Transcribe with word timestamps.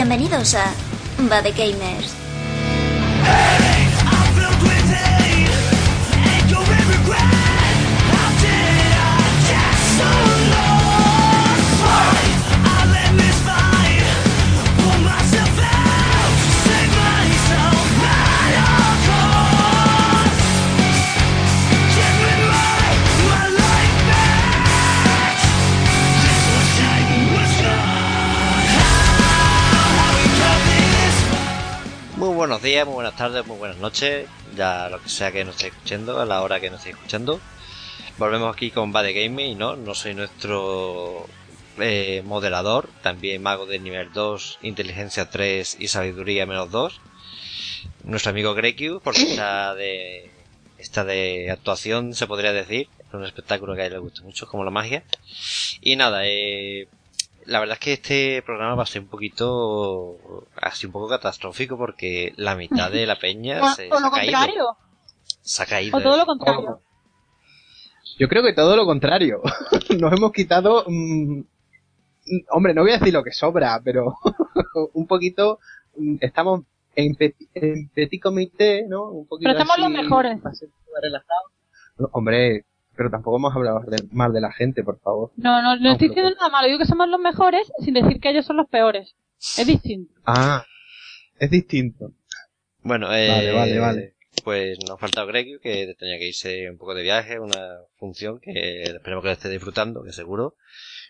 Bienvenidos 0.00 0.54
a 0.54 0.72
Bad 1.28 1.44
Gamers. 1.54 2.19
Buenos 32.60 32.74
días, 32.74 32.86
muy 32.86 32.94
buenas 32.94 33.16
tardes, 33.16 33.46
muy 33.46 33.56
buenas 33.56 33.78
noches, 33.78 34.28
ya 34.54 34.90
lo 34.90 35.02
que 35.02 35.08
sea 35.08 35.32
que 35.32 35.44
nos 35.46 35.56
esté 35.56 35.68
escuchando, 35.68 36.20
a 36.20 36.26
la 36.26 36.42
hora 36.42 36.60
que 36.60 36.68
nos 36.68 36.80
esté 36.80 36.90
escuchando. 36.90 37.40
Volvemos 38.18 38.54
aquí 38.54 38.70
con 38.70 38.92
Bad 38.92 39.06
Gaming 39.14 39.56
no, 39.56 39.76
no 39.76 39.94
soy 39.94 40.12
nuestro 40.12 41.26
eh, 41.78 42.22
moderador, 42.26 42.90
también 43.02 43.42
mago 43.42 43.64
de 43.64 43.78
nivel 43.78 44.12
2, 44.12 44.58
inteligencia 44.60 45.30
3 45.30 45.78
y 45.80 45.88
sabiduría 45.88 46.44
menos 46.44 46.70
2. 46.70 47.00
Nuestro 48.04 48.30
amigo 48.30 48.52
Grekiu, 48.52 49.00
porque 49.00 49.22
está 49.22 49.74
de, 49.74 50.30
está 50.76 51.04
de 51.04 51.50
actuación, 51.50 52.12
se 52.12 52.26
podría 52.26 52.52
decir, 52.52 52.88
es 52.98 53.14
un 53.14 53.24
espectáculo 53.24 53.74
que 53.74 53.82
a 53.82 53.86
él 53.86 53.94
le 53.94 54.00
gusta 54.00 54.20
mucho, 54.20 54.46
como 54.46 54.64
la 54.64 54.70
magia. 54.70 55.02
Y 55.80 55.96
nada, 55.96 56.26
eh, 56.26 56.88
la 57.50 57.60
verdad 57.60 57.74
es 57.74 57.80
que 57.80 57.92
este 57.94 58.42
programa 58.42 58.74
va 58.76 58.82
a 58.84 58.86
ser 58.86 59.02
un 59.02 59.08
poquito 59.08 60.16
así 60.56 60.86
un 60.86 60.92
poco 60.92 61.08
catastrófico 61.08 61.76
porque 61.76 62.32
la 62.36 62.54
mitad 62.54 62.90
de 62.90 63.06
la 63.06 63.18
peña 63.18 63.60
O, 63.62 63.68
se, 63.74 63.90
o 63.90 63.96
se 63.96 64.00
lo 64.00 64.06
ha 64.06 64.10
caído. 64.10 64.32
contrario. 64.38 64.64
Se 65.42 65.62
ha 65.62 65.66
caído. 65.66 65.98
O 65.98 66.00
todo 66.00 66.16
lo 66.16 66.26
contrario. 66.26 66.80
Yo 68.18 68.28
creo 68.28 68.42
que 68.42 68.52
todo 68.52 68.76
lo 68.76 68.84
contrario. 68.86 69.40
Nos 69.98 70.12
hemos 70.12 70.32
quitado. 70.32 70.84
mm, 70.86 71.40
hombre, 72.50 72.74
no 72.74 72.82
voy 72.82 72.92
a 72.92 72.98
decir 72.98 73.12
lo 73.12 73.22
que 73.24 73.32
sobra, 73.32 73.80
pero 73.84 74.14
un 74.94 75.06
poquito. 75.06 75.58
mm, 75.96 76.16
Estamos 76.20 76.62
en, 76.94 77.14
petit, 77.16 77.48
en 77.54 77.88
petit 77.88 78.22
comité, 78.22 78.84
¿no? 78.88 79.10
Un 79.10 79.26
poquito 79.26 79.48
Pero 79.48 79.58
estamos 79.58 79.72
así, 79.74 79.82
los 79.82 79.90
mejores. 79.90 80.40
para 80.40 80.54
ser 80.54 80.68
todo 80.68 80.94
relajado. 81.02 81.40
No, 81.98 82.08
hombre, 82.12 82.64
pero 83.00 83.08
tampoco 83.10 83.38
hemos 83.38 83.56
hablado 83.56 83.80
de- 83.80 84.06
mal 84.12 84.30
de 84.30 84.42
la 84.42 84.52
gente, 84.52 84.84
por 84.84 85.00
favor. 85.00 85.30
No, 85.36 85.62
no, 85.62 85.74
no 85.76 85.80
No, 85.80 85.92
estoy 85.92 86.08
diciendo 86.08 86.32
nada 86.34 86.50
malo. 86.50 86.66
Digo 86.66 86.78
que 86.78 86.84
somos 86.84 87.08
los 87.08 87.18
mejores 87.18 87.72
sin 87.82 87.94
decir 87.94 88.20
que 88.20 88.28
ellos 88.28 88.44
son 88.44 88.58
los 88.58 88.68
peores. 88.68 89.14
Es 89.56 89.66
distinto. 89.66 90.12
Ah, 90.26 90.66
es 91.38 91.50
distinto. 91.50 92.12
Bueno, 92.82 93.10
eh, 93.14 93.28
Vale, 93.30 93.52
vale, 93.52 93.78
vale. 93.78 94.14
Pues 94.44 94.78
nos 94.86 95.00
falta 95.00 95.24
Grekiu 95.24 95.60
que 95.60 95.94
tenía 95.98 96.18
que 96.18 96.28
irse 96.28 96.68
un 96.68 96.76
poco 96.76 96.94
de 96.94 97.02
viaje, 97.02 97.38
una 97.40 97.78
función 97.96 98.38
que 98.38 98.82
esperemos 98.82 99.22
que 99.22 99.28
la 99.28 99.32
esté 99.32 99.48
disfrutando, 99.48 100.04
que 100.04 100.12
seguro. 100.12 100.56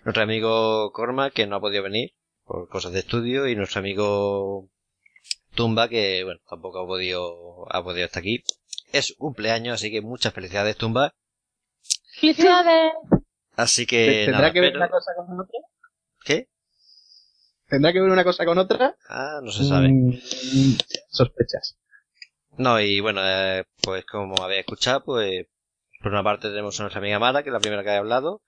Nuestro 0.04 0.22
amigo 0.22 0.92
Corma 0.92 1.30
que 1.30 1.48
no 1.48 1.56
ha 1.56 1.60
podido 1.60 1.82
venir 1.82 2.12
por 2.44 2.68
cosas 2.68 2.92
de 2.92 3.00
estudio 3.00 3.48
y 3.48 3.56
nuestro 3.56 3.80
amigo 3.80 4.68
Tumba 5.56 5.88
que 5.88 6.22
bueno 6.22 6.38
tampoco 6.48 6.78
ha 6.84 6.86
podido 6.86 7.66
ha 7.74 7.82
podido 7.82 8.06
estar 8.06 8.20
aquí. 8.20 8.44
Es 8.92 9.12
cumpleaños, 9.18 9.74
así 9.74 9.90
que 9.90 10.02
muchas 10.02 10.32
felicidades 10.32 10.76
Tumba. 10.76 11.14
Felicidades. 12.20 12.92
Así 13.56 13.86
que 13.86 14.22
¿Tendrá 14.26 14.40
nada, 14.40 14.52
que 14.52 14.60
ver 14.60 14.72
pero- 14.72 14.84
una 14.84 14.90
cosa 14.90 15.12
con 15.16 15.40
otra? 15.40 15.58
¿Qué? 16.24 16.48
¿Tendrá 17.68 17.92
que 17.92 18.00
ver 18.00 18.10
una 18.10 18.24
cosa 18.24 18.44
con 18.44 18.58
otra? 18.58 18.96
Ah, 19.08 19.40
no 19.42 19.50
se 19.52 19.64
sabe. 19.64 19.88
Mm, 19.88 20.12
sospechas. 21.08 21.76
No, 22.58 22.80
y 22.80 23.00
bueno, 23.00 23.20
eh, 23.24 23.64
pues 23.82 24.04
como 24.06 24.42
habéis 24.42 24.60
escuchado, 24.60 25.04
pues 25.04 25.46
por 26.02 26.12
una 26.12 26.22
parte 26.24 26.48
tenemos 26.48 26.78
a 26.80 26.82
nuestra 26.84 26.98
amiga 27.00 27.18
Mara, 27.18 27.42
que 27.42 27.50
es 27.50 27.52
la 27.52 27.60
primera 27.60 27.82
que 27.82 27.90
ha 27.90 27.98
hablado. 27.98 28.42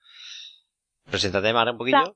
Preséntate, 1.09 1.53
Mara, 1.53 1.71
un 1.71 1.77
poquillo. 1.77 2.15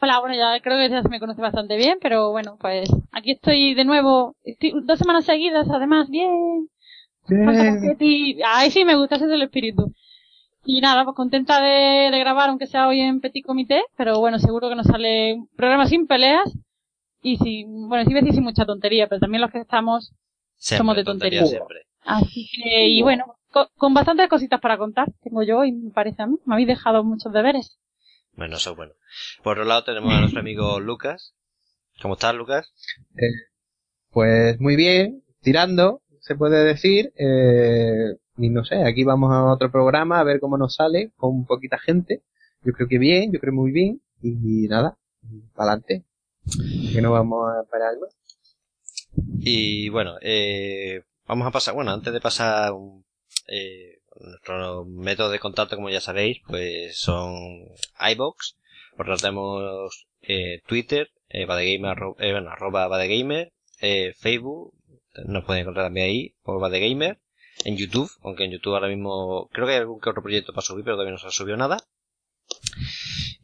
Hola, 0.00 0.20
bueno, 0.20 0.36
ya 0.36 0.60
creo 0.62 0.76
que 0.78 0.90
ya 0.90 1.02
se 1.02 1.08
me 1.08 1.18
conoce 1.18 1.40
bastante 1.40 1.76
bien, 1.76 1.98
pero 2.00 2.30
bueno, 2.30 2.56
pues 2.60 2.88
aquí 3.12 3.32
estoy 3.32 3.74
de 3.74 3.84
nuevo. 3.84 4.36
Estoy 4.44 4.72
dos 4.84 4.98
semanas 4.98 5.24
seguidas, 5.24 5.68
además, 5.70 6.08
bien. 6.08 6.68
Confeti. 7.26 8.40
Ay, 8.44 8.70
sí, 8.70 8.84
me 8.84 8.94
gusta 8.96 9.16
ese 9.16 9.26
del 9.26 9.42
espíritu. 9.42 9.92
Y 10.70 10.80
nada, 10.82 11.04
pues 11.04 11.16
contenta 11.16 11.60
de, 11.62 12.10
de 12.10 12.18
grabar, 12.18 12.50
aunque 12.50 12.66
sea 12.66 12.88
hoy 12.88 13.00
en 13.00 13.20
Petit 13.22 13.44
Comité, 13.44 13.82
pero 13.96 14.20
bueno, 14.20 14.38
seguro 14.38 14.68
que 14.68 14.74
nos 14.76 14.86
sale 14.86 15.32
un 15.34 15.48
programa 15.56 15.86
sin 15.86 16.06
peleas 16.06 16.52
y 17.22 17.38
sin, 17.38 17.88
bueno, 17.88 18.04
sí 18.04 18.12
decir 18.14 18.34
sin 18.34 18.44
mucha 18.44 18.66
tontería, 18.66 19.08
pero 19.08 19.20
también 19.20 19.40
los 19.40 19.50
que 19.50 19.60
estamos 19.60 20.12
Siempre, 20.56 20.78
somos 20.78 20.96
de 20.96 21.04
tontería 21.04 21.40
tontería. 21.40 21.58
siempre. 21.58 21.82
Así 22.04 22.48
que, 22.54 22.88
y 22.88 23.02
bueno, 23.02 23.36
co- 23.50 23.70
con 23.78 23.94
bastantes 23.94 24.28
cositas 24.28 24.60
para 24.60 24.76
contar, 24.76 25.08
tengo 25.22 25.42
yo 25.42 25.64
y 25.64 25.72
me 25.72 25.90
parece 25.90 26.22
a 26.22 26.26
mí. 26.26 26.36
Me 26.44 26.54
habéis 26.54 26.68
dejado 26.68 27.02
muchos 27.02 27.32
deberes. 27.32 27.78
Bueno, 28.34 28.56
eso 28.56 28.70
es 28.72 28.76
bueno. 28.76 28.92
Por 29.42 29.52
otro 29.58 29.64
lado 29.64 29.84
tenemos 29.84 30.12
a 30.12 30.20
nuestro 30.20 30.40
amigo 30.40 30.80
Lucas. 30.80 31.34
¿Cómo 32.02 32.14
estás, 32.14 32.34
Lucas? 32.34 32.72
Pues 34.10 34.60
muy 34.60 34.76
bien, 34.76 35.22
tirando, 35.40 36.02
se 36.20 36.34
puede 36.36 36.64
decir. 36.64 37.12
Eh, 37.16 38.16
y 38.38 38.50
no 38.50 38.64
sé, 38.64 38.84
aquí 38.84 39.04
vamos 39.04 39.32
a 39.32 39.44
otro 39.44 39.70
programa 39.70 40.20
a 40.20 40.24
ver 40.24 40.40
cómo 40.40 40.56
nos 40.56 40.74
sale 40.74 41.12
con 41.16 41.44
poquita 41.44 41.78
gente. 41.78 42.22
Yo 42.62 42.72
creo 42.72 42.88
que 42.88 42.98
bien, 42.98 43.32
yo 43.32 43.40
creo 43.40 43.52
muy 43.52 43.72
bien. 43.72 44.00
Y 44.22 44.66
nada, 44.68 44.98
para 45.54 45.72
adelante. 45.72 46.04
Que 46.92 47.00
no 47.02 47.12
vamos 47.12 47.50
a 47.50 47.68
parar 47.70 47.94
más. 48.00 48.16
Y 49.40 49.88
bueno, 49.90 50.14
eh, 50.22 51.02
vamos 51.26 51.46
a 51.46 51.50
pasar, 51.50 51.74
bueno, 51.74 51.92
antes 51.92 52.12
de 52.12 52.20
pasar 52.20 52.72
un, 52.72 53.04
eh, 53.48 54.00
nuestro 54.20 54.84
método 54.84 55.30
de 55.30 55.38
contacto, 55.38 55.76
como 55.76 55.90
ya 55.90 56.00
sabéis, 56.00 56.38
pues 56.46 56.98
son 56.98 57.34
iBox. 58.12 58.56
Tanto 58.96 59.16
tenemos 59.16 60.08
eh, 60.22 60.60
Twitter, 60.66 61.10
eh, 61.28 61.44
Badegamer, 61.46 61.98
eh, 62.18 62.32
bueno, 62.32 62.50
arroba 62.50 62.88
Badegamer, 62.88 63.52
eh, 63.80 64.12
Facebook, 64.16 64.74
nos 65.26 65.44
pueden 65.44 65.62
encontrar 65.62 65.86
también 65.86 66.06
ahí, 66.06 66.34
por 66.42 66.60
Badegamer, 66.60 67.18
en 67.64 67.76
YouTube, 67.76 68.10
aunque 68.22 68.44
en 68.44 68.52
YouTube 68.52 68.74
ahora 68.74 68.88
mismo 68.88 69.48
creo 69.52 69.66
que 69.66 69.72
hay 69.72 69.78
algún 69.78 70.00
que 70.00 70.10
otro 70.10 70.22
proyecto 70.22 70.52
para 70.52 70.64
subir, 70.64 70.84
pero 70.84 70.96
todavía 70.96 71.12
no 71.12 71.18
se 71.18 71.26
ha 71.26 71.30
subido 71.30 71.56
nada. 71.56 71.78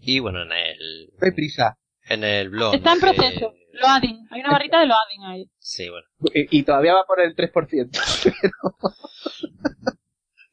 Y 0.01 0.21
bueno, 0.21 0.43
en 0.43 0.53
el, 0.53 1.11
hay 1.21 1.31
prisa. 1.33 1.79
en 2.09 2.25
el 2.25 2.51
blog. 2.51 2.75
Está 2.75 2.93
en 2.95 3.01
¿no? 3.01 3.11
Que- 3.11 3.15
proceso. 3.17 3.55
Loading. 3.73 4.29
Hay 4.31 4.41
una 4.41 4.53
barrita 4.53 4.79
de 4.81 4.87
loading 4.87 5.25
ahí. 5.27 5.51
sí, 5.59 5.89
bueno. 5.89 6.07
Y, 6.33 6.59
y 6.59 6.63
todavía 6.63 6.95
va 6.95 7.05
por 7.07 7.21
el 7.21 7.35
3%. 7.35 7.91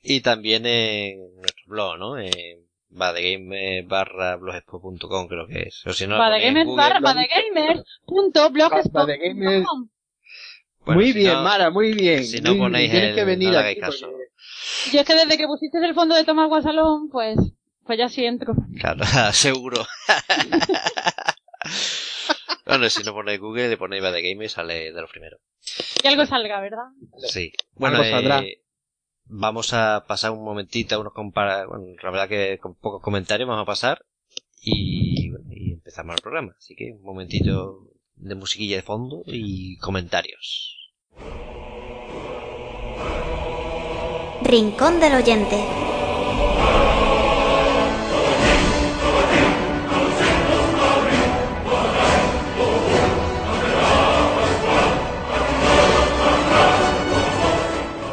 Y 0.04 0.22
también 0.22 0.66
en 0.66 1.36
nuestro 1.36 1.64
blog, 1.68 1.98
¿no? 2.00 2.18
En 2.18 2.32
badegame 2.90 3.84
barra 3.84 4.36
blogspot.com 4.36 5.28
creo 5.28 5.46
que 5.46 5.68
es. 5.68 5.86
O 5.86 5.94
si 5.94 6.08
no, 6.08 6.18
Google, 6.66 6.76
barra. 6.76 7.00
Bueno, 10.86 11.02
muy 11.02 11.12
si 11.14 11.19
bien, 11.19 11.34
no- 11.34 11.44
Mara, 11.44 11.69
muy 11.69 11.94
bien. 11.94 12.24
si 12.25 12.42
no 12.42 12.52
bien. 12.52 12.64
ponéis 12.64 12.92
Tienes 12.92 13.09
el- 13.09 13.16
que 13.16 13.24
venir 13.25 13.50
no 13.50 13.58
aquí 13.58 13.59
hagáis 13.59 13.80
caso. 13.80 14.09
porque- 14.12 14.92
Yo 14.94 15.00
es 15.02 15.06
que 15.06 15.16
desde 15.16 15.38
que 15.38 15.47
pusiste 15.47 15.78
el 15.86 15.94
fondo 15.94 16.16
de 16.16 16.24
Tomás 16.24 16.47
Guasalón, 16.50 17.09
pues, 17.09 17.38
pues 17.86 18.00
ya 18.00 18.09
sí 18.09 18.25
entro. 18.25 18.53
Claro, 18.80 19.03
seguro. 19.34 19.86
bueno, 22.66 22.90
si 22.90 23.03
no 23.03 23.14
ponéis 23.14 23.40
Google, 23.40 23.70
le 23.70 23.78
ponéis 23.78 24.02
badegame 24.03 24.46
y 24.46 24.50
sale 24.50 24.91
de 24.91 25.02
los 25.02 25.09
primeros. 25.12 25.40
Y 26.03 26.08
algo 26.08 26.26
salga, 26.26 26.59
¿verdad? 26.61 26.85
Sí. 27.28 27.53
Bueno, 27.76 27.97
Algo 27.97 28.09
saldrá. 28.09 28.40
eh, 28.41 28.61
vamos 29.26 29.73
a 29.73 30.06
pasar 30.08 30.32
un 30.32 30.44
momentito, 30.44 31.00
unos 31.00 31.14
compara 31.14 31.66
bueno, 31.67 31.85
la 32.02 32.11
verdad 32.11 32.29
que 32.29 32.58
con 32.59 32.76
pocos 32.76 33.02
comentarios 33.02 33.47
vamos 33.47 33.64
a 33.64 33.66
pasar 33.66 34.06
y, 34.61 35.29
bueno, 35.29 35.46
y 35.52 35.73
empezamos 35.73 36.16
el 36.16 36.22
programa. 36.22 36.56
Así 36.58 36.76
que 36.76 36.91
un 36.91 37.03
momentito 37.03 37.88
de 38.22 38.35
musiquilla 38.35 38.78
de 38.78 38.84
fondo 38.84 39.23
y 39.26 39.78
comentarios. 39.78 40.78
Rincón 44.44 45.00
del 45.00 45.16
oyente. 45.16 45.58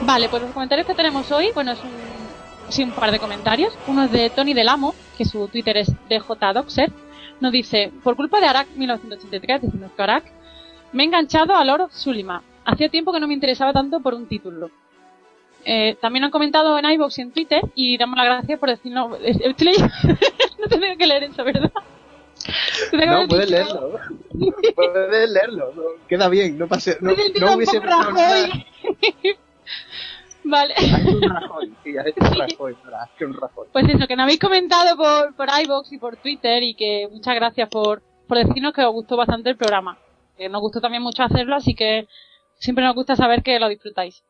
Vale, 0.02 0.31
pues 0.31 0.43
los 0.43 0.52
comentarios 0.52 0.87
que 0.87 0.94
tenemos 0.94 1.31
hoy, 1.32 1.50
bueno, 1.52 1.72
es 1.72 1.81
un, 1.81 1.90
sí, 2.70 2.82
un 2.82 2.93
par 2.93 3.10
de 3.10 3.19
comentarios. 3.19 3.76
Uno 3.87 4.05
es 4.05 4.10
de 4.10 4.31
Tony 4.31 4.55
Del 4.55 4.70
Amo, 4.70 4.94
que 5.19 5.26
su 5.26 5.49
Twitter 5.49 5.76
es 5.76 5.93
DJDoxer. 6.08 6.90
Nos 7.40 7.52
dice, 7.52 7.93
por 8.02 8.17
culpa 8.17 8.40
de 8.40 8.46
Arak 8.46 8.69
1983, 8.76 9.62
decimos 9.62 9.81
nuestro 9.81 10.05
Arak, 10.05 10.25
me 10.93 11.02
he 11.02 11.06
enganchado 11.06 11.55
a 11.55 11.64
Lord 11.64 11.90
Sulima. 11.93 12.43
Hacía 12.64 12.88
tiempo 12.88 13.12
que 13.12 13.20
no 13.20 13.29
me 13.29 13.35
interesaba 13.35 13.73
tanto 13.73 14.00
por 14.00 14.14
un 14.14 14.26
título. 14.26 14.70
Eh, 15.64 15.96
también 16.00 16.25
han 16.25 16.31
comentado 16.31 16.79
en 16.79 16.85
iVoox 16.90 17.19
y 17.19 17.23
en 17.23 17.32
Twitter 17.32 17.62
y 17.75 17.99
damos 17.99 18.17
las 18.17 18.26
gracias 18.26 18.58
por 18.58 18.69
decirnos... 18.70 19.19
Estoy 19.23 19.67
leyendo- 19.67 19.93
no 20.58 20.67
tengo 20.69 20.96
que 20.96 21.06
leer 21.06 21.25
eso, 21.25 21.44
¿verdad? 21.44 21.73
No, 22.93 23.26
puedes 23.29 23.50
leerlo. 23.50 23.99
puedes 24.75 25.31
leerlo. 25.31 25.73
Queda 26.08 26.29
bien, 26.29 26.56
no 26.58 26.67
pase. 26.69 26.96
No, 27.00 27.12
no 27.41 27.55
hubiese 27.55 27.81
Vale. 30.48 30.74
un 30.80 31.28
Rajoy, 31.28 31.74
sí, 31.84 31.98
has 31.98 32.06
hecho 32.06 32.20
un 32.20 32.38
Rajoy, 32.38 32.76
un 33.20 33.34
Rajoy. 33.34 33.68
Pues 33.70 33.84
eso, 33.88 34.06
que 34.06 34.16
nos 34.16 34.24
habéis 34.24 34.38
comentado 34.38 34.96
por, 34.96 35.34
por 35.34 35.48
iVoox 35.62 35.92
y 35.92 35.98
por 35.98 36.16
Twitter 36.16 36.62
y 36.62 36.74
que 36.74 37.06
muchas 37.10 37.34
gracias 37.34 37.68
por, 37.68 38.02
por 38.26 38.38
decirnos 38.38 38.72
que 38.72 38.82
os 38.82 38.92
gustó 38.92 39.16
bastante 39.16 39.50
el 39.50 39.56
programa. 39.56 39.98
Que 40.38 40.48
nos 40.48 40.62
gustó 40.62 40.80
también 40.80 41.02
mucho 41.02 41.22
hacerlo, 41.22 41.54
así 41.54 41.74
que 41.74 42.08
siempre 42.58 42.84
nos 42.84 42.94
gusta 42.94 43.14
saber 43.14 43.42
que 43.42 43.58
lo 43.58 43.68
disfrutáis. 43.68 44.22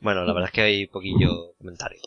Bueno, 0.00 0.24
la 0.24 0.34
verdad 0.34 0.50
es 0.50 0.54
que 0.54 0.60
hay 0.60 0.86
poquillo 0.86 1.54
comentario. 1.56 2.02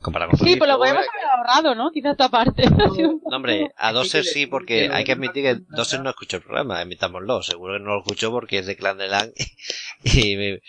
Comparado 0.00 0.30
con 0.30 0.38
Sí, 0.38 0.56
pues 0.56 0.70
lo 0.70 0.78
podemos 0.78 1.04
haber 1.06 1.26
ahorrado, 1.26 1.74
¿no? 1.74 1.90
Quizás 1.90 2.12
esta 2.12 2.30
parte. 2.30 2.62
No, 3.30 3.36
hombre, 3.36 3.70
a 3.76 3.92
Doser 3.92 4.24
sí, 4.24 4.46
porque 4.46 4.88
hay 4.92 5.04
que 5.04 5.12
admitir 5.12 5.42
que 5.42 5.62
Doser 5.68 6.00
no 6.00 6.10
escuchó 6.10 6.38
el 6.38 6.42
programa, 6.42 6.80
admitámoslo. 6.80 7.42
Seguro 7.42 7.74
que 7.74 7.80
no 7.80 7.94
lo 7.94 7.98
escuchó 8.00 8.30
porque 8.30 8.58
es 8.58 8.66
de 8.66 8.76
Clan 8.76 8.98
de 8.98 9.08
Lang 9.08 9.32
y, 10.04 10.36
me, 10.36 10.60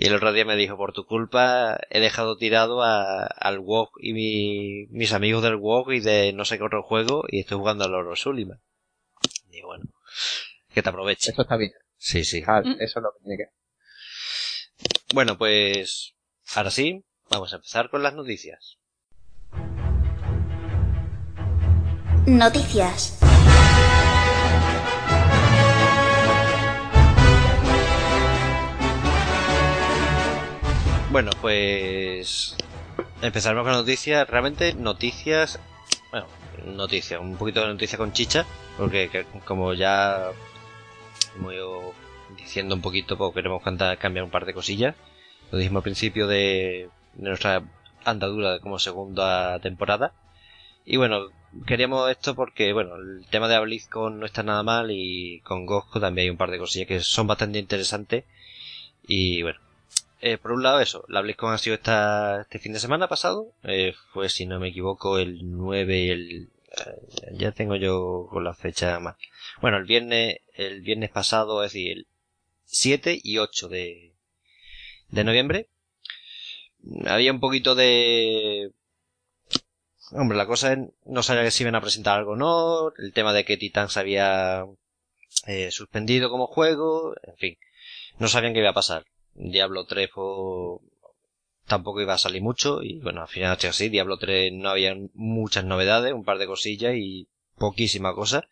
y 0.00 0.06
el 0.06 0.14
otro 0.14 0.32
día 0.32 0.44
me 0.44 0.54
dijo, 0.54 0.76
por 0.76 0.92
tu 0.92 1.06
culpa 1.06 1.76
he 1.90 1.98
dejado 1.98 2.36
tirado 2.36 2.84
a, 2.84 3.24
al 3.24 3.58
WoW 3.58 3.88
y 3.98 4.12
mi, 4.12 4.86
mis 4.90 5.12
amigos 5.12 5.42
del 5.42 5.56
WoW 5.56 5.90
y 5.90 5.98
de 5.98 6.32
no 6.32 6.44
sé 6.44 6.56
qué 6.56 6.62
otro 6.62 6.84
juego 6.84 7.24
y 7.26 7.40
estoy 7.40 7.58
jugando 7.58 7.84
al 7.84 7.94
Oro 7.94 8.14
Sullivan. 8.14 8.62
Y 9.50 9.60
bueno, 9.62 9.86
que 10.72 10.84
te 10.84 10.88
aproveche. 10.88 11.32
Eso 11.32 11.42
está 11.42 11.56
bien. 11.56 11.72
Sí, 11.96 12.22
sí. 12.22 12.42
Mm. 12.42 12.80
Eso 12.80 13.00
es 13.00 13.02
lo 13.02 13.10
que 13.10 13.24
tiene 13.24 13.36
que 13.38 15.12
Bueno, 15.12 15.36
pues 15.36 16.14
ahora 16.54 16.70
sí, 16.70 17.04
vamos 17.28 17.52
a 17.52 17.56
empezar 17.56 17.90
con 17.90 18.04
las 18.04 18.14
noticias. 18.14 18.78
Noticias. 22.24 23.18
Bueno, 31.10 31.30
pues 31.40 32.54
empezaremos 33.22 33.64
con 33.64 33.72
noticias. 33.72 34.28
Realmente 34.28 34.74
noticias, 34.74 35.58
bueno, 36.10 36.26
noticias, 36.66 37.18
un 37.18 37.36
poquito 37.36 37.62
de 37.62 37.68
noticia 37.68 37.96
con 37.96 38.12
chicha, 38.12 38.44
porque 38.76 39.24
como 39.46 39.72
ya 39.72 40.32
ido 41.50 41.94
diciendo 42.36 42.74
un 42.74 42.82
poquito, 42.82 43.16
pues 43.16 43.32
queremos 43.34 43.62
cambiar 43.62 44.24
un 44.24 44.30
par 44.30 44.44
de 44.44 44.52
cosillas. 44.52 44.96
Lo 45.50 45.58
dijimos 45.58 45.80
al 45.80 45.84
principio 45.84 46.26
de, 46.26 46.90
nuestra 47.14 47.62
andadura 48.04 48.60
como 48.60 48.78
segunda 48.78 49.58
temporada. 49.60 50.12
Y 50.84 50.98
bueno, 50.98 51.28
queríamos 51.66 52.10
esto 52.10 52.34
porque, 52.34 52.72
bueno, 52.74 52.96
el 52.96 53.26
tema 53.30 53.48
de 53.48 53.58
BlizzCon 53.58 54.20
no 54.20 54.26
está 54.26 54.42
nada 54.42 54.62
mal 54.62 54.90
y 54.90 55.40
con 55.40 55.66
Gosco 55.66 56.00
también 56.00 56.26
hay 56.26 56.30
un 56.30 56.36
par 56.36 56.50
de 56.50 56.58
cosillas 56.58 56.88
que 56.88 57.00
son 57.00 57.26
bastante 57.26 57.58
interesantes. 57.58 58.24
Y 59.06 59.42
bueno, 59.42 59.60
eh, 60.20 60.38
por 60.38 60.52
un 60.52 60.62
lado 60.62 60.80
eso, 60.80 61.04
la 61.08 61.20
BlizzCon 61.20 61.52
ha 61.52 61.58
sido 61.58 61.74
esta, 61.74 62.40
este 62.42 62.58
fin 62.58 62.72
de 62.72 62.80
semana 62.80 63.08
pasado, 63.08 63.52
eh, 63.62 63.94
fue 64.12 64.28
si 64.28 64.46
no 64.46 64.58
me 64.58 64.68
equivoco 64.68 65.18
el 65.18 65.38
9 65.42 65.98
y 65.98 66.10
el... 66.10 66.50
Eh, 66.86 67.32
ya 67.32 67.52
tengo 67.52 67.76
yo 67.76 68.26
con 68.30 68.44
la 68.44 68.54
fecha 68.54 68.98
más. 69.00 69.16
Bueno, 69.60 69.76
el 69.78 69.84
viernes, 69.84 70.38
el 70.54 70.80
viernes 70.82 71.10
pasado, 71.10 71.62
es 71.62 71.72
decir, 71.72 71.98
el 71.98 72.06
7 72.64 73.20
y 73.22 73.38
8 73.38 73.68
de, 73.68 74.12
de 75.10 75.24
noviembre. 75.24 75.68
Había 77.06 77.32
un 77.32 77.40
poquito 77.40 77.74
de... 77.74 78.72
Hombre, 80.12 80.38
la 80.38 80.46
cosa 80.46 80.72
es, 80.72 80.78
no 81.04 81.22
sabía 81.22 81.50
si 81.50 81.62
iban 81.62 81.74
a 81.74 81.80
presentar 81.80 82.18
algo 82.18 82.32
o 82.32 82.36
no, 82.36 82.92
el 82.98 83.12
tema 83.12 83.32
de 83.32 83.44
que 83.44 83.58
Titan 83.58 83.90
se 83.90 84.00
había 84.00 84.64
eh, 85.46 85.70
suspendido 85.70 86.30
como 86.30 86.46
juego, 86.46 87.14
en 87.22 87.36
fin, 87.36 87.58
no 88.18 88.28
sabían 88.28 88.54
qué 88.54 88.60
iba 88.60 88.70
a 88.70 88.74
pasar. 88.74 89.04
Diablo 89.38 89.86
3 89.86 90.10
tampoco 91.66 92.00
iba 92.00 92.14
a 92.14 92.18
salir 92.18 92.42
mucho 92.42 92.82
y 92.82 92.98
bueno, 93.00 93.22
al 93.22 93.28
final 93.28 93.54
hecho 93.54 93.68
así, 93.68 93.88
Diablo 93.88 94.18
3 94.18 94.52
no 94.52 94.70
había 94.70 94.96
muchas 95.14 95.64
novedades, 95.64 96.12
un 96.12 96.24
par 96.24 96.38
de 96.38 96.46
cosillas 96.46 96.94
y 96.96 97.28
poquísima 97.56 98.14
cosa. 98.14 98.48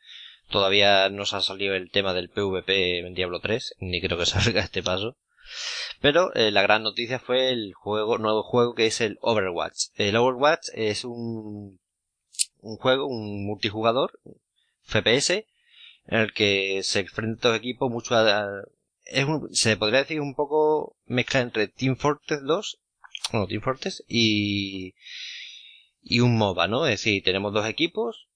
Todavía 0.49 1.09
no 1.09 1.27
se 1.27 1.37
ha 1.37 1.41
salido 1.41 1.75
el 1.75 1.91
tema 1.91 2.15
del 2.15 2.29
PvP 2.29 3.01
en 3.01 3.15
Diablo 3.15 3.41
3, 3.41 3.75
ni 3.81 4.01
creo 4.01 4.17
que 4.17 4.27
salga 4.27 4.61
este 4.63 4.83
paso. 4.83 5.17
Pero 6.01 6.35
eh, 6.35 6.51
la 6.51 6.63
gran 6.63 6.83
noticia 6.83 7.19
fue 7.19 7.51
el 7.51 7.73
juego, 7.75 8.19
nuevo 8.19 8.43
juego 8.43 8.75
que 8.75 8.87
es 8.87 9.01
el 9.01 9.19
Overwatch. 9.21 9.89
El 9.97 10.17
Overwatch 10.17 10.69
es 10.75 11.05
un, 11.05 11.81
un 12.61 12.77
juego, 12.77 13.07
un 13.07 13.45
multijugador, 13.45 14.21
FPS, 14.85 15.47
en 16.07 16.19
el 16.21 16.33
que 16.33 16.83
se 16.85 17.01
enfrentan 17.01 17.53
dos 17.53 17.59
equipos 17.59 17.91
mucho 17.91 18.15
a, 18.15 18.47
es 19.07 19.25
un, 19.25 19.55
se 19.55 19.77
podría 19.77 20.01
decir 20.01 20.21
un 20.21 20.35
poco 20.35 20.97
mezcla 21.07 21.41
entre 21.41 21.69
Team 21.69 21.97
Fortress 21.97 22.43
2, 22.45 22.79
bueno, 23.33 23.47
Team 23.47 23.63
Fortress 23.63 24.05
y, 24.09 24.95
y 26.03 26.21
un 26.21 26.37
MOBA, 26.37 26.69
¿no? 26.69 26.87
Es 26.87 27.01
decir, 27.01 27.23
tenemos 27.23 27.53
dos 27.53 27.67
equipos, 27.67 28.29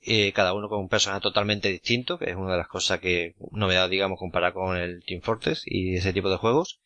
eh, 0.00 0.32
cada 0.32 0.54
uno 0.54 0.68
con 0.68 0.80
un 0.80 0.88
personaje 0.88 1.20
totalmente 1.20 1.68
distinto, 1.68 2.18
que 2.18 2.30
es 2.30 2.36
una 2.36 2.52
de 2.52 2.58
las 2.58 2.68
cosas 2.68 3.00
que, 3.00 3.34
novedad, 3.50 3.90
digamos, 3.90 4.18
comparada 4.18 4.52
con 4.52 4.76
el 4.76 5.02
Team 5.04 5.20
Fortress 5.22 5.62
y 5.66 5.96
ese 5.96 6.12
tipo 6.12 6.30
de 6.30 6.36
juegos. 6.36 6.80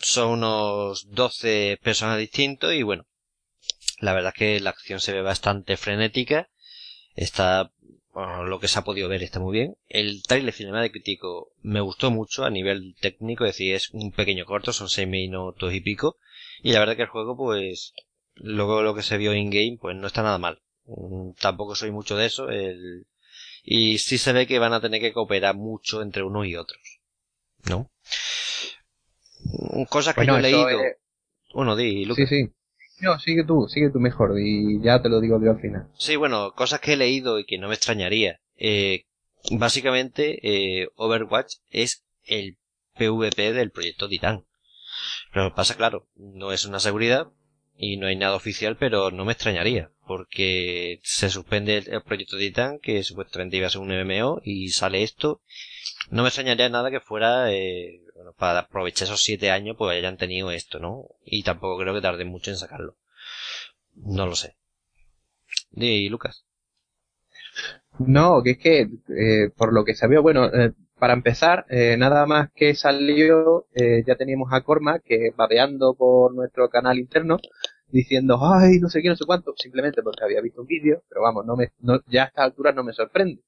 Son 0.00 0.30
unos 0.30 1.10
12 1.10 1.78
personajes 1.82 2.20
distintos 2.20 2.72
y 2.72 2.82
bueno, 2.82 3.06
la 4.00 4.12
verdad 4.12 4.32
es 4.34 4.38
que 4.38 4.60
la 4.60 4.70
acción 4.70 5.00
se 5.00 5.12
ve 5.12 5.22
bastante 5.22 5.76
frenética. 5.76 6.48
Está 7.14 7.72
lo 8.14 8.58
que 8.58 8.68
se 8.68 8.78
ha 8.78 8.84
podido 8.84 9.08
ver 9.08 9.22
está 9.22 9.38
muy 9.38 9.58
bien. 9.58 9.76
El 9.88 10.22
trailer 10.22 10.54
crítico 10.90 11.52
me 11.62 11.80
gustó 11.80 12.10
mucho 12.10 12.44
a 12.44 12.50
nivel 12.50 12.96
técnico, 13.00 13.44
es 13.44 13.50
decir, 13.52 13.74
es 13.74 13.90
un 13.90 14.12
pequeño 14.12 14.44
corto, 14.44 14.72
son 14.72 14.88
seis 14.88 15.06
minutos 15.08 15.72
y 15.72 15.80
pico. 15.80 16.16
Y 16.62 16.72
la 16.72 16.80
verdad 16.80 16.96
que 16.96 17.02
el 17.02 17.08
juego, 17.08 17.36
pues, 17.36 17.94
luego 18.34 18.82
lo 18.82 18.94
que 18.94 19.02
se 19.02 19.18
vio 19.18 19.34
in-game, 19.34 19.78
pues 19.80 19.96
no 19.96 20.06
está 20.06 20.22
nada 20.22 20.38
mal. 20.38 20.62
Mm, 20.86 21.32
tampoco 21.40 21.74
soy 21.74 21.90
mucho 21.90 22.16
de 22.16 22.26
eso. 22.26 22.48
El... 22.48 23.06
Y 23.62 23.98
sí 23.98 24.18
se 24.18 24.32
ve 24.32 24.46
que 24.46 24.58
van 24.58 24.72
a 24.72 24.80
tener 24.80 25.00
que 25.00 25.12
cooperar 25.12 25.54
mucho 25.54 26.02
entre 26.02 26.22
unos 26.22 26.46
y 26.46 26.56
otros. 26.56 27.00
¿No? 27.68 27.90
Cosas 29.88 30.14
que 30.14 30.26
yo 30.26 30.36
he 30.36 30.42
leído. 30.42 30.68
Bueno, 31.54 31.76
di, 31.76 32.04
Lucas. 32.04 32.28
Sí, 32.28 32.44
sí. 32.44 32.52
No, 33.00 33.18
sigue 33.18 33.44
tú, 33.44 33.68
sigue 33.68 33.90
tú 33.90 34.00
mejor 34.00 34.38
y 34.40 34.80
ya 34.82 35.00
te 35.00 35.08
lo 35.08 35.20
digo 35.20 35.40
yo 35.42 35.52
al 35.52 35.60
final. 35.60 35.88
Sí, 35.96 36.16
bueno, 36.16 36.52
cosas 36.54 36.80
que 36.80 36.94
he 36.94 36.96
leído 36.96 37.38
y 37.38 37.44
que 37.44 37.58
no 37.58 37.68
me 37.68 37.74
extrañaría. 37.74 38.40
Eh, 38.56 39.04
básicamente, 39.52 40.40
eh, 40.42 40.88
Overwatch 40.96 41.56
es 41.70 42.04
el 42.24 42.58
PvP 42.96 43.52
del 43.52 43.70
proyecto 43.70 44.08
Titan. 44.08 44.44
Lo 45.32 45.48
que 45.48 45.54
pasa, 45.54 45.76
claro, 45.76 46.08
no 46.16 46.52
es 46.52 46.64
una 46.64 46.80
seguridad 46.80 47.28
y 47.76 47.96
no 47.96 48.08
hay 48.08 48.16
nada 48.16 48.34
oficial, 48.34 48.76
pero 48.76 49.12
no 49.12 49.24
me 49.24 49.32
extrañaría, 49.32 49.92
porque 50.06 50.98
se 51.04 51.30
suspende 51.30 51.78
el, 51.78 52.02
proyecto 52.02 52.36
Titan, 52.36 52.80
que 52.80 53.04
supuestamente 53.04 53.56
iba 53.56 53.68
a 53.68 53.70
ser 53.70 53.80
un 53.80 53.92
MMO, 53.92 54.40
y 54.42 54.70
sale 54.70 55.04
esto. 55.04 55.40
No 56.10 56.22
me 56.22 56.28
extrañaría 56.28 56.68
nada 56.68 56.90
que 56.90 57.00
fuera 57.00 57.52
eh, 57.52 58.00
para 58.36 58.60
aprovechar 58.60 59.06
esos 59.06 59.22
siete 59.22 59.50
años, 59.50 59.76
pues 59.78 59.96
hayan 59.96 60.16
tenido 60.16 60.50
esto, 60.50 60.78
¿no? 60.78 61.06
Y 61.24 61.42
tampoco 61.42 61.78
creo 61.78 61.94
que 61.94 62.00
tarde 62.00 62.24
mucho 62.24 62.50
en 62.50 62.56
sacarlo. 62.56 62.96
No 63.94 64.26
lo 64.26 64.34
sé. 64.34 64.56
¿Y 65.72 66.08
Lucas? 66.08 66.44
No, 67.98 68.42
que 68.42 68.52
es 68.52 68.58
que, 68.58 68.80
eh, 68.82 69.50
por 69.56 69.72
lo 69.72 69.84
que 69.84 69.94
sabía, 69.94 70.20
bueno, 70.20 70.46
eh, 70.46 70.72
para 70.98 71.14
empezar, 71.14 71.66
eh, 71.68 71.96
nada 71.96 72.26
más 72.26 72.50
que 72.54 72.74
salió, 72.74 73.66
eh, 73.74 74.02
ya 74.06 74.16
teníamos 74.16 74.52
a 74.52 74.62
Corma 74.62 75.00
que 75.00 75.32
babeando 75.36 75.94
por 75.94 76.34
nuestro 76.34 76.68
canal 76.70 76.98
interno, 76.98 77.38
diciendo, 77.88 78.38
ay, 78.42 78.78
no 78.80 78.88
sé 78.88 79.02
qué, 79.02 79.08
no 79.08 79.16
sé 79.16 79.24
cuánto, 79.24 79.54
simplemente 79.56 80.02
porque 80.02 80.24
había 80.24 80.40
visto 80.40 80.60
un 80.60 80.66
vídeo, 80.66 81.02
pero 81.08 81.22
vamos, 81.22 81.46
no 81.46 81.56
me, 81.56 81.72
no, 81.80 82.00
ya 82.08 82.24
a 82.24 82.26
esta 82.26 82.44
altura 82.44 82.72
no 82.72 82.84
me 82.84 82.92
sorprende 82.92 83.42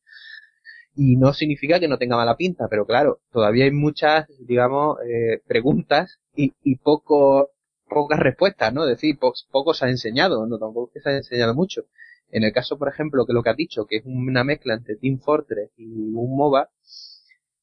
y 0.96 1.16
no 1.16 1.32
significa 1.32 1.80
que 1.80 1.88
no 1.88 1.98
tenga 1.98 2.16
mala 2.16 2.36
pinta, 2.36 2.68
pero 2.68 2.86
claro, 2.86 3.20
todavía 3.32 3.64
hay 3.64 3.70
muchas, 3.70 4.26
digamos, 4.40 4.98
eh, 5.06 5.40
preguntas 5.46 6.18
y, 6.34 6.52
y 6.62 6.76
poco, 6.76 7.50
pocas 7.88 8.18
respuestas, 8.18 8.72
¿no? 8.72 8.84
Es 8.84 8.90
decir, 8.90 9.18
poco, 9.18 9.74
se 9.74 9.84
ha 9.86 9.88
enseñado, 9.88 10.46
no 10.46 10.58
tampoco 10.58 10.92
se 10.94 11.08
ha 11.08 11.16
enseñado 11.16 11.54
mucho. 11.54 11.82
En 12.30 12.44
el 12.44 12.52
caso, 12.52 12.78
por 12.78 12.88
ejemplo, 12.88 13.26
que 13.26 13.32
lo 13.32 13.42
que 13.42 13.50
ha 13.50 13.54
dicho, 13.54 13.86
que 13.86 13.96
es 13.96 14.02
una 14.06 14.44
mezcla 14.44 14.74
entre 14.74 14.96
Team 14.96 15.18
Fortress 15.18 15.70
y 15.76 16.12
un 16.14 16.36
MOBA, 16.36 16.70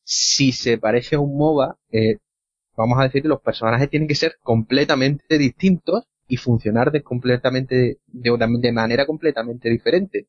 si 0.03 0.51
se 0.51 0.77
parece 0.77 1.15
a 1.15 1.19
un 1.19 1.37
MOBA, 1.37 1.77
eh, 1.91 2.17
vamos 2.75 2.99
a 2.99 3.03
decir 3.03 3.21
que 3.21 3.27
los 3.27 3.41
personajes 3.41 3.89
tienen 3.89 4.07
que 4.07 4.15
ser 4.15 4.37
completamente 4.41 5.37
distintos 5.37 6.03
y 6.27 6.37
funcionar 6.37 6.91
de 6.91 7.03
completamente, 7.03 7.99
de 8.07 8.71
manera 8.71 9.05
completamente 9.05 9.69
diferente. 9.69 10.27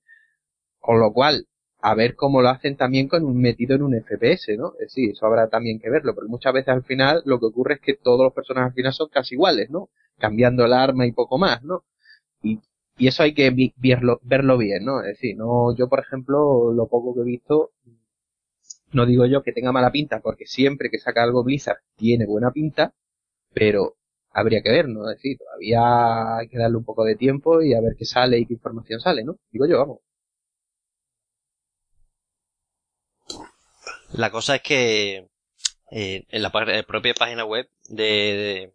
Con 0.78 1.00
lo 1.00 1.12
cual, 1.12 1.46
a 1.80 1.94
ver 1.94 2.16
cómo 2.16 2.42
lo 2.42 2.48
hacen 2.48 2.76
también 2.76 3.08
con 3.08 3.24
un 3.24 3.40
metido 3.40 3.74
en 3.76 3.82
un 3.82 3.94
FPS, 3.94 4.56
¿no? 4.56 4.72
Es 4.74 4.88
decir, 4.88 5.10
eso 5.12 5.26
habrá 5.26 5.48
también 5.48 5.78
que 5.80 5.90
verlo, 5.90 6.14
porque 6.14 6.30
muchas 6.30 6.52
veces 6.52 6.68
al 6.68 6.84
final 6.84 7.22
lo 7.24 7.38
que 7.40 7.46
ocurre 7.46 7.74
es 7.74 7.80
que 7.80 7.94
todos 7.94 8.20
los 8.24 8.32
personajes 8.32 8.70
al 8.70 8.74
final 8.74 8.92
son 8.92 9.08
casi 9.08 9.34
iguales, 9.36 9.70
¿no? 9.70 9.90
Cambiando 10.18 10.64
el 10.64 10.72
arma 10.72 11.06
y 11.06 11.12
poco 11.12 11.38
más, 11.38 11.62
¿no? 11.62 11.84
Y 12.42 12.60
y 12.98 13.06
eso 13.06 13.22
hay 13.22 13.32
que 13.32 13.72
verlo, 13.76 14.20
verlo 14.24 14.58
bien, 14.58 14.84
¿no? 14.84 15.00
Es 15.00 15.06
decir, 15.08 15.36
no, 15.36 15.74
yo 15.76 15.88
por 15.88 16.00
ejemplo, 16.00 16.72
lo 16.72 16.88
poco 16.88 17.14
que 17.14 17.20
he 17.20 17.24
visto, 17.24 17.70
no 18.92 19.06
digo 19.06 19.26
yo 19.26 19.42
que 19.42 19.52
tenga 19.52 19.72
mala 19.72 19.90
pinta, 19.92 20.20
porque 20.20 20.46
siempre 20.46 20.90
que 20.90 20.98
saca 20.98 21.22
algo 21.22 21.44
Blizzard 21.44 21.78
tiene 21.96 22.26
buena 22.26 22.50
pinta, 22.50 22.94
pero 23.54 23.96
habría 24.32 24.62
que 24.62 24.70
ver, 24.70 24.88
¿no? 24.88 25.10
Es 25.10 25.18
decir, 25.18 25.38
todavía 25.38 26.38
hay 26.38 26.48
que 26.48 26.58
darle 26.58 26.78
un 26.78 26.84
poco 26.84 27.04
de 27.04 27.16
tiempo 27.16 27.62
y 27.62 27.74
a 27.74 27.80
ver 27.80 27.96
qué 27.98 28.04
sale 28.04 28.38
y 28.38 28.46
qué 28.46 28.54
información 28.54 29.00
sale, 29.00 29.24
¿no? 29.24 29.36
Digo 29.52 29.66
yo, 29.66 29.78
vamos. 29.78 29.98
La 34.12 34.30
cosa 34.30 34.56
es 34.56 34.62
que 34.62 35.28
eh, 35.90 36.24
en 36.28 36.42
la, 36.42 36.50
propia 36.50 37.14
página 37.14 37.44
web 37.44 37.68
de, 37.88 38.72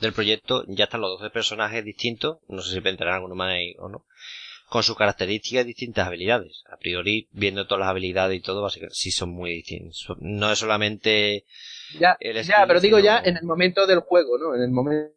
del 0.00 0.12
proyecto 0.12 0.64
ya 0.68 0.84
están 0.84 1.00
los 1.00 1.18
12 1.18 1.30
personajes 1.30 1.84
distintos, 1.84 2.38
no 2.48 2.62
sé 2.62 2.72
si 2.72 2.80
vendrán 2.80 3.14
alguno 3.14 3.34
más 3.34 3.52
ahí 3.52 3.74
o 3.78 3.88
no, 3.88 4.04
con 4.68 4.82
sus 4.82 4.96
características 4.96 5.64
y 5.64 5.68
distintas 5.68 6.06
habilidades. 6.06 6.62
A 6.70 6.76
priori, 6.76 7.28
viendo 7.32 7.66
todas 7.66 7.80
las 7.80 7.88
habilidades 7.90 8.38
y 8.38 8.42
todo, 8.42 8.62
básicamente 8.62 8.94
sí 8.94 9.10
son 9.10 9.30
muy 9.30 9.50
distintos. 9.50 10.06
No 10.18 10.50
es 10.52 10.58
solamente... 10.58 11.44
Ya, 11.98 12.16
ya 12.42 12.66
pero 12.66 12.80
digo 12.80 12.98
ya 12.98 13.18
en 13.18 13.36
el 13.36 13.44
momento 13.44 13.86
del 13.86 14.00
juego, 14.00 14.38
¿no? 14.38 14.54
En 14.54 14.62
el 14.62 14.70
momento 14.70 15.12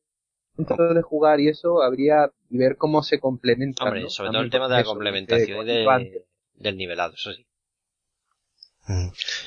de 0.58 1.02
jugar 1.02 1.40
y 1.40 1.50
eso, 1.50 1.82
habría 1.82 2.32
ver 2.50 2.78
cómo 2.78 3.04
se 3.04 3.20
complementan. 3.20 3.88
Hombre, 3.88 4.10
sobre 4.10 4.32
todo 4.32 4.42
el 4.42 4.50
tema 4.50 4.68
de 4.68 4.76
la 4.76 4.84
complementación 4.84 5.70
y 5.70 6.12
del 6.56 6.78
nivelado, 6.78 7.14
eso 7.14 7.32
sí. 7.34 7.46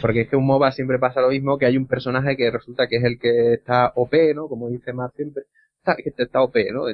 Porque 0.00 0.22
es 0.22 0.28
que 0.28 0.36
un 0.36 0.46
MOBA 0.46 0.72
siempre 0.72 0.98
pasa 0.98 1.20
lo 1.20 1.28
mismo, 1.28 1.58
que 1.58 1.66
hay 1.66 1.76
un 1.76 1.86
personaje 1.86 2.36
que 2.36 2.50
resulta 2.50 2.88
que 2.88 2.96
es 2.96 3.04
el 3.04 3.18
que 3.18 3.54
está 3.54 3.92
OP, 3.94 4.14
¿no? 4.34 4.48
Como 4.48 4.68
dice 4.68 4.92
más 4.92 5.12
siempre, 5.14 5.44
está, 5.78 5.96
que 5.96 6.12
está 6.16 6.42
OP, 6.42 6.56
¿no? 6.72 6.84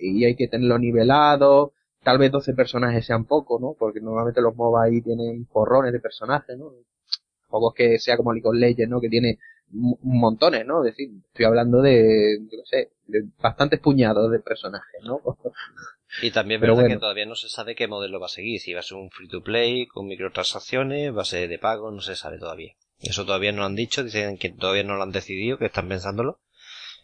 Y 0.00 0.24
hay 0.24 0.36
que 0.36 0.48
tenerlo 0.48 0.78
nivelado, 0.78 1.72
tal 2.02 2.18
vez 2.18 2.30
12 2.30 2.54
personajes 2.54 3.06
sean 3.06 3.24
poco, 3.24 3.58
¿no? 3.60 3.74
Porque 3.78 4.00
normalmente 4.00 4.40
los 4.40 4.54
MOBA 4.54 4.84
ahí 4.84 5.00
tienen 5.00 5.46
porrones 5.46 5.92
de 5.92 6.00
personajes, 6.00 6.56
¿no? 6.58 6.72
Es 6.72 7.74
que 7.74 7.98
sea 7.98 8.16
como 8.16 8.32
League 8.32 8.48
of 8.48 8.88
¿no? 8.88 9.00
Que 9.00 9.08
tiene 9.08 9.38
montones, 9.72 10.66
¿no? 10.66 10.84
Es 10.84 10.94
decir, 10.94 11.10
estoy 11.28 11.44
hablando 11.46 11.80
de, 11.80 12.38
no 12.40 12.64
sé, 12.64 12.92
de 13.06 13.24
bastantes 13.40 13.80
puñados 13.80 14.30
de 14.30 14.38
personajes, 14.40 15.00
¿no? 15.04 15.20
Y 16.20 16.30
también 16.30 16.62
es 16.62 16.68
verdad 16.68 16.88
que 16.88 16.98
todavía 16.98 17.24
no 17.24 17.34
se 17.34 17.48
sabe 17.48 17.74
qué 17.74 17.88
modelo 17.88 18.20
va 18.20 18.26
a 18.26 18.28
seguir, 18.28 18.60
si 18.60 18.74
va 18.74 18.80
a 18.80 18.82
ser 18.82 18.98
un 18.98 19.10
free 19.10 19.28
to 19.28 19.42
play, 19.42 19.86
con 19.86 20.06
microtransacciones, 20.06 21.16
va 21.16 21.22
a 21.22 21.26
ser 21.26 21.48
de 21.48 21.58
pago, 21.58 21.90
no 21.90 22.00
se 22.00 22.16
sabe 22.16 22.38
todavía. 22.38 22.74
Eso 23.00 23.24
todavía 23.24 23.52
no 23.52 23.60
lo 23.60 23.66
han 23.66 23.74
dicho, 23.74 24.04
dicen 24.04 24.36
que 24.36 24.50
todavía 24.50 24.84
no 24.84 24.96
lo 24.96 25.02
han 25.02 25.10
decidido, 25.10 25.58
que 25.58 25.66
están 25.66 25.88
pensándolo, 25.88 26.40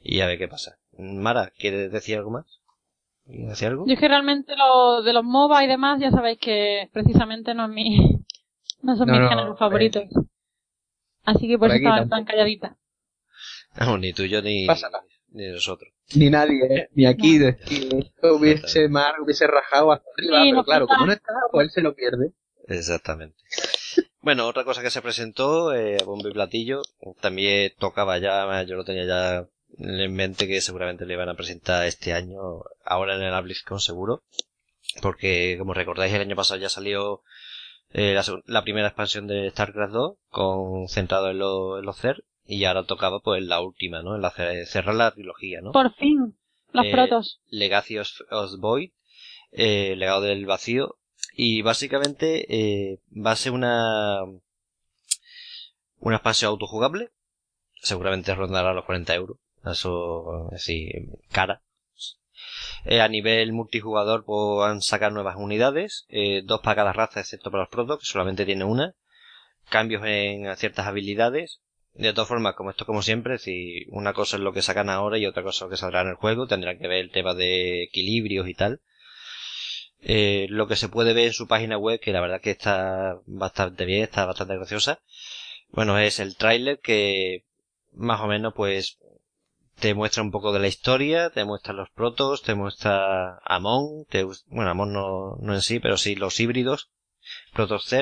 y 0.03 0.21
a 0.21 0.27
ver 0.27 0.39
qué 0.39 0.47
pasa. 0.47 0.79
Mara, 0.97 1.53
¿quieres 1.59 1.91
decir 1.91 2.19
algo 2.19 2.31
más? 2.31 2.61
¿Quieres 3.25 3.49
decir 3.49 3.69
algo? 3.69 3.87
Yo 3.87 3.95
es 3.95 4.01
que 4.01 4.09
realmente 4.09 4.55
lo 4.57 5.03
de 5.03 5.13
los 5.13 5.25
MOBA 5.25 5.65
y 5.65 5.69
demás, 5.69 6.01
ya 6.01 6.11
sabéis 6.11 6.39
que 6.39 6.89
precisamente 6.93 7.55
no 7.55 7.65
es 7.65 7.71
mi, 7.71 7.99
no 8.83 8.97
son 8.97 9.11
mis 9.11 9.29
géneros 9.29 9.59
favoritos. 9.59 10.05
Así 11.29 11.47
que 11.47 11.59
por, 11.59 11.69
eso 11.69 11.77
estaba 11.77 12.09
tan 12.09 12.25
calladita. 12.25 12.79
No, 13.79 13.99
ni 13.99 14.15
tú 14.15 14.25
yo 14.25 14.41
ni, 14.41 14.67
ni 15.33 15.51
nosotros. 15.51 15.93
Ni 16.15 16.31
nadie, 16.31 16.65
¿eh? 16.71 16.89
ni 16.95 17.05
aquí, 17.05 17.37
de, 17.37 17.59
hubiese 18.23 18.89
mar, 18.89 19.21
hubiese 19.21 19.47
rajado 19.47 19.93
hasta 19.93 20.09
arriba, 20.17 20.39
pero 20.43 20.65
claro, 20.65 20.87
como 20.87 21.05
no 21.05 21.13
está, 21.13 21.35
pues 21.53 21.67
él 21.67 21.71
se 21.71 21.83
lo 21.83 21.95
pierde. 21.95 22.33
Exactamente. 22.67 23.37
Bueno, 24.23 24.47
otra 24.47 24.65
cosa 24.65 24.81
que 24.81 24.91
se 24.91 25.03
presentó, 25.03 25.75
eh, 25.75 25.99
bombo 26.07 26.29
y 26.29 26.33
platillo, 26.33 26.81
también 27.21 27.73
tocaba 27.79 28.17
ya, 28.17 28.63
yo 28.63 28.77
lo 28.77 28.85
tenía 28.85 29.05
ya 29.05 29.47
en 29.77 30.15
mente 30.15 30.49
que 30.49 30.63
seguramente 30.63 31.05
le 31.05 31.17
van 31.17 31.29
a 31.29 31.35
presentar 31.35 31.87
este 31.87 32.15
año, 32.15 32.41
ahora 32.87 33.17
en 33.17 33.23
el 33.23 33.43
BlizzCon 33.43 33.81
seguro, 33.81 34.23
porque 35.03 35.57
como 35.59 35.75
recordáis 35.75 36.15
el 36.15 36.23
año 36.23 36.37
pasado 36.37 36.59
ya 36.59 36.71
salió 36.71 37.23
eh, 37.93 38.21
la, 38.47 38.63
primera 38.63 38.89
expansión 38.89 39.27
de 39.27 39.51
StarCraft 39.51 39.93
2, 39.93 40.17
con, 40.29 40.89
centrado 40.89 41.31
en, 41.31 41.37
en 41.37 41.87
los 41.87 41.97
CER, 41.97 42.25
y 42.45 42.65
ahora 42.65 42.85
tocaba 42.85 43.21
pues 43.21 43.43
la 43.43 43.61
última, 43.61 44.03
¿no? 44.03 44.15
En 44.15 44.23
la, 44.23 44.31
cerrar 44.31 44.95
la 44.95 45.11
trilogía, 45.13 45.61
¿no? 45.61 45.73
Por 45.73 45.95
fin, 45.95 46.37
los 46.73 46.87
eh, 46.87 46.91
protos. 46.91 47.41
Legacy 47.49 47.99
of, 47.99 48.09
Void, 48.59 48.91
eh, 49.53 49.95
Legado 49.97 50.23
del 50.23 50.47
Vacío, 50.47 50.97
y 51.35 51.63
básicamente 51.63 52.47
eh, 52.49 53.01
va 53.15 53.33
a 53.33 53.37
ser 53.37 53.53
una 53.53 54.23
una 56.01 56.17
expansión 56.17 56.51
autojugable, 56.51 57.11
seguramente 57.81 58.35
rondará 58.35 58.73
los 58.73 58.85
40 58.85 59.15
euros, 59.15 59.39
eso 59.65 60.49
así, 60.53 60.91
cara. 61.31 61.63
Eh, 62.85 63.01
a 63.01 63.09
nivel 63.09 63.53
multijugador 63.53 64.25
pues, 64.25 64.69
han 64.69 64.83
sacado 64.83 65.13
nuevas 65.13 65.37
unidades, 65.37 66.07
eh, 66.09 66.43
dos 66.45 66.61
para 66.61 66.77
cada 66.77 66.93
raza 66.93 67.21
excepto 67.21 67.51
para 67.51 67.65
los 67.65 67.71
protos, 67.71 68.01
que 68.01 68.07
solamente 68.07 68.45
tiene 68.45 68.65
una, 68.65 68.95
cambios 69.69 70.03
en 70.05 70.55
ciertas 70.57 70.87
habilidades, 70.87 71.61
de 71.95 72.13
todas 72.13 72.29
formas, 72.29 72.55
como 72.55 72.71
esto 72.71 72.87
como 72.87 73.03
siempre, 73.03 73.39
si 73.39 73.85
una 73.89 74.13
cosa 74.13 74.37
es 74.37 74.43
lo 74.43 74.53
que 74.53 74.63
sacan 74.63 74.89
ahora 74.89 75.19
y 75.19 75.27
otra 75.27 75.43
cosa 75.43 75.57
es 75.57 75.63
lo 75.63 75.71
que 75.71 75.77
saldrá 75.77 76.03
en 76.03 76.09
el 76.09 76.15
juego, 76.15 76.47
tendrán 76.47 76.79
que 76.79 76.87
ver 76.87 77.01
el 77.01 77.11
tema 77.11 77.35
de 77.35 77.83
equilibrios 77.83 78.49
y 78.49 78.55
tal. 78.55 78.81
Eh, 80.01 80.47
lo 80.49 80.69
que 80.69 80.77
se 80.77 80.89
puede 80.89 81.13
ver 81.13 81.27
en 81.27 81.33
su 81.33 81.49
página 81.49 81.77
web, 81.77 81.99
que 81.99 82.13
la 82.13 82.21
verdad 82.21 82.41
que 82.41 82.53
está 82.53 83.19
bastante 83.27 83.85
bien, 83.85 84.05
está 84.05 84.27
bastante 84.27 84.55
graciosa. 84.55 85.01
Bueno, 85.71 85.99
es 85.99 86.21
el 86.21 86.37
tráiler 86.37 86.79
que 86.79 87.45
más 87.93 88.21
o 88.21 88.29
menos 88.29 88.55
pues 88.55 88.99
te 89.81 89.95
muestra 89.95 90.23
un 90.23 90.31
poco 90.31 90.53
de 90.53 90.59
la 90.59 90.69
historia, 90.69 91.31
te 91.31 91.45
muestra 91.45 91.73
los 91.73 91.91
protos, 91.91 92.43
te 92.43 92.55
muestra 92.55 93.39
Amon, 93.45 94.05
te, 94.09 94.25
bueno, 94.25 94.71
Amon 94.71 94.93
no, 94.93 95.37
no 95.41 95.55
en 95.55 95.63
sí, 95.63 95.81
pero 95.81 95.97
sí 95.97 96.17
los 96.17 96.39
híbridos, 96.41 96.91
protos 97.53 97.93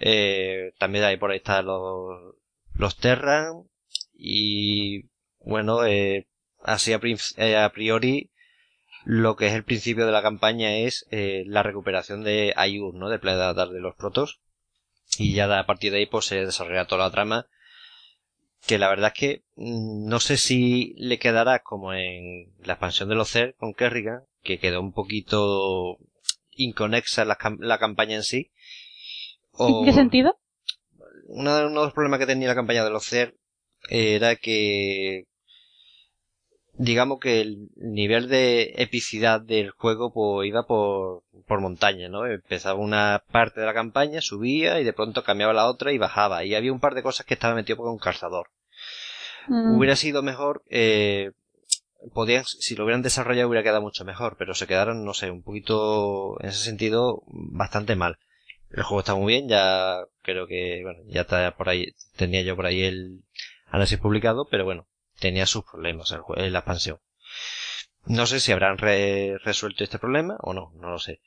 eh, 0.00 0.72
también 0.78 1.04
hay 1.04 1.16
por 1.18 1.30
ahí 1.30 1.38
están 1.38 1.66
los, 1.66 2.34
los 2.74 2.96
Terran 2.96 3.64
y 4.14 5.04
bueno, 5.38 5.84
eh, 5.84 6.26
así 6.62 6.92
eh, 7.36 7.56
a, 7.56 7.72
priori 7.72 8.30
lo 9.04 9.36
que 9.36 9.48
es 9.48 9.54
el 9.54 9.64
principio 9.64 10.06
de 10.06 10.12
la 10.12 10.22
campaña 10.22 10.76
es 10.76 11.06
eh, 11.10 11.44
la 11.46 11.62
recuperación 11.62 12.22
de 12.24 12.52
Ayur, 12.56 12.94
¿no? 12.94 13.08
De 13.08 13.18
Planeta 13.18 13.66
de 13.66 13.80
los 13.80 13.94
protos 13.94 14.40
y 15.18 15.34
ya 15.34 15.58
a 15.58 15.66
partir 15.66 15.92
de 15.92 15.98
ahí 15.98 16.06
pues 16.06 16.26
se 16.26 16.44
desarrolla 16.44 16.86
toda 16.86 17.04
la 17.04 17.10
trama 17.10 17.46
que 18.66 18.78
la 18.78 18.88
verdad 18.88 19.12
es 19.14 19.20
que 19.20 19.44
mm, 19.56 20.08
no 20.08 20.20
sé 20.20 20.36
si 20.36 20.94
le 20.96 21.18
quedará 21.18 21.60
como 21.60 21.94
en 21.94 22.52
la 22.62 22.74
expansión 22.74 23.08
de 23.08 23.14
los 23.14 23.30
CER 23.30 23.54
con 23.56 23.74
Kerrigan, 23.74 24.24
que 24.42 24.58
quedó 24.58 24.80
un 24.80 24.92
poquito 24.92 25.98
inconexa 26.50 27.24
la, 27.24 27.38
la 27.58 27.78
campaña 27.78 28.16
en 28.16 28.22
sí. 28.22 28.52
¿En 29.58 29.84
qué 29.84 29.92
sentido? 29.92 30.40
uno 31.30 31.56
de 31.56 31.70
los 31.70 31.92
problemas 31.92 32.18
que 32.18 32.26
tenía 32.26 32.48
la 32.48 32.54
campaña 32.54 32.84
de 32.84 32.90
los 32.90 33.04
CER 33.04 33.36
era 33.88 34.36
que 34.36 35.24
digamos 36.80 37.20
que 37.20 37.42
el 37.42 37.68
nivel 37.76 38.28
de 38.28 38.72
epicidad 38.78 39.42
del 39.42 39.70
juego 39.70 40.14
pues 40.14 40.48
iba 40.48 40.66
por, 40.66 41.24
por 41.46 41.60
montaña, 41.60 42.08
¿no? 42.08 42.24
Empezaba 42.24 42.80
una 42.80 43.22
parte 43.30 43.60
de 43.60 43.66
la 43.66 43.74
campaña, 43.74 44.22
subía 44.22 44.80
y 44.80 44.84
de 44.84 44.94
pronto 44.94 45.22
cambiaba 45.22 45.52
la 45.52 45.66
otra 45.66 45.92
y 45.92 45.98
bajaba. 45.98 46.42
Y 46.42 46.54
había 46.54 46.72
un 46.72 46.80
par 46.80 46.94
de 46.94 47.02
cosas 47.02 47.26
que 47.26 47.34
estaba 47.34 47.54
metido 47.54 47.76
con 47.76 47.90
un 47.90 47.98
calzador. 47.98 48.48
Mm. 49.46 49.76
Hubiera 49.76 49.94
sido 49.94 50.22
mejor, 50.22 50.62
eh, 50.70 51.32
podían, 52.14 52.44
si 52.46 52.74
lo 52.76 52.84
hubieran 52.84 53.02
desarrollado 53.02 53.48
hubiera 53.48 53.62
quedado 53.62 53.82
mucho 53.82 54.06
mejor, 54.06 54.36
pero 54.38 54.54
se 54.54 54.66
quedaron, 54.66 55.04
no 55.04 55.12
sé, 55.12 55.30
un 55.30 55.42
poquito, 55.42 56.40
en 56.40 56.48
ese 56.48 56.64
sentido, 56.64 57.24
bastante 57.26 57.94
mal. 57.94 58.16
El 58.70 58.84
juego 58.84 59.00
está 59.00 59.14
muy 59.14 59.34
bien, 59.34 59.48
ya 59.50 59.98
creo 60.22 60.46
que, 60.46 60.80
bueno, 60.82 61.00
ya 61.08 61.22
está 61.22 61.54
por 61.56 61.68
ahí, 61.68 61.88
tenía 62.16 62.40
yo 62.40 62.56
por 62.56 62.64
ahí 62.64 62.84
el 62.84 63.20
análisis 63.66 63.98
publicado, 63.98 64.48
pero 64.50 64.64
bueno, 64.64 64.86
tenía 65.20 65.46
sus 65.46 65.64
problemas 65.64 66.12
en 66.36 66.52
la 66.52 66.58
expansión. 66.58 66.98
No 68.06 68.26
sé 68.26 68.40
si 68.40 68.52
habrán 68.52 68.78
resuelto 68.78 69.84
este 69.84 69.98
problema 69.98 70.36
o 70.40 70.52
no, 70.52 70.72
no 70.76 70.90
lo 70.90 70.98
sé. 70.98 71.20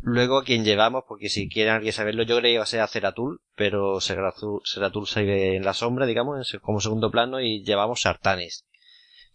Luego 0.00 0.38
a 0.38 0.44
quien 0.44 0.64
llevamos, 0.64 1.04
porque 1.08 1.28
si 1.28 1.48
quieren 1.48 1.74
alguien 1.74 1.92
saberlo, 1.92 2.22
yo 2.22 2.36
creo 2.36 2.42
que 2.42 2.52
iba 2.52 2.62
a 2.62 2.66
ser 2.66 2.80
a 2.80 2.86
Ceratul, 2.86 3.40
pero 3.54 4.00
Ceratul, 4.00 4.62
se 5.06 5.24
ve 5.24 5.56
en 5.56 5.64
la 5.64 5.74
sombra, 5.74 6.06
digamos, 6.06 6.56
como 6.62 6.80
segundo 6.80 7.10
plano, 7.10 7.40
y 7.40 7.64
llevamos 7.64 8.06
a 8.06 8.10
Artanis. 8.10 8.66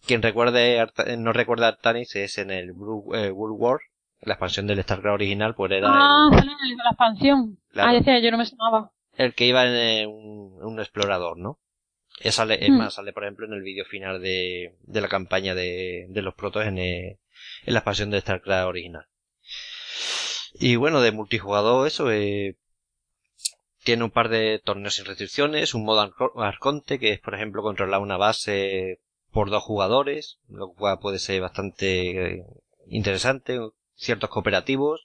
Quien 0.05 0.21
recuerde, 0.21 0.87
no 1.17 1.33
recuerda 1.33 1.65
a 1.65 1.69
Artanis 1.69 2.15
es 2.15 2.37
en 2.37 2.51
el 2.51 2.71
World 2.71 3.55
War, 3.59 3.79
la 4.21 4.33
expansión 4.33 4.67
del 4.67 4.81
StarCraft 4.83 5.15
original, 5.15 5.55
pues 5.55 5.71
era. 5.71 5.87
Ah, 5.89 6.29
el, 6.31 6.45
la 6.77 6.89
expansión. 6.91 7.57
Ah, 7.75 7.91
decía, 7.91 8.19
yo 8.19 8.31
no 8.31 8.37
me 8.37 8.45
sonaba. 8.45 8.91
El 9.13 9.33
que 9.33 9.45
iba 9.45 9.65
en 9.65 9.75
eh, 9.75 10.07
un, 10.07 10.79
explorador, 10.79 11.37
¿no? 11.37 11.59
Es, 12.23 12.35
sale, 12.35 12.63
es 12.63 12.69
hmm. 12.69 12.77
más, 12.77 12.93
sale 12.93 13.13
por 13.13 13.23
ejemplo 13.23 13.45
en 13.45 13.53
el 13.53 13.61
vídeo 13.61 13.85
final 13.85 14.21
de, 14.21 14.75
de 14.81 15.01
la 15.01 15.07
campaña 15.07 15.55
de, 15.55 16.05
de 16.09 16.21
los 16.21 16.35
protos 16.35 16.65
en, 16.65 16.77
eh, 16.77 17.19
en 17.65 17.73
la 17.73 17.79
expansión 17.79 18.09
de 18.11 18.21
StarCraft 18.21 18.67
original. 18.67 19.05
Y 20.53 20.75
bueno, 20.75 21.01
de 21.01 21.11
multijugador, 21.11 21.87
eso, 21.87 22.11
eh, 22.11 22.57
tiene 23.83 24.03
un 24.03 24.11
par 24.11 24.29
de 24.29 24.59
torneos 24.63 24.95
sin 24.95 25.05
restricciones, 25.05 25.73
un 25.73 25.85
modo 25.85 26.13
Arconte, 26.37 26.99
que 26.99 27.13
es 27.13 27.19
por 27.19 27.33
ejemplo 27.33 27.63
controlar 27.63 28.01
una 28.01 28.17
base 28.17 28.99
por 29.31 29.49
dos 29.49 29.63
jugadores, 29.63 30.39
lo 30.49 30.73
cual 30.73 30.99
puede 30.99 31.19
ser 31.19 31.41
bastante 31.41 32.45
interesante, 32.87 33.59
ciertos 33.95 34.29
cooperativos. 34.29 35.03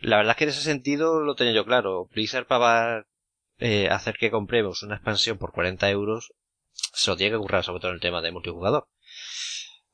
La 0.00 0.18
verdad 0.18 0.32
es 0.32 0.36
que 0.36 0.44
en 0.44 0.50
ese 0.50 0.62
sentido 0.62 1.20
lo 1.20 1.34
tenía 1.34 1.54
yo 1.54 1.64
claro. 1.64 2.08
Blizzard 2.12 2.46
para 2.46 3.06
eh, 3.60 3.88
hacer 3.88 4.16
que 4.16 4.30
compremos 4.30 4.82
una 4.82 4.96
expansión 4.96 5.38
por 5.38 5.52
40 5.52 5.88
euros 5.90 6.32
se 6.72 7.10
lo 7.10 7.16
tiene 7.16 7.36
que 7.36 7.42
currar 7.42 7.64
sobre 7.64 7.80
todo 7.80 7.90
en 7.90 7.96
el 7.96 8.00
tema 8.00 8.22
de 8.22 8.32
multijugador. 8.32 8.88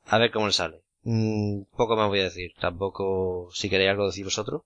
A 0.06 0.18
ver 0.18 0.30
cómo 0.30 0.46
le 0.46 0.52
sale. 0.52 0.82
Mm, 1.02 1.62
poco 1.76 1.96
más 1.96 2.08
voy 2.08 2.20
a 2.20 2.24
decir. 2.24 2.52
Tampoco, 2.60 3.48
si 3.52 3.68
queréis 3.68 3.90
algo 3.90 4.06
decir 4.06 4.24
vosotros. 4.24 4.62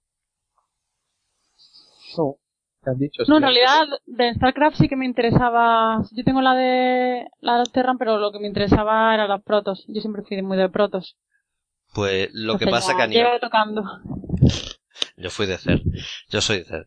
No, 2.17 2.37
te 2.83 2.91
has 2.91 2.99
dicho. 2.99 3.23
No, 3.29 3.37
en 3.37 3.43
realidad 3.43 3.87
de 4.07 4.35
StarCraft 4.35 4.77
sí 4.77 4.89
que 4.89 4.97
me 4.97 5.07
interesaba. 5.07 6.03
Yo 6.13 6.25
tengo 6.25 6.41
la 6.41 6.55
de 6.55 7.27
la 7.41 7.59
de 7.59 7.65
Terran, 7.73 7.99
pero 7.99 8.19
lo 8.19 8.33
que 8.33 8.39
me 8.39 8.49
interesaba 8.49 9.15
era 9.15 9.27
las 9.27 9.43
protos. 9.43 9.85
Yo 9.89 10.01
siempre 10.01 10.23
fui 10.23 10.41
muy 10.43 10.57
de 10.57 10.69
protos. 10.69 11.17
Pues 11.95 12.31
lo 12.33 12.59
que 12.59 12.67
pasa 12.67 12.93
ya, 12.93 12.97
que 12.97 13.03
a 13.03 13.07
nivel... 13.07 13.41
tocando. 13.41 13.83
Yo 15.17 15.31
fui 15.31 15.47
de 15.47 15.59
Cer. 15.59 15.83
Yo 16.31 16.41
soy 16.41 16.59
de 16.59 16.65
Cer. 16.65 16.87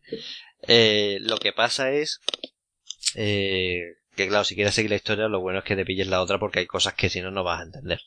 Eh, 0.68 1.18
lo 1.22 1.38
que 1.38 1.52
pasa 1.54 1.92
es 1.92 2.20
eh, 3.16 3.82
que, 4.16 4.28
claro, 4.28 4.44
si 4.44 4.56
quieres 4.56 4.74
seguir 4.74 4.90
la 4.92 4.96
historia, 4.98 5.28
lo 5.28 5.42
bueno 5.42 5.60
es 5.60 5.66
que 5.66 5.76
te 5.76 5.86
pilles 5.86 6.08
la 6.08 6.22
otra 6.22 6.40
porque 6.40 6.60
hay 6.60 6.66
cosas 6.68 6.94
que 6.94 7.10
si 7.10 7.22
no, 7.22 7.32
no 7.32 7.44
vas 7.44 7.60
a 7.62 7.64
entender. 7.64 8.00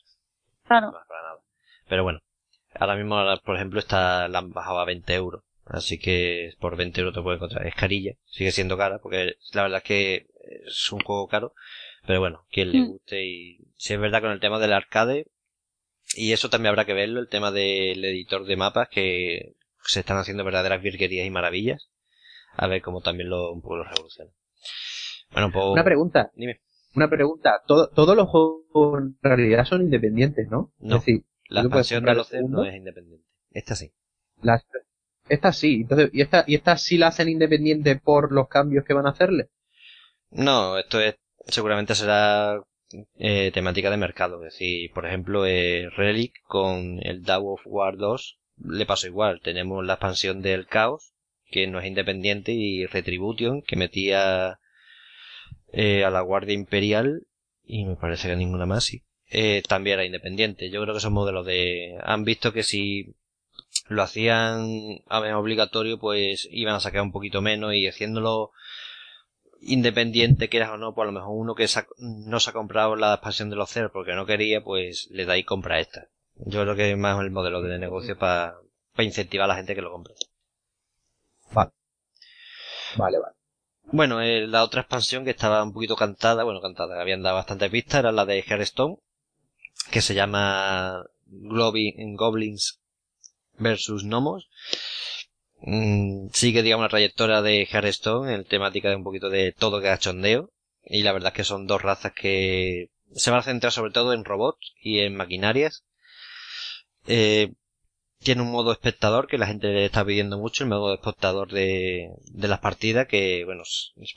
Claro. 0.67 0.87
No 0.87 0.93
vas 0.93 1.07
para 1.07 1.23
nada. 1.23 1.39
Pero 1.87 2.03
bueno, 2.03 2.19
ahora 2.73 2.95
mismo, 2.95 3.17
por 3.43 3.55
ejemplo, 3.55 3.79
está, 3.79 4.27
la 4.27 4.39
han 4.39 4.51
bajado 4.51 4.79
a 4.79 4.85
20 4.85 5.13
euros. 5.13 5.43
Así 5.65 5.99
que 5.99 6.51
por 6.59 6.77
20 6.77 7.01
euros 7.01 7.13
te 7.13 7.21
puedes 7.21 7.37
encontrar. 7.37 7.67
Es 7.67 7.75
carilla, 7.75 8.13
sigue 8.25 8.51
siendo 8.51 8.77
cara, 8.77 8.99
porque 8.99 9.35
la 9.53 9.63
verdad 9.63 9.77
es 9.79 9.83
que 9.83 10.27
es 10.65 10.91
un 10.91 10.99
juego 11.01 11.27
caro. 11.27 11.53
Pero 12.05 12.19
bueno, 12.21 12.45
quien 12.49 12.71
le 12.71 12.79
Mm. 12.81 12.87
guste 12.87 13.25
y 13.25 13.57
si 13.75 13.93
es 13.93 13.99
verdad 13.99 14.21
con 14.21 14.31
el 14.31 14.39
tema 14.39 14.59
del 14.59 14.71
arcade, 14.73 15.25
y 16.15 16.31
eso 16.33 16.49
también 16.49 16.69
habrá 16.69 16.85
que 16.85 16.93
verlo, 16.93 17.19
el 17.19 17.27
tema 17.29 17.51
del 17.51 18.03
editor 18.05 18.45
de 18.45 18.55
mapas, 18.55 18.87
que 18.89 19.55
se 19.83 19.99
están 20.01 20.17
haciendo 20.17 20.43
verdaderas 20.45 20.81
virguerías 20.81 21.25
y 21.27 21.29
maravillas. 21.29 21.89
A 22.57 22.67
ver 22.67 22.81
cómo 22.81 23.01
también 23.01 23.29
lo, 23.29 23.51
un 23.51 23.61
poco 23.61 23.77
lo 23.77 23.83
revoluciona. 23.83 24.31
Bueno, 25.31 25.51
pues... 25.51 25.65
Una 25.65 25.83
pregunta, 25.83 26.31
Dime. 26.35 26.61
una 26.95 27.09
pregunta. 27.09 27.61
Todo, 27.65 27.89
todos 27.89 28.15
los 28.15 28.27
juegos 28.29 29.01
en 29.01 29.17
realidad 29.21 29.65
son 29.65 29.81
independientes, 29.81 30.47
¿no? 30.49 30.73
No. 30.79 30.95
Es 30.97 31.05
decir, 31.05 31.23
La 31.47 31.61
expansión 31.61 32.03
de 32.03 32.15
los 32.15 32.31
no 32.33 32.65
es 32.65 32.75
independiente. 32.75 33.25
Esta 33.51 33.75
sí. 33.75 33.93
las, 34.41 34.65
estas 35.29 35.57
sí. 35.57 35.81
Entonces, 35.81 36.09
¿y 36.13 36.21
esta, 36.21 36.43
y 36.47 36.55
esta 36.55 36.77
sí 36.77 36.97
la 36.97 37.07
hacen 37.07 37.29
independiente 37.29 37.95
por 37.95 38.31
los 38.31 38.47
cambios 38.47 38.85
que 38.85 38.93
van 38.93 39.07
a 39.07 39.11
hacerle? 39.11 39.49
No, 40.31 40.77
esto 40.77 40.99
es 40.99 41.15
seguramente 41.47 41.95
será 41.95 42.61
eh, 43.17 43.51
temática 43.53 43.89
de 43.89 43.97
mercado. 43.97 44.43
Es 44.43 44.53
decir, 44.53 44.91
por 44.93 45.05
ejemplo, 45.05 45.45
eh, 45.45 45.89
Relic 45.95 46.33
con 46.43 46.99
el 47.01 47.23
Dawn 47.23 47.53
of 47.53 47.61
War 47.65 47.97
2 47.97 48.39
le 48.65 48.85
pasó 48.85 49.07
igual. 49.07 49.41
Tenemos 49.41 49.85
la 49.85 49.93
expansión 49.93 50.41
del 50.41 50.67
Caos, 50.67 51.13
que 51.49 51.67
no 51.67 51.79
es 51.79 51.85
independiente, 51.85 52.51
y 52.53 52.85
Retribution, 52.85 53.61
que 53.61 53.75
metía 53.75 54.59
eh, 55.71 56.03
a 56.03 56.09
la 56.09 56.21
Guardia 56.21 56.53
Imperial, 56.53 57.23
y 57.65 57.85
me 57.85 57.95
parece 57.95 58.29
que 58.29 58.35
ninguna 58.35 58.65
más, 58.65 58.85
sí. 58.85 59.03
Eh, 59.29 59.61
también 59.67 59.95
era 59.95 60.05
independiente. 60.05 60.69
Yo 60.69 60.81
creo 60.81 60.93
que 60.93 61.01
son 61.01 61.13
modelos 61.13 61.45
de... 61.45 61.97
Han 62.03 62.23
visto 62.23 62.53
que 62.53 62.63
si 62.63 63.13
lo 63.89 64.01
hacían 64.01 65.01
a 65.07 65.19
ver, 65.19 65.33
obligatorio, 65.33 65.99
pues 65.99 66.47
iban 66.51 66.75
a 66.75 66.79
sacar 66.79 67.01
un 67.01 67.11
poquito 67.11 67.41
menos 67.41 67.73
y 67.73 67.87
haciéndolo 67.87 68.51
independiente, 69.61 70.49
quieras 70.49 70.69
o 70.69 70.77
no, 70.77 70.93
pues 70.93 71.03
a 71.03 71.11
lo 71.11 71.19
mejor 71.19 71.35
uno 71.35 71.55
que 71.55 71.67
se 71.67 71.79
ha- 71.79 71.87
no 71.97 72.39
se 72.39 72.49
ha 72.49 72.53
comprado 72.53 72.95
la 72.95 73.13
expansión 73.15 73.49
de 73.49 73.55
los 73.55 73.69
ceros 73.69 73.91
porque 73.91 74.13
no 74.13 74.25
quería, 74.25 74.63
pues 74.63 75.07
le 75.11 75.25
da 75.25 75.37
y 75.37 75.43
compra 75.43 75.79
esta. 75.79 76.07
Yo 76.45 76.61
creo 76.61 76.75
que 76.75 76.91
es 76.91 76.97
más 76.97 77.19
el 77.19 77.31
modelo 77.31 77.61
de 77.61 77.79
negocio 77.79 78.17
para 78.17 78.55
incentivar 78.99 79.45
a 79.45 79.47
la 79.47 79.55
gente 79.55 79.75
que 79.75 79.81
lo 79.81 79.91
compre. 79.91 80.13
Vale, 81.53 81.71
vale. 82.97 83.35
Bueno, 83.91 84.21
eh, 84.21 84.47
la 84.47 84.63
otra 84.63 84.81
expansión 84.81 85.23
que 85.25 85.31
estaba 85.31 85.63
un 85.63 85.73
poquito 85.73 85.95
cantada, 85.95 86.43
bueno, 86.45 86.61
cantada, 86.61 87.01
habían 87.01 87.23
dado 87.23 87.37
bastantes 87.37 87.71
pistas, 87.71 87.99
era 88.01 88.11
la 88.13 88.25
de 88.25 88.41
Hearthstone, 88.47 88.97
que 89.91 90.01
se 90.01 90.15
llama 90.15 91.03
Globi- 91.27 91.95
Goblins 92.17 92.79
versus 93.59 94.03
Gnomos. 94.05 94.49
Mm, 95.61 96.29
sigue, 96.33 96.63
digamos, 96.63 96.83
la 96.85 96.89
trayectoria 96.89 97.41
de 97.43 97.67
Hearthstone 97.71 98.33
en 98.33 98.43
temática 98.45 98.89
de 98.89 98.95
un 98.95 99.03
poquito 99.03 99.29
de 99.29 99.51
todo 99.51 99.79
que 99.79 99.85
cachondeo. 99.87 100.51
Y 100.83 101.03
la 101.03 101.11
verdad 101.13 101.31
es 101.33 101.35
que 101.37 101.43
son 101.43 101.67
dos 101.67 101.81
razas 101.83 102.13
que 102.13 102.89
se 103.13 103.29
van 103.31 103.39
a 103.41 103.43
centrar 103.43 103.71
sobre 103.71 103.91
todo 103.91 104.13
en 104.13 104.25
robots 104.25 104.73
y 104.81 104.99
en 104.99 105.15
maquinarias. 105.15 105.83
Eh, 107.07 107.53
tiene 108.19 108.41
un 108.41 108.51
modo 108.51 108.71
espectador 108.71 109.27
que 109.27 109.37
la 109.37 109.47
gente 109.47 109.67
le 109.67 109.85
está 109.85 110.03
pidiendo 110.03 110.37
mucho, 110.37 110.63
el 110.63 110.69
modo 110.69 110.93
espectador 110.93 111.51
de, 111.51 112.09
de 112.31 112.47
las 112.47 112.59
partidas, 112.59 113.07
que, 113.07 113.43
bueno, 113.45 113.63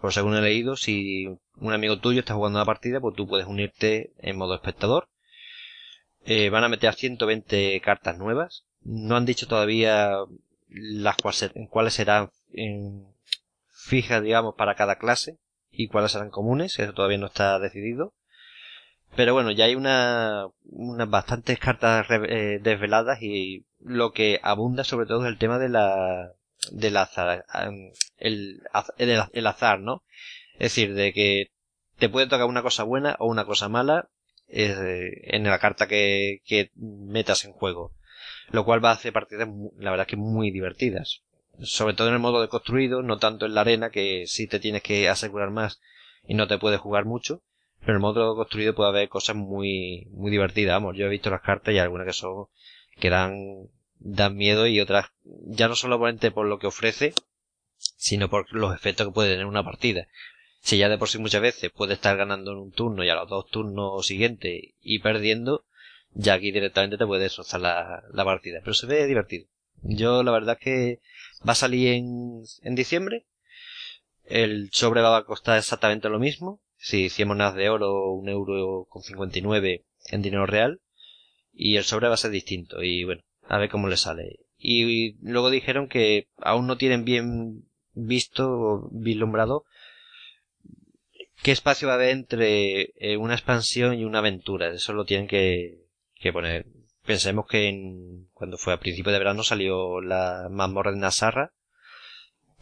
por 0.00 0.12
según 0.12 0.36
he 0.36 0.40
leído, 0.40 0.76
si 0.76 1.26
un 1.56 1.72
amigo 1.72 1.98
tuyo 1.98 2.20
está 2.20 2.34
jugando 2.34 2.58
una 2.58 2.66
partida, 2.66 3.00
pues 3.00 3.14
tú 3.16 3.26
puedes 3.26 3.46
unirte 3.46 4.12
en 4.18 4.36
modo 4.36 4.54
espectador. 4.54 5.08
Eh, 6.24 6.50
van 6.50 6.64
a 6.64 6.68
meter 6.68 6.94
120 6.94 7.80
cartas 7.80 8.18
nuevas. 8.18 8.64
No 8.82 9.16
han 9.16 9.26
dicho 9.26 9.46
todavía 9.46 10.12
las 10.68 11.16
cuáles 11.70 11.94
serán 11.94 12.30
en, 12.52 13.06
fijas, 13.90 14.22
digamos, 14.22 14.54
para 14.54 14.74
cada 14.74 14.96
clase 14.96 15.38
y 15.70 15.88
cuáles 15.88 16.12
serán 16.12 16.30
comunes, 16.30 16.78
eso 16.78 16.92
todavía 16.92 17.18
no 17.18 17.26
está 17.26 17.58
decidido. 17.58 18.14
Pero 19.16 19.34
bueno, 19.34 19.50
ya 19.50 19.64
hay 19.64 19.74
una, 19.74 20.46
unas 20.64 21.10
bastantes 21.10 21.58
cartas 21.58 22.06
eh, 22.10 22.60
desveladas 22.62 23.20
y 23.22 23.64
lo 23.80 24.12
que 24.12 24.40
abunda 24.42 24.84
sobre 24.84 25.06
todo 25.06 25.24
es 25.24 25.28
el 25.28 25.38
tema 25.38 25.58
de 25.58 25.68
la, 25.68 26.32
del 26.70 26.96
azar, 26.96 27.44
el, 28.18 28.62
el, 28.98 29.46
azar, 29.46 29.80
¿no? 29.80 30.02
Es 30.54 30.74
decir, 30.74 30.94
de 30.94 31.12
que 31.12 31.50
te 31.98 32.08
puede 32.08 32.26
tocar 32.26 32.46
una 32.46 32.62
cosa 32.62 32.82
buena 32.84 33.16
o 33.18 33.26
una 33.26 33.44
cosa 33.44 33.68
mala 33.68 34.08
eh, 34.48 35.10
en 35.24 35.44
la 35.44 35.58
carta 35.58 35.86
que, 35.86 36.42
que 36.44 36.70
metas 36.76 37.44
en 37.44 37.52
juego. 37.52 37.92
Lo 38.50 38.64
cual 38.64 38.84
va 38.84 38.90
a 38.90 38.94
hacer 38.94 39.12
partidas, 39.12 39.48
la 39.78 39.90
verdad 39.90 40.06
que 40.06 40.16
muy 40.16 40.50
divertidas. 40.50 41.22
Sobre 41.62 41.94
todo 41.94 42.08
en 42.08 42.14
el 42.14 42.20
modo 42.20 42.40
de 42.40 42.48
construido, 42.48 43.02
no 43.02 43.18
tanto 43.18 43.46
en 43.46 43.54
la 43.54 43.60
arena, 43.62 43.90
que 43.90 44.24
sí 44.26 44.46
te 44.46 44.60
tienes 44.60 44.82
que 44.82 45.08
asegurar 45.08 45.50
más 45.50 45.80
y 46.26 46.34
no 46.34 46.48
te 46.48 46.58
puedes 46.58 46.80
jugar 46.80 47.04
mucho. 47.04 47.42
Pero 47.80 47.92
en 47.92 47.96
el 47.96 48.00
modo 48.00 48.34
construido 48.34 48.74
puede 48.74 48.90
haber 48.90 49.08
cosas 49.08 49.36
muy, 49.36 50.06
muy 50.10 50.30
divertidas. 50.30 50.76
Vamos, 50.76 50.96
yo 50.96 51.06
he 51.06 51.10
visto 51.10 51.30
las 51.30 51.42
cartas 51.42 51.74
y 51.74 51.78
algunas 51.78 52.06
que 52.06 52.12
son, 52.12 52.46
que 53.00 53.10
dan, 53.10 53.68
dan 53.98 54.36
miedo 54.36 54.66
y 54.66 54.80
otras, 54.80 55.06
ya 55.24 55.68
no 55.68 55.74
solamente 55.74 56.30
por 56.30 56.46
lo 56.46 56.58
que 56.58 56.66
ofrece, 56.66 57.14
sino 57.96 58.30
por 58.30 58.52
los 58.52 58.74
efectos 58.74 59.08
que 59.08 59.12
puede 59.12 59.30
tener 59.30 59.46
una 59.46 59.64
partida. 59.64 60.06
Si 60.60 60.78
ya 60.78 60.88
de 60.88 60.98
por 60.98 61.08
sí 61.08 61.18
muchas 61.18 61.42
veces 61.42 61.70
puede 61.70 61.94
estar 61.94 62.16
ganando 62.16 62.52
en 62.52 62.58
un 62.58 62.72
turno 62.72 63.02
y 63.02 63.08
a 63.08 63.14
los 63.14 63.28
dos 63.28 63.48
turnos 63.48 64.06
siguientes 64.06 64.74
y 64.82 64.98
perdiendo, 64.98 65.64
ya 66.12 66.34
aquí 66.34 66.52
directamente 66.52 66.98
te 66.98 67.06
puede 67.06 67.22
destrozar 67.22 67.60
la, 67.60 68.02
la 68.12 68.24
partida. 68.24 68.60
Pero 68.62 68.74
se 68.74 68.86
ve 68.86 69.06
divertido. 69.06 69.46
Yo 69.82 70.22
la 70.22 70.32
verdad 70.32 70.58
es 70.58 70.64
que 70.64 71.00
va 71.46 71.52
a 71.52 71.56
salir 71.56 71.88
en, 71.88 72.42
en 72.62 72.74
diciembre. 72.74 73.26
El 74.24 74.70
sobre 74.72 75.00
va 75.00 75.16
a 75.16 75.24
costar 75.24 75.58
exactamente 75.58 76.08
lo 76.08 76.18
mismo. 76.18 76.60
Si 76.76 77.08
100 77.08 77.28
monedas 77.28 77.54
de 77.54 77.68
oro, 77.68 78.12
un 78.12 78.28
euro 78.28 78.86
con 78.88 79.02
59 79.02 79.84
en 80.08 80.22
dinero 80.22 80.46
real. 80.46 80.80
Y 81.62 81.77
el 81.77 81.85
sobre 81.85 82.09
va 82.09 82.14
a 82.14 82.16
ser 82.16 82.31
distinto. 82.31 82.83
Y 82.83 83.05
bueno, 83.05 83.20
a 83.46 83.59
ver 83.59 83.68
cómo 83.68 83.87
le 83.87 83.99
sale. 83.99 84.40
Y 84.57 85.12
luego 85.20 85.51
dijeron 85.51 85.88
que 85.88 86.27
aún 86.38 86.66
no 86.66 86.79
tienen 86.79 87.05
bien 87.05 87.64
visto 87.92 88.51
o 88.51 88.88
vislumbrado 88.90 89.66
qué 91.42 91.53
espacio 91.53 91.88
va 91.88 91.94
a 91.94 91.96
haber 91.96 92.11
entre 92.11 92.92
eh, 92.96 93.18
una 93.18 93.35
expansión 93.35 93.99
y 93.99 94.05
una 94.05 94.20
aventura. 94.20 94.70
Eso 94.70 94.94
lo 94.94 95.05
tienen 95.05 95.29
que, 95.29 95.85
que 96.14 96.33
poner. 96.33 96.64
Pensemos 97.05 97.46
que 97.46 97.68
en, 97.68 98.29
cuando 98.33 98.57
fue 98.57 98.73
a 98.73 98.81
principio 98.81 99.12
de 99.12 99.18
verano 99.18 99.42
salió 99.42 100.01
la 100.01 100.49
mazmorra 100.51 100.92
de 100.92 100.99
Nasarra, 100.99 101.53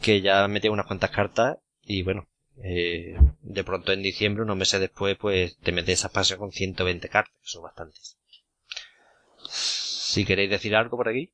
que 0.01 0.19
ya 0.19 0.45
metía 0.49 0.71
unas 0.71 0.87
cuantas 0.87 1.11
cartas 1.11 1.57
y 1.83 2.03
bueno, 2.03 2.27
eh, 2.63 3.17
de 3.41 3.63
pronto 3.63 3.93
en 3.93 4.03
diciembre, 4.03 4.43
unos 4.43 4.57
meses 4.57 4.81
después, 4.81 5.17
pues 5.17 5.57
te 5.57 5.71
metes 5.71 5.99
esa 5.99 6.07
expansión 6.07 6.39
con 6.39 6.51
120 6.51 7.07
cartas, 7.07 7.33
que 7.41 7.47
son 7.47 7.63
bastantes. 7.63 8.18
Si 10.11 10.25
queréis 10.25 10.49
decir 10.49 10.75
algo 10.75 10.97
por 10.97 11.07
aquí. 11.09 11.31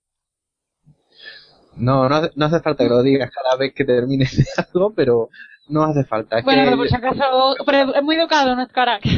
No, 1.77 2.07
no 2.07 2.15
hace, 2.15 2.31
no 2.35 2.45
hace 2.45 2.59
falta 2.61 2.83
que 2.83 2.89
lo 2.89 3.03
digas 3.03 3.29
cada 3.31 3.57
vez 3.57 3.73
que 3.73 3.83
termines 3.85 4.35
de 4.37 4.45
algo, 4.73 4.93
pero 4.93 5.29
no 5.69 5.83
hace 5.83 6.03
falta. 6.05 6.39
Es 6.39 6.45
Bueno, 6.45 6.61
que- 6.61 6.65
pero 6.65 6.77
por 6.77 6.87
si 6.89 6.95
acaso, 6.95 7.55
pero 7.65 7.95
es 7.95 8.03
muy 8.03 8.15
educado 8.15 8.55
nuestro 8.55 8.75
carácter. 8.75 9.11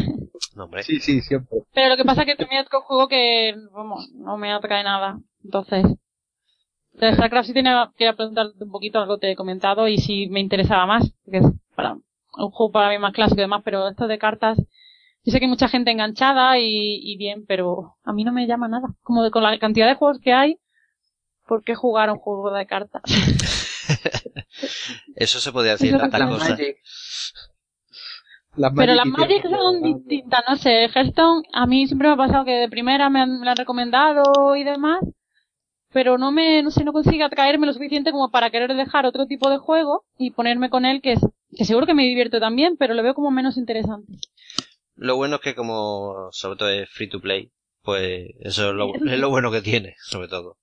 No, 0.55 0.63
hombre. 0.65 0.83
Sí, 0.83 0.99
sí, 0.99 1.21
siempre. 1.21 1.59
Pero 1.73 1.89
lo 1.89 1.97
que 1.97 2.05
pasa 2.05 2.21
es 2.21 2.27
que 2.27 2.35
también 2.35 2.61
es 2.61 2.67
un 2.73 2.81
juego 2.81 3.07
que, 3.07 3.55
vamos, 3.73 4.09
no 4.13 4.37
me 4.37 4.51
atrae 4.51 4.83
nada. 4.83 5.19
Entonces, 5.43 5.85
de 6.93 7.13
StarCraft 7.13 7.47
sí 7.47 7.53
tenía, 7.53 7.91
quería 7.95 8.13
preguntarte 8.15 8.63
un 8.63 8.71
poquito, 8.71 8.99
algo 8.99 9.17
te 9.19 9.31
he 9.31 9.35
comentado, 9.35 9.87
y 9.87 9.97
si 9.99 10.27
me 10.29 10.39
interesaba 10.39 10.85
más, 10.85 11.11
porque 11.23 11.37
es 11.39 11.45
para, 11.75 11.93
un 11.93 12.51
juego 12.51 12.71
para 12.71 12.89
mí 12.89 12.97
más 12.97 13.13
clásico 13.13 13.39
y 13.39 13.43
demás, 13.43 13.61
pero 13.63 13.87
esto 13.87 14.07
de 14.07 14.17
cartas, 14.17 14.57
Yo 15.27 15.33
sé 15.33 15.39
que 15.39 15.45
hay 15.45 15.49
mucha 15.49 15.67
gente 15.67 15.91
enganchada 15.91 16.57
y, 16.57 17.01
y 17.03 17.17
bien, 17.17 17.43
pero 17.45 17.97
a 18.05 18.13
mí 18.13 18.23
no 18.23 18.31
me 18.31 18.47
llama 18.47 18.69
nada. 18.69 18.87
Como 19.03 19.23
de- 19.23 19.29
con 19.29 19.43
la 19.43 19.59
cantidad 19.59 19.85
de 19.85 19.95
juegos 19.95 20.21
que 20.21 20.31
hay, 20.31 20.57
¿por 21.45 21.65
qué 21.65 21.75
jugar 21.75 22.07
a 22.07 22.13
un 22.13 22.19
juego 22.19 22.49
de 22.53 22.65
cartas? 22.65 23.01
Eso 25.17 25.41
se 25.41 25.51
podía 25.51 25.71
decir 25.73 25.91
Las 25.91 26.09
cosas. 26.09 26.51
Magic. 26.51 26.77
Las 28.55 28.71
Pero 28.73 28.95
las 28.95 29.05
Magic 29.05 29.43
son 29.49 29.81
distintas, 29.81 30.43
no 30.47 30.55
sé. 30.55 30.85
Hearthstone, 30.85 31.43
a 31.51 31.65
mí 31.67 31.87
siempre 31.87 32.07
me 32.07 32.13
ha 32.13 32.17
pasado 32.17 32.45
que 32.45 32.53
de 32.53 32.69
primera 32.69 33.09
me 33.09 33.19
han, 33.19 33.37
me 33.39 33.43
la 33.45 33.51
han 33.51 33.57
recomendado 33.57 34.55
y 34.55 34.63
demás, 34.63 35.01
pero 35.91 36.17
no 36.17 36.31
me, 36.31 36.63
no 36.63 36.71
sé, 36.71 36.85
no 36.85 36.93
consigue 36.93 37.23
atraerme 37.25 37.67
lo 37.67 37.73
suficiente 37.73 38.13
como 38.13 38.31
para 38.31 38.49
querer 38.49 38.73
dejar 38.73 39.05
otro 39.05 39.25
tipo 39.25 39.49
de 39.49 39.57
juego 39.57 40.05
y 40.17 40.31
ponerme 40.31 40.69
con 40.69 40.85
él 40.85 41.01
que 41.01 41.11
es, 41.11 41.19
que 41.53 41.65
seguro 41.65 41.85
que 41.85 41.93
me 41.93 42.03
divierte 42.03 42.39
también, 42.39 42.77
pero 42.77 42.93
lo 42.93 43.03
veo 43.03 43.13
como 43.13 43.29
menos 43.29 43.57
interesante. 43.57 44.13
Lo 44.97 45.15
bueno 45.15 45.35
es 45.35 45.41
que 45.41 45.55
como 45.55 46.29
sobre 46.31 46.57
todo 46.57 46.69
es 46.69 46.89
free 46.89 47.09
to 47.09 47.21
play, 47.21 47.51
pues 47.83 48.31
eso 48.41 48.69
es 48.69 48.75
lo, 48.75 48.93
es 48.95 49.19
lo 49.19 49.29
bueno 49.29 49.51
que 49.51 49.61
tiene, 49.61 49.95
sobre 50.03 50.27
todo. 50.27 50.57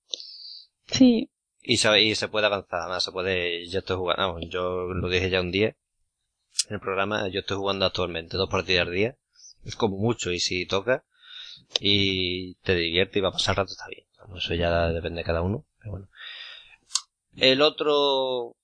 Sí. 0.87 1.31
Y 1.63 1.79
se, 1.79 2.03
y 2.03 2.15
se 2.15 2.29
puede 2.29 2.47
avanzar, 2.47 2.81
además 2.81 3.05
se 3.05 3.13
puede, 3.13 3.67
yo 3.69 3.79
estoy 3.79 3.97
jugando, 3.97 4.23
vamos, 4.27 4.43
yo 4.51 4.93
lo 4.93 5.09
dije 5.09 5.31
ya 5.31 5.41
un 5.41 5.51
día 5.51 5.77
en 6.69 6.75
el 6.75 6.81
programa, 6.81 7.29
yo 7.29 7.41
estoy 7.41 7.57
jugando 7.57 7.87
actualmente 7.87 8.37
dos 8.37 8.51
partidas 8.51 8.87
al 8.87 8.93
día, 8.93 9.17
es 9.65 9.77
como 9.77 9.97
mucho 9.97 10.31
y 10.31 10.41
si 10.41 10.67
toca 10.67 11.05
y 11.81 12.57
te 12.57 12.75
divierte 12.75 13.19
y 13.19 13.23
va 13.23 13.29
a 13.29 13.33
pasar 13.33 13.57
rato 13.57 13.73
está 13.73 13.87
bien, 13.89 14.05
eso 14.37 14.55
ya 14.55 14.89
depende 14.89 15.21
de 15.21 15.25
cada 15.25 15.43
uno, 15.43 15.65
pero 15.79 15.93
bueno. 15.93 16.09
El 17.37 17.63
otro, 17.63 18.57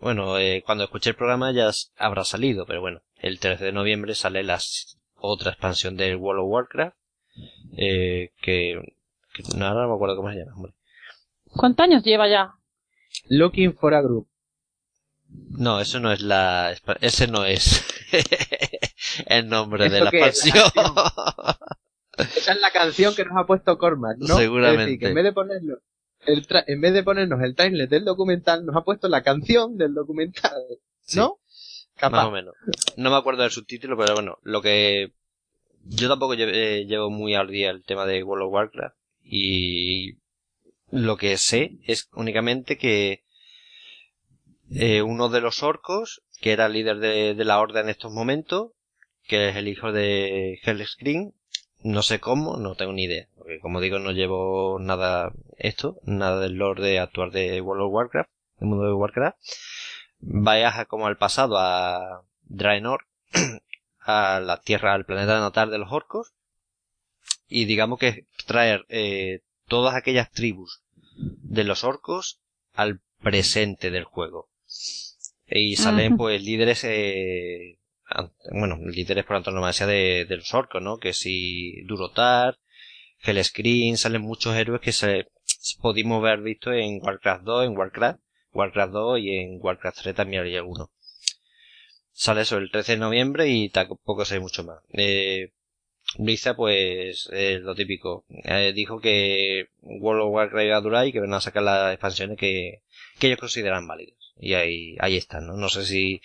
bueno, 0.00 0.38
eh, 0.38 0.62
cuando 0.64 0.84
escuché 0.84 1.10
el 1.10 1.16
programa 1.16 1.52
ya 1.52 1.70
habrá 1.96 2.24
salido, 2.24 2.64
pero 2.66 2.80
bueno, 2.80 3.02
el 3.26 3.38
13 3.40 3.64
de 3.64 3.72
noviembre 3.72 4.14
sale 4.14 4.42
la 4.42 4.58
otra 5.16 5.50
expansión 5.52 5.96
del 5.96 6.16
World 6.16 6.42
of 6.42 6.50
Warcraft, 6.50 6.96
eh, 7.76 8.30
que, 8.42 8.80
que 9.32 9.42
no, 9.56 9.66
ahora 9.66 9.82
no 9.82 9.88
me 9.88 9.94
acuerdo 9.94 10.16
cómo 10.16 10.30
se 10.30 10.36
llama, 10.38 10.54
hombre. 10.54 10.74
¿Cuántos 11.46 11.84
años 11.84 12.02
lleva 12.04 12.28
ya? 12.28 12.52
Looking 13.28 13.74
for 13.74 13.94
a 13.94 14.02
group. 14.02 14.28
No, 15.28 15.80
eso 15.80 16.00
no 16.00 16.12
es 16.12 16.20
la, 16.20 16.76
ese 17.00 17.26
no 17.26 17.44
es 17.44 17.84
el 19.26 19.48
nombre 19.48 19.88
de 19.88 19.96
¿Eso 19.96 20.04
la 20.04 20.10
expansión. 20.10 20.64
Esa 22.36 22.52
es 22.52 22.60
la 22.60 22.70
canción 22.70 23.14
que 23.14 23.24
nos 23.24 23.36
ha 23.36 23.46
puesto 23.46 23.76
Cormac, 23.78 24.18
¿no? 24.18 24.36
Seguramente. 24.36 24.82
Es 24.82 24.86
decir, 24.86 24.98
que 25.00 25.06
en 25.08 25.14
vez 25.14 25.24
de 25.24 25.32
ponerlo, 25.32 25.78
el 26.26 26.46
tra- 26.46 26.64
en 26.66 26.80
vez 26.80 26.92
de 26.92 27.02
ponernos 27.02 27.42
el 27.42 27.54
trailer 27.56 27.88
del 27.88 28.04
documental, 28.04 28.64
nos 28.64 28.76
ha 28.76 28.82
puesto 28.84 29.08
la 29.08 29.22
canción 29.22 29.76
del 29.76 29.94
documental, 29.94 30.52
Sí, 31.00 31.18
¿no? 31.18 31.38
Más 32.02 32.26
o 32.28 32.30
menos. 32.30 32.54
No 32.96 33.10
me 33.10 33.16
acuerdo 33.16 33.42
del 33.42 33.50
subtítulo, 33.50 33.96
pero 33.96 34.14
bueno, 34.14 34.38
lo 34.42 34.60
que 34.62 35.12
yo 35.84 36.08
tampoco 36.08 36.34
lle- 36.34 36.86
llevo 36.86 37.10
muy 37.10 37.34
al 37.34 37.48
día 37.48 37.70
el 37.70 37.84
tema 37.84 38.06
de 38.06 38.22
World 38.22 38.46
of 38.46 38.52
Warcraft 38.52 38.96
y 39.22 40.18
lo 40.90 41.16
que 41.16 41.36
sé 41.38 41.78
es 41.86 42.08
únicamente 42.14 42.76
que 42.78 43.22
eh, 44.70 45.02
uno 45.02 45.28
de 45.28 45.40
los 45.40 45.62
orcos, 45.62 46.22
que 46.40 46.52
era 46.52 46.68
líder 46.68 46.98
de, 46.98 47.34
de 47.34 47.44
la 47.44 47.60
horda 47.60 47.80
en 47.80 47.88
estos 47.88 48.12
momentos, 48.12 48.72
que 49.26 49.48
es 49.50 49.56
el 49.56 49.68
hijo 49.68 49.92
de 49.92 50.58
Hellscream, 50.62 51.32
no 51.82 52.02
sé 52.02 52.18
cómo, 52.18 52.56
no 52.56 52.74
tengo 52.76 52.92
ni 52.92 53.04
idea, 53.04 53.28
porque 53.36 53.60
como 53.60 53.80
digo 53.80 53.98
no 53.98 54.12
llevo 54.12 54.78
nada 54.80 55.32
esto, 55.58 55.98
nada 56.04 56.40
del 56.40 56.54
lore 56.54 56.82
de 56.82 56.98
actuar 56.98 57.30
de 57.30 57.60
World 57.60 57.84
of 57.84 57.92
Warcraft, 57.92 58.30
del 58.58 58.68
mundo 58.68 58.86
de 58.86 58.92
Warcraft, 58.94 59.36
viaja 60.26 60.86
como 60.86 61.06
al 61.06 61.16
pasado 61.16 61.58
a 61.58 62.24
Draenor, 62.42 63.06
a 64.00 64.40
la 64.40 64.60
tierra, 64.60 64.94
al 64.94 65.04
planeta 65.04 65.38
natal 65.40 65.70
de 65.70 65.78
los 65.78 65.92
orcos, 65.92 66.34
y 67.48 67.66
digamos 67.66 67.98
que 67.98 68.26
traer 68.46 68.84
eh, 68.88 69.42
todas 69.68 69.94
aquellas 69.94 70.30
tribus 70.30 70.82
de 71.16 71.64
los 71.64 71.84
orcos 71.84 72.40
al 72.72 73.00
presente 73.22 73.90
del 73.90 74.04
juego. 74.04 74.48
Y 75.46 75.76
salen 75.76 76.16
pues 76.16 76.42
líderes, 76.42 76.84
eh, 76.84 77.78
bueno, 78.50 78.78
líderes 78.82 79.24
por 79.24 79.36
antonomasia 79.36 79.86
de, 79.86 80.24
de 80.24 80.36
los 80.36 80.52
orcos, 80.54 80.82
¿no? 80.82 80.98
Que 80.98 81.12
si 81.12 81.82
Durotar, 81.82 82.58
Hellscream, 83.20 83.96
salen 83.96 84.22
muchos 84.22 84.56
héroes 84.56 84.80
que 84.80 84.92
se 84.92 85.28
pudimos 85.80 86.18
haber 86.18 86.40
visto 86.40 86.72
en 86.72 87.00
Warcraft 87.02 87.44
2, 87.44 87.66
en 87.66 87.76
Warcraft, 87.76 88.20
Warcraft 88.54 88.92
2 88.92 89.18
y 89.20 89.36
en 89.36 89.58
Warcraft 89.60 89.98
3 90.02 90.14
también 90.14 90.44
hay 90.44 90.56
alguno. 90.56 90.90
Sale 92.12 92.42
eso 92.42 92.58
el 92.58 92.70
13 92.70 92.92
de 92.92 92.98
noviembre 92.98 93.48
y 93.48 93.68
tampoco 93.68 94.24
sé 94.24 94.38
mucho 94.38 94.62
más. 94.64 94.78
Eh, 94.92 95.50
Blizzard, 96.18 96.56
pues, 96.56 97.28
es 97.32 97.60
lo 97.60 97.74
típico. 97.74 98.24
Eh, 98.28 98.72
dijo 98.74 99.00
que 99.00 99.68
World 99.80 100.22
of 100.22 100.32
Warcraft 100.32 100.66
iba 100.66 100.76
a 100.76 100.80
durar 100.80 101.06
y 101.06 101.12
que 101.12 101.20
van 101.20 101.34
a 101.34 101.40
sacar 101.40 101.62
las 101.62 101.92
expansiones 101.92 102.38
que, 102.38 102.82
ellos 103.20 103.38
consideran 103.38 103.86
válidas. 103.86 104.16
Y 104.38 104.54
ahí, 104.54 104.96
ahí 105.00 105.16
están, 105.16 105.46
¿no? 105.46 105.54
No 105.56 105.68
sé 105.68 105.84
si 105.84 106.20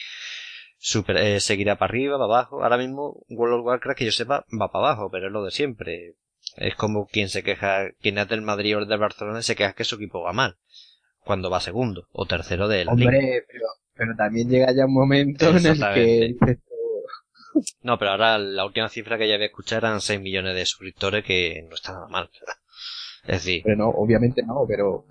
super, 0.78 1.18
eh, 1.18 1.40
seguirá 1.40 1.78
para 1.78 1.90
arriba, 1.92 2.18
para 2.18 2.26
abajo. 2.26 2.64
Ahora 2.64 2.78
mismo 2.78 3.26
World 3.30 3.60
of 3.60 3.66
Warcraft, 3.66 3.98
que 3.98 4.06
yo 4.06 4.12
sepa, 4.12 4.46
va 4.50 4.72
para 4.72 4.90
abajo, 4.90 5.10
pero 5.12 5.28
es 5.28 5.34
lo 5.34 5.44
de 5.44 5.52
siempre. 5.52 6.16
Es 6.56 6.76
como 6.76 7.08
quien 7.08 7.30
se 7.30 7.44
queja, 7.44 7.92
quien 8.02 8.18
es 8.18 8.28
del 8.28 8.42
Madrid 8.42 8.78
o 8.78 8.86
del 8.86 9.00
Barcelona 9.00 9.42
se 9.42 9.56
queja 9.56 9.74
que 9.74 9.84
su 9.84 9.96
equipo 9.96 10.22
va 10.22 10.34
mal. 10.34 10.58
Cuando 11.30 11.52
va 11.52 11.60
segundo 11.60 12.08
o 12.12 12.26
tercero 12.26 12.68
de 12.68 12.86
la 12.86 12.96
liga. 12.96 13.12
Hombre, 13.12 13.46
pero, 13.48 13.66
pero 13.94 14.16
también 14.16 14.50
llega 14.50 14.74
ya 14.76 14.88
un 14.88 14.96
momento 14.96 15.56
en 15.56 15.64
el 15.64 15.80
que 15.94 16.36
No, 17.84 18.00
pero 18.00 18.10
ahora 18.10 18.40
la 18.40 18.66
última 18.66 18.90
cifra 18.90 19.20
que 19.20 19.28
ya 19.28 19.36
había 19.36 19.46
escuchado 19.46 19.86
eran 19.86 20.02
6 20.02 20.20
millones 20.22 20.56
de 20.56 20.66
suscriptores, 20.66 21.24
que 21.24 21.64
no 21.70 21.76
está 21.76 21.94
nada 21.94 22.08
mal. 22.08 22.32
Es 23.28 23.44
decir, 23.46 23.64
no, 23.78 23.90
obviamente 23.90 24.42
no, 24.42 24.66
pero 24.68 25.06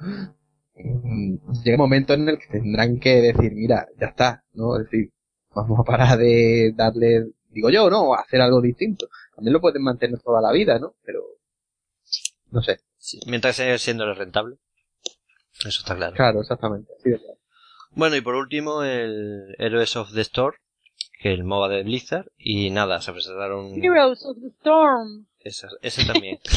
mm, 0.74 1.36
llega 1.62 1.76
un 1.76 1.82
momento 1.82 2.14
en 2.14 2.30
el 2.30 2.38
que 2.40 2.48
tendrán 2.48 2.98
que 2.98 3.20
decir, 3.20 3.52
mira, 3.52 3.86
ya 3.96 4.08
está, 4.08 4.42
¿no? 4.54 4.76
Es 4.76 4.90
decir, 4.90 5.12
vamos 5.54 5.78
a 5.78 5.84
parar 5.84 6.18
de 6.18 6.72
darle, 6.74 7.26
digo 7.50 7.70
yo, 7.70 7.88
¿no? 7.90 8.12
Hacer 8.12 8.40
algo 8.40 8.60
distinto. 8.60 9.06
También 9.36 9.52
lo 9.52 9.60
pueden 9.60 9.84
mantener 9.84 10.18
toda 10.18 10.42
la 10.42 10.50
vida, 10.50 10.80
¿no? 10.80 10.96
Pero, 11.04 11.22
no 12.50 12.60
sé. 12.60 12.80
sí, 12.96 13.20
mientras 13.28 13.54
siga 13.54 13.78
siendo 13.78 14.12
rentable. 14.12 14.56
Eso 15.60 15.80
está 15.80 15.96
claro. 15.96 16.14
Claro, 16.14 16.40
exactamente. 16.40 16.92
claro. 17.02 17.22
Bueno, 17.92 18.16
y 18.16 18.20
por 18.20 18.34
último, 18.36 18.82
el 18.84 19.54
Heroes 19.58 19.96
of 19.96 20.12
the 20.14 20.20
Storm, 20.20 20.54
que 21.20 21.32
es 21.32 21.38
el 21.38 21.44
MOBA 21.44 21.68
de 21.68 21.82
Blizzard, 21.82 22.26
y 22.36 22.70
nada, 22.70 23.00
se 23.00 23.12
presentaron... 23.12 23.72
Heroes 23.82 24.24
of 24.24 24.36
the 24.40 24.48
Storm. 24.58 25.26
Esa- 25.40 25.68
ese 25.82 26.04
también. 26.04 26.38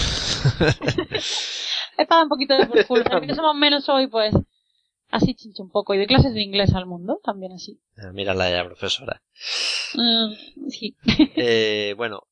He 1.98 2.06
pagado 2.06 2.24
un 2.24 2.30
poquito 2.30 2.56
de 2.58 2.66
por 2.68 2.84
full, 2.86 3.02
pero 3.04 3.22
que 3.22 3.34
somos 3.36 3.56
menos 3.56 3.88
hoy, 3.90 4.08
pues, 4.08 4.34
así 5.10 5.34
chinche 5.36 5.62
un 5.62 5.70
poco. 5.70 5.94
Y 5.94 5.98
de 5.98 6.08
clases 6.08 6.34
de 6.34 6.42
inglés 6.42 6.74
al 6.74 6.86
mundo, 6.86 7.20
también 7.24 7.52
así. 7.54 7.80
Ah, 7.98 8.12
Mírala 8.14 8.50
ya, 8.50 8.64
profesora. 8.66 9.22
Mm, 9.96 10.70
sí. 10.70 10.96
Eh, 11.36 11.94
bueno, 11.98 12.24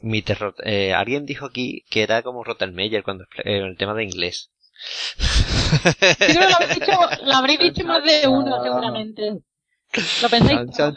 mi 0.00 0.22
terror... 0.22 0.54
Eh, 0.64 0.92
alguien 0.94 1.26
dijo 1.26 1.46
aquí 1.46 1.84
que 1.90 2.02
era 2.02 2.22
como 2.22 2.44
Rottenmeier 2.44 3.02
cuando 3.02 3.24
eh, 3.44 3.58
el 3.58 3.76
tema 3.76 3.94
de 3.94 4.04
inglés. 4.04 4.50
Yo 6.28 6.40
creo 6.40 6.40
que 6.40 6.46
lo 6.46 6.54
habréis 6.56 6.78
dicho, 6.78 6.92
lo 7.24 7.34
habréis 7.34 7.58
dicho 7.58 7.84
más 7.86 8.04
de 8.04 8.28
uno, 8.28 8.62
seguramente. 8.62 9.40
Lo 10.22 10.28
pensáis, 10.28 10.70
Chan, 10.76 10.94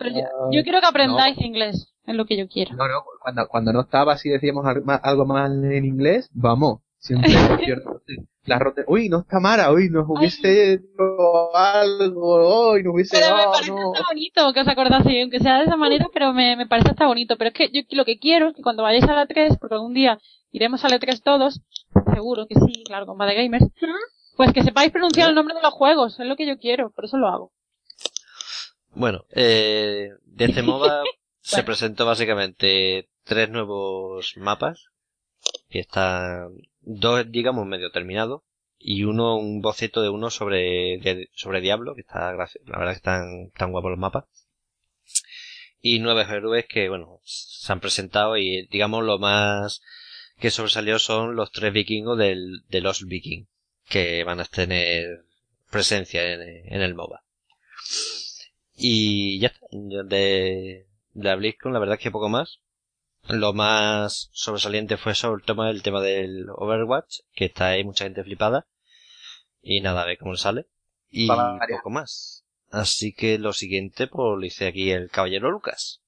yo, 0.52 0.64
quiero 0.64 0.82
que 0.82 0.86
aprendáis 0.86 1.40
inglés, 1.40 1.94
es 2.06 2.16
lo 2.16 2.26
que 2.26 2.38
yo 2.38 2.48
quiero. 2.48 2.76
No, 2.76 2.88
no, 2.88 3.04
cuando, 3.22 3.48
cuando 3.48 3.74
no 3.74 3.82
estaba 3.82 4.14
así 4.14 4.30
decíamos 4.30 4.66
algo 4.66 5.26
más 5.26 5.50
en 5.50 5.86
inglés, 5.86 6.30
vamos, 6.34 6.82
siempre 6.98 7.32
la 8.46 8.58
rote, 8.58 8.84
uy, 8.88 9.08
no 9.08 9.20
está 9.20 9.40
Mara, 9.40 9.72
uy, 9.72 9.90
nos 9.90 10.06
hubiese 10.08 10.78
dicho 10.78 11.56
algo, 11.56 12.70
hoy 12.70 12.84
nos 12.84 12.96
hubiese, 12.96 13.18
Pero 13.18 13.36
me 13.36 13.44
parece 13.46 13.72
no. 13.72 13.94
hasta 13.94 14.06
bonito 14.10 14.54
que 14.54 14.62
os 14.62 14.68
acordaseis, 14.68 15.22
aunque 15.22 15.40
sea 15.40 15.60
de 15.60 15.66
esa 15.66 15.78
manera, 15.78 16.08
pero 16.12 16.34
me, 16.34 16.56
me 16.56 16.66
parece 16.66 16.90
hasta 16.90 17.06
bonito. 17.06 17.38
Pero 17.38 17.50
es 17.50 17.54
que 17.54 17.70
yo 17.72 17.82
lo 17.92 18.04
que 18.04 18.18
quiero 18.18 18.50
es 18.50 18.56
que 18.56 18.64
cuando 18.64 18.84
vayáis 18.84 19.04
a 19.04 19.14
la 19.14 19.28
3, 19.28 19.58
porque 19.60 19.76
algún 19.76 19.94
día 19.94 20.18
iremos 20.52 20.84
a 20.86 20.90
la 20.90 21.00
3 21.00 21.22
todos, 21.22 21.62
seguro 22.14 22.48
que 22.48 22.56
sí, 22.56 22.84
claro, 22.86 23.06
con 23.06 23.18
de 23.18 23.36
Gamers, 23.36 23.66
pues 24.36 24.54
que 24.54 24.64
sepáis 24.64 24.92
pronunciar 24.92 25.30
el 25.30 25.36
nombre 25.36 25.56
de 25.56 25.62
los 25.62 25.74
juegos, 25.74 26.20
es 26.20 26.26
lo 26.26 26.36
que 26.36 26.48
yo 26.48 26.58
quiero, 26.58 26.92
por 26.92 27.06
eso 27.06 27.18
lo 27.18 27.28
hago. 27.28 27.52
Bueno, 28.94 29.26
eh, 29.32 30.10
de 30.26 30.46
este 30.46 30.62
MOBA 30.64 31.04
se 31.42 31.58
Bueno. 31.58 31.66
presentó 31.66 32.06
básicamente 32.06 33.10
tres 33.24 33.50
nuevos 33.50 34.34
mapas, 34.38 34.86
que 35.70 35.80
están 35.80 36.50
dos, 36.82 37.26
digamos, 37.32 37.66
medio 37.66 37.92
terminados, 37.92 38.42
y 38.78 39.04
uno, 39.04 39.36
un 39.38 39.62
boceto 39.62 40.02
de 40.02 40.10
uno 40.10 40.30
sobre, 40.32 40.98
de- 41.00 41.30
sobre 41.34 41.62
Diablo, 41.62 41.94
que 41.96 42.02
está, 42.02 42.32
la 42.34 42.48
verdad 42.66 42.92
que 42.92 42.98
están, 42.98 43.52
tan 43.58 43.72
guapos 43.72 43.92
los 43.92 44.00
mapas. 44.00 44.26
Y 45.80 46.00
nueve 46.00 46.26
héroes 46.30 46.66
que, 46.68 46.90
bueno, 46.90 47.20
se 47.24 47.72
han 47.72 47.80
presentado 47.80 48.38
y, 48.38 48.68
digamos, 48.68 49.04
lo 49.04 49.18
más 49.20 49.82
que 50.42 50.52
sobresalió 50.52 51.00
son 51.00 51.36
los 51.36 51.52
tres 51.52 51.72
vikingos 51.72 52.18
del, 52.18 52.64
de 52.68 52.82
los 52.82 53.06
vikings, 53.06 53.48
que 53.88 54.24
van 54.24 54.40
a 54.40 54.46
tener 54.46 55.26
presencia 55.70 56.34
en, 56.34 56.42
en 56.42 56.82
el 56.82 56.96
MOBA. 56.96 57.24
Y 58.76 59.40
ya 59.40 59.48
está. 59.48 59.68
De, 59.72 60.88
de 61.14 61.24
la 61.24 61.36
BlizzCon, 61.36 61.74
la 61.74 61.80
verdad 61.80 61.96
es 61.96 62.02
que 62.02 62.12
poco 62.12 62.28
más. 62.28 62.60
Lo 63.28 63.54
más 63.54 64.30
sobresaliente 64.34 64.98
fue 64.98 65.14
sobre 65.14 65.42
el 65.42 65.46
tema, 65.46 65.70
el 65.70 65.84
tema 65.84 66.02
del 66.02 66.48
Overwatch, 66.50 67.20
que 67.34 67.46
está 67.46 67.68
ahí 67.68 67.84
mucha 67.84 68.06
gente 68.06 68.24
flipada. 68.24 68.68
Y 69.62 69.82
nada, 69.82 70.02
a 70.02 70.06
ver 70.06 70.18
cómo 70.18 70.36
sale. 70.36 70.66
Y 71.10 71.28
poco 71.28 71.90
más. 71.92 72.46
Así 72.72 73.14
que 73.14 73.38
lo 73.38 73.54
siguiente, 73.54 74.08
pues 74.08 74.40
lo 74.40 74.44
hice 74.44 74.66
aquí 74.66 74.92
el 74.92 75.10
caballero 75.12 75.52
Lucas. 75.52 76.01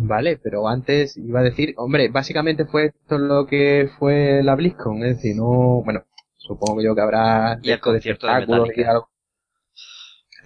Vale, 0.00 0.38
pero 0.40 0.68
antes 0.68 1.16
iba 1.16 1.40
a 1.40 1.42
decir, 1.42 1.74
hombre, 1.76 2.08
básicamente 2.08 2.64
fue 2.66 2.86
esto 2.86 3.18
lo 3.18 3.46
que 3.46 3.90
fue 3.98 4.44
la 4.44 4.54
BlizzCon, 4.54 5.02
es 5.02 5.16
decir, 5.16 5.34
no, 5.34 5.82
bueno, 5.84 6.04
supongo 6.36 6.80
yo 6.80 6.94
que 6.94 7.00
habrá 7.00 7.58
y 7.60 7.72
el 7.72 7.80
concierto 7.80 8.28
de, 8.28 8.72
y 8.76 8.82
algo. 8.84 9.10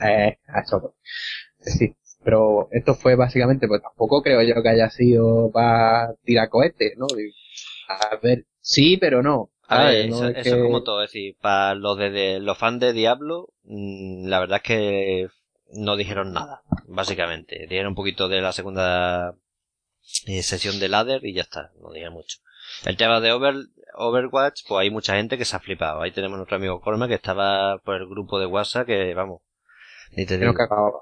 Eh, 0.03 0.39
eso, 0.59 0.95
sí, 1.61 1.95
pero 2.25 2.69
esto 2.73 2.95
fue 2.95 3.15
básicamente, 3.15 3.69
pues 3.69 3.83
tampoco 3.83 4.23
creo 4.23 4.41
yo 4.41 4.63
que 4.63 4.71
haya 4.71 4.89
sido 4.89 5.51
para 5.53 6.15
tirar 6.25 6.49
cohetes, 6.49 6.95
¿no? 6.97 7.07
A 7.89 8.17
ver, 8.23 8.47
sí, 8.59 8.97
pero 8.97 9.23
no. 9.23 9.51
A, 9.69 9.85
ver, 9.85 10.07
eso, 10.07 10.29
es, 10.29 10.51
como 10.51 10.83
todo, 10.83 11.05
es 11.05 11.13
decir, 11.13 11.37
para 11.43 11.75
los 11.75 11.99
de, 11.99 12.41
los 12.41 12.57
fans 12.57 12.81
de 12.81 12.95
Diablo, 12.95 13.51
mm, 13.65 14.29
la 14.29 14.41
verdad 14.41 14.57
es 14.57 14.63
que 14.63 15.29
no 15.75 15.97
dijeron 15.97 16.33
nada, 16.33 16.63
básicamente. 16.87 17.67
Dijeron 17.69 17.89
un 17.89 17.95
poquito 17.95 18.29
de 18.29 18.41
la 18.41 18.53
segunda 18.53 19.35
eh, 20.27 20.43
sesión 20.43 20.79
de 20.81 20.89
ladder 20.89 21.25
y 21.25 21.35
ya 21.35 21.43
está, 21.43 21.73
no 21.81 21.91
dijeron 21.91 22.15
mucho. 22.15 22.39
El 22.85 22.97
tema 22.97 23.21
de 23.21 23.33
Over, 23.33 23.55
Overwatch, 23.95 24.63
pues 24.67 24.81
hay 24.81 24.91
mucha 24.91 25.17
gente 25.17 25.37
que 25.37 25.45
se 25.45 25.57
ha 25.57 25.61
flipado. 25.61 26.03
Ahí 26.03 26.11
tenemos 26.11 26.37
nuestro 26.37 26.57
amigo 26.57 26.81
Colma 26.81 27.09
que 27.09 27.15
estaba 27.15 27.79
por 27.79 27.97
el 27.97 28.09
grupo 28.09 28.39
de 28.39 28.47
WhatsApp 28.47 28.87
que, 28.87 29.15
vamos, 29.15 29.43
ni 30.13 30.27
te 30.27 30.39
digo. 30.39 30.55
que 30.55 30.63
acababa. 30.63 31.01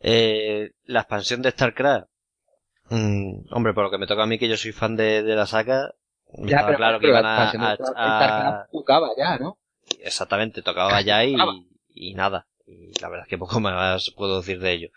Eh, 0.00 0.72
la 0.84 1.00
expansión 1.00 1.42
de 1.42 1.50
StarCraft. 1.50 2.08
Mm, 2.90 3.46
hombre, 3.50 3.72
por 3.72 3.84
lo 3.84 3.90
que 3.90 3.98
me 3.98 4.06
toca 4.06 4.22
a 4.22 4.26
mí 4.26 4.38
que 4.38 4.48
yo 4.48 4.56
soy 4.56 4.72
fan 4.72 4.96
de, 4.96 5.22
de 5.22 5.34
la 5.34 5.46
saga, 5.46 5.94
ya, 6.38 6.66
pero, 6.66 6.76
claro 6.78 7.00
que 7.00 7.08
iban 7.08 7.24
a, 7.24 7.50
a, 7.96 8.66
tocaba 8.70 9.10
ya, 9.16 9.38
¿no? 9.38 9.58
Exactamente, 10.00 10.62
tocaba 10.62 11.00
ya 11.00 11.24
y, 11.24 11.36
y 11.94 12.14
nada. 12.14 12.46
Y 12.66 12.98
la 13.00 13.08
verdad 13.08 13.26
es 13.26 13.28
que 13.28 13.38
poco 13.38 13.60
más 13.60 14.10
puedo 14.16 14.40
decir 14.40 14.58
de 14.58 14.72
ello. 14.72 14.88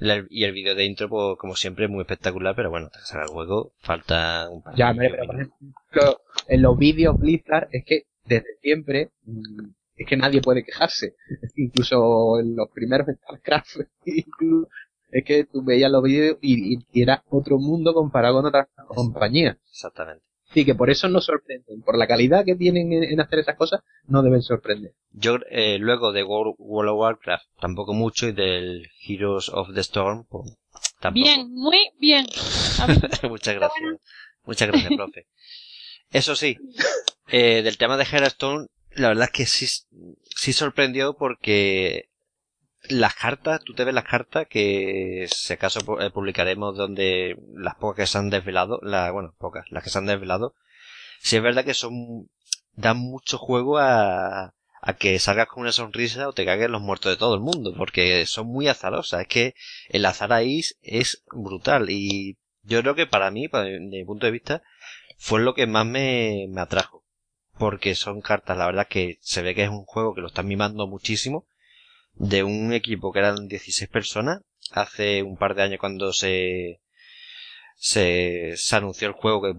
Y 0.00 0.44
el 0.44 0.52
vídeo 0.52 0.74
de 0.74 0.84
intro, 0.84 1.08
pues, 1.08 1.36
como 1.38 1.54
siempre, 1.54 1.86
muy 1.88 2.00
espectacular, 2.00 2.54
pero 2.56 2.70
bueno, 2.70 2.88
salga 3.04 3.24
el 3.24 3.30
juego, 3.30 3.72
falta 3.78 4.48
un 4.50 4.62
par 4.62 4.74
de 4.74 4.78
Ya, 4.78 4.94
pero 4.96 5.26
por 5.26 5.34
ejemplo, 5.34 6.20
en 6.48 6.62
los 6.62 6.78
vídeos 6.78 7.18
Blizzard 7.18 7.68
es 7.70 7.84
que 7.84 8.04
desde 8.24 8.56
siempre 8.62 9.10
mm, 9.24 9.70
es 9.96 10.06
que 10.06 10.16
nadie 10.16 10.40
puede 10.40 10.64
quejarse. 10.64 11.14
Incluso 11.56 12.40
en 12.40 12.56
los 12.56 12.70
primeros 12.70 13.06
StarCraft, 13.06 13.80
es 15.10 15.24
que 15.24 15.44
tú 15.44 15.62
veías 15.62 15.90
los 15.90 16.02
vídeos 16.02 16.38
y, 16.40 16.78
era 16.92 17.22
otro 17.28 17.58
mundo 17.58 17.92
comparado 17.92 18.36
con 18.36 18.46
otras 18.46 18.68
compañías. 18.88 19.58
Exactamente. 19.68 20.24
Sí, 20.52 20.64
que 20.64 20.74
por 20.74 20.90
eso 20.90 21.08
no 21.08 21.20
sorprenden. 21.20 21.82
Por 21.82 21.96
la 21.96 22.06
calidad 22.06 22.44
que 22.44 22.56
tienen 22.56 22.92
en, 22.92 23.20
hacer 23.20 23.38
esas 23.38 23.56
cosas, 23.56 23.80
no 24.06 24.22
deben 24.22 24.42
sorprender. 24.42 24.92
Yo, 25.12 25.38
eh, 25.48 25.78
luego 25.78 26.12
de 26.12 26.24
World, 26.24 26.56
of 26.58 26.98
Warcraft, 26.98 27.46
tampoco 27.60 27.94
mucho, 27.94 28.26
y 28.26 28.32
del 28.32 28.88
Heroes 29.06 29.48
of 29.48 29.72
the 29.74 29.80
Storm, 29.80 30.24
pues, 30.28 30.56
tampoco. 31.00 31.24
Bien, 31.24 31.52
muy 31.52 31.78
bien. 32.00 32.26
Muchas 33.28 33.54
gracias. 33.54 33.82
Muchas 34.44 34.68
gracias, 34.68 34.92
profe. 34.96 35.26
Eso 36.10 36.34
sí, 36.34 36.56
eh, 37.28 37.62
del 37.62 37.78
tema 37.78 37.96
de 37.96 38.04
Hearthstone, 38.04 38.66
la 38.96 39.08
verdad 39.08 39.26
es 39.26 39.30
que 39.30 39.46
sí, 39.46 39.66
sí 40.34 40.52
sorprendió 40.52 41.14
porque 41.14 42.09
las 42.90 43.14
cartas, 43.14 43.62
tú 43.64 43.74
te 43.74 43.84
ves 43.84 43.94
las 43.94 44.04
cartas 44.04 44.46
que 44.48 45.26
si 45.30 45.52
acaso 45.52 46.00
eh, 46.00 46.10
publicaremos 46.10 46.76
donde 46.76 47.36
las 47.54 47.76
pocas 47.76 47.96
que 47.96 48.06
se 48.06 48.18
han 48.18 48.30
desvelado, 48.30 48.80
la, 48.82 49.10
bueno, 49.10 49.34
pocas, 49.38 49.66
las 49.70 49.82
que 49.84 49.90
se 49.90 49.98
han 49.98 50.06
desvelado, 50.06 50.54
si 51.20 51.36
es 51.36 51.42
verdad 51.42 51.64
que 51.64 51.74
son, 51.74 52.28
dan 52.74 52.98
mucho 52.98 53.38
juego 53.38 53.78
a, 53.78 54.54
a 54.82 54.94
que 54.94 55.18
salgas 55.18 55.48
con 55.48 55.62
una 55.62 55.72
sonrisa 55.72 56.28
o 56.28 56.32
te 56.32 56.44
caguen 56.44 56.72
los 56.72 56.82
muertos 56.82 57.12
de 57.12 57.18
todo 57.18 57.34
el 57.34 57.40
mundo, 57.40 57.74
porque 57.76 58.26
son 58.26 58.46
muy 58.46 58.68
azarosas, 58.68 59.22
es 59.22 59.28
que 59.28 59.54
el 59.88 60.04
azar 60.06 60.32
ahí 60.32 60.60
es 60.82 61.22
brutal 61.32 61.90
y 61.90 62.38
yo 62.62 62.80
creo 62.82 62.94
que 62.94 63.06
para 63.06 63.30
mí, 63.30 63.48
desde 63.48 63.80
mi 63.80 64.04
punto 64.04 64.26
de 64.26 64.32
vista, 64.32 64.62
fue 65.18 65.40
lo 65.40 65.54
que 65.54 65.66
más 65.66 65.86
me, 65.86 66.46
me 66.48 66.60
atrajo. 66.60 67.04
Porque 67.58 67.94
son 67.94 68.22
cartas, 68.22 68.56
la 68.56 68.66
verdad 68.66 68.88
que 68.88 69.18
se 69.20 69.42
ve 69.42 69.54
que 69.54 69.64
es 69.64 69.70
un 69.70 69.84
juego 69.84 70.14
que 70.14 70.22
lo 70.22 70.28
están 70.28 70.46
mimando 70.46 70.86
muchísimo 70.86 71.46
de 72.20 72.44
un 72.44 72.74
equipo 72.74 73.12
que 73.12 73.20
eran 73.20 73.48
16 73.48 73.88
personas 73.88 74.42
hace 74.72 75.22
un 75.22 75.38
par 75.38 75.54
de 75.54 75.62
años 75.62 75.80
cuando 75.80 76.12
se, 76.12 76.82
se, 77.76 78.52
se 78.56 78.76
anunció 78.76 79.08
el 79.08 79.14
juego 79.14 79.40
que 79.40 79.54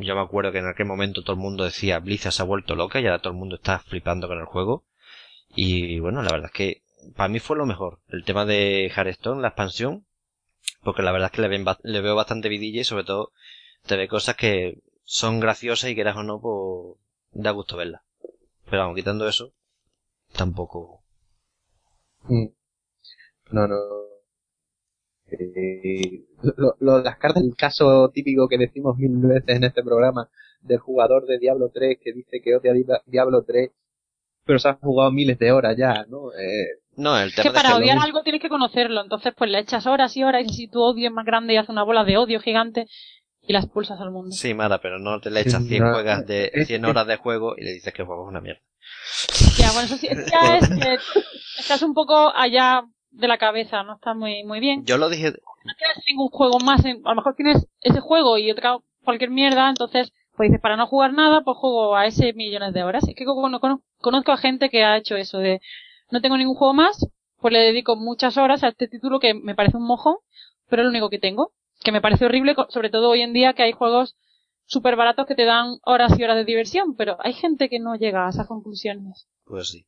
yo 0.00 0.14
me 0.14 0.22
acuerdo 0.22 0.50
que 0.50 0.58
en 0.58 0.66
aquel 0.66 0.86
momento 0.86 1.22
todo 1.22 1.34
el 1.34 1.42
mundo 1.42 1.64
decía 1.64 1.98
Blizzard 1.98 2.32
se 2.32 2.40
ha 2.40 2.46
vuelto 2.46 2.74
loca 2.74 3.00
y 3.00 3.06
ahora 3.06 3.20
todo 3.20 3.34
el 3.34 3.38
mundo 3.38 3.56
está 3.56 3.80
flipando 3.80 4.28
con 4.28 4.38
el 4.38 4.46
juego 4.46 4.86
y 5.54 6.00
bueno 6.00 6.22
la 6.22 6.32
verdad 6.32 6.50
es 6.52 6.56
que 6.56 6.82
para 7.14 7.28
mí 7.28 7.38
fue 7.38 7.58
lo 7.58 7.66
mejor 7.66 8.00
el 8.08 8.24
tema 8.24 8.46
de 8.46 8.90
Hearthstone 8.96 9.42
la 9.42 9.48
expansión 9.48 10.06
porque 10.82 11.02
la 11.02 11.12
verdad 11.12 11.30
es 11.30 11.36
que 11.36 11.46
le, 11.46 11.64
le 11.82 12.00
veo 12.00 12.16
bastante 12.16 12.48
vidilla 12.48 12.80
y 12.80 12.84
sobre 12.84 13.04
todo 13.04 13.32
te 13.86 13.96
ve 13.96 14.08
cosas 14.08 14.36
que 14.36 14.78
son 15.04 15.38
graciosas 15.38 15.90
y 15.90 15.94
quieras 15.94 16.16
o 16.16 16.22
no 16.22 16.40
pues 16.40 16.98
da 17.32 17.50
gusto 17.50 17.76
verlas 17.76 18.00
pero 18.64 18.82
vamos 18.82 18.96
quitando 18.96 19.28
eso 19.28 19.52
tampoco. 20.32 20.95
No, 22.28 23.66
no. 23.68 23.76
Eh, 25.28 26.24
lo, 26.78 27.02
las 27.02 27.16
cartas, 27.18 27.42
el 27.42 27.56
caso 27.56 28.10
típico 28.10 28.48
que 28.48 28.58
decimos 28.58 28.96
mil 28.96 29.18
veces 29.26 29.56
en 29.56 29.64
este 29.64 29.82
programa 29.82 30.28
del 30.60 30.78
jugador 30.78 31.26
de 31.26 31.38
Diablo 31.38 31.70
3 31.72 31.98
que 32.00 32.12
dice 32.12 32.40
que 32.40 32.54
odia 32.54 32.72
Diablo 33.06 33.42
3, 33.44 33.70
pero 34.44 34.58
se 34.58 34.68
ha 34.68 34.74
jugado 34.74 35.10
miles 35.10 35.38
de 35.38 35.50
horas 35.50 35.76
ya, 35.76 36.04
¿no? 36.08 36.32
Eh, 36.32 36.80
no, 36.96 37.18
el 37.18 37.34
tema 37.34 37.42
es 37.42 37.42
que 37.42 37.50
para 37.50 37.76
odiar 37.76 37.98
algo 37.98 38.22
tienes 38.22 38.40
que 38.40 38.48
conocerlo, 38.48 39.02
entonces 39.02 39.34
pues 39.36 39.50
le 39.50 39.58
echas 39.58 39.86
horas 39.86 40.16
y 40.16 40.22
horas 40.22 40.44
y 40.46 40.54
si 40.54 40.68
tu 40.68 40.80
odio 40.80 41.08
es 41.08 41.12
más 41.12 41.26
grande 41.26 41.54
y 41.54 41.56
hace 41.56 41.72
una 41.72 41.82
bola 41.82 42.04
de 42.04 42.16
odio 42.16 42.40
gigante 42.40 42.86
y 43.46 43.52
las 43.52 43.66
pulsas 43.66 44.00
al 44.00 44.10
mundo. 44.10 44.32
Sí, 44.32 44.54
Mara, 44.54 44.80
pero 44.80 44.98
no 44.98 45.20
te 45.20 45.30
le 45.30 45.40
echas 45.40 45.64
100, 45.64 45.92
juegas 45.92 46.26
de, 46.26 46.50
100 46.66 46.84
horas 46.84 47.06
de 47.06 47.16
juego 47.16 47.54
y 47.56 47.64
le 47.64 47.72
dices 47.72 47.92
que 47.92 48.02
el 48.02 48.06
juego 48.06 48.24
es 48.24 48.28
una 48.28 48.40
mierda. 48.40 48.60
Ya, 49.56 49.72
bueno, 49.72 49.86
eso 49.86 49.96
sí, 49.96 50.08
ya 50.08 50.58
es 50.58 50.68
que 50.68 50.98
estás 51.58 51.82
un 51.82 51.94
poco 51.94 52.32
allá 52.34 52.82
de 53.10 53.28
la 53.28 53.38
cabeza, 53.38 53.82
no 53.82 53.94
está 53.94 54.14
muy, 54.14 54.44
muy 54.44 54.60
bien. 54.60 54.84
Yo 54.84 54.98
lo 54.98 55.08
dije. 55.08 55.30
No 55.30 55.72
tienes 55.78 56.04
ningún 56.06 56.28
juego 56.28 56.58
más, 56.60 56.84
a 56.84 56.90
lo 56.90 57.14
mejor 57.14 57.34
tienes 57.34 57.66
ese 57.80 58.00
juego 58.00 58.38
y 58.38 58.50
otra 58.50 58.78
cualquier 59.04 59.30
mierda, 59.30 59.68
entonces, 59.68 60.12
pues 60.36 60.48
dices, 60.48 60.60
para 60.60 60.76
no 60.76 60.86
jugar 60.86 61.12
nada, 61.12 61.42
pues 61.42 61.56
juego 61.56 61.96
a 61.96 62.06
ese 62.06 62.32
millones 62.34 62.74
de 62.74 62.82
horas. 62.82 63.08
Es 63.08 63.14
que 63.14 63.24
conozco 63.24 64.32
a 64.32 64.36
gente 64.36 64.68
que 64.68 64.84
ha 64.84 64.96
hecho 64.96 65.16
eso 65.16 65.38
de, 65.38 65.60
no 66.10 66.20
tengo 66.20 66.36
ningún 66.36 66.56
juego 66.56 66.74
más, 66.74 67.06
pues 67.40 67.52
le 67.52 67.60
dedico 67.60 67.96
muchas 67.96 68.36
horas 68.36 68.62
a 68.64 68.68
este 68.68 68.88
título 68.88 69.20
que 69.20 69.34
me 69.34 69.54
parece 69.54 69.76
un 69.76 69.86
mojo, 69.86 70.22
pero 70.68 70.82
es 70.82 70.84
lo 70.84 70.90
único 70.90 71.10
que 71.10 71.18
tengo. 71.18 71.52
Que 71.86 71.92
me 71.92 72.00
parece 72.00 72.24
horrible, 72.24 72.56
sobre 72.68 72.90
todo 72.90 73.10
hoy 73.10 73.22
en 73.22 73.32
día 73.32 73.52
que 73.52 73.62
hay 73.62 73.70
juegos 73.70 74.16
súper 74.64 74.96
baratos 74.96 75.24
que 75.24 75.36
te 75.36 75.44
dan 75.44 75.76
horas 75.84 76.18
y 76.18 76.24
horas 76.24 76.34
de 76.34 76.44
diversión, 76.44 76.96
pero 76.96 77.16
hay 77.20 77.32
gente 77.32 77.68
que 77.68 77.78
no 77.78 77.94
llega 77.94 78.26
a 78.26 78.30
esas 78.30 78.48
conclusiones. 78.48 79.28
Pues 79.44 79.68
sí. 79.68 79.86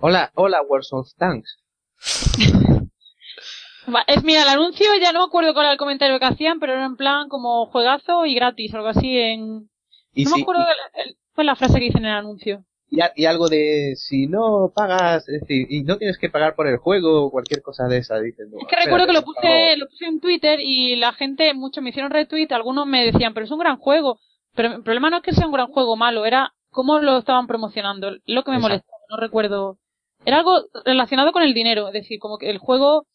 Hola, 0.00 0.32
hola, 0.34 0.60
World 0.60 0.88
of 0.90 1.14
Tanks. 1.16 1.62
es, 4.08 4.24
mira, 4.24 4.42
el 4.42 4.48
anuncio 4.48 4.88
ya 5.00 5.12
no 5.12 5.20
me 5.20 5.26
acuerdo 5.26 5.54
cuál 5.54 5.66
era 5.66 5.74
el 5.74 5.78
comentario 5.78 6.18
que 6.18 6.26
hacían, 6.26 6.58
pero 6.58 6.72
era 6.72 6.84
en 6.84 6.96
plan 6.96 7.28
como 7.28 7.66
juegazo 7.66 8.26
y 8.26 8.34
gratis, 8.34 8.74
algo 8.74 8.88
así 8.88 9.16
en... 9.16 9.70
no 10.16 10.30
me 10.34 10.42
acuerdo, 10.42 10.66
fue 11.34 11.44
la 11.44 11.54
frase 11.54 11.78
que 11.78 11.86
hice 11.86 11.98
en 11.98 12.06
el 12.06 12.16
anuncio 12.16 12.64
y, 12.90 13.24
algo 13.24 13.48
de 13.48 13.94
si 13.96 14.26
no 14.26 14.72
pagas, 14.74 15.28
es 15.28 15.42
decir, 15.42 15.66
y 15.70 15.84
no 15.84 15.96
tienes 15.96 16.18
que 16.18 16.28
pagar 16.28 16.56
por 16.56 16.66
el 16.66 16.78
juego 16.78 17.24
o 17.24 17.30
cualquier 17.30 17.62
cosa 17.62 17.86
de 17.86 17.98
esa, 17.98 18.18
dicen. 18.18 18.48
es 18.58 18.66
que 18.66 18.76
recuerdo 18.76 19.06
que 19.06 19.12
lo 19.12 19.22
puse, 19.22 19.76
lo 19.76 19.86
puse 19.86 20.06
en 20.06 20.20
Twitter 20.20 20.58
y 20.60 20.96
la 20.96 21.12
gente, 21.12 21.54
muchos 21.54 21.84
me 21.84 21.90
hicieron 21.90 22.10
retweet, 22.10 22.48
algunos 22.50 22.86
me 22.86 23.06
decían, 23.06 23.32
pero 23.32 23.46
es 23.46 23.52
un 23.52 23.60
gran 23.60 23.76
juego. 23.76 24.18
Pero 24.56 24.74
el 24.74 24.82
problema 24.82 25.10
no 25.10 25.18
es 25.18 25.22
que 25.22 25.32
sea 25.32 25.46
un 25.46 25.52
gran 25.52 25.68
juego 25.68 25.94
malo, 25.94 26.26
era 26.26 26.52
cómo 26.70 26.98
lo 26.98 27.18
estaban 27.18 27.46
promocionando, 27.46 28.16
lo 28.26 28.42
que 28.42 28.50
me 28.50 28.58
molestaba, 28.58 28.98
no 29.08 29.16
recuerdo. 29.16 29.78
Era 30.24 30.38
algo 30.38 30.64
relacionado 30.84 31.30
con 31.30 31.44
el 31.44 31.54
dinero, 31.54 31.86
es 31.86 31.94
decir, 31.94 32.18
como 32.18 32.38
que 32.38 32.50
el 32.50 32.58
juego 32.58 33.06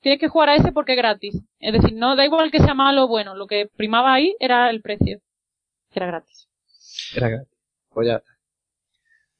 tiene 0.00 0.18
que 0.18 0.28
jugar 0.28 0.48
a 0.48 0.54
ese 0.54 0.72
porque 0.72 0.92
es 0.92 0.98
gratis. 0.98 1.42
Es 1.58 1.72
decir, 1.74 1.94
no 1.94 2.16
da 2.16 2.24
igual 2.24 2.50
que 2.50 2.60
sea 2.60 2.74
malo 2.74 3.04
o 3.04 3.08
bueno, 3.08 3.34
lo 3.34 3.46
que 3.46 3.68
primaba 3.76 4.14
ahí 4.14 4.34
era 4.40 4.70
el 4.70 4.80
precio. 4.80 5.20
Era 5.92 6.06
gratis. 6.06 6.48
Era 7.14 7.28
gratis. 7.28 7.58
Pues 7.90 8.08
ya 8.08 8.22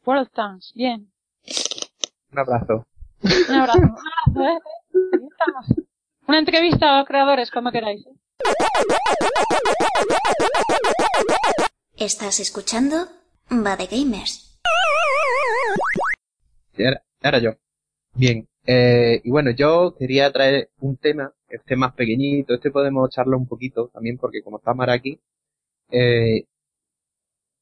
World 0.09 0.31
Tanks, 0.33 0.73
bien. 0.75 1.13
Un 2.33 2.39
abrazo. 2.39 2.87
Un 3.23 3.55
abrazo, 3.55 3.79
un 3.83 3.89
abrazo, 3.91 4.41
¿eh? 4.41 4.59
estamos. 5.31 5.87
Una 6.27 6.39
entrevista 6.39 6.95
a 6.95 6.99
los 7.01 7.07
creadores, 7.07 7.51
como 7.51 7.71
queráis. 7.71 8.07
¿eh? 8.07 8.13
Estás 11.99 12.41
escuchando 12.41 12.97
Va 13.53 13.77
de 13.77 13.85
Gamers. 13.85 14.59
Era, 16.79 17.03
era 17.21 17.39
yo. 17.41 17.51
Bien. 18.15 18.49
Eh, 18.65 19.21
y 19.23 19.31
bueno, 19.31 19.51
yo 19.51 19.95
quería 19.95 20.33
traer 20.33 20.71
un 20.81 20.97
tema, 20.97 21.35
este 21.51 21.77
más 21.77 21.93
pequeñito, 21.93 22.55
este 22.55 22.71
podemos 22.71 23.11
echarlo 23.11 23.37
un 23.37 23.47
poquito 23.47 23.89
también 23.89 24.17
porque 24.17 24.43
como 24.43 24.57
está 24.57 24.73
Mar 24.73 24.89
aquí, 24.89 25.21
eh, 25.91 26.47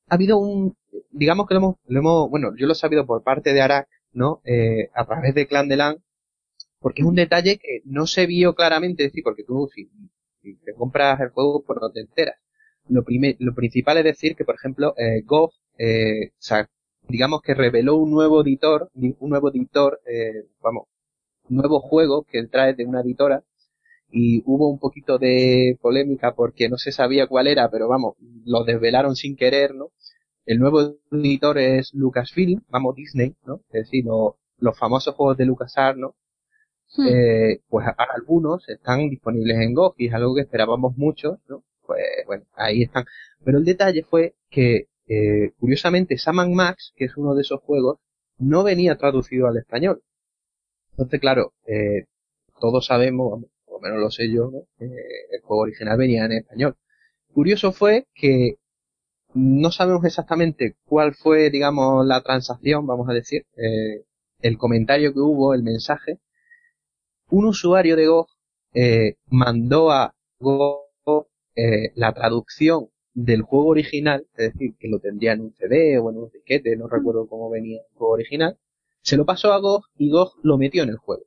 ha 0.09 0.14
habido 0.14 0.38
un, 0.38 0.77
digamos 1.11 1.47
que 1.47 1.55
lo 1.55 1.59
hemos, 1.59 1.77
lo 1.87 1.99
hemos, 1.99 2.31
bueno, 2.31 2.53
yo 2.57 2.66
lo 2.66 2.73
he 2.73 2.77
sabido 2.77 3.07
por 3.07 3.23
parte 3.23 3.53
de 3.53 3.61
Arak, 3.61 3.88
¿no? 4.12 4.40
Eh, 4.45 4.90
a 4.95 5.05
través 5.05 5.35
de 5.35 5.47
Clan 5.47 5.69
de 5.69 5.77
Lan, 5.77 5.97
porque 6.81 7.03
es 7.03 7.09
un 7.09 7.14
detalle 7.14 7.59
que 7.59 7.81
no 7.85 8.07
se 8.07 8.27
vio 8.27 8.55
claramente, 8.55 9.05
decir, 9.05 9.23
porque 9.25 9.45
tú 9.45 9.69
si, 9.75 9.90
te 10.42 10.75
compras 10.75 11.21
el 11.21 11.31
juego, 11.31 11.64
pues 11.66 11.79
no 11.81 11.90
te 11.90 12.01
enteras. 12.01 12.37
Lo, 12.88 13.05
lo 13.38 13.55
principal 13.55 13.99
es 13.99 14.05
decir 14.05 14.37
que, 14.37 14.45
por 14.45 14.55
ejemplo, 14.55 14.95
eh, 14.97 15.23
GOG, 15.25 15.53
eh, 15.79 16.29
o 16.29 16.33
sea, 16.38 16.69
digamos 17.09 17.42
que 17.42 17.55
reveló 17.55 17.97
un 17.97 18.11
nuevo 18.11 18.42
editor, 18.42 18.90
un 18.95 19.16
nuevo 19.31 19.51
editor, 19.51 20.01
eh, 20.07 20.47
vamos, 20.62 20.87
un 21.49 21.57
nuevo 21.57 21.81
juego 21.81 22.25
que 22.25 22.47
trae 22.47 22.75
de 22.75 22.85
una 22.85 23.01
editora, 23.01 23.42
y 24.11 24.42
hubo 24.47 24.71
un 24.71 24.79
poquito 24.79 25.19
de 25.19 25.79
polémica 25.81 26.35
porque 26.35 26.69
no 26.69 26.79
se 26.79 26.92
sabía 26.92 27.27
cuál 27.27 27.49
era, 27.49 27.71
pero 27.71 27.88
vamos, 27.88 28.14
lo 28.45 28.64
desvelaron 28.64 29.16
sin 29.16 29.37
querer, 29.37 29.75
¿no? 29.75 29.90
El 30.47 30.61
nuevo 30.61 30.97
editor 31.11 31.59
es 31.59 31.93
Lucasfilm, 31.93 32.63
vamos, 32.69 32.95
Disney, 32.95 33.35
¿no? 33.45 33.63
Es 33.73 33.87
decir, 33.87 34.05
los 34.05 34.79
famosos 34.79 35.13
juegos 35.17 35.37
de 35.37 35.45
LucasArts, 35.45 35.99
¿no? 35.99 36.15
Hmm. 36.97 37.07
Eh, 37.09 37.61
pues 37.69 37.85
algunos 38.15 38.69
están 38.69 39.11
disponibles 39.11 39.57
en 39.59 39.75
GOG 39.75 39.95
y 39.99 40.07
es 40.07 40.15
algo 40.15 40.37
que 40.37 40.43
esperábamos 40.43 40.97
mucho, 40.97 41.41
¿no? 41.49 41.65
Pues 41.85 42.01
bueno, 42.27 42.45
ahí 42.55 42.83
están. 42.83 43.07
Pero 43.45 43.59
el 43.59 43.65
detalle 43.65 44.05
fue 44.05 44.37
que, 44.49 44.87
eh, 45.09 45.51
curiosamente, 45.59 46.17
Sam 46.17 46.53
Max, 46.53 46.93
que 46.95 47.07
es 47.07 47.17
uno 47.17 47.35
de 47.35 47.43
esos 47.43 47.61
juegos, 47.63 47.99
no 48.39 48.63
venía 48.63 48.97
traducido 48.97 49.49
al 49.49 49.57
español. 49.57 50.03
Entonces, 50.93 51.21
claro, 51.21 51.55
eh, 51.67 52.05
todos 52.61 52.87
sabemos, 52.87 53.43
por 53.65 53.75
lo 53.75 53.81
menos 53.81 54.01
lo 54.01 54.11
sé 54.11 54.31
yo, 54.33 54.51
¿no? 54.51 54.63
el 54.79 55.41
juego 55.43 55.63
original 55.63 55.99
venía 55.99 56.25
en 56.25 56.33
español. 56.33 56.77
Curioso 57.33 57.73
fue 57.73 58.07
que 58.15 58.59
no 59.37 59.70
sabemos 59.70 60.05
exactamente 60.05 60.77
cuál 60.87 61.14
fue, 61.14 61.51
digamos, 61.51 62.07
la 62.07 62.22
transacción, 62.22 62.87
vamos 62.87 63.09
a 63.11 63.12
decir, 63.12 63.46
eh, 63.57 64.05
el 64.40 64.57
comentario 64.57 65.12
que 65.12 65.20
hubo, 65.20 65.53
el 65.55 65.62
mensaje, 65.62 66.20
un 67.29 67.44
usuario 67.46 67.96
de 67.96 68.07
GOG 68.07 68.29
eh, 68.75 69.16
mandó 69.27 69.90
a 69.90 70.14
GOG 70.40 71.29
eh, 71.55 71.92
la 71.96 72.14
traducción 72.14 72.88
del 73.12 73.42
juego 73.42 73.66
original, 73.68 74.27
es 74.37 74.53
decir, 74.55 74.75
que 74.79 74.88
lo 74.88 75.01
tendría 75.01 75.33
en 75.33 75.42
un 75.42 75.55
CD 75.55 75.99
o 75.99 76.11
en 76.11 76.16
un 76.16 76.31
disquete, 76.31 76.77
no 76.77 76.88
recuerdo 76.88 77.29
cómo 77.29 77.51
venía 77.51 77.81
el 77.81 77.96
juego 77.96 78.14
original, 78.14 78.59
se 79.03 79.16
lo 79.18 79.27
pasó 79.27 79.53
a 79.53 79.59
GOG 79.59 79.85
y 79.99 80.11
GOG 80.11 80.35
lo 80.42 80.57
metió 80.57 80.83
en 80.83 80.90
el 80.90 80.96
juego. 80.96 81.25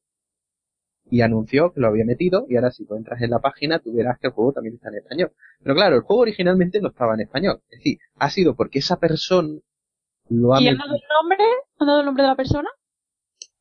Y 1.10 1.22
anunció 1.22 1.74
que 1.74 1.82
lo 1.82 1.88
había 1.88 2.06
metido 2.06 2.46
y 2.48 2.56
ahora 2.56 2.72
si 2.72 2.86
tú 2.86 2.96
entras 2.96 3.22
en 3.22 3.32
la 3.32 3.40
página 3.40 3.80
tú 3.80 3.94
verás 3.94 4.20
que 4.20 4.28
el 4.28 4.34
juego 4.34 4.54
también 4.54 4.76
está 4.76 4.90
en 4.90 4.96
español. 4.96 5.32
Pero 5.64 5.76
claro, 5.76 5.96
el 5.96 6.02
juego 6.02 6.22
originalmente 6.22 6.82
no 6.82 6.90
estaba 6.90 7.16
en 7.16 7.22
español. 7.22 7.62
Es 7.70 7.80
decir, 7.80 7.98
ha 8.18 8.30
sido 8.30 8.56
porque 8.56 8.80
esa 8.80 9.00
persona 9.00 9.60
lo 10.30 10.54
ha 10.54 10.62
¿Y 10.62 10.68
ha 10.68 10.76
dado 10.76 10.96
el 10.96 11.02
nombre? 11.22 11.44
¿Ha 11.80 11.86
dado 11.86 12.00
el 12.02 12.06
nombre 12.06 12.24
de 12.24 12.30
la 12.30 12.36
persona? 12.36 12.70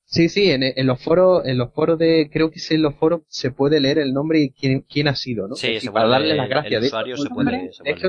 Sí, 0.04 0.30
sí, 0.30 0.50
en, 0.50 0.62
en, 0.62 0.86
los 0.86 1.02
foros, 1.02 1.44
en 1.44 1.58
los 1.58 1.70
foros 1.74 1.98
de, 1.98 2.30
creo 2.32 2.50
que 2.50 2.60
en 2.70 2.80
los 2.80 2.94
foros 2.94 3.22
se 3.28 3.50
puede 3.50 3.78
leer 3.78 3.98
el 3.98 4.14
nombre 4.14 4.40
y 4.40 4.50
quién, 4.50 4.80
quién 4.80 5.06
ha 5.06 5.14
sido, 5.14 5.48
¿no? 5.48 5.54
Sí, 5.54 5.78
para 5.92 6.08
darle 6.08 6.34
las 6.34 6.48
gracias. 6.48 6.80
El 6.80 6.86
usuario 6.86 7.16
se 7.18 7.28
puede, 7.28 7.72
se 7.74 7.82
puede. 7.82 7.92
De 7.94 7.98
hecho, 7.98 8.08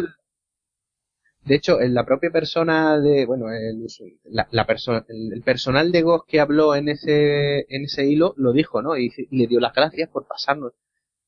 en 1.47 1.93
la 1.93 2.05
propia 2.05 2.29
persona 2.31 2.99
de, 2.99 3.25
bueno, 3.25 3.51
el, 3.51 3.87
la, 4.25 4.47
la 4.51 4.67
el, 5.07 5.41
personal 5.43 5.91
de 5.91 6.01
Ghost 6.01 6.27
que 6.27 6.39
habló 6.39 6.75
en 6.75 6.89
ese, 6.89 7.65
en 7.69 7.83
ese 7.85 8.05
hilo 8.05 8.33
lo 8.37 8.53
dijo, 8.53 8.81
¿no? 8.81 8.97
Y, 8.97 9.11
le 9.31 9.47
dio 9.47 9.59
las 9.59 9.73
gracias 9.73 10.09
por 10.09 10.27
pasarnos. 10.27 10.73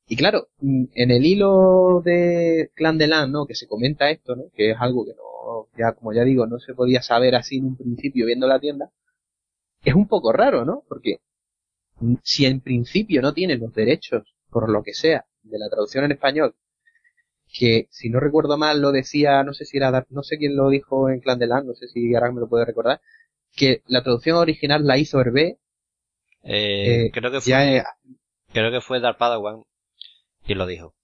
Y 0.08 0.16
claro, 0.18 0.50
en 0.62 1.12
el 1.12 1.26
hilo 1.26 2.02
de 2.04 2.72
Clan 2.76 2.98
de 2.98 3.08
Lan, 3.08 3.32
¿no? 3.32 3.46
Que 3.46 3.56
se 3.56 3.68
comenta 3.68 4.10
esto, 4.10 4.36
¿no? 4.36 4.44
Que 4.54 4.72
es 4.72 4.78
algo 4.80 5.06
que 5.06 5.14
no, 5.14 5.68
ya, 5.78 5.94
como 5.94 6.14
ya 6.14 6.24
digo, 6.24 6.46
no 6.48 6.60
se 6.60 6.74
podía 6.74 7.02
saber 7.02 7.36
así 7.36 7.58
en 7.58 7.66
un 7.66 7.78
principio 7.78 8.26
viendo 8.26 8.48
la 8.48 8.60
tienda 8.60 8.92
es 9.84 9.96
un 9.96 10.08
poco 10.08 10.32
raro, 10.32 10.66
¿no? 10.66 10.84
Porque 10.88 11.22
si 12.24 12.46
en 12.46 12.62
principio 12.62 13.22
no 13.22 13.34
tienes 13.34 13.60
los 13.60 13.74
derechos, 13.74 14.36
por 14.50 14.70
lo 14.70 14.84
que 14.84 14.94
sea, 14.94 15.26
de 15.44 15.60
la 15.60 15.70
traducción 15.70 16.06
en 16.06 16.12
español, 16.12 16.56
que 17.52 17.88
si 17.90 18.10
no 18.10 18.20
recuerdo 18.20 18.58
mal 18.58 18.82
lo 18.82 18.92
decía, 18.92 19.44
no 19.44 19.54
sé 19.54 19.66
si 19.66 19.78
era, 19.78 20.06
no 20.10 20.24
sé 20.24 20.38
quién 20.38 20.56
lo 20.56 20.70
dijo 20.70 21.10
en 21.10 21.20
Clan 21.20 21.40
de 21.40 21.48
Land, 21.48 21.68
no 21.68 21.74
sé 21.74 21.88
si 21.88 22.14
ahora 22.16 22.32
me 22.32 22.40
lo 22.40 22.48
puede 22.48 22.66
recordar, 22.66 23.02
que 23.56 23.84
la 23.88 24.04
traducción 24.04 24.38
original 24.38 24.86
la 24.86 24.98
hizo 24.98 25.20
Hervé. 25.20 25.58
Eh, 26.44 27.06
eh, 27.06 27.12
creo 27.12 27.32
que 27.32 27.42
fue, 27.42 27.84
creo 28.54 28.72
que 28.72 28.82
fue 28.82 29.00
Dark 29.00 29.18
Padawan 29.18 29.64
quien 30.44 30.58
lo 30.58 30.66
dijo. 30.66 30.96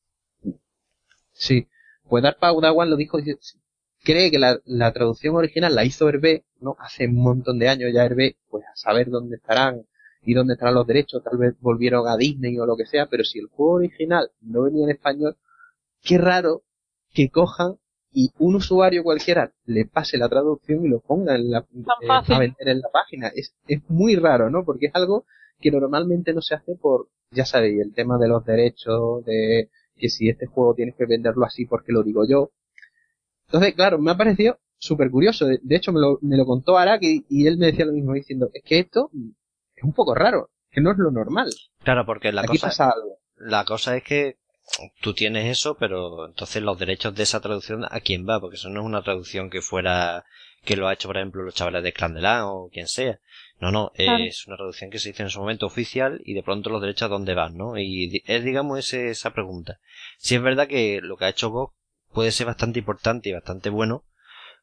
Sí, 1.34 1.68
pues 2.08 2.24
Dark 2.24 2.40
Padawan 2.40 2.90
lo 2.90 2.96
dijo, 2.96 3.20
cree 4.04 4.32
que 4.32 4.40
la, 4.40 4.60
la 4.66 4.94
traducción 4.94 5.36
original 5.36 5.76
la 5.76 5.86
hizo 5.86 6.10
Hervé, 6.10 6.46
¿no? 6.60 6.76
Hace 6.80 7.08
un 7.08 7.22
montón 7.22 7.60
de 7.60 7.70
años 7.70 7.92
ya 7.94 8.06
Hervé, 8.06 8.38
pues 8.50 8.66
a 8.66 8.76
saber 8.76 9.10
dónde 9.10 9.36
estarán 9.36 9.86
y 10.24 10.34
dónde 10.34 10.54
estarán 10.54 10.76
los 10.76 10.88
derechos, 10.88 11.24
tal 11.24 11.38
vez 11.38 11.56
volvieron 11.60 12.08
a 12.08 12.18
Disney 12.18 12.58
o 12.58 12.66
lo 12.66 12.76
que 12.76 12.86
sea, 12.86 13.06
pero 13.06 13.24
si 13.24 13.40
el 13.40 13.48
juego 13.48 13.74
original 13.74 14.32
no 14.42 14.64
venía 14.64 14.86
en 14.86 14.92
español, 14.92 15.38
qué 16.02 16.18
raro 16.18 16.64
que 17.14 17.30
cojan 17.30 17.78
y 18.12 18.32
un 18.40 18.56
usuario 18.56 19.04
cualquiera 19.04 19.52
le 19.66 19.86
pase 19.86 20.18
la 20.18 20.30
traducción 20.30 20.86
y 20.86 20.90
lo 20.90 21.00
ponga 21.00 21.36
en 21.36 21.52
la, 21.52 21.60
eh, 21.60 22.08
a 22.10 22.40
vender 22.40 22.68
en 22.68 22.80
la 22.80 22.90
página. 22.92 23.28
Es, 23.28 23.56
es 23.68 23.82
muy 23.90 24.16
raro, 24.16 24.50
¿no? 24.50 24.64
Porque 24.64 24.88
es 24.88 24.96
algo 24.96 25.26
que 25.60 25.72
normalmente 25.72 26.34
no 26.34 26.42
se 26.42 26.56
hace 26.56 26.76
por, 26.76 27.10
ya 27.32 27.46
sabéis, 27.46 27.82
el 27.82 27.94
tema 27.94 28.18
de 28.18 28.28
los 28.28 28.46
derechos, 28.46 29.26
de 29.26 29.70
que 29.96 30.10
si 30.10 30.30
este 30.30 30.46
juego 30.46 30.76
tienes 30.76 30.96
que 30.96 31.06
venderlo 31.06 31.46
así 31.46 31.66
porque 31.66 31.92
lo 31.92 32.04
digo 32.04 32.26
yo, 32.28 32.52
entonces, 33.48 33.76
claro, 33.76 33.98
me 33.98 34.12
ha 34.12 34.18
parecido 34.18 34.60
súper 34.78 35.10
curioso. 35.10 35.46
De, 35.46 35.76
hecho, 35.76 35.92
me 35.94 36.00
lo, 36.00 36.20
me 36.22 36.38
lo 36.38 36.46
contó 36.46 36.78
Arak 36.78 37.02
y, 37.04 37.48
él 37.48 37.58
me 37.58 37.68
decía 37.68 37.86
lo 37.86 37.94
mismo 37.94 38.14
diciendo, 38.14 38.50
es 38.54 38.64
que 38.64 38.80
esto 38.80 39.10
es 39.76 39.84
un 39.84 39.94
poco 39.94 40.14
raro, 40.14 40.50
que 40.70 40.82
no 40.82 40.92
es 40.92 40.98
lo 40.98 41.12
normal. 41.12 41.50
Claro, 41.84 42.06
porque 42.06 42.32
la 42.32 42.42
Aquí 42.42 42.54
cosa, 42.54 42.68
pasa 42.68 42.90
algo. 42.90 43.20
la 43.38 43.64
cosa 43.64 43.96
es 43.96 44.04
que 44.04 44.38
tú 45.02 45.14
tienes 45.14 45.46
eso, 45.46 45.78
pero 45.78 46.26
entonces 46.28 46.62
los 46.62 46.78
derechos 46.78 47.16
de 47.16 47.24
esa 47.24 47.40
traducción 47.40 47.86
a 47.90 48.00
quién 48.00 48.28
va, 48.28 48.40
porque 48.40 48.58
eso 48.58 48.70
no 48.70 48.82
es 48.82 48.86
una 48.86 49.04
traducción 49.04 49.50
que 49.50 49.62
fuera 49.62 50.26
que 50.64 50.76
lo 50.76 50.88
ha 50.88 50.94
hecho, 50.94 51.08
por 51.08 51.18
ejemplo, 51.18 51.44
los 51.44 51.56
chavales 51.56 51.84
de 51.84 51.94
Clandelán 51.94 52.44
o 52.44 52.70
quien 52.72 52.88
sea. 52.88 53.20
No, 53.60 53.72
no, 53.72 53.92
es 53.96 54.46
una 54.46 54.58
traducción 54.58 54.92
que 54.92 55.00
se 55.00 55.10
hizo 55.10 55.24
en 55.24 55.30
su 55.30 55.40
momento 55.40 55.66
oficial 55.66 56.22
y 56.26 56.34
de 56.34 56.44
pronto 56.44 56.70
los 56.70 56.82
derechos 56.82 57.08
a 57.08 57.10
dónde 57.10 57.34
van, 57.34 57.58
¿no? 57.58 57.78
Y 57.78 58.22
es, 58.26 58.44
digamos, 58.44 58.78
ese, 58.78 59.10
esa 59.10 59.34
pregunta. 59.34 59.80
Si 60.18 60.36
es 60.36 60.42
verdad 60.42 60.68
que 60.68 61.00
lo 61.02 61.18
que 61.18 61.26
ha 61.26 61.30
hecho 61.30 61.50
Vox 61.50 61.74
puede 62.12 62.32
ser 62.32 62.46
bastante 62.46 62.80
importante 62.80 63.30
y 63.30 63.34
bastante 63.34 63.70
bueno 63.70 64.04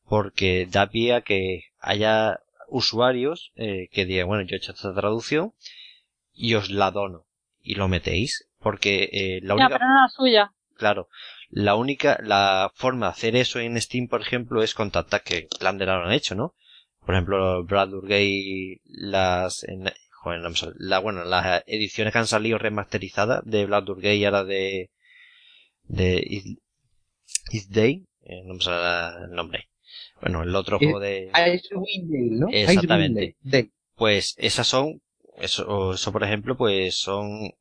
porque 0.07 0.67
da 0.71 0.91
pie 0.91 1.15
a 1.15 1.21
que 1.23 1.65
haya 1.81 2.41
usuarios 2.69 3.53
eh, 3.57 3.89
que 3.91 4.05
digan, 4.05 4.27
bueno, 4.27 4.45
yo 4.45 4.55
he 4.55 4.59
hecho 4.59 4.73
esta 4.73 4.95
traducción 4.95 5.55
y 6.33 6.55
os 6.55 6.71
la 6.71 6.91
dono 6.91 7.27
y 7.63 7.77
lo 7.77 7.89
metéis 7.89 8.47
porque 8.65 9.09
eh, 9.13 9.41
la 9.43 9.55
única... 9.55 9.69
pero 9.69 9.87
no 9.87 10.01
la 10.01 10.09
suya. 10.09 10.53
Claro, 10.77 11.09
la 11.51 11.77
única, 11.77 12.19
la 12.25 12.73
forma 12.75 13.07
de 13.07 13.13
hacer 13.13 13.37
eso 13.37 13.61
en 13.61 13.81
Steam, 13.81 14.09
por 14.09 14.23
ejemplo, 14.23 14.63
es 14.63 14.75
contactar 14.75 15.23
que 15.23 15.47
Plander 15.61 15.87
lo 15.87 16.07
han 16.07 16.13
hecho, 16.13 16.35
¿no? 16.35 16.55
Por 17.07 17.15
ejemplo, 17.15 17.63
Brad 17.65 17.91
Gay, 18.03 18.81
las, 18.85 19.63
en, 19.65 19.85
joder, 20.11 20.41
no 20.41 20.51
me 20.51 20.57
sale, 20.57 20.73
la, 20.79 20.99
bueno, 20.99 21.25
las 21.25 21.63
ediciones 21.67 22.13
que 22.13 22.19
han 22.19 22.27
salido 22.27 22.59
remasterizadas 22.59 23.43
de 23.45 23.67
Blood 23.67 24.01
Gay 24.01 24.25
ahora 24.25 24.43
de, 24.43 24.91
de 25.85 26.25
Is 27.53 27.71
Day, 27.71 28.07
eh, 28.23 28.43
no 28.47 28.55
me 28.55 28.61
sale 28.61 29.27
el 29.27 29.31
nombre. 29.33 29.69
Bueno, 30.23 30.43
el 30.43 30.57
otro 30.57 30.79
juego 30.79 30.99
de... 30.99 31.31
¿no? 32.31 32.49
Exactamente. 32.51 33.37
Pues 33.95 34.35
esas 34.39 34.67
son, 34.67 35.03
eso, 35.37 35.93
eso 35.93 36.11
por 36.11 36.25
ejemplo, 36.25 36.57
pues 36.57 36.97
son 36.97 37.53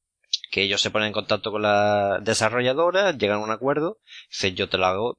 que 0.53 0.61
ellos 0.61 0.81
se 0.81 0.91
ponen 0.91 1.07
en 1.07 1.13
contacto 1.13 1.51
con 1.51 1.63
la 1.63 2.19
desarrolladora, 2.21 3.17
llegan 3.17 3.39
a 3.39 3.43
un 3.43 3.49
acuerdo, 3.49 3.97
dicen 4.29 4.55
yo 4.55 4.69
te 4.69 4.77
lo 4.77 4.85
hago 4.85 5.17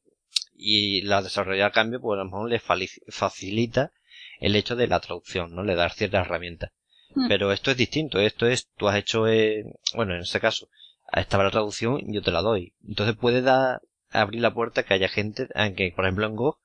y 0.54 1.02
la 1.02 1.22
desarrolladora 1.22 1.66
a 1.66 1.72
cambio, 1.72 2.00
pues 2.00 2.14
a 2.14 2.22
lo 2.22 2.26
mejor 2.26 2.48
les 2.48 2.62
facilita 3.08 3.90
el 4.38 4.54
hecho 4.54 4.76
de 4.76 4.86
la 4.86 5.00
traducción, 5.00 5.52
¿no? 5.52 5.64
Le 5.64 5.74
dar 5.74 5.92
ciertas 5.92 6.24
herramientas. 6.24 6.70
Hmm. 7.16 7.26
Pero 7.26 7.50
esto 7.50 7.72
es 7.72 7.76
distinto, 7.76 8.20
esto 8.20 8.46
es, 8.46 8.68
tú 8.76 8.86
has 8.86 8.96
hecho, 8.96 9.26
eh, 9.26 9.64
bueno, 9.96 10.14
en 10.14 10.20
este 10.20 10.38
caso, 10.38 10.68
esta 11.12 11.42
la 11.42 11.50
traducción, 11.50 12.00
yo 12.06 12.22
te 12.22 12.30
la 12.30 12.40
doy. 12.40 12.72
Entonces 12.86 13.16
puede 13.16 13.42
dar, 13.42 13.80
abrir 14.10 14.40
la 14.40 14.54
puerta 14.54 14.84
que 14.84 14.94
haya 14.94 15.08
gente, 15.08 15.48
aunque 15.56 15.92
por 15.96 16.04
ejemplo 16.04 16.26
en 16.26 16.36
Go, 16.36 16.60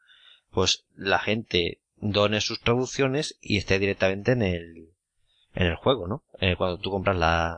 pues 0.52 0.86
la 0.96 1.18
gente 1.18 1.80
done 1.96 2.40
sus 2.40 2.60
traducciones 2.60 3.36
y 3.42 3.58
esté 3.58 3.80
directamente 3.80 4.34
en 4.34 4.44
el, 4.44 4.90
en 5.56 5.66
el 5.66 5.76
juego, 5.76 6.08
¿no? 6.08 6.24
Eh, 6.40 6.56
cuando 6.56 6.78
tú 6.78 6.92
compras 6.92 7.18
la, 7.18 7.58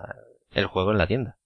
el 0.54 0.66
juego 0.66 0.92
en 0.92 0.98
la 0.98 1.08
tienda. 1.08 1.38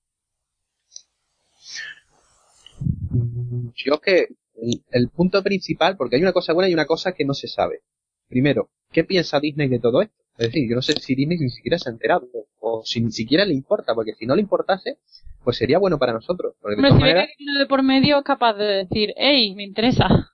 Yo 3.76 4.00
que 4.00 4.28
el, 4.56 4.84
el, 4.92 5.10
punto 5.10 5.42
principal, 5.44 5.96
porque 5.98 6.16
hay 6.16 6.22
una 6.22 6.34
cosa 6.34 6.54
buena 6.54 6.70
y 6.70 6.74
una 6.74 6.86
cosa 6.86 7.14
que 7.14 7.26
no 7.26 7.34
se 7.34 7.48
sabe. 7.48 7.82
Primero, 8.28 8.70
¿qué 8.92 9.04
piensa 9.04 9.40
Disney 9.40 9.68
de 9.68 9.80
todo 9.80 10.02
esto? 10.02 10.16
Es 10.38 10.48
decir, 10.48 10.70
yo 10.70 10.76
no 10.76 10.82
sé 10.82 10.94
si 10.94 11.16
Disney 11.16 11.38
ni 11.38 11.50
siquiera 11.50 11.78
se 11.78 11.90
ha 11.90 11.94
enterado, 11.94 12.28
o 12.60 12.82
si 12.84 13.02
ni 13.02 13.12
siquiera 13.12 13.46
le 13.46 13.54
importa, 13.54 13.94
porque 13.94 14.14
si 14.16 14.26
no 14.26 14.36
le 14.36 14.42
importase, 14.42 14.98
pues 15.44 15.58
sería 15.58 15.78
bueno 15.80 15.98
para 15.98 16.14
nosotros. 16.14 16.56
Porque 16.62 16.76
de 16.76 16.88
Hombre, 16.88 16.90
todas 16.90 17.02
si 17.02 17.04
ve 17.04 17.10
maneras- 17.14 17.28
que 17.38 17.44
hay 17.44 17.50
uno 17.50 17.60
de 17.60 17.66
por 17.68 17.84
medio 17.84 18.18
es 18.18 18.24
capaz 18.24 18.54
de 18.54 18.66
decir, 18.66 19.14
hey, 19.16 19.54
me 19.56 19.64
interesa. 19.64 20.32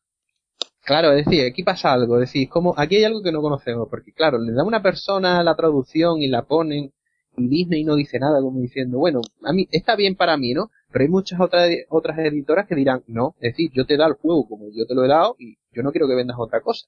Claro, 0.84 1.12
es 1.12 1.26
decir, 1.26 1.46
aquí 1.46 1.62
pasa 1.64 1.94
algo, 1.94 2.16
es 2.16 2.22
decir, 2.22 2.50
como 2.50 2.74
aquí 2.76 2.96
hay 2.96 3.04
algo 3.04 3.22
que 3.22 3.32
no 3.32 3.42
conocemos, 3.42 3.88
porque 3.90 4.12
claro, 4.14 4.40
le 4.40 4.52
da 4.54 4.64
una 4.64 4.82
persona 4.82 5.44
la 5.44 5.56
traducción 5.56 6.24
y 6.24 6.28
la 6.28 6.44
ponen 6.44 6.92
Disney 7.36 7.84
no 7.84 7.96
dice 7.96 8.20
nada 8.20 8.42
como 8.42 8.60
diciendo, 8.60 9.00
bueno, 9.00 9.22
a 9.44 9.54
mí 9.54 9.68
está 9.72 9.96
bien 9.96 10.16
para 10.16 10.38
mí, 10.38 10.54
¿no? 10.54 10.70
Pero 10.92 11.04
hay 11.04 11.10
muchas 11.10 11.40
otras 11.40 11.70
otras 11.90 12.20
editoras 12.20 12.68
que 12.68 12.76
dirán, 12.76 13.04
no, 13.08 13.36
es 13.40 13.54
decir, 13.54 13.72
yo 13.74 13.86
te 13.86 13.98
dado 13.98 14.12
el 14.12 14.18
juego 14.18 14.48
como 14.48 14.66
yo 14.72 14.86
te 14.86 14.96
lo 14.96 15.06
he 15.06 15.08
dado 15.08 15.36
y 15.40 15.58
yo 15.72 15.84
no 15.84 15.92
quiero 15.92 16.08
que 16.08 16.16
vendas 16.16 16.38
otra 16.40 16.62
cosa. 16.62 16.88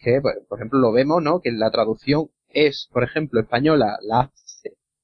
Que, 0.00 0.20
por 0.20 0.58
ejemplo, 0.58 0.78
lo 0.78 0.92
vemos, 0.92 1.22
¿no? 1.22 1.40
Que 1.40 1.50
la 1.50 1.70
traducción 1.70 2.30
es, 2.48 2.88
por 2.92 3.04
ejemplo, 3.04 3.40
española, 3.40 3.98
la 4.02 4.30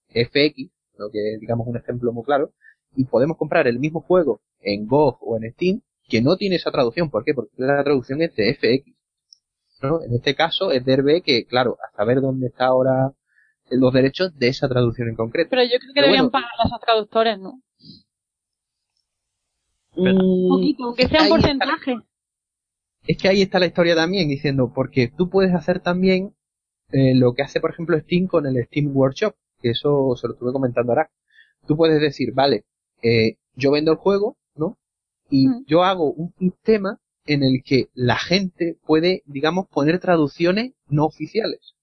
FX, 0.08 0.70
¿no? 0.98 1.10
que 1.10 1.36
digamos 1.40 1.66
un 1.66 1.76
ejemplo 1.76 2.12
muy 2.12 2.24
claro, 2.24 2.52
y 2.94 3.04
podemos 3.04 3.36
comprar 3.36 3.66
el 3.66 3.78
mismo 3.78 4.00
juego 4.00 4.40
en 4.60 4.86
GOG 4.86 5.18
o 5.20 5.36
en 5.36 5.52
Steam 5.52 5.80
que 6.08 6.22
no 6.22 6.36
tiene 6.36 6.56
esa 6.56 6.70
traducción. 6.70 7.10
¿Por 7.10 7.24
qué? 7.24 7.34
Porque 7.34 7.50
la 7.56 7.82
traducción 7.82 8.22
es 8.22 8.34
de 8.36 8.54
FX. 8.54 8.94
¿no? 9.82 10.02
En 10.02 10.14
este 10.14 10.34
caso 10.34 10.70
es 10.70 10.84
de 10.84 10.96
RB 10.96 11.22
que, 11.22 11.44
claro, 11.46 11.76
a 11.82 11.96
saber 11.96 12.20
dónde 12.20 12.46
está 12.48 12.66
ahora 12.66 13.12
los 13.70 13.92
derechos 13.92 14.36
de 14.38 14.48
esa 14.48 14.68
traducción 14.68 15.08
en 15.08 15.14
concreto. 15.16 15.48
Pero 15.50 15.62
yo 15.62 15.78
creo 15.78 15.80
que 15.80 15.94
Pero 15.94 16.06
deberían 16.06 16.24
bueno. 16.26 16.32
pagar 16.32 16.50
a 16.62 16.66
esos 16.68 16.80
traductores, 16.80 17.38
¿no? 17.38 17.60
Pero- 19.94 20.24
Un 20.24 20.48
poquito, 20.48 20.84
aunque 20.84 21.08
sea 21.08 21.20
un 21.20 21.24
está- 21.26 21.36
porcentaje. 21.36 21.96
Es 23.06 23.18
que 23.18 23.28
ahí 23.28 23.42
está 23.42 23.58
la 23.58 23.66
historia 23.66 23.94
también, 23.94 24.28
diciendo, 24.28 24.72
porque 24.74 25.08
tú 25.08 25.28
puedes 25.28 25.54
hacer 25.54 25.80
también 25.80 26.34
eh, 26.92 27.14
lo 27.14 27.32
que 27.34 27.42
hace, 27.42 27.60
por 27.60 27.70
ejemplo, 27.70 27.98
Steam 27.98 28.26
con 28.26 28.46
el 28.46 28.62
Steam 28.66 28.94
Workshop, 28.96 29.34
que 29.60 29.70
eso 29.70 30.14
se 30.16 30.28
lo 30.28 30.34
estuve 30.34 30.52
comentando 30.52 30.92
ahora. 30.92 31.10
Tú 31.66 31.76
puedes 31.76 32.00
decir, 32.00 32.32
vale, 32.34 32.64
eh, 33.02 33.36
yo 33.56 33.72
vendo 33.72 33.90
el 33.92 33.98
juego, 33.98 34.36
¿no? 34.54 34.78
Y 35.30 35.48
Mm. 35.48 35.64
yo 35.66 35.82
hago 35.82 36.12
un 36.12 36.32
sistema 36.38 37.00
en 37.26 37.42
el 37.42 37.62
que 37.64 37.88
la 37.94 38.16
gente 38.16 38.76
puede, 38.86 39.22
digamos, 39.26 39.66
poner 39.68 39.98
traducciones 39.98 40.74
no 40.88 41.04
oficiales 41.06 41.73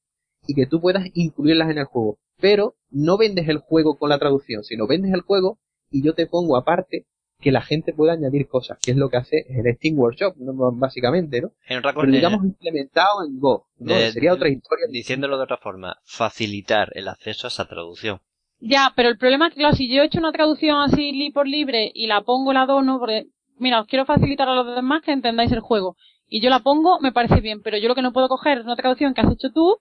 y 0.48 0.54
que 0.54 0.66
tú 0.66 0.82
puedas 0.82 1.06
incluirlas 1.14 1.70
en 1.70 1.78
el 1.80 1.86
juego. 1.86 2.18
Pero 2.39 2.76
no 2.89 3.18
vendes 3.18 3.48
el 3.48 3.60
juego 3.60 3.98
con 3.98 4.10
la 4.10 4.20
traducción, 4.20 4.64
sino 4.64 4.88
vendes 4.88 5.14
el 5.14 5.22
juego 5.22 5.60
y 5.92 6.04
yo 6.04 6.14
te 6.14 6.28
pongo 6.28 6.58
aparte 6.58 7.06
que 7.39 7.52
la 7.52 7.62
gente 7.62 7.94
pueda 7.94 8.14
añadir 8.14 8.48
cosas, 8.48 8.78
que 8.80 8.92
es 8.92 8.98
lo 8.98 9.10
que 9.10 9.18
hace 9.18 9.46
el 9.50 9.76
Steam 9.76 9.98
Workshop, 9.98 10.36
¿no? 10.38 10.54
básicamente, 10.74 11.42
¿no? 11.42 11.52
En 11.68 11.80
otra 11.80 11.94
Pero 11.94 12.12
digamos 12.12 12.46
implementado 12.46 13.24
en 13.26 13.39
Go, 13.39 13.66
¿no? 13.80 13.96
de- 13.96 14.12
Sería 14.12 14.34
otra 14.34 14.48
historia. 14.50 14.86
diciéndolo 14.92 15.38
de 15.38 15.44
otra 15.46 15.58
forma, 15.58 15.98
facilitar 16.04 16.89
el 16.94 17.08
acceso 17.08 17.48
a 17.48 17.50
esa 17.50 17.68
traducción. 17.68 18.20
Ya, 18.60 18.94
pero 18.96 19.10
el 19.10 19.18
problema 19.18 19.48
es 19.48 19.54
que, 19.56 19.60
claro, 19.62 19.76
si 19.76 19.89
yo 19.92 20.04
he 20.04 20.06
hecho 20.06 20.20
una 20.20 20.32
traducción 20.32 20.80
así 20.82 21.12
li 21.14 21.32
por 21.32 21.48
libre 21.48 21.92
y 21.96 22.06
la 22.06 22.22
pongo, 22.22 22.54
la 22.54 22.68
dono, 22.68 23.00
porque, 23.00 23.26
mira, 23.58 23.82
os 23.82 23.88
quiero 23.88 24.06
facilitar 24.06 24.48
a 24.48 24.54
los 24.54 24.76
demás 24.76 25.02
que 25.02 25.12
entendáis 25.12 25.52
el 25.52 25.62
juego. 25.62 25.98
Y 26.28 26.42
yo 26.42 26.52
la 26.52 26.60
pongo, 26.60 27.00
me 27.00 27.12
parece 27.12 27.42
bien, 27.42 27.62
pero 27.64 27.78
yo 27.80 27.88
lo 27.88 27.96
que 27.96 28.04
no 28.04 28.14
puedo 28.14 28.30
coger 28.30 28.60
es 28.60 28.66
una 28.66 28.76
traducción 28.76 29.16
que 29.16 29.22
has 29.22 29.34
hecho 29.34 29.52
tú, 29.52 29.78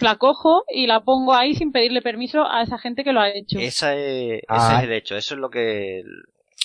la 0.00 0.16
cojo 0.16 0.64
y 0.72 0.86
la 0.86 1.00
pongo 1.00 1.34
ahí 1.34 1.54
sin 1.54 1.72
pedirle 1.72 2.02
permiso 2.02 2.46
a 2.46 2.62
esa 2.62 2.78
gente 2.78 3.04
que 3.04 3.12
lo 3.12 3.20
ha 3.20 3.30
hecho. 3.30 3.58
Esa 3.58 3.94
es, 3.96 4.38
ese 4.38 4.44
Ah. 4.48 4.76
es 4.78 4.84
el 4.84 4.92
hecho. 4.92 5.16
Eso 5.16 5.34
es 5.34 5.40
lo 5.40 5.50
que, 5.50 6.02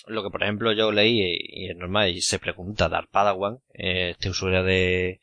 lo 0.07 0.23
que 0.23 0.29
por 0.29 0.43
ejemplo 0.43 0.71
yo 0.73 0.91
leí 0.91 1.21
y, 1.21 1.65
y 1.65 1.69
es 1.69 1.75
normal 1.77 2.09
y 2.09 2.21
se 2.21 2.39
pregunta 2.39 2.87
Dark 2.89 3.09
Padawan, 3.11 3.59
eh, 3.73 4.11
este 4.11 4.29
usuario 4.29 4.63
de, 4.63 5.19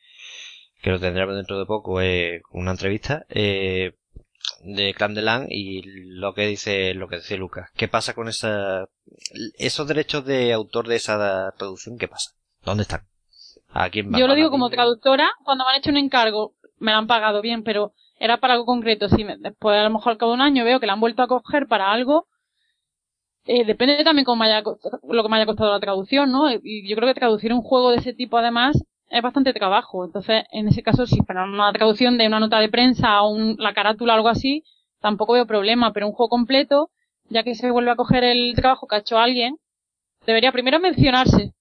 que 0.81 0.89
lo 0.91 0.99
tendremos 0.99 1.35
dentro 1.35 1.57
de 1.57 1.65
poco, 1.65 2.01
eh, 2.01 2.41
una 2.51 2.71
entrevista, 2.71 3.25
eh, 3.29 3.93
de 4.65 4.93
Clan 4.93 5.13
de 5.13 5.21
Lan 5.21 5.47
y 5.49 5.81
lo 5.85 6.33
que 6.33 6.45
dice, 6.47 6.93
lo 6.93 7.07
que 7.07 7.17
dice 7.17 7.37
Lucas. 7.37 7.69
¿Qué 7.75 7.87
pasa 7.87 8.13
con 8.13 8.27
esa, 8.27 8.89
esos 9.57 9.87
derechos 9.87 10.25
de 10.25 10.51
autor 10.53 10.87
de 10.87 10.97
esa 10.97 11.53
traducción? 11.57 11.97
¿Qué 11.97 12.07
pasa? 12.09 12.31
¿Dónde 12.63 12.83
están? 12.83 13.07
¿A 13.69 13.89
quién 13.89 14.11
van? 14.11 14.19
Yo 14.19 14.27
lo 14.27 14.31
¿Van 14.33 14.35
a 14.35 14.37
digo 14.37 14.51
como 14.51 14.69
traductora, 14.69 15.31
cuando 15.43 15.63
me 15.65 15.71
han 15.71 15.77
hecho 15.79 15.89
un 15.89 15.97
encargo, 15.97 16.53
me 16.83 16.91
lo 16.91 16.99
han 16.99 17.07
pagado 17.07 17.41
bien, 17.41 17.63
pero 17.63 17.93
era 18.19 18.37
para 18.39 18.53
algo 18.55 18.65
concreto. 18.65 19.09
Si 19.09 19.23
me- 19.23 19.37
después, 19.37 19.77
a 19.79 19.83
lo 19.83 19.89
mejor 19.91 20.11
al 20.13 20.17
cabo 20.19 20.31
de 20.33 20.35
un 20.37 20.41
año, 20.41 20.65
veo 20.65 20.79
que 20.79 20.87
la 20.87 20.93
han 20.93 21.01
vuelto 21.01 21.23
a 21.23 21.27
coger 21.27 21.67
para 21.67 21.91
algo, 21.91 22.27
eh, 23.45 23.65
depende 23.65 24.03
también 24.03 24.25
cómo 24.25 24.43
lo 24.45 25.23
que 25.23 25.29
me 25.29 25.35
haya 25.37 25.45
costado 25.45 25.71
la 25.71 25.79
traducción, 25.79 26.31
¿no? 26.31 26.49
Y 26.51 26.87
yo 26.87 26.95
creo 26.95 27.07
que 27.13 27.19
traducir 27.19 27.53
un 27.53 27.61
juego 27.61 27.91
de 27.91 27.97
ese 27.97 28.13
tipo, 28.13 28.37
además, 28.37 28.77
es 29.09 29.21
bastante 29.21 29.53
trabajo. 29.53 30.05
Entonces, 30.05 30.43
en 30.51 30.67
ese 30.69 30.81
caso, 30.83 31.05
si 31.05 31.21
para 31.21 31.43
una 31.43 31.71
traducción 31.73 32.17
de 32.17 32.27
una 32.27 32.39
nota 32.39 32.59
de 32.59 32.69
prensa 32.69 33.21
o 33.21 33.29
un- 33.29 33.55
la 33.59 33.73
carátula 33.73 34.13
o 34.13 34.15
algo 34.17 34.29
así, 34.29 34.63
tampoco 35.01 35.33
veo 35.33 35.45
problema, 35.45 35.91
pero 35.93 36.07
un 36.07 36.13
juego 36.13 36.29
completo, 36.29 36.89
ya 37.29 37.43
que 37.43 37.55
se 37.55 37.69
vuelve 37.71 37.91
a 37.91 37.95
coger 37.95 38.23
el 38.23 38.53
trabajo 38.55 38.87
que 38.87 38.95
ha 38.95 38.99
hecho 38.99 39.17
alguien, 39.19 39.57
debería 40.25 40.51
primero 40.51 40.79
mencionarse. 40.79 41.53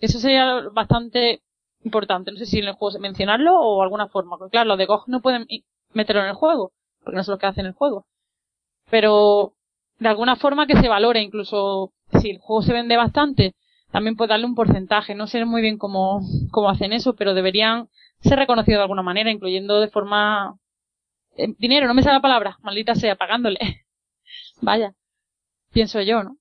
Eso 0.00 0.18
sería 0.20 0.62
bastante 0.72 1.42
importante. 1.86 2.30
No 2.30 2.38
sé 2.38 2.46
si 2.46 2.58
en 2.58 2.66
el 2.68 2.74
juego 2.74 2.98
mencionarlo 3.00 3.58
o 3.58 3.82
alguna 3.82 4.08
forma. 4.08 4.36
Porque 4.38 4.52
claro, 4.52 4.68
los 4.68 4.78
de 4.78 4.86
GOG 4.86 5.08
no 5.08 5.20
pueden 5.22 5.46
meterlo 5.94 6.22
en 6.22 6.28
el 6.28 6.34
juego, 6.34 6.72
porque 7.02 7.16
no 7.16 7.22
es 7.22 7.28
lo 7.28 7.38
que 7.38 7.46
hacen 7.46 7.62
en 7.62 7.68
el 7.68 7.74
juego. 7.74 8.06
Pero 8.90 9.54
de 9.98 10.08
alguna 10.08 10.36
forma 10.36 10.66
que 10.66 10.76
se 10.80 10.88
valore, 10.88 11.22
incluso 11.22 11.92
si 12.20 12.30
el 12.30 12.38
juego 12.38 12.62
se 12.62 12.72
vende 12.72 12.96
bastante, 12.96 13.54
también 13.90 14.16
puede 14.16 14.30
darle 14.30 14.46
un 14.46 14.54
porcentaje. 14.54 15.14
No 15.14 15.26
sé 15.26 15.44
muy 15.44 15.62
bien 15.62 15.78
cómo, 15.78 16.20
cómo 16.52 16.68
hacen 16.70 16.92
eso, 16.92 17.14
pero 17.16 17.34
deberían 17.34 17.88
ser 18.20 18.38
reconocidos 18.38 18.78
de 18.78 18.82
alguna 18.82 19.02
manera, 19.02 19.30
incluyendo 19.30 19.80
de 19.80 19.88
forma... 19.88 20.58
eh, 21.36 21.54
dinero, 21.58 21.86
no 21.88 21.94
me 21.94 22.02
sale 22.02 22.16
la 22.16 22.22
palabra, 22.22 22.58
maldita 22.62 22.94
sea, 22.94 23.16
pagándole. 23.16 23.58
Vaya, 24.62 24.94
pienso 25.72 26.00
yo, 26.02 26.22
¿no? 26.24 26.36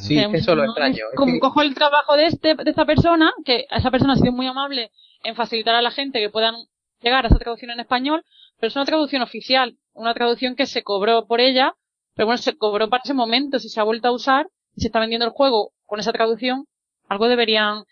Sí, 0.00 0.16
Que 0.16 0.38
eso 0.38 0.54
lo 0.56 0.64
no 0.64 0.70
extraño. 0.72 0.94
es 0.96 1.00
es 1.12 1.16
como 1.16 1.34
que- 1.34 1.40
cojo 1.40 1.62
el 1.62 1.74
trabajo 1.74 2.16
de 2.16 2.26
este, 2.26 2.54
de 2.54 2.70
esta 2.70 2.84
persona, 2.84 3.32
que 3.44 3.66
esa 3.70 3.90
persona 3.90 4.14
ha 4.14 4.16
sido 4.16 4.32
muy 4.32 4.46
amable 4.46 4.90
en 5.22 5.36
facilitar 5.36 5.74
a 5.76 5.82
la 5.82 5.90
gente 5.92 6.18
que 6.18 6.30
puedan 6.30 6.54
llegar 7.00 7.24
a 7.24 7.28
esa 7.28 7.38
traducción 7.38 7.70
en 7.70 7.80
español, 7.80 8.24
pero 8.58 8.68
es 8.68 8.76
una 8.76 8.84
traducción 8.86 9.22
oficial, 9.22 9.78
una 9.92 10.14
traducción 10.14 10.56
que 10.56 10.66
se 10.66 10.82
cobró 10.82 11.26
por 11.26 11.40
ella, 11.40 11.74
pero 12.16 12.26
bueno, 12.26 12.38
se 12.38 12.56
cobró 12.56 12.88
para 12.88 13.02
ese 13.04 13.14
momento, 13.14 13.60
si 13.60 13.68
se 13.68 13.78
ha 13.78 13.84
vuelto 13.84 14.08
a 14.08 14.12
usar 14.12 14.48
y 14.74 14.80
se 14.80 14.88
está 14.88 14.98
vendiendo 14.98 15.26
el 15.26 15.32
juego 15.32 15.72
con 15.86 16.00
esa 16.00 16.12
traducción, 16.12 16.66
algo 17.08 17.28
deberían, 17.28 17.84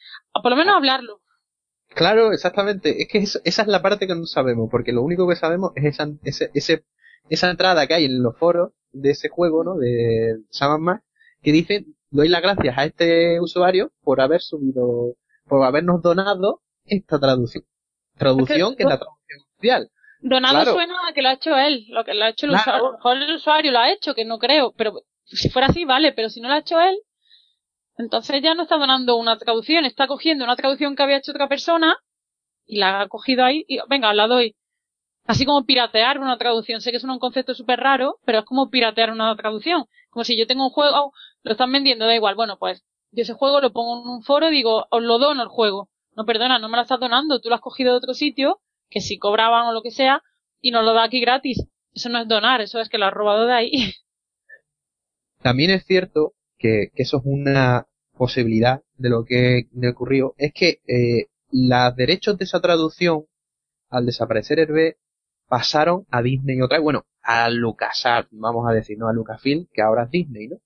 por 0.43 0.51
lo 0.51 0.57
menos 0.57 0.75
hablarlo. 0.75 1.21
Claro, 1.95 2.33
exactamente. 2.33 3.01
Es 3.03 3.09
que 3.09 3.19
eso- 3.19 3.39
esa 3.45 3.63
es 3.63 3.69
la 3.69 3.81
parte 3.81 4.09
que 4.09 4.15
no 4.17 4.27
sabemos, 4.27 4.69
porque 4.71 4.93
lo 4.93 5.03
único 5.03 5.29
que 5.29 5.37
sabemos 5.37 5.71
es 5.77 5.85
esa, 5.85 6.09
ese, 6.25 6.51
ese- 6.53 6.85
esa 7.31 7.49
entrada 7.51 7.87
que 7.87 7.95
hay 7.95 8.05
en 8.07 8.23
los 8.23 8.37
foros 8.37 8.73
de 8.93 9.11
ese 9.11 9.29
juego, 9.29 9.63
¿no? 9.65 9.77
De 9.77 10.37
Sam 10.51 10.81
Max, 10.83 11.05
que 11.43 11.53
dice, 11.53 11.85
doy 12.11 12.29
las 12.29 12.43
gracias 12.43 12.77
a 12.77 12.85
este 12.85 13.41
usuario 13.41 13.93
por 14.03 14.21
haber 14.21 14.41
subido, 14.41 15.15
por 15.47 15.65
habernos 15.65 16.03
donado 16.03 16.63
esta 16.85 17.19
traducción. 17.19 17.65
Traducción 18.17 18.61
Es 18.61 18.69
que- 18.71 18.77
que 18.79 18.83
es 18.85 18.89
la 18.89 18.99
traducción 18.99 19.41
oficial. 19.55 19.91
Donado 20.21 20.55
Claro. 20.55 20.73
suena 20.73 20.95
a 21.09 21.13
que 21.13 21.23
lo 21.23 21.29
ha 21.29 21.33
hecho 21.35 21.57
él, 21.57 21.87
lo 21.91 22.05
que 22.05 22.15
lo 22.15 22.25
ha 22.25 22.29
hecho 22.31 22.47
el 22.47 22.53
Claro. 22.53 22.63
usuario, 22.63 22.85
a 22.87 22.91
lo 22.91 22.93
mejor 22.97 23.17
el 23.19 23.35
usuario 23.35 23.73
lo 23.73 23.79
ha 23.79 23.91
hecho, 23.93 24.15
que 24.15 24.25
no 24.25 24.39
creo, 24.39 24.73
pero 24.77 25.03
si 25.25 25.51
fuera 25.51 25.69
así, 25.69 25.85
vale, 25.85 26.13
pero 26.13 26.31
si 26.31 26.41
no 26.41 26.49
lo 26.49 26.55
ha 26.55 26.59
hecho 26.59 26.81
él, 26.81 26.97
entonces 27.99 28.43
ya 28.43 28.55
no 28.55 28.63
está 28.63 28.77
donando 28.77 29.17
una 29.17 29.39
traducción, 29.39 29.85
está 29.85 30.07
cogiendo 30.07 30.45
una 30.45 30.57
traducción 30.57 30.97
que 30.97 31.03
había 31.03 31.19
hecho 31.19 31.33
otra 31.33 31.49
persona 31.49 31.97
y 32.67 32.79
la 32.79 33.01
ha 33.03 33.09
cogido 33.09 33.45
ahí 33.45 33.65
y 33.69 33.79
venga, 33.89 34.13
la 34.15 34.27
doy. 34.27 34.57
Así 35.25 35.45
como 35.45 35.65
piratear 35.65 36.19
una 36.21 36.39
traducción. 36.39 36.81
Sé 36.81 36.91
que 36.93 36.99
es 36.99 37.05
un 37.05 37.19
concepto 37.19 37.53
súper 37.55 37.81
raro, 37.81 38.19
pero 38.25 38.41
es 38.41 38.45
como 38.45 38.71
piratear 38.71 39.11
una 39.11 39.35
traducción. 39.35 39.87
Como 40.11 40.23
si 40.25 40.39
yo 40.39 40.47
tengo 40.47 40.65
un 40.65 40.71
juego, 40.71 41.13
lo 41.47 41.53
están 41.53 41.71
vendiendo, 41.71 42.07
da 42.07 42.15
igual. 42.15 42.35
Bueno, 42.35 42.59
pues 42.59 42.85
yo 43.13 43.23
ese 43.23 43.33
juego 43.33 43.61
lo 43.61 43.73
pongo 43.73 44.03
en 44.03 44.09
un 44.09 44.23
foro 44.23 44.49
y 44.49 44.53
digo, 44.53 44.87
os 44.91 45.03
lo 45.03 45.19
dono 45.19 45.43
el 45.43 45.49
juego. 45.49 45.89
No, 46.17 46.25
perdona, 46.25 46.59
no 46.59 46.69
me 46.69 46.77
lo 46.77 46.83
estás 46.83 46.99
donando, 46.99 47.41
tú 47.41 47.49
lo 47.49 47.55
has 47.55 47.61
cogido 47.61 47.93
de 47.93 47.99
otro 47.99 48.15
sitio, 48.15 48.61
que 48.91 49.01
si 49.01 49.19
cobraban 49.19 49.67
o 49.67 49.73
lo 49.73 49.83
que 49.83 49.93
sea, 49.93 50.23
y 50.61 50.73
nos 50.73 50.85
lo 50.85 50.93
da 50.93 51.05
aquí 51.05 51.21
gratis. 51.21 51.65
Eso 51.93 52.09
no 52.09 52.19
es 52.19 52.27
donar, 52.27 52.61
eso 52.63 52.81
es 52.81 52.89
que 52.89 52.99
lo 52.99 53.07
has 53.07 53.15
robado 53.15 53.47
de 53.47 53.53
ahí. 53.53 53.71
También 55.43 55.71
es 55.71 55.85
cierto 55.85 56.33
que, 56.59 56.91
eso 56.95 57.19
es 57.19 57.23
una 57.25 57.87
posibilidad 58.17 58.83
de 58.97 59.11
lo 59.11 59.25
que 59.25 59.69
me 59.73 59.89
ocurrió, 59.89 60.35
es 60.37 60.53
que 60.53 60.81
eh, 60.89 61.29
los 61.53 61.95
derechos 61.95 62.39
de 62.39 62.45
esa 62.45 62.61
traducción, 62.61 63.27
al 63.89 64.07
desaparecer 64.07 64.59
Hervé, 64.59 64.97
pasaron 65.47 66.07
a 66.11 66.23
Disney 66.23 66.61
otra 66.61 66.79
vez, 66.79 66.83
bueno, 66.83 67.07
a 67.23 67.49
LucasArts, 67.51 68.31
vamos 68.33 68.69
a 68.69 68.73
decir, 68.73 68.99
no 68.99 69.09
a 69.09 69.13
Lucasfilm, 69.13 69.69
que 69.73 69.83
ahora 69.83 70.05
es 70.05 70.11
Disney, 70.11 70.49
¿no? 70.49 70.57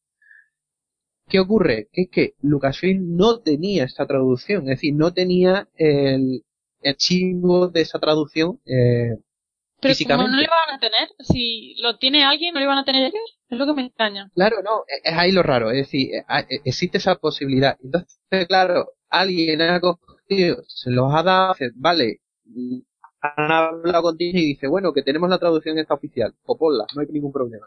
¿Qué 1.31 1.39
ocurre? 1.39 1.89
Que 1.93 2.03
es 2.03 2.09
que 2.11 2.35
Lucasfilm 2.43 3.17
no 3.17 3.39
tenía 3.39 3.85
esta 3.85 4.07
traducción, 4.07 4.63
es 4.63 4.77
decir, 4.77 4.95
no 4.95 5.13
tenía 5.15 5.69
el 5.77 6.43
archivo 6.85 7.69
de 7.69 7.83
esa 7.83 7.99
traducción 7.99 8.61
eh, 8.67 9.17
Pero 9.81 9.95
como 10.09 10.29
no 10.29 10.37
le 10.37 10.49
van 10.49 10.77
a 10.77 10.81
tener, 10.81 11.09
si 11.21 11.75
lo 11.81 11.99
tiene 11.99 12.25
alguien, 12.25 12.53
no 12.53 12.61
le 12.61 12.67
van 12.67 12.79
a 12.79 12.85
tener 12.85 13.05
ellos. 13.05 13.39
Es 13.49 13.59
lo 13.59 13.67
que 13.67 13.75
me 13.75 13.87
extraña. 13.87 14.31
Claro, 14.35 14.57
no, 14.63 14.83
es 14.89 15.13
es 15.13 15.19
ahí 15.19 15.33
lo 15.33 15.43
raro, 15.43 15.71
es 15.71 15.79
decir, 15.79 16.15
eh, 16.15 16.25
ah, 16.29 16.41
eh, 16.41 16.61
existe 16.65 16.99
esa 16.99 17.15
posibilidad. 17.15 17.77
Entonces, 17.83 18.47
claro, 18.49 18.93
alguien 19.09 19.63
ha 19.63 19.81
cogido, 19.81 20.63
se 20.67 20.91
los 20.91 21.15
ha 21.15 21.23
dado, 21.23 21.55
dice, 21.55 21.71
vale, 21.77 22.21
mm, 22.45 22.81
han 23.21 23.53
hablado 23.53 24.03
con 24.03 24.17
Disney 24.17 24.43
y 24.45 24.49
dice, 24.55 24.67
bueno, 24.67 24.93
que 24.93 25.03
tenemos 25.03 25.29
la 25.31 25.39
traducción 25.39 25.79
esta 25.79 25.95
oficial, 25.95 26.35
o 26.45 26.57
ponla, 26.59 26.87
no 26.95 27.03
hay 27.03 27.07
ningún 27.09 27.33
problema. 27.33 27.67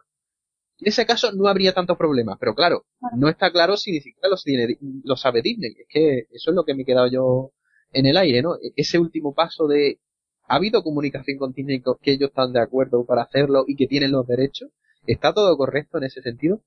En 0.84 0.90
ese 0.90 1.06
caso 1.06 1.32
no 1.32 1.48
habría 1.48 1.72
tantos 1.72 1.98
problemas, 1.98 2.36
pero 2.42 2.54
claro, 2.56 2.84
no 3.16 3.30
está 3.30 3.54
claro 3.54 3.78
si 3.78 3.94
ni 3.94 4.02
siquiera 4.02 4.28
los 4.28 4.44
tiene, 4.44 4.78
lo 5.06 5.16
sabe 5.16 5.42
Disney. 5.42 5.72
Es 5.80 5.88
que 5.88 6.20
eso 6.30 6.52
es 6.52 6.56
lo 6.56 6.66
que 6.66 6.76
me 6.76 6.82
he 6.82 6.86
quedado 6.86 7.08
yo 7.08 7.52
en 7.94 8.06
el 8.06 8.18
aire, 8.18 8.42
¿no? 8.42 8.56
E-, 8.56 8.74
ese 8.76 9.00
último 9.00 9.34
paso 9.34 9.66
de, 9.68 10.02
¿ha 10.46 10.56
habido 10.56 10.84
comunicación 10.84 11.38
con 11.38 11.54
Disney 11.54 11.82
que 12.02 12.12
ellos 12.12 12.32
están 12.32 12.52
de 12.52 12.60
acuerdo 12.60 13.06
para 13.06 13.22
hacerlo 13.22 13.64
y 13.66 13.78
que 13.78 13.88
tienen 13.88 14.12
los 14.12 14.28
derechos? 14.28 14.72
¿Está 15.08 15.34
todo 15.34 15.56
correcto 15.56 16.00
en 16.00 16.04
ese 16.04 16.22
sentido? 16.22 16.62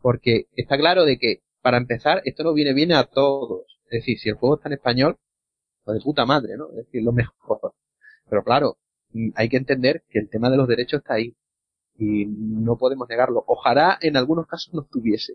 Porque 0.00 0.46
está 0.56 0.76
claro 0.76 1.04
de 1.04 1.18
que, 1.18 1.42
para 1.60 1.76
empezar, 1.76 2.20
esto 2.24 2.42
no 2.42 2.54
viene 2.54 2.74
bien 2.74 2.90
a 2.90 3.04
todos. 3.04 3.78
Es 3.84 4.00
decir, 4.00 4.18
si 4.18 4.28
el 4.28 4.34
juego 4.34 4.56
está 4.56 4.70
en 4.70 4.72
español, 4.72 5.18
pues 5.84 5.98
de 5.98 6.02
puta 6.02 6.26
madre, 6.26 6.56
¿no? 6.56 6.68
Es 6.70 6.86
decir, 6.86 7.04
lo 7.04 7.12
mejor. 7.12 7.74
Pero 8.28 8.42
claro, 8.42 8.78
hay 9.36 9.48
que 9.48 9.56
entender 9.56 10.02
que 10.08 10.18
el 10.18 10.28
tema 10.28 10.50
de 10.50 10.56
los 10.56 10.66
derechos 10.66 10.98
está 10.98 11.14
ahí 11.14 11.36
y 11.96 12.26
no 12.26 12.76
podemos 12.76 13.08
negarlo. 13.08 13.44
Ojalá 13.46 13.98
en 14.00 14.16
algunos 14.16 14.46
casos 14.46 14.72
no 14.74 14.82
estuviese, 14.82 15.34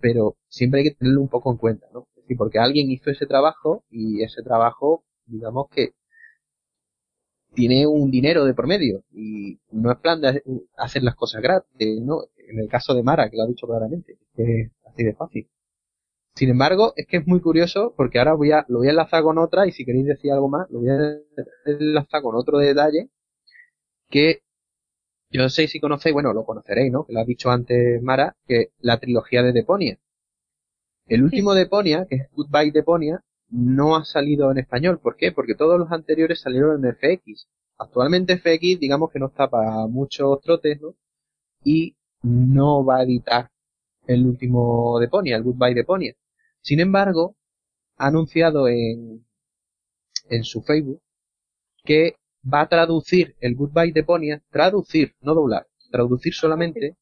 pero 0.00 0.36
siempre 0.48 0.80
hay 0.80 0.90
que 0.90 0.94
tenerlo 0.96 1.20
un 1.20 1.28
poco 1.28 1.50
en 1.50 1.58
cuenta, 1.58 1.86
¿no? 1.92 2.08
Es 2.16 2.22
decir, 2.22 2.36
porque 2.36 2.58
alguien 2.58 2.90
hizo 2.90 3.10
ese 3.10 3.26
trabajo 3.26 3.84
y 3.90 4.22
ese 4.22 4.42
trabajo, 4.42 5.04
digamos 5.26 5.68
que 5.70 5.92
tiene 7.54 7.86
un 7.86 8.10
dinero 8.10 8.44
de 8.44 8.54
promedio 8.54 9.02
y 9.12 9.58
no 9.72 9.90
es 9.90 9.98
plan 9.98 10.20
de 10.20 10.42
hacer 10.76 11.02
las 11.02 11.14
cosas 11.16 11.42
gratis, 11.42 12.00
¿no? 12.02 12.22
En 12.36 12.60
el 12.60 12.68
caso 12.68 12.94
de 12.94 13.02
Mara, 13.02 13.28
que 13.30 13.36
lo 13.36 13.44
ha 13.44 13.46
dicho 13.46 13.66
claramente, 13.66 14.18
es 14.36 14.70
así 14.86 15.04
de 15.04 15.14
fácil. 15.14 15.48
Sin 16.34 16.50
embargo, 16.50 16.92
es 16.94 17.06
que 17.06 17.16
es 17.16 17.26
muy 17.26 17.40
curioso 17.40 17.94
porque 17.96 18.18
ahora 18.20 18.34
voy 18.34 18.52
a, 18.52 18.64
lo 18.68 18.78
voy 18.78 18.86
a 18.86 18.90
enlazar 18.90 19.24
con 19.24 19.38
otra 19.38 19.66
y 19.66 19.72
si 19.72 19.84
queréis 19.84 20.06
decir 20.06 20.30
algo 20.30 20.48
más, 20.48 20.70
lo 20.70 20.78
voy 20.80 20.90
a 20.90 21.18
enlazar 21.66 22.22
con 22.22 22.36
otro 22.36 22.58
detalle 22.58 23.10
que 24.08 24.42
yo 25.30 25.42
no 25.42 25.48
sé 25.48 25.68
si 25.68 25.80
conocéis, 25.80 26.14
bueno, 26.14 26.32
lo 26.32 26.44
conoceréis, 26.44 26.92
¿no? 26.92 27.04
Que 27.04 27.12
lo 27.12 27.20
ha 27.20 27.24
dicho 27.24 27.50
antes 27.50 28.02
Mara, 28.02 28.36
que 28.46 28.72
la 28.80 28.98
trilogía 28.98 29.42
de 29.42 29.52
Deponia. 29.52 29.98
El 31.06 31.22
último 31.22 31.54
Deponia, 31.54 32.06
que 32.08 32.16
es 32.16 32.30
Goodbye 32.32 32.72
Deponia, 32.72 33.22
no 33.50 33.96
ha 33.96 34.04
salido 34.04 34.50
en 34.50 34.58
español. 34.58 35.00
¿Por 35.00 35.16
qué? 35.16 35.32
Porque 35.32 35.54
todos 35.54 35.78
los 35.78 35.90
anteriores 35.92 36.40
salieron 36.40 36.84
en 36.84 36.94
FX. 36.94 37.48
Actualmente 37.78 38.36
FX, 38.38 38.80
digamos 38.80 39.10
que 39.10 39.18
no 39.18 39.26
está 39.28 39.48
para 39.48 39.86
muchos 39.86 40.40
trotes, 40.40 40.80
¿no? 40.80 40.94
Y 41.64 41.96
no 42.22 42.84
va 42.84 42.98
a 42.98 43.02
editar 43.04 43.50
el 44.06 44.26
último 44.26 44.98
Deponia, 45.00 45.36
el 45.36 45.42
Goodbye 45.42 45.74
Deponia. 45.74 46.14
Sin 46.62 46.80
embargo, 46.80 47.36
ha 47.96 48.08
anunciado 48.08 48.68
en, 48.68 49.24
en 50.30 50.44
su 50.44 50.62
Facebook 50.62 51.00
que 51.84 52.16
va 52.52 52.62
a 52.62 52.68
traducir 52.68 53.36
el 53.40 53.54
Goodbye 53.54 53.92
de 53.92 54.04
Ponia, 54.04 54.42
traducir, 54.50 55.14
no 55.20 55.34
doblar, 55.34 55.66
traducir 55.90 56.34
solamente, 56.34 56.96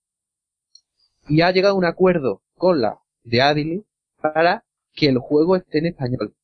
y 1.29 1.41
ha 1.41 1.51
llegado 1.51 1.75
a 1.75 1.79
un 1.79 1.85
acuerdo 1.85 2.43
con 2.57 2.81
la 2.81 2.99
de 3.25 3.43
Adili 3.43 3.85
para 4.21 4.65
que 4.93 5.09
el 5.09 5.19
juego 5.19 5.57
esté 5.57 5.79
en 5.79 5.87
español. 5.87 6.35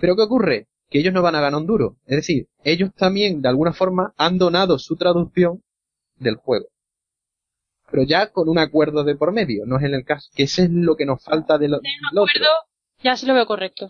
Pero 0.00 0.16
¿qué 0.16 0.22
ocurre? 0.22 0.68
Que 0.90 0.98
ellos 0.98 1.14
no 1.14 1.22
van 1.22 1.36
a 1.36 1.40
ganar 1.40 1.60
un 1.60 1.66
duro. 1.66 1.96
Es 2.06 2.16
decir, 2.16 2.48
ellos 2.62 2.90
también, 2.94 3.40
de 3.40 3.48
alguna 3.48 3.72
forma, 3.72 4.12
han 4.16 4.38
donado 4.38 4.78
su 4.78 4.96
traducción 4.96 5.62
del 6.16 6.36
juego. 6.36 6.66
Pero 7.90 8.02
ya 8.02 8.30
con 8.32 8.48
un 8.48 8.58
acuerdo 8.58 9.04
de 9.04 9.14
por 9.14 9.32
medio, 9.32 9.64
no 9.66 9.78
es 9.78 9.84
en 9.84 9.94
el 9.94 10.04
caso, 10.04 10.28
que 10.34 10.44
ese 10.44 10.64
es 10.64 10.70
lo 10.70 10.96
que 10.96 11.06
nos 11.06 11.22
falta 11.22 11.58
de 11.58 11.68
lo, 11.68 11.76
acuerdo, 11.76 12.48
Ya 13.02 13.16
sí 13.16 13.26
lo 13.26 13.34
veo 13.34 13.46
correcto. 13.46 13.88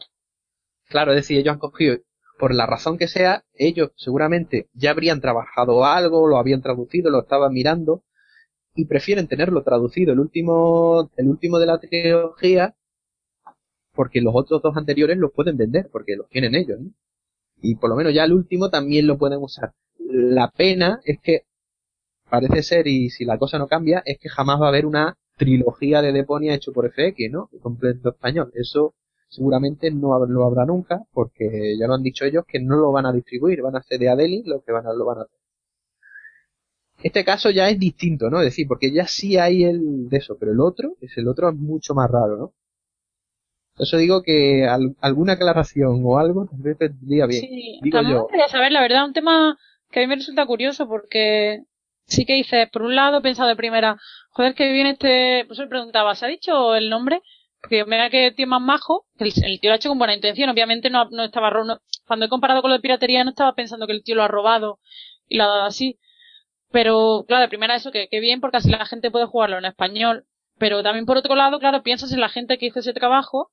Claro, 0.88 1.12
es 1.12 1.16
decir, 1.16 1.38
ellos 1.38 1.54
han 1.54 1.58
cogido 1.58 1.96
por 2.38 2.54
la 2.54 2.66
razón 2.66 2.98
que 2.98 3.08
sea, 3.08 3.44
ellos 3.54 3.92
seguramente 3.96 4.68
ya 4.74 4.90
habrían 4.90 5.20
trabajado 5.20 5.84
algo, 5.84 6.26
lo 6.26 6.38
habían 6.38 6.62
traducido, 6.62 7.10
lo 7.10 7.20
estaban 7.22 7.52
mirando 7.52 8.02
y 8.74 8.86
prefieren 8.86 9.28
tenerlo 9.28 9.62
traducido 9.62 10.12
el 10.12 10.20
último, 10.20 11.10
el 11.16 11.28
último 11.28 11.58
de 11.58 11.66
la 11.66 11.78
trilogía 11.78 12.74
porque 13.94 14.20
los 14.20 14.34
otros 14.34 14.60
dos 14.62 14.76
anteriores 14.76 15.16
los 15.18 15.32
pueden 15.32 15.56
vender 15.56 15.88
porque 15.90 16.16
los 16.16 16.28
tienen 16.28 16.54
ellos, 16.54 16.80
¿no? 16.80 16.90
Y 17.62 17.76
por 17.76 17.90
lo 17.90 17.96
menos 17.96 18.12
ya 18.12 18.24
el 18.24 18.32
último 18.32 18.68
también 18.68 19.06
lo 19.06 19.16
pueden 19.16 19.38
usar. 19.40 19.72
La 19.98 20.50
pena 20.50 21.00
es 21.04 21.18
que 21.22 21.42
parece 22.28 22.62
ser 22.62 22.86
y 22.88 23.10
si 23.10 23.24
la 23.24 23.38
cosa 23.38 23.58
no 23.58 23.68
cambia 23.68 24.02
es 24.04 24.18
que 24.18 24.28
jamás 24.28 24.60
va 24.60 24.66
a 24.66 24.68
haber 24.68 24.86
una 24.86 25.16
trilogía 25.36 26.02
de 26.02 26.12
Deponia 26.12 26.54
hecho 26.54 26.72
por 26.72 26.90
FX, 26.90 27.30
¿no? 27.30 27.48
Completo 27.62 28.10
español. 28.10 28.50
Eso 28.54 28.94
seguramente 29.28 29.90
no 29.90 30.24
lo 30.26 30.44
habrá 30.44 30.64
nunca, 30.64 31.02
porque 31.12 31.76
ya 31.78 31.86
lo 31.86 31.94
han 31.94 32.02
dicho 32.02 32.24
ellos 32.24 32.44
que 32.46 32.60
no 32.60 32.76
lo 32.76 32.92
van 32.92 33.06
a 33.06 33.12
distribuir, 33.12 33.62
van 33.62 33.76
a 33.76 33.80
hacer 33.80 33.98
de 33.98 34.08
Adeli 34.08 34.42
lo 34.44 34.62
que 34.62 34.72
van 34.72 34.86
a, 34.86 34.92
lo 34.92 35.04
van 35.04 35.18
a 35.18 35.22
hacer. 35.22 35.38
Este 37.02 37.24
caso 37.24 37.50
ya 37.50 37.68
es 37.68 37.78
distinto, 37.78 38.30
¿no? 38.30 38.38
Es 38.40 38.46
decir, 38.46 38.66
porque 38.66 38.92
ya 38.92 39.06
sí 39.06 39.36
hay 39.36 39.64
el 39.64 40.08
de 40.08 40.16
eso, 40.16 40.36
pero 40.38 40.52
el 40.52 40.60
otro, 40.60 40.96
es 41.00 41.16
el 41.18 41.28
otro 41.28 41.50
es 41.50 41.56
mucho 41.56 41.94
más 41.94 42.10
raro, 42.10 42.36
¿no? 42.36 42.52
Eso 43.76 43.96
digo 43.96 44.22
que 44.22 44.66
alguna 45.00 45.32
aclaración 45.32 46.02
o 46.04 46.18
algo 46.18 46.46
tal 46.46 46.60
vez 46.60 46.78
vendría 46.78 47.26
bien. 47.26 47.40
Sí, 47.40 47.80
digo 47.82 48.00
yo. 48.02 48.26
quería 48.28 48.46
saber, 48.48 48.70
la 48.70 48.80
verdad, 48.80 49.04
un 49.04 49.12
tema 49.12 49.58
que 49.90 50.00
a 50.00 50.02
mí 50.02 50.06
me 50.06 50.14
resulta 50.14 50.46
curioso 50.46 50.86
porque 50.86 51.64
sí 52.06 52.24
que 52.24 52.34
dices, 52.34 52.68
por 52.70 52.82
un 52.82 52.94
lado 52.94 53.18
he 53.18 53.22
pensado 53.22 53.48
de 53.48 53.56
primera, 53.56 53.98
joder, 54.30 54.54
que 54.54 54.70
viene 54.72 54.90
este, 54.90 55.44
pues 55.46 55.58
él 55.58 55.68
preguntaba, 55.68 56.14
¿se 56.14 56.24
ha 56.24 56.28
dicho 56.28 56.74
el 56.76 56.88
nombre? 56.88 57.20
Porque 57.64 57.82
mira 57.86 58.10
que 58.10 58.30
tío 58.32 58.46
más 58.46 58.60
majo, 58.60 59.06
el, 59.18 59.32
el, 59.42 59.58
tío 59.58 59.70
lo 59.70 59.72
ha 59.72 59.76
hecho 59.76 59.88
con 59.88 59.96
buena 59.96 60.14
intención, 60.14 60.50
obviamente 60.50 60.90
no, 60.90 61.08
no 61.10 61.24
estaba 61.24 61.50
no, 61.50 61.80
cuando 62.06 62.26
he 62.26 62.28
comparado 62.28 62.60
con 62.60 62.70
lo 62.70 62.76
de 62.76 62.82
piratería 62.82 63.24
no 63.24 63.30
estaba 63.30 63.54
pensando 63.54 63.86
que 63.86 63.94
el 63.94 64.04
tío 64.04 64.16
lo 64.16 64.22
ha 64.22 64.28
robado 64.28 64.80
y 65.28 65.38
lo 65.38 65.44
ha 65.44 65.46
dado 65.46 65.62
así. 65.62 65.98
Pero 66.70 67.24
claro, 67.26 67.42
de 67.42 67.48
primera 67.48 67.74
eso 67.74 67.90
que, 67.90 68.08
que 68.08 68.20
bien 68.20 68.42
porque 68.42 68.58
así 68.58 68.68
la 68.68 68.84
gente 68.84 69.10
puede 69.10 69.24
jugarlo 69.26 69.56
en 69.56 69.64
español. 69.64 70.26
Pero 70.58 70.82
también 70.82 71.06
por 71.06 71.16
otro 71.16 71.34
lado, 71.36 71.58
claro, 71.58 71.82
piensas 71.82 72.12
en 72.12 72.20
la 72.20 72.28
gente 72.28 72.58
que 72.58 72.66
hizo 72.66 72.80
ese 72.80 72.92
trabajo, 72.92 73.50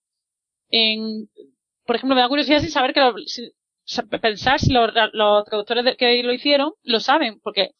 en, 0.70 1.30
por 1.86 1.95
ejemplo, 1.95 2.16
me 2.16 2.22
da 2.22 2.28
curiosidad 2.28 2.59
sin 2.59 2.70
saber 2.70 2.93
que 2.93 2.99
lo, 2.99 3.16
pensar 4.22 4.59
si 4.59 4.74
los, 4.74 4.91
los 5.14 5.45
traductores 5.45 5.95
que 5.97 6.22
lo 6.24 6.34
hicieron 6.34 6.74
lo 6.84 6.99
saben, 6.99 7.39
porque 7.41 7.72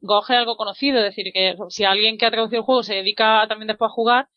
Goge 0.00 0.34
es 0.34 0.38
algo 0.40 0.56
conocido, 0.56 0.98
es 0.98 1.04
decir, 1.04 1.32
que 1.32 1.54
si 1.68 1.84
alguien 1.84 2.18
que 2.18 2.26
ha 2.26 2.30
traducido 2.30 2.60
el 2.60 2.64
juego 2.64 2.82
se 2.82 2.96
dedica 2.96 3.46
también 3.48 3.68
después 3.68 3.90
a 3.90 3.94
jugar, 3.94 4.28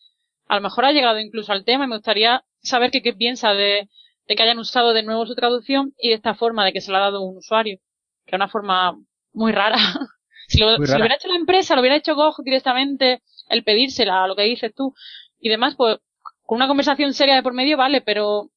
a 0.54 0.58
lo 0.58 0.62
mejor 0.62 0.86
ha 0.86 0.92
llegado 0.92 1.20
incluso 1.20 1.52
al 1.52 1.66
tema 1.66 1.86
y 1.86 1.88
me 1.88 1.96
gustaría 1.96 2.44
saber 2.62 2.92
qué, 2.92 3.02
qué 3.02 3.12
piensa 3.12 3.54
de, 3.56 3.90
de, 4.28 4.36
que 4.36 4.44
hayan 4.44 4.60
usado 4.60 4.94
de 4.94 5.02
nuevo 5.02 5.26
su 5.26 5.34
traducción 5.34 5.96
y 5.98 6.10
de 6.10 6.14
esta 6.14 6.36
forma 6.36 6.64
de 6.64 6.72
que 6.72 6.80
se 6.80 6.92
la 6.92 7.00
ha 7.00 7.02
dado 7.02 7.22
un 7.24 7.38
usuario, 7.38 7.80
que 8.24 8.36
es 8.36 8.36
una 8.36 8.48
forma 8.48 8.96
muy 9.34 9.52
rara. 9.52 9.78
si, 10.48 10.60
lo, 10.60 10.76
si 10.76 10.92
lo 10.92 11.00
hubiera 11.00 11.16
hecho 11.16 11.28
la 11.28 11.38
empresa, 11.38 11.74
lo 11.74 11.82
hubiera 11.82 11.96
hecho 11.96 12.14
Gog 12.14 12.36
directamente, 12.44 13.24
el 13.50 13.64
pedírsela, 13.64 14.28
lo 14.28 14.36
que 14.36 14.44
dices 14.44 14.72
tú 14.76 14.94
y 15.40 15.50
demás, 15.50 15.74
pues 15.76 15.98
con 16.44 16.58
una 16.58 16.68
conversación 16.68 17.16
seria 17.16 17.34
de 17.34 17.42
por 17.42 17.54
medio 17.54 17.76
vale, 17.76 18.02
pero 18.02 18.52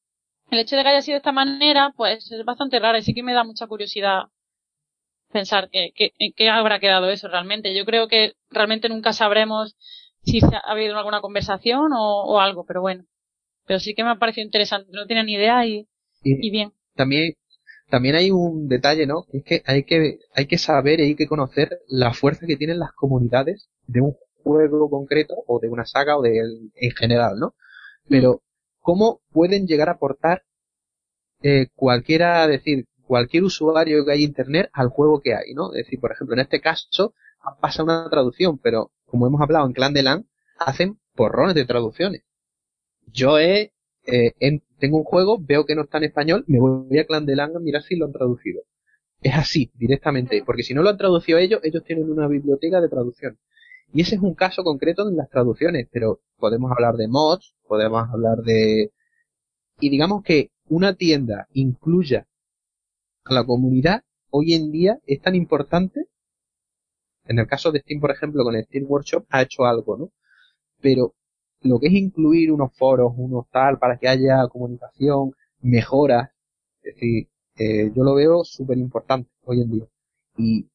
el 0.51 0.59
hecho 0.59 0.75
de 0.75 0.83
que 0.83 0.89
haya 0.89 1.01
sido 1.01 1.15
de 1.15 1.21
esta 1.21 1.31
manera, 1.31 1.95
pues 1.97 2.31
es 2.31 2.45
bastante 2.45 2.77
raro 2.77 2.99
y 2.99 3.01
sí 3.01 3.15
que 3.15 3.23
me 3.23 3.33
da 3.33 3.43
mucha 3.43 3.65
curiosidad 3.65 4.25
pensar 5.31 5.71
que, 5.71 5.93
que, 5.95 6.13
en 6.19 6.31
qué 6.33 6.47
habrá 6.47 6.79
quedado 6.79 7.09
eso 7.09 7.27
realmente. 7.27 7.75
Yo 7.75 7.85
creo 7.85 8.07
que 8.07 8.35
realmente 8.51 8.87
nunca 8.87 9.13
sabremos 9.13 9.75
si 10.27 10.39
ha 10.43 10.59
habido 10.71 10.97
alguna 10.97 11.21
conversación 11.21 11.91
o, 11.97 12.39
algo, 12.39 12.65
pero 12.65 12.81
bueno. 12.81 13.05
Pero 13.65 13.79
sí 13.79 13.95
que 13.95 14.03
me 14.03 14.11
ha 14.11 14.15
parecido 14.15 14.45
interesante, 14.45 14.91
no 14.93 15.07
tenía 15.07 15.23
ni 15.23 15.33
idea 15.33 15.65
y, 15.65 15.87
y, 16.23 16.51
bien. 16.51 16.73
También, 16.95 17.33
también 17.89 18.15
hay 18.15 18.31
un 18.31 18.67
detalle, 18.67 19.07
¿no? 19.07 19.25
Es 19.31 19.43
que 19.43 19.63
hay 19.65 19.83
que, 19.83 20.19
hay 20.35 20.45
que 20.45 20.57
saber 20.57 20.99
y 20.99 21.03
hay 21.03 21.15
que 21.15 21.27
conocer 21.27 21.79
la 21.87 22.13
fuerza 22.13 22.45
que 22.45 22.57
tienen 22.57 22.79
las 22.79 22.91
comunidades 22.93 23.69
de 23.87 24.01
un 24.01 24.15
juego 24.43 24.89
concreto 24.89 25.35
o 25.47 25.59
de 25.59 25.69
una 25.69 25.85
saga 25.85 26.17
o 26.17 26.21
de 26.21 26.39
en 26.75 26.91
general, 26.91 27.39
¿no? 27.39 27.55
Pero, 28.07 28.41
¿cómo 28.79 29.21
pueden 29.31 29.67
llegar 29.67 29.89
a 29.89 29.93
aportar 29.93 30.43
eh, 31.41 31.67
cualquiera, 31.75 32.47
decir, 32.47 32.85
cualquier 33.05 33.43
usuario 33.43 34.05
que 34.05 34.11
hay 34.11 34.23
internet 34.23 34.69
al 34.73 34.89
juego 34.89 35.21
que 35.21 35.33
hay, 35.33 35.53
¿no? 35.53 35.73
Es 35.73 35.85
decir, 35.85 35.99
por 35.99 36.11
ejemplo, 36.11 36.35
en 36.35 36.41
este 36.41 36.61
caso 36.61 37.13
pasa 37.61 37.83
una 37.83 38.09
traducción, 38.09 38.57
pero 38.57 38.91
como 39.07 39.25
hemos 39.25 39.41
hablado 39.41 39.65
en 39.65 39.73
Clan 39.73 39.93
de 39.93 40.03
LAN, 40.03 40.27
hacen 40.59 40.99
porrones 41.15 41.55
de 41.55 41.65
traducciones. 41.65 42.23
Yo 43.07 43.39
he, 43.39 43.73
eh, 44.05 44.61
tengo 44.79 44.97
un 44.97 45.03
juego, 45.03 45.39
veo 45.39 45.65
que 45.65 45.75
no 45.75 45.83
está 45.83 45.97
en 45.97 46.03
español, 46.05 46.43
me 46.47 46.59
voy 46.59 46.99
a 46.99 47.05
Clan 47.05 47.25
de 47.25 47.35
LAN 47.35 47.55
a 47.55 47.59
mirar 47.59 47.81
si 47.81 47.95
lo 47.95 48.05
han 48.05 48.11
traducido. 48.11 48.61
Es 49.21 49.33
así, 49.33 49.71
directamente, 49.75 50.43
porque 50.45 50.63
si 50.63 50.73
no 50.73 50.83
lo 50.83 50.89
han 50.89 50.97
traducido 50.97 51.39
ellos, 51.39 51.61
ellos 51.63 51.83
tienen 51.83 52.11
una 52.11 52.27
biblioteca 52.27 52.79
de 52.81 52.89
traducción. 52.89 53.39
Y 53.93 54.01
ese 54.01 54.15
es 54.15 54.21
un 54.21 54.35
caso 54.35 54.63
concreto 54.63 55.07
en 55.07 55.15
las 55.15 55.29
traducciones, 55.29 55.87
pero 55.91 56.21
podemos 56.37 56.71
hablar 56.71 56.95
de 56.95 57.07
mods, 57.07 57.55
podemos 57.67 58.07
hablar 58.09 58.39
de... 58.39 58.91
Y 59.79 59.89
digamos 59.89 60.23
que 60.23 60.51
una 60.67 60.95
tienda 60.95 61.47
incluya 61.53 62.27
a 63.23 63.33
la 63.33 63.45
comunidad 63.45 64.03
hoy 64.29 64.53
en 64.53 64.71
día 64.71 64.99
es 65.05 65.21
tan 65.21 65.35
importante 65.35 66.07
en 67.27 67.39
el 67.39 67.47
caso 67.47 67.71
de 67.71 67.79
Steam, 67.79 67.99
por 67.99 68.11
ejemplo, 68.11 68.43
con 68.43 68.55
el 68.55 68.65
Steam 68.65 68.85
Workshop 68.87 69.25
ha 69.29 69.41
hecho 69.41 69.65
algo, 69.65 69.97
¿no? 69.97 70.11
Pero 70.81 71.13
lo 71.61 71.79
que 71.79 71.87
es 71.87 71.93
incluir 71.93 72.51
unos 72.51 72.75
foros, 72.77 73.13
unos 73.17 73.49
tal, 73.51 73.79
para 73.79 73.97
que 73.97 74.07
haya 74.07 74.47
comunicación, 74.49 75.33
mejoras, 75.61 76.29
es 76.81 76.95
decir, 76.95 77.29
eh, 77.57 77.91
yo 77.95 78.03
lo 78.03 78.15
veo 78.15 78.43
súper 78.43 78.77
importante 78.77 79.29
hoy 79.43 79.61
en 79.61 79.71
día. 79.71 79.85
Y 80.37 80.69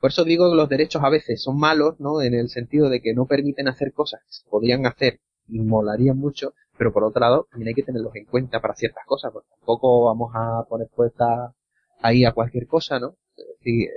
por 0.00 0.10
eso 0.10 0.24
digo 0.24 0.50
que 0.50 0.56
los 0.56 0.68
derechos 0.68 1.02
a 1.04 1.10
veces 1.10 1.42
son 1.42 1.58
malos, 1.58 2.00
¿no? 2.00 2.22
En 2.22 2.34
el 2.34 2.48
sentido 2.48 2.88
de 2.88 3.00
que 3.02 3.14
no 3.14 3.26
permiten 3.26 3.68
hacer 3.68 3.92
cosas 3.92 4.20
que 4.22 4.32
se 4.32 4.48
podrían 4.48 4.86
hacer 4.86 5.20
y 5.48 5.60
molarían 5.60 6.16
mucho, 6.16 6.54
pero 6.78 6.92
por 6.92 7.04
otro 7.04 7.20
lado 7.20 7.46
también 7.50 7.68
hay 7.68 7.74
que 7.74 7.82
tenerlos 7.82 8.14
en 8.16 8.24
cuenta 8.24 8.60
para 8.60 8.74
ciertas 8.74 9.04
cosas, 9.06 9.32
porque 9.32 9.48
tampoco 9.50 10.06
vamos 10.06 10.32
a 10.34 10.64
poner 10.68 10.88
puesta 10.88 11.54
ahí 12.00 12.24
a 12.24 12.32
cualquier 12.32 12.66
cosa, 12.66 12.98
¿no? 12.98 13.16
Es 13.36 13.46
decir, 13.58 13.90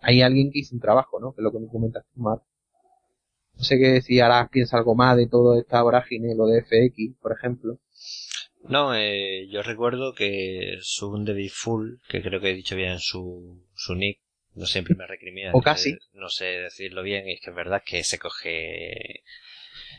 hay 0.00 0.22
alguien 0.22 0.50
que 0.50 0.60
hizo 0.60 0.74
un 0.74 0.80
trabajo, 0.80 1.20
¿no? 1.20 1.32
Que 1.32 1.40
es 1.40 1.44
lo 1.44 1.52
que 1.52 1.58
me 1.58 1.68
comentas 1.68 2.04
Mar. 2.14 2.38
No 3.54 3.64
sé 3.64 3.78
qué 3.78 4.00
si 4.00 4.20
ahora 4.20 4.48
piensa 4.50 4.76
algo 4.76 4.94
más 4.94 5.16
de 5.16 5.26
toda 5.26 5.58
esta 5.58 5.82
vorágine, 5.82 6.34
lo 6.36 6.46
de 6.46 6.62
FX, 6.62 7.20
por 7.20 7.32
ejemplo. 7.32 7.78
No, 8.62 8.94
eh, 8.94 9.48
yo 9.50 9.62
recuerdo 9.62 10.14
que 10.14 10.78
Sun 10.80 11.24
de 11.24 11.48
Full, 11.48 11.96
que 12.08 12.22
creo 12.22 12.40
que 12.40 12.50
he 12.50 12.54
dicho 12.54 12.76
bien 12.76 12.98
su, 12.98 13.64
su 13.74 13.94
nick, 13.94 14.20
no 14.54 14.66
siempre 14.66 14.94
me 14.94 15.06
recrimina. 15.06 15.52
o 15.54 15.62
casi. 15.62 15.96
no 16.12 16.28
sé 16.28 16.44
decirlo 16.44 17.02
bien, 17.02 17.28
y 17.28 17.34
es 17.34 17.40
que 17.40 17.50
es 17.50 17.56
verdad 17.56 17.82
que 17.84 18.04
se 18.04 18.18
coge... 18.18 19.24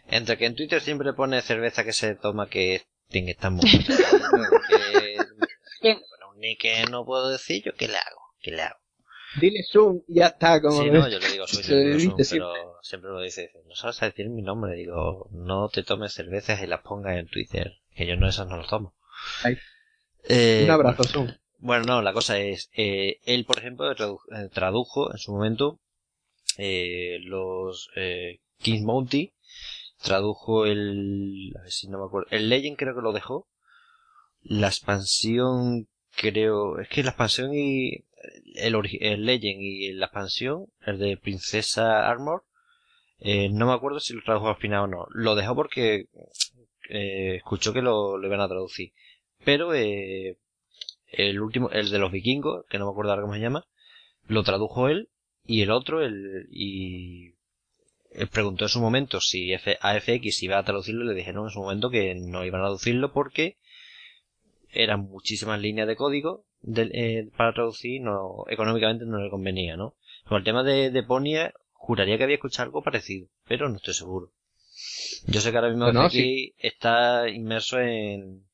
Entre 0.07 0.37
que 0.37 0.45
en 0.45 0.55
Twitter 0.55 0.81
siempre 0.81 1.13
pone 1.13 1.41
cerveza 1.41 1.83
que 1.83 1.93
se 1.93 2.15
toma 2.15 2.49
que 2.49 2.81
tiene 3.09 3.27
que 3.27 3.31
estar 3.31 3.51
muy... 3.51 3.61
que, 5.81 5.93
bueno, 5.93 6.31
un 6.33 6.39
nick 6.39 6.61
que 6.61 6.83
no 6.89 7.05
puedo 7.05 7.29
decir, 7.29 7.63
¿yo 7.63 7.73
qué 7.73 7.87
le 7.87 7.97
hago? 7.97 8.21
¿Qué 8.41 8.51
le 8.51 8.63
hago? 8.63 8.78
Dile 9.39 9.63
Zoom 9.71 10.01
y 10.07 10.15
ya 10.15 10.27
está. 10.27 10.61
Como 10.61 10.81
sí, 10.81 10.89
no, 10.89 11.07
yo 11.07 11.19
le 11.19 11.29
digo 11.31 11.45
Zoom, 11.47 11.63
pero 12.29 12.53
siempre 12.81 13.11
lo 13.11 13.21
dice, 13.21 13.51
no 13.67 13.75
sabes 13.75 13.99
decir 13.99 14.29
mi 14.29 14.41
nombre. 14.41 14.75
Digo, 14.75 15.29
no 15.31 15.69
te 15.69 15.83
tomes 15.83 16.13
cervezas 16.13 16.61
y 16.61 16.67
las 16.67 16.81
pongas 16.81 17.17
en 17.17 17.27
Twitter, 17.27 17.73
que 17.93 18.07
yo 18.07 18.15
no 18.15 18.27
esas 18.27 18.47
no 18.47 18.57
las 18.57 18.67
tomo. 18.67 18.95
Eh, 20.27 20.63
Un 20.65 20.71
abrazo, 20.71 21.03
Zoom. 21.03 21.31
Bueno, 21.59 21.83
no, 21.85 22.01
la 22.01 22.13
cosa 22.13 22.39
es, 22.39 22.69
eh, 22.73 23.17
él, 23.25 23.45
por 23.45 23.59
ejemplo, 23.59 23.91
eh, 23.91 23.97
tradujo 24.51 25.11
en 25.11 25.17
su 25.17 25.33
momento 25.33 25.79
eh, 26.57 27.19
los 27.23 27.89
eh, 27.95 28.39
Kings 28.59 28.83
Mounty, 28.83 29.33
tradujo 30.01 30.65
el, 30.65 31.53
a 31.57 31.63
ver 31.63 31.71
si 31.71 31.87
no 31.89 31.99
me 31.99 32.05
acuerdo, 32.05 32.27
el 32.31 32.49
Legend 32.49 32.77
creo 32.77 32.95
que 32.95 33.01
lo 33.01 33.11
dejó, 33.11 33.47
la 34.41 34.67
expansión 34.67 35.87
creo, 36.15 36.79
es 36.79 36.87
que 36.87 37.03
la 37.03 37.09
expansión 37.09 37.53
y 37.53 38.05
el, 38.55 39.25
Legend 39.25 39.61
y 39.61 39.93
la 39.93 40.07
expansión, 40.07 40.67
el 40.85 40.99
de 40.99 41.17
Princesa 41.17 42.09
Armor, 42.09 42.43
eh, 43.19 43.49
no 43.49 43.67
me 43.67 43.73
acuerdo 43.73 43.99
si 43.99 44.13
lo 44.13 44.21
tradujo 44.23 44.49
al 44.49 44.57
final 44.57 44.83
o 44.83 44.87
no. 44.87 45.07
Lo 45.11 45.35
dejó 45.35 45.55
porque 45.55 46.07
eh, 46.89 47.35
escuchó 47.35 47.73
que 47.73 47.81
lo, 47.81 48.17
lo, 48.17 48.27
iban 48.27 48.41
a 48.41 48.47
traducir. 48.47 48.93
Pero 49.43 49.73
eh, 49.73 50.37
el 51.07 51.41
último, 51.41 51.69
el 51.71 51.89
de 51.89 51.99
los 51.99 52.11
vikingos, 52.11 52.65
que 52.69 52.77
no 52.77 52.85
me 52.85 52.91
acuerdo 52.91 53.11
ahora 53.11 53.23
cómo 53.23 53.33
se 53.33 53.41
llama, 53.41 53.65
lo 54.27 54.43
tradujo 54.43 54.89
él 54.89 55.09
y 55.45 55.61
el 55.61 55.71
otro, 55.71 56.03
el, 56.03 56.47
y 56.51 57.33
él 58.11 58.27
preguntó 58.31 58.65
en 58.65 58.69
su 58.69 58.79
momento 58.79 59.21
si 59.21 59.53
F, 59.53 59.77
AFX 59.81 60.43
iba 60.43 60.57
a 60.57 60.63
traducirlo 60.63 61.03
y 61.03 61.07
le 61.07 61.13
dijeron 61.13 61.45
en 61.45 61.51
su 61.51 61.59
momento 61.59 61.89
que 61.89 62.15
no 62.15 62.45
iban 62.45 62.61
a 62.61 62.65
traducirlo 62.65 63.11
porque 63.11 63.57
eran 64.71 65.01
muchísimas 65.01 65.59
líneas 65.59 65.87
de 65.87 65.95
código 65.95 66.45
eh, 66.65 67.29
para 67.35 67.53
traducir, 67.53 68.01
no, 68.01 68.45
económicamente 68.49 69.05
no 69.05 69.19
le 69.19 69.29
convenía, 69.29 69.77
¿no? 69.77 69.95
Con 70.27 70.37
el 70.37 70.43
tema 70.43 70.63
de, 70.63 70.91
de 70.91 71.03
Ponia, 71.03 71.53
juraría 71.73 72.17
que 72.17 72.23
había 72.23 72.35
escuchado 72.35 72.67
algo 72.67 72.83
parecido, 72.83 73.27
pero 73.47 73.69
no 73.69 73.77
estoy 73.77 73.93
seguro. 73.93 74.31
Yo 75.25 75.41
sé 75.41 75.51
que 75.51 75.57
ahora 75.57 75.69
mismo 75.69 75.85
aquí 76.01 76.53
está 76.57 77.29
inmerso 77.29 77.79
en, 77.79 78.45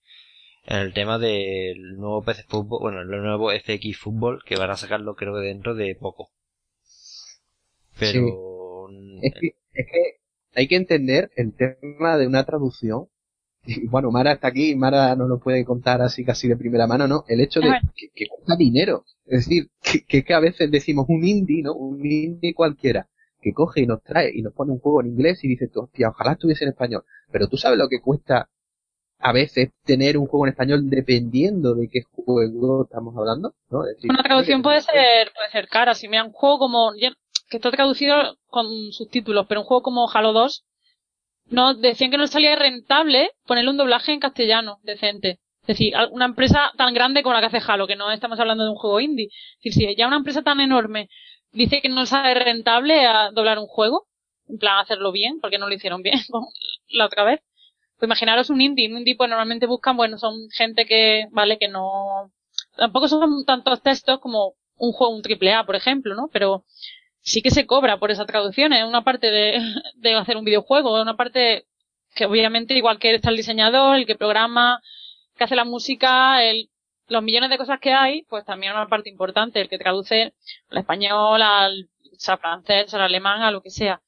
en 0.65 0.77
el 0.77 0.93
tema 0.93 1.19
del 1.19 1.97
nuevo 1.97 2.23
PC 2.23 2.43
Fútbol, 2.43 2.79
bueno, 2.81 3.01
el 3.01 3.07
nuevo 3.07 3.51
FX 3.51 3.97
Fútbol, 3.97 4.41
que 4.45 4.55
van 4.55 4.71
a 4.71 4.77
sacarlo 4.77 5.15
creo 5.15 5.35
que 5.35 5.41
dentro 5.41 5.75
de 5.75 5.95
poco. 5.95 6.31
Pero... 7.99 8.89
Es, 9.21 9.33
que, 9.33 9.55
es 9.73 9.85
que 9.91 10.19
hay 10.53 10.67
que 10.67 10.75
entender 10.75 11.31
el 11.35 11.53
tema 11.55 12.17
de 12.17 12.27
una 12.27 12.45
traducción. 12.45 13.07
Y 13.65 13.87
bueno, 13.87 14.11
Mara 14.11 14.33
está 14.33 14.47
aquí, 14.47 14.75
Mara 14.75 15.15
no 15.15 15.27
lo 15.27 15.39
puede 15.39 15.65
contar 15.65 16.01
así 16.01 16.23
casi 16.23 16.47
de 16.47 16.57
primera 16.57 16.87
mano, 16.87 17.07
¿no? 17.07 17.23
El 17.27 17.41
hecho 17.41 17.59
de 17.59 17.69
que, 17.95 18.09
que 18.13 18.27
cuesta 18.27 18.55
dinero. 18.55 19.05
Es 19.25 19.45
decir, 19.45 19.69
que, 20.07 20.23
que, 20.23 20.33
a 20.33 20.39
veces 20.39 20.69
decimos 20.69 21.05
un 21.09 21.23
indie, 21.23 21.63
¿no? 21.63 21.73
Un 21.73 22.05
indie 22.05 22.53
cualquiera, 22.53 23.07
que 23.41 23.53
coge 23.53 23.81
y 23.81 23.87
nos 23.87 24.03
trae 24.03 24.31
y 24.33 24.41
nos 24.41 24.53
pone 24.53 24.71
un 24.71 24.79
juego 24.79 25.01
en 25.01 25.07
inglés 25.07 25.43
y 25.43 25.47
dice, 25.47 25.69
hostia, 25.73 26.09
ojalá 26.09 26.33
estuviese 26.33 26.63
en 26.65 26.71
español. 26.71 27.03
Pero 27.31 27.47
tú 27.47 27.57
sabes 27.57 27.77
lo 27.79 27.89
que 27.89 28.01
cuesta 28.01 28.49
a 29.19 29.31
veces 29.31 29.71
tener 29.83 30.17
un 30.17 30.27
juego 30.27 30.45
en 30.45 30.51
español 30.51 30.89
dependiendo 30.89 31.73
de 31.73 31.87
qué 31.89 32.01
juego 32.03 32.83
estamos 32.83 33.15
hablando, 33.17 33.55
¿no? 33.69 33.79
Una 34.03 34.23
traducción 34.23 34.61
puede 34.61 34.81
ser, 34.81 35.31
puede 35.33 35.49
ser 35.51 35.67
cara. 35.67 35.95
Si 35.95 36.07
me 36.07 36.21
un 36.21 36.31
juego 36.31 36.59
como, 36.59 36.91
que 36.93 37.57
está 37.57 37.71
traducido 37.71 38.15
con 38.47 38.67
subtítulos, 38.91 39.47
pero 39.47 39.61
un 39.61 39.65
juego 39.65 39.81
como 39.81 40.09
Halo 40.13 40.33
2, 40.33 40.63
no, 41.49 41.73
decían 41.73 42.11
que 42.11 42.17
no 42.17 42.27
salía 42.27 42.55
rentable 42.55 43.31
ponerle 43.45 43.71
un 43.71 43.77
doblaje 43.77 44.11
en 44.11 44.19
castellano 44.19 44.79
decente. 44.83 45.39
Es 45.61 45.67
decir, 45.67 45.93
una 46.11 46.25
empresa 46.25 46.71
tan 46.77 46.93
grande 46.93 47.23
como 47.23 47.33
la 47.33 47.39
que 47.39 47.57
hace 47.57 47.71
Halo, 47.71 47.87
que 47.87 47.95
no 47.95 48.11
estamos 48.11 48.39
hablando 48.39 48.63
de 48.63 48.69
un 48.69 48.75
juego 48.75 48.99
indie. 48.99 49.29
Es 49.57 49.63
decir, 49.63 49.89
si 49.89 49.95
ya 49.95 50.07
una 50.07 50.17
empresa 50.17 50.43
tan 50.43 50.59
enorme 50.59 51.09
dice 51.51 51.81
que 51.81 51.89
no 51.89 52.05
sale 52.05 52.35
rentable 52.35 53.05
a 53.05 53.31
doblar 53.31 53.57
un 53.57 53.67
juego, 53.67 54.07
en 54.47 54.57
plan 54.59 54.79
hacerlo 54.79 55.11
bien, 55.11 55.39
porque 55.39 55.57
no 55.57 55.67
lo 55.67 55.73
hicieron 55.73 56.01
bien 56.01 56.19
la 56.89 57.05
otra 57.05 57.23
vez, 57.23 57.41
pues 57.97 58.07
imaginaros 58.07 58.49
un 58.49 58.61
indie, 58.61 58.91
un 58.91 58.99
indie 58.99 59.15
pues 59.15 59.29
normalmente 59.29 59.65
buscan, 59.65 59.97
bueno, 59.97 60.17
son 60.17 60.49
gente 60.51 60.85
que, 60.85 61.27
vale, 61.31 61.57
que 61.57 61.67
no, 61.67 62.31
tampoco 62.75 63.07
son 63.07 63.45
tantos 63.45 63.81
textos 63.81 64.19
como 64.19 64.53
un 64.77 64.91
juego, 64.91 65.15
un 65.15 65.21
triple 65.21 65.53
A, 65.53 65.65
por 65.65 65.75
ejemplo, 65.75 66.13
¿no? 66.15 66.29
Pero 66.31 66.65
sí 67.25 67.41
que 67.41 67.51
se 67.51 67.65
cobra 67.65 67.97
por 67.97 68.11
esa 68.11 68.25
traducción, 68.25 68.71
es 68.71 68.85
una 68.85 69.03
parte 69.03 69.31
de, 69.31 70.15
hacer 70.15 70.37
un 70.37 70.45
videojuego, 70.45 70.97
es 70.97 71.01
una 71.01 71.17
parte 71.17 71.65
que 72.13 72.25
obviamente 72.25 72.75
igual 72.75 72.99
que 72.99 73.13
está 73.15 73.31
el 73.31 73.37
diseñador, 73.37 73.97
el 73.97 74.05
que 74.05 74.15
programa, 74.15 74.81
que 75.35 75.43
hace 75.43 75.55
la 75.55 75.65
música, 75.65 76.43
el, 76.43 76.69
los 77.07 77.23
millones 77.23 77.49
de 77.49 77.57
cosas 77.57 77.79
que 77.79 77.93
hay, 77.93 78.23
pues 78.29 78.45
también 78.45 78.71
es 78.71 78.77
una 78.77 78.87
parte 78.87 79.09
importante, 79.09 79.59
el 79.59 79.69
que 79.69 79.79
traduce 79.79 80.33
al 80.69 80.77
español, 80.77 81.41
al, 81.41 81.89
francés, 82.39 82.93
al 82.93 83.01
alemán, 83.01 83.41
a 83.41 83.51
lo 83.51 83.61
que 83.61 83.71
sea. 83.71 84.01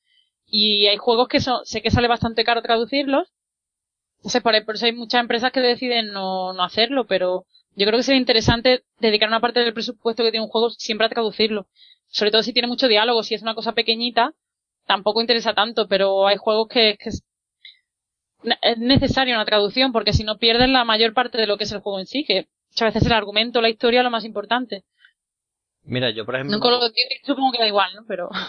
Y 0.45 0.87
hay 0.87 0.97
juegos 0.97 1.27
que 1.27 1.41
son, 1.41 1.65
sé 1.65 1.81
que 1.81 1.91
sale 1.91 2.07
bastante 2.07 2.43
caro 2.43 2.61
traducirlos, 2.61 3.33
sé, 4.23 4.41
por, 4.41 4.55
eso 4.55 4.85
hay 4.85 4.93
muchas 4.93 5.21
empresas 5.21 5.51
que 5.51 5.59
deciden 5.59 6.11
no, 6.11 6.53
no 6.53 6.63
hacerlo, 6.63 7.07
pero 7.07 7.45
yo 7.75 7.85
creo 7.87 7.97
que 7.97 8.03
sería 8.03 8.19
interesante 8.19 8.83
dedicar 8.99 9.27
una 9.27 9.41
parte 9.41 9.59
del 9.61 9.73
presupuesto 9.73 10.23
que 10.23 10.31
tiene 10.31 10.45
un 10.45 10.51
juego 10.51 10.69
siempre 10.69 11.07
a 11.07 11.09
traducirlo. 11.09 11.67
Sobre 12.07 12.31
todo 12.31 12.43
si 12.43 12.53
tiene 12.53 12.67
mucho 12.67 12.87
diálogo, 12.87 13.23
si 13.23 13.35
es 13.35 13.41
una 13.41 13.55
cosa 13.55 13.73
pequeñita, 13.73 14.33
tampoco 14.85 15.21
interesa 15.21 15.53
tanto, 15.53 15.87
pero 15.87 16.27
hay 16.27 16.37
juegos 16.37 16.67
que, 16.67 16.97
que 16.97 17.09
es 17.09 17.23
necesaria 18.77 19.35
una 19.35 19.45
traducción, 19.45 19.91
porque 19.91 20.13
si 20.13 20.23
no 20.23 20.37
pierdes 20.37 20.69
la 20.69 20.85
mayor 20.85 21.13
parte 21.13 21.37
de 21.37 21.47
lo 21.47 21.57
que 21.57 21.65
es 21.65 21.71
el 21.71 21.81
juego 21.81 21.99
en 21.99 22.07
sí, 22.07 22.23
que 22.25 22.47
muchas 22.71 22.93
veces 22.93 23.07
el 23.07 23.13
argumento, 23.13 23.61
la 23.61 23.69
historia 23.69 23.99
es 23.99 24.03
lo 24.03 24.11
más 24.11 24.25
importante. 24.25 24.83
Mira, 25.83 26.09
yo 26.11 26.25
por 26.25 26.35
ejemplo... 26.35 26.57
No 26.57 26.61
con 26.61 26.71
los 26.71 26.91
supongo 27.23 27.51
que 27.51 27.59
da 27.59 27.67
igual, 27.67 27.93
¿no? 27.95 28.05
Pero... 28.07 28.29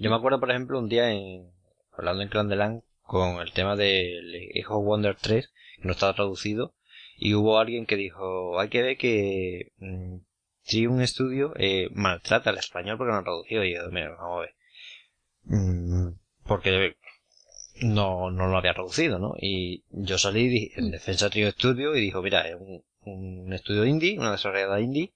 Yo 0.00 0.10
me 0.10 0.16
acuerdo, 0.16 0.38
por 0.38 0.50
ejemplo, 0.50 0.78
un 0.78 0.88
día 0.88 1.10
en... 1.10 1.50
Hablando 1.90 2.22
en 2.22 2.28
Clan 2.28 2.48
de 2.48 2.54
Land, 2.54 2.82
con 3.02 3.40
el 3.40 3.52
tema 3.52 3.74
de 3.74 4.50
Echo 4.54 4.78
Wonder 4.78 5.16
3, 5.16 5.52
que 5.80 5.82
no 5.82 5.90
estaba 5.90 6.14
traducido, 6.14 6.74
y 7.16 7.34
hubo 7.34 7.58
alguien 7.58 7.84
que 7.84 7.96
dijo, 7.96 8.60
hay 8.60 8.68
que 8.68 8.82
ver 8.82 8.96
que 8.96 9.72
mmm, 9.78 10.18
si 10.68 10.86
un 10.86 11.00
estudio 11.00 11.54
eh, 11.56 11.88
maltrata 11.92 12.50
al 12.50 12.58
español 12.58 12.98
porque 12.98 13.12
no 13.12 13.18
ha 13.18 13.22
traducido, 13.22 13.64
y 13.64 13.74
yo, 13.74 13.90
mira, 13.90 14.10
vamos 14.10 14.36
a 14.36 14.40
ver. 14.40 14.54
Mm, 15.44 16.08
porque 16.46 16.96
no, 17.80 18.30
no 18.30 18.48
lo 18.48 18.58
había 18.58 18.74
traducido, 18.74 19.18
¿no? 19.18 19.34
Y 19.40 19.82
yo 19.88 20.18
salí 20.18 20.70
en 20.76 20.90
defensa 20.90 21.26
de 21.26 21.30
Trio 21.30 21.50
Studio 21.52 21.96
y 21.96 22.02
dijo, 22.02 22.20
mira, 22.20 22.46
es 22.46 22.56
un, 23.04 23.52
estudio 23.52 23.86
indie, 23.86 24.18
una 24.18 24.32
desarrolladora 24.32 24.82
indie, 24.82 25.14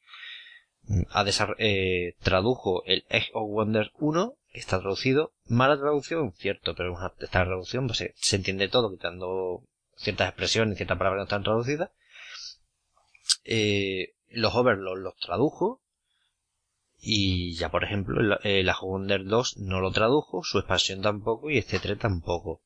ha 1.10 1.24
eh, 1.58 2.14
tradujo 2.22 2.82
el 2.86 3.04
Edge 3.10 3.30
of 3.34 3.50
Wonder 3.50 3.92
1 3.98 4.34
está 4.54 4.80
traducido. 4.80 5.34
Mala 5.46 5.78
traducción, 5.78 6.32
cierto, 6.32 6.74
pero 6.74 6.96
esta 7.20 7.44
traducción 7.44 7.86
pues, 7.86 8.10
se, 8.14 8.36
entiende 8.36 8.68
todo, 8.68 8.90
quitando 8.90 9.62
ciertas 9.96 10.28
expresiones 10.28 10.74
y 10.74 10.76
ciertas 10.76 10.96
palabras 10.96 11.18
que 11.18 11.20
no 11.20 11.24
están 11.24 11.44
traducidas. 11.44 11.90
Eh, 13.44 14.14
los 14.34 14.54
Overlords 14.54 15.02
los 15.02 15.16
tradujo. 15.16 15.80
Y 17.00 17.54
ya, 17.56 17.70
por 17.70 17.84
ejemplo, 17.84 18.38
eh, 18.44 18.62
la 18.62 18.76
Wonder 18.80 19.24
2 19.24 19.58
no 19.58 19.80
lo 19.80 19.90
tradujo, 19.90 20.42
su 20.44 20.58
expansión 20.58 21.02
tampoco 21.02 21.50
y 21.50 21.58
este 21.58 21.80
3 21.80 21.98
tampoco. 21.98 22.62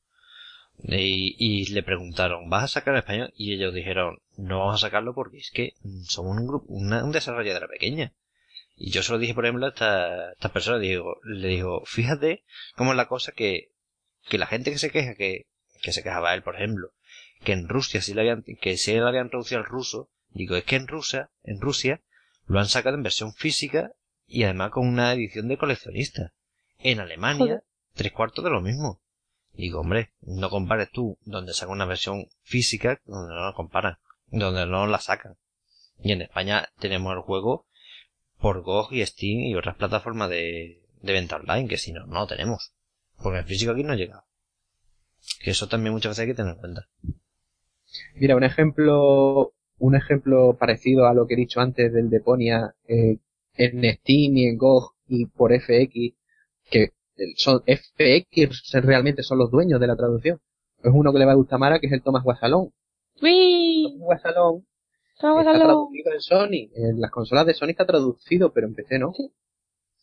Y, 0.83 1.73
le 1.73 1.81
preguntaron, 1.83 2.49
¿vas 2.49 2.65
a 2.65 2.67
sacar 2.67 2.93
en 2.93 2.99
español? 2.99 3.33
Y 3.35 3.53
ellos 3.53 3.73
dijeron, 3.73 4.19
no 4.37 4.59
vamos 4.59 4.75
a 4.75 4.87
sacarlo 4.87 5.15
porque 5.15 5.37
es 5.37 5.49
que 5.51 5.73
somos 6.03 6.37
un 6.37 6.47
grupo, 6.47 6.65
una, 6.69 7.03
un 7.03 7.11
desarrolladora 7.11 7.67
pequeña. 7.67 8.13
Y 8.75 8.91
yo 8.91 9.01
se 9.01 9.11
lo 9.11 9.17
dije, 9.17 9.33
por 9.33 9.45
ejemplo, 9.45 9.65
a 9.65 9.69
esta, 9.69 10.33
esta 10.33 10.53
persona, 10.53 10.77
digo, 10.77 11.17
le 11.23 11.47
digo, 11.47 11.83
fíjate 11.85 12.43
cómo 12.75 12.91
es 12.91 12.97
la 12.97 13.07
cosa 13.07 13.31
que, 13.31 13.71
que 14.29 14.37
la 14.37 14.45
gente 14.45 14.71
que 14.71 14.77
se 14.77 14.91
queja, 14.91 15.15
que, 15.15 15.47
que 15.81 15.91
se 15.91 16.03
quejaba 16.03 16.35
él, 16.35 16.43
por 16.43 16.55
ejemplo, 16.55 16.91
que 17.43 17.53
en 17.53 17.67
Rusia 17.67 18.01
sí 18.01 18.13
le 18.13 18.21
habían, 18.21 18.43
que 18.43 18.77
sí 18.77 18.93
le 18.93 19.01
habían 19.01 19.29
traducido 19.29 19.59
al 19.59 19.65
ruso, 19.65 20.11
Digo, 20.29 20.55
es 20.55 20.63
que 20.63 20.75
en 20.75 20.87
Rusia, 20.87 21.29
en 21.43 21.59
Rusia, 21.59 22.01
lo 22.45 22.59
han 22.59 22.67
sacado 22.67 22.95
en 22.95 23.03
versión 23.03 23.33
física 23.33 23.91
y 24.27 24.43
además 24.43 24.71
con 24.71 24.87
una 24.87 25.13
edición 25.13 25.47
de 25.47 25.57
coleccionista. 25.57 26.33
En 26.79 26.99
Alemania, 26.99 27.63
tres 27.93 28.11
cuartos 28.11 28.43
de 28.43 28.51
lo 28.51 28.61
mismo. 28.61 29.01
Digo, 29.53 29.79
hombre, 29.79 30.11
no 30.21 30.49
compares 30.49 30.91
tú 30.91 31.17
donde 31.23 31.53
sacan 31.53 31.73
una 31.73 31.85
versión 31.85 32.27
física 32.43 33.01
donde 33.05 33.33
no 33.33 33.45
la 33.45 33.53
comparan, 33.53 33.97
donde 34.27 34.65
no 34.67 34.85
la 34.85 34.99
sacan. 34.99 35.37
Y 35.99 36.11
en 36.11 36.21
España 36.21 36.69
tenemos 36.79 37.13
el 37.13 37.21
juego 37.21 37.65
por 38.39 38.61
GOG 38.61 38.93
y 38.93 39.05
Steam 39.05 39.39
y 39.39 39.55
otras 39.55 39.75
plataformas 39.75 40.29
de, 40.29 40.83
de 41.01 41.13
venta 41.13 41.37
online, 41.37 41.67
que 41.67 41.77
si 41.77 41.91
no, 41.91 42.05
no 42.05 42.19
lo 42.19 42.27
tenemos. 42.27 42.73
Porque 43.17 43.39
el 43.39 43.45
físico 43.45 43.71
aquí 43.71 43.83
no 43.83 43.95
llega. 43.95 44.25
Que 45.41 45.51
eso 45.51 45.67
también 45.67 45.93
muchas 45.93 46.11
veces 46.11 46.21
hay 46.21 46.27
que 46.27 46.35
tener 46.35 46.53
en 46.53 46.59
cuenta. 46.59 46.87
Mira, 48.15 48.35
un 48.35 48.43
ejemplo, 48.43 49.53
un 49.79 49.95
ejemplo 49.95 50.57
parecido 50.59 51.05
a 51.07 51.13
lo 51.13 51.27
que 51.27 51.35
he 51.35 51.37
dicho 51.37 51.59
antes 51.59 51.93
del 51.93 52.09
Deponia, 52.09 52.75
eh, 52.87 53.17
en 53.55 53.83
Steam 53.97 54.37
y 54.37 54.45
en 54.45 54.57
GOG 54.57 54.93
y 55.07 55.25
por 55.25 55.51
FX, 55.53 56.13
que 56.69 56.91
son 57.35 57.61
FX 57.65 58.71
realmente 58.83 59.23
son 59.23 59.37
los 59.39 59.51
dueños 59.51 59.79
de 59.79 59.87
la 59.87 59.95
traducción. 59.95 60.39
Es 60.83 60.91
uno 60.93 61.11
que 61.11 61.19
le 61.19 61.25
va 61.25 61.31
a 61.31 61.35
gustar 61.35 61.59
Mara, 61.59 61.79
que 61.79 61.87
es 61.87 61.93
el 61.93 62.03
Thomas 62.03 62.23
Guasalón. 62.23 62.71
¡Uy! 63.21 63.95
Thomas 63.99 64.21
Guasalón 64.21 64.65
Thomas 65.19 65.47
está 65.47 65.57
Guasalón. 65.57 65.59
traducido 65.59 66.13
en 66.13 66.21
Sony. 66.21 66.71
En 66.75 67.01
las 67.01 67.11
consolas 67.11 67.45
de 67.47 67.53
Sony 67.53 67.69
está 67.69 67.85
traducido, 67.85 68.53
pero 68.53 68.67
en 68.67 68.75
PC 68.75 68.99
no. 68.99 69.13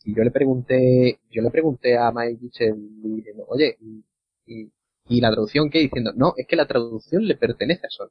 Y 0.04 0.14
yo 0.14 0.22
le 0.24 0.30
pregunté, 0.30 1.20
yo 1.30 1.42
le 1.42 1.50
pregunté 1.50 1.96
a 1.96 2.10
Mike 2.12 2.38
Mitchell 2.42 2.74
diciendo, 3.02 3.44
oye, 3.48 3.76
y, 3.80 4.04
y, 4.46 4.72
y 5.08 5.20
la 5.20 5.30
traducción 5.30 5.70
qué? 5.70 5.78
Diciendo, 5.80 6.12
no, 6.16 6.34
es 6.36 6.46
que 6.46 6.56
la 6.56 6.66
traducción 6.66 7.26
le 7.26 7.36
pertenece 7.36 7.86
a 7.86 7.90
Sony. 7.90 8.10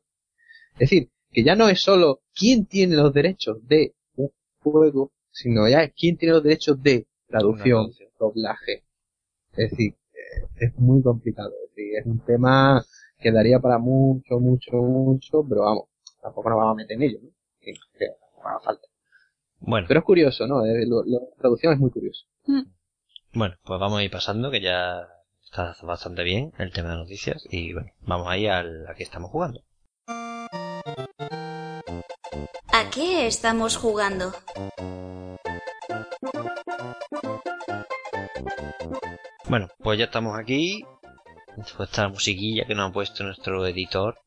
Es 0.74 0.80
decir, 0.90 1.10
que 1.34 1.44
ya 1.44 1.56
no 1.56 1.68
es 1.70 1.82
solo 1.82 2.22
quién 2.36 2.66
tiene 2.66 2.96
los 2.96 3.14
derechos 3.14 3.58
de 3.68 3.94
un 4.16 4.32
juego, 4.62 5.12
sino 5.32 5.68
ya 5.68 5.84
es 5.84 5.94
quién 5.94 6.18
tiene 6.18 6.36
los 6.36 6.44
derechos 6.44 6.82
de 6.82 7.08
traducción, 7.28 7.92
doblaje. 8.20 8.84
Es 9.54 9.72
decir, 9.72 9.94
eh, 10.14 10.48
es 10.58 10.76
muy 10.78 11.02
complicado. 11.02 11.52
Es 11.66 11.76
decir, 11.76 11.98
es 12.00 12.06
un 12.06 12.20
tema 12.26 12.84
que 13.20 13.32
daría 13.32 13.60
para 13.60 13.78
mucho, 13.80 14.40
mucho, 14.40 14.72
mucho, 14.78 15.44
pero 15.48 15.62
vamos, 15.62 15.84
tampoco 16.22 16.50
nos 16.50 16.58
vamos 16.60 16.74
a 16.74 16.76
meter 16.76 16.98
en 16.98 17.04
ello, 17.04 17.20
¿no? 17.24 17.30
Que, 17.60 17.74
que 17.98 18.06
haga 18.44 18.60
falta. 18.60 18.88
Bueno, 19.60 19.88
Pero 19.88 20.00
es 20.02 20.06
curioso, 20.06 20.46
¿no? 20.48 20.66
Lo- 20.66 21.04
lo- 21.04 21.04
la 21.06 21.20
traducción 21.40 21.74
es 21.74 21.80
muy 21.80 21.90
curioso. 21.90 22.26
bueno, 23.34 23.56
pues 23.64 23.80
vamos 23.80 24.00
a 24.00 24.04
ir 24.04 24.12
pasando, 24.12 24.52
que 24.52 24.62
ya 24.62 25.08
está 25.44 25.76
bastante 25.84 26.24
bien 26.24 26.52
el 26.58 26.72
tema 26.74 26.92
de 26.92 26.98
noticias. 26.98 27.48
Y 27.50 27.74
bueno, 27.74 27.90
vamos 28.02 28.28
ahí 28.28 28.48
al, 28.48 28.88
a 28.88 28.94
que 28.96 29.04
estamos 29.04 29.32
jugando. 29.32 29.62
Qué 32.94 33.28
estamos 33.28 33.78
jugando? 33.78 34.34
Bueno, 39.50 39.70
pues 39.80 40.00
ya 40.00 40.06
estamos 40.06 40.38
aquí. 40.38 40.86
Después 41.58 41.90
de 41.90 41.92
esta 41.92 42.08
musiquilla 42.08 42.66
que 42.66 42.76
nos 42.76 42.90
ha 42.90 42.94
puesto 42.94 43.24
nuestro 43.24 43.66
editor. 43.68 44.18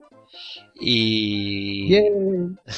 Y... 0.75 1.89
Bien. 1.89 2.59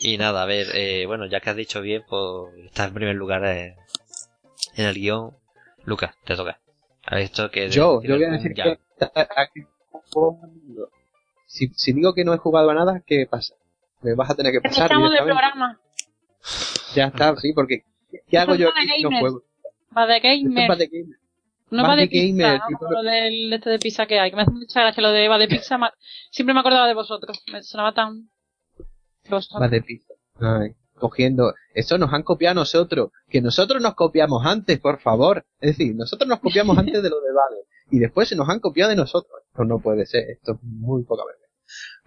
Y 0.00 0.16
nada, 0.16 0.44
a 0.44 0.46
ver, 0.46 0.68
eh, 0.74 1.06
bueno, 1.06 1.26
ya 1.26 1.40
que 1.40 1.50
has 1.50 1.56
dicho 1.56 1.80
bien, 1.80 2.04
pues 2.08 2.54
estás 2.64 2.86
en 2.86 2.94
primer 2.94 3.16
lugar 3.16 3.44
eh, 3.44 3.74
en 4.76 4.84
el 4.86 4.94
guion. 4.94 5.36
Lucas, 5.84 6.14
te 6.24 6.36
toca. 6.36 6.60
A 7.04 7.16
ver, 7.16 7.24
esto 7.24 7.50
que... 7.50 7.68
Yo, 7.68 8.00
yo 8.02 8.14
voy 8.14 8.24
a 8.24 8.30
decir 8.30 8.54
ya. 8.54 8.76
que. 9.52 9.66
Si, 11.48 11.68
si 11.74 11.92
digo 11.92 12.14
que 12.14 12.24
no 12.24 12.34
he 12.34 12.38
jugado 12.38 12.70
a 12.70 12.74
nada, 12.74 13.02
¿qué 13.06 13.26
pasa? 13.28 13.54
Me 14.02 14.14
vas 14.14 14.30
a 14.30 14.34
tener 14.36 14.52
que 14.52 14.60
pasar 14.60 14.88
del 14.90 14.98
directamente. 14.98 15.24
programa. 15.32 15.80
Ya 16.94 17.06
está, 17.06 17.36
sí, 17.36 17.52
porque 17.52 17.84
¿qué 18.28 18.38
hago 18.38 18.54
yo 18.54 18.68
aquí 18.68 18.86
si 18.96 19.02
no 19.02 19.08
gamers. 19.10 19.20
juego? 19.20 19.42
Va 19.96 20.06
de 20.06 20.20
gamer. 20.20 20.70
va 20.70 20.76
de 20.76 20.86
gamer. 20.86 21.16
No 21.70 21.82
va 21.82 21.88
va 21.88 21.96
de 21.96 22.06
de 22.06 22.08
gamer, 22.08 22.52
pizza, 22.54 22.66
tipo- 22.68 22.78
como 22.78 22.92
lo 22.92 23.02
del 23.02 23.52
este 23.52 23.70
de 23.70 23.78
pizza 23.78 24.06
que 24.06 24.20
hay. 24.20 24.30
Que 24.30 24.36
me 24.36 24.42
hace 24.42 24.52
mucha 24.52 24.80
gracia 24.80 25.02
lo 25.02 25.10
de 25.10 25.28
va 25.28 25.38
de 25.38 25.48
pizza. 25.48 25.76
ma- 25.78 25.92
Siempre 26.30 26.54
me 26.54 26.60
acordaba 26.60 26.86
de 26.86 26.94
vosotros. 26.94 27.42
Me 27.52 27.62
sonaba 27.62 27.92
tan... 27.92 28.30
Vosotros. 29.28 29.60
Va 29.60 29.68
de 29.68 29.82
pizza. 29.82 30.14
Ay, 30.40 30.74
cogiendo. 30.94 31.52
Eso 31.74 31.98
nos 31.98 32.12
han 32.12 32.22
copiado 32.22 32.52
a 32.52 32.62
nosotros. 32.62 33.10
Que 33.28 33.40
nosotros 33.42 33.82
nos 33.82 33.94
copiamos 33.94 34.46
antes, 34.46 34.78
por 34.80 35.00
favor. 35.00 35.44
Es 35.60 35.76
decir, 35.76 35.94
nosotros 35.94 36.28
nos 36.28 36.38
copiamos 36.40 36.78
antes 36.78 37.02
de 37.02 37.10
lo 37.10 37.20
de 37.20 37.32
Vale. 37.32 37.56
Y 37.90 37.98
después 37.98 38.28
se 38.28 38.36
nos 38.36 38.48
han 38.48 38.60
copiado 38.60 38.90
de 38.90 38.96
nosotros. 38.96 39.42
Esto 39.48 39.64
no 39.64 39.78
puede 39.80 40.06
ser. 40.06 40.30
Esto 40.30 40.52
es 40.52 40.62
muy 40.62 41.04
poca 41.04 41.24
vergüenza. 41.24 41.54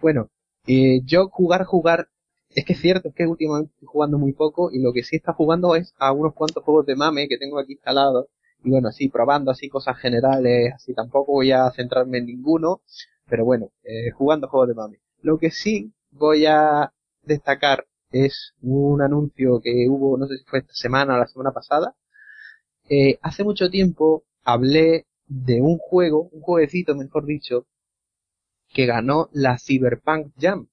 Bueno, 0.00 0.30
eh, 0.66 1.00
yo 1.04 1.28
jugar, 1.28 1.64
jugar. 1.64 2.08
Es 2.50 2.64
que 2.64 2.74
es 2.74 2.80
cierto, 2.80 3.08
es 3.08 3.14
que 3.14 3.26
últimamente 3.26 3.72
estoy 3.72 3.86
jugando 3.86 4.18
muy 4.18 4.32
poco. 4.32 4.70
Y 4.72 4.80
lo 4.80 4.92
que 4.92 5.02
sí 5.02 5.16
está 5.16 5.32
jugando 5.32 5.74
es 5.74 5.94
a 5.98 6.12
unos 6.12 6.34
cuantos 6.34 6.62
juegos 6.64 6.86
de 6.86 6.96
mame 6.96 7.28
que 7.28 7.38
tengo 7.38 7.58
aquí 7.58 7.72
instalados. 7.72 8.26
Y 8.64 8.70
bueno, 8.70 8.88
así 8.88 9.08
probando 9.08 9.50
así 9.50 9.68
cosas 9.68 9.98
generales. 9.98 10.72
Así 10.74 10.94
tampoco 10.94 11.32
voy 11.32 11.52
a 11.52 11.70
centrarme 11.72 12.18
en 12.18 12.26
ninguno. 12.26 12.82
Pero 13.28 13.44
bueno, 13.44 13.70
eh, 13.82 14.10
jugando 14.10 14.48
juegos 14.48 14.68
de 14.68 14.74
mame. 14.74 15.00
Lo 15.22 15.38
que 15.38 15.50
sí 15.50 15.92
voy 16.10 16.46
a 16.46 16.92
destacar 17.22 17.86
es 18.10 18.54
un 18.60 19.00
anuncio 19.02 19.60
que 19.60 19.86
hubo, 19.88 20.18
no 20.18 20.26
sé 20.26 20.36
si 20.38 20.44
fue 20.44 20.60
esta 20.60 20.74
semana 20.74 21.14
o 21.14 21.18
la 21.18 21.26
semana 21.26 21.52
pasada. 21.52 21.96
Eh, 22.88 23.18
hace 23.22 23.44
mucho 23.44 23.70
tiempo 23.70 24.24
hablé 24.44 25.06
de 25.34 25.62
un 25.62 25.78
juego, 25.78 26.28
un 26.30 26.42
jueguecito 26.42 26.94
mejor 26.94 27.24
dicho, 27.26 27.66
que 28.74 28.86
ganó 28.86 29.28
la 29.32 29.56
Cyberpunk 29.58 30.32
Jam. 30.38 30.68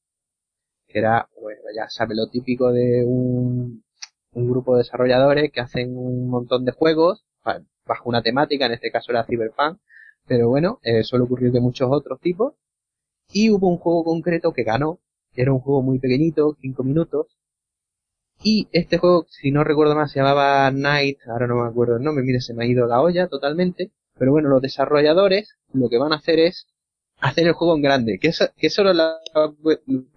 Que 0.88 0.99
era, 0.99 1.30
bueno, 1.41 1.62
ya 1.76 1.89
sabe 1.89 2.16
lo 2.16 2.28
típico 2.30 2.72
de 2.72 3.05
un, 3.05 3.84
grupo 4.34 4.74
de 4.76 4.80
desarrolladores 4.84 5.51
que 5.51 5.62
hacen 5.62 5.97
un 5.97 6.30
montón 6.30 6.66
de 6.66 6.72
juegos 6.74 7.26
ba- 7.45 7.64
bajo 7.86 8.10
una 8.10 8.22
temática, 8.24 8.66
en 8.68 8.74
este 8.74 8.91
caso 8.91 9.12
era 9.12 9.26
Cyberpunk, 9.26 9.80
pero 10.28 10.49
bueno, 10.49 10.80
eh, 10.84 11.03
suele 11.03 11.26
ocurrir 11.26 11.51
de 11.51 11.62
muchos 11.62 11.89
otros 11.91 12.20
tipos. 12.22 12.55
Y 13.34 13.51
hubo 13.51 13.70
un 13.70 13.78
juego 13.80 14.03
concreto 14.05 14.53
que 14.53 14.64
ganó, 14.64 14.99
era 15.36 15.53
un 15.53 15.62
juego 15.62 15.82
muy 15.84 15.99
pequeñito, 15.99 16.57
5 16.62 16.84
minutos. 16.84 17.38
Y 18.43 18.68
este 18.74 18.97
juego, 18.97 19.26
si 19.30 19.49
no 19.51 19.64
recuerdo 19.64 19.95
mal, 19.95 20.10
se 20.10 20.20
llamaba 20.20 20.70
Night, 20.72 21.20
ahora 21.28 21.47
no 21.47 21.55
me 21.64 21.70
acuerdo 21.70 21.95
el 21.97 22.03
nombre, 22.03 22.24
mire, 22.24 22.41
se 22.41 22.53
me 22.53 22.66
ha 22.66 22.68
ido 22.68 22.86
la 22.86 23.01
olla 23.01 23.28
totalmente. 23.30 23.91
Pero 24.20 24.32
bueno, 24.34 24.49
los 24.49 24.61
desarrolladores 24.61 25.55
lo 25.74 25.89
que 25.89 25.97
van 25.97 26.13
a 26.13 26.17
hacer 26.17 26.39
es 26.39 26.67
hacer 27.22 27.47
el 27.47 27.53
juego 27.53 27.76
en 27.76 27.82
grande. 27.84 28.20
Que 28.20 28.30
eso, 28.30 28.45
que 28.57 28.70
la, 28.93 29.17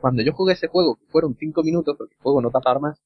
cuando 0.00 0.22
yo 0.22 0.32
jugué 0.32 0.54
ese 0.54 0.68
juego, 0.68 0.96
que 0.96 1.06
fueron 1.06 1.36
5 1.38 1.62
minutos, 1.62 1.96
porque 1.98 2.14
el 2.14 2.20
juego 2.22 2.40
no 2.42 2.50
tapar 2.50 2.80
más, 2.80 3.00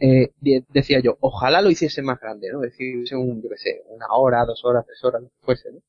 eh, 0.00 0.30
de- 0.40 0.64
decía 0.70 1.00
yo, 1.00 1.16
ojalá 1.20 1.62
lo 1.62 1.70
hiciese 1.70 2.02
más 2.02 2.20
grande, 2.20 2.50
¿no? 2.52 2.62
Es 2.64 2.72
decir, 2.72 2.96
un, 3.16 3.42
yo 3.42 3.48
sé, 3.56 3.82
una 3.88 4.06
hora, 4.10 4.44
dos 4.44 4.64
horas, 4.64 4.84
tres 4.86 5.02
horas, 5.04 5.22
lo 5.22 5.28
que 5.28 5.36
fuese, 5.42 5.72
¿no? 5.72 5.80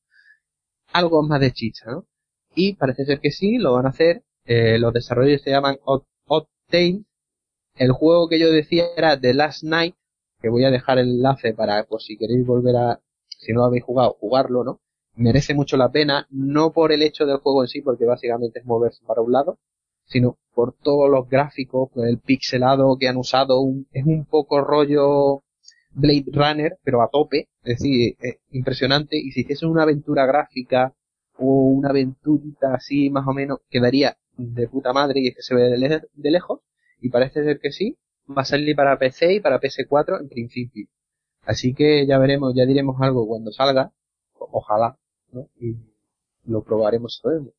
Algo 0.93 1.23
más 1.23 1.39
de 1.39 1.51
chicha, 1.53 1.85
¿no? 1.91 2.05
Y 2.55 2.75
parece 2.75 3.05
ser 3.05 3.19
que 3.21 3.31
sí, 3.31 3.57
lo 3.57 3.73
van 3.73 3.85
a 3.85 3.89
hacer. 3.89 4.23
Eh, 4.45 4.77
los 4.79 4.93
desarrolladores 4.93 5.41
se 5.43 5.51
llaman 5.51 5.77
Octane. 6.25 7.05
El 7.75 7.91
juego 7.93 8.29
que 8.29 8.39
yo 8.39 8.51
decía 8.51 8.85
era 8.97 9.19
The 9.19 9.33
Last 9.33 9.63
Night, 9.63 9.95
que 10.41 10.49
voy 10.49 10.65
a 10.65 10.71
dejar 10.71 10.99
el 10.99 11.09
enlace 11.09 11.53
para, 11.53 11.83
por 11.85 12.01
si 12.01 12.17
queréis 12.17 12.45
volver 12.45 12.75
a, 12.77 13.01
si 13.47 13.53
no 13.53 13.61
lo 13.61 13.65
habéis 13.67 13.83
jugado, 13.83 14.17
jugarlo, 14.19 14.63
¿no? 14.63 14.79
Merece 15.15 15.53
mucho 15.55 15.77
la 15.77 15.91
pena, 15.91 16.27
no 16.29 16.71
por 16.73 16.91
el 16.91 17.01
hecho 17.01 17.25
del 17.25 17.37
juego 17.39 17.63
en 17.63 17.67
sí, 17.69 17.81
porque 17.81 18.05
básicamente 18.05 18.59
es 18.59 18.65
moverse 18.65 19.03
para 19.05 19.21
un 19.21 19.31
lado, 19.31 19.57
sino 20.05 20.37
por 20.53 20.73
todos 20.73 21.09
los 21.09 21.27
gráficos, 21.29 21.89
por 21.91 22.07
el 22.07 22.19
pixelado 22.19 22.97
que 22.99 23.07
han 23.07 23.17
usado, 23.17 23.61
un- 23.61 23.87
es 23.91 24.05
un 24.05 24.25
poco 24.25 24.61
rollo 24.61 25.43
Blade 25.91 26.25
Runner, 26.31 26.77
pero 26.83 27.01
a 27.01 27.09
tope, 27.09 27.49
es 27.63 27.79
decir, 27.79 28.15
es 28.19 28.37
impresionante, 28.51 29.17
y 29.17 29.31
si 29.31 29.41
hiciesen 29.41 29.69
una 29.69 29.83
aventura 29.83 30.25
gráfica, 30.25 30.93
o 31.39 31.45
una 31.69 31.89
aventurita 31.89 32.73
así 32.75 33.09
más 33.09 33.27
o 33.27 33.33
menos, 33.33 33.59
quedaría 33.69 34.17
de 34.37 34.67
puta 34.67 34.93
madre 34.93 35.19
y 35.21 35.27
es 35.29 35.35
que 35.35 35.41
se 35.41 35.55
ve 35.55 35.63
de, 35.69 36.01
de 36.13 36.31
lejos, 36.31 36.61
y 37.01 37.09
parece 37.09 37.43
ser 37.43 37.59
que 37.59 37.71
sí, 37.71 37.97
va 38.29 38.41
a 38.41 38.45
salir 38.45 38.75
para 38.75 38.97
PC 38.99 39.33
y 39.35 39.39
para 39.39 39.59
PS4 39.59 40.19
en 40.19 40.29
principio. 40.29 40.87
Así 41.47 41.73
que 41.73 42.05
ya 42.05 42.17
veremos, 42.19 42.53
ya 42.53 42.65
diremos 42.65 42.97
algo 43.01 43.25
cuando 43.25 43.51
salga, 43.51 43.91
ojalá, 44.37 44.97
¿no? 45.31 45.47
Y 45.59 45.75
lo 46.45 46.61
probaremos 46.63 47.21
todo. 47.23 47.53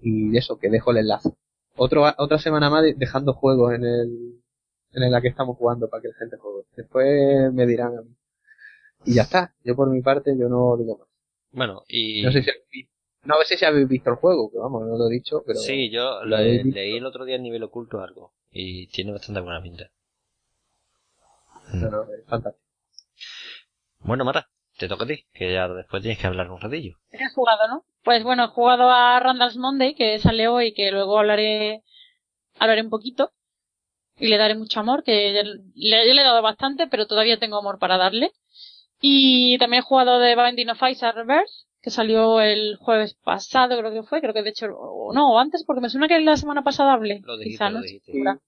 Y 0.00 0.36
eso, 0.36 0.58
que 0.58 0.68
dejo 0.68 0.90
el 0.90 0.98
enlace. 0.98 1.30
Otro, 1.76 2.04
otra 2.18 2.38
semana 2.38 2.68
más 2.68 2.82
de- 2.84 2.94
dejando 2.94 3.32
juegos 3.32 3.72
en 3.72 3.84
el, 3.84 4.42
en 4.92 5.10
la 5.10 5.20
que 5.22 5.28
estamos 5.28 5.56
jugando 5.56 5.88
para 5.88 6.02
que 6.02 6.08
la 6.08 6.14
gente 6.14 6.36
juegue. 6.36 6.66
Después 6.76 7.52
me 7.54 7.66
dirán 7.66 7.96
a 7.98 8.02
mí. 8.02 8.14
Y 9.06 9.14
ya 9.14 9.22
está. 9.22 9.54
Yo 9.64 9.74
por 9.74 9.88
mi 9.88 10.02
parte, 10.02 10.36
yo 10.38 10.48
no 10.50 10.76
digo 10.76 10.98
más. 10.98 11.08
Bueno, 11.52 11.82
y... 11.88 12.22
No 12.22 12.30
sé 12.32 12.42
si 12.42 12.50
habéis 12.50 12.88
no 13.24 13.36
sé 13.46 13.56
si 13.56 13.64
habéis 13.64 13.88
visto 13.88 14.10
el 14.10 14.16
juego, 14.16 14.50
que 14.50 14.58
vamos, 14.58 14.86
no 14.86 14.98
lo 14.98 15.08
he 15.08 15.12
dicho, 15.14 15.42
pero 15.46 15.58
Sí, 15.58 15.88
yo 15.90 16.22
¿Lo 16.26 16.36
visto? 16.42 16.68
leí 16.74 16.96
el 16.98 17.06
otro 17.06 17.24
día 17.24 17.36
en 17.36 17.42
nivel 17.44 17.62
oculto 17.62 18.00
algo. 18.02 18.34
Y 18.50 18.86
tiene 18.88 19.12
bastante 19.12 19.40
buena 19.40 19.62
pinta. 19.62 19.90
no, 21.72 21.90
no, 21.90 22.02
es 22.02 22.24
fantástico. 22.26 22.63
Bueno, 24.04 24.24
Mara, 24.24 24.48
te 24.78 24.86
toca 24.86 25.04
a 25.04 25.06
ti, 25.06 25.24
que 25.32 25.52
ya 25.52 25.66
después 25.68 26.02
tienes 26.02 26.18
que 26.18 26.26
hablar 26.26 26.50
un 26.50 26.60
ratillo. 26.60 26.96
¿Qué 27.10 27.24
has 27.24 27.32
jugado, 27.32 27.68
no? 27.68 27.84
Pues 28.02 28.22
bueno, 28.22 28.44
he 28.44 28.48
jugado 28.48 28.90
a 28.90 29.18
Randall's 29.18 29.56
Monday, 29.56 29.94
que 29.94 30.18
sale 30.18 30.46
hoy, 30.46 30.74
que 30.74 30.90
luego 30.90 31.18
hablaré, 31.18 31.82
hablaré 32.58 32.82
un 32.82 32.90
poquito. 32.90 33.32
Y 34.16 34.28
le 34.28 34.36
daré 34.36 34.54
mucho 34.54 34.78
amor, 34.80 35.02
que 35.02 35.32
ya 35.32 35.42
le, 35.42 36.14
le 36.14 36.20
he 36.20 36.24
dado 36.24 36.42
bastante, 36.42 36.86
pero 36.86 37.06
todavía 37.06 37.38
tengo 37.38 37.56
amor 37.56 37.78
para 37.78 37.96
darle. 37.96 38.30
Y 39.00 39.58
también 39.58 39.80
he 39.80 39.86
jugado 39.86 40.18
de 40.18 40.36
Binding 40.36 40.70
of 40.70 40.82
Isaac 40.88 41.16
Reverse, 41.16 41.66
que 41.80 41.90
salió 41.90 42.40
el 42.40 42.76
jueves 42.76 43.14
pasado, 43.24 43.76
creo 43.78 43.90
que 43.90 44.02
fue, 44.02 44.20
creo 44.20 44.34
que 44.34 44.42
de 44.42 44.50
hecho, 44.50 44.66
o 44.66 45.12
no, 45.12 45.32
o 45.32 45.38
antes, 45.38 45.64
porque 45.64 45.80
me 45.80 45.90
suena 45.90 46.08
que 46.08 46.20
la 46.20 46.36
semana 46.36 46.62
pasada 46.62 46.92
hablé. 46.92 47.20
Lo 47.24 47.36
dijiste, 47.36 47.56
quizá, 47.56 47.70
lo 47.70 47.78
no 47.78 47.82
dijiste. 47.82 48.12
estoy 48.12 48.14
segura. 48.14 48.40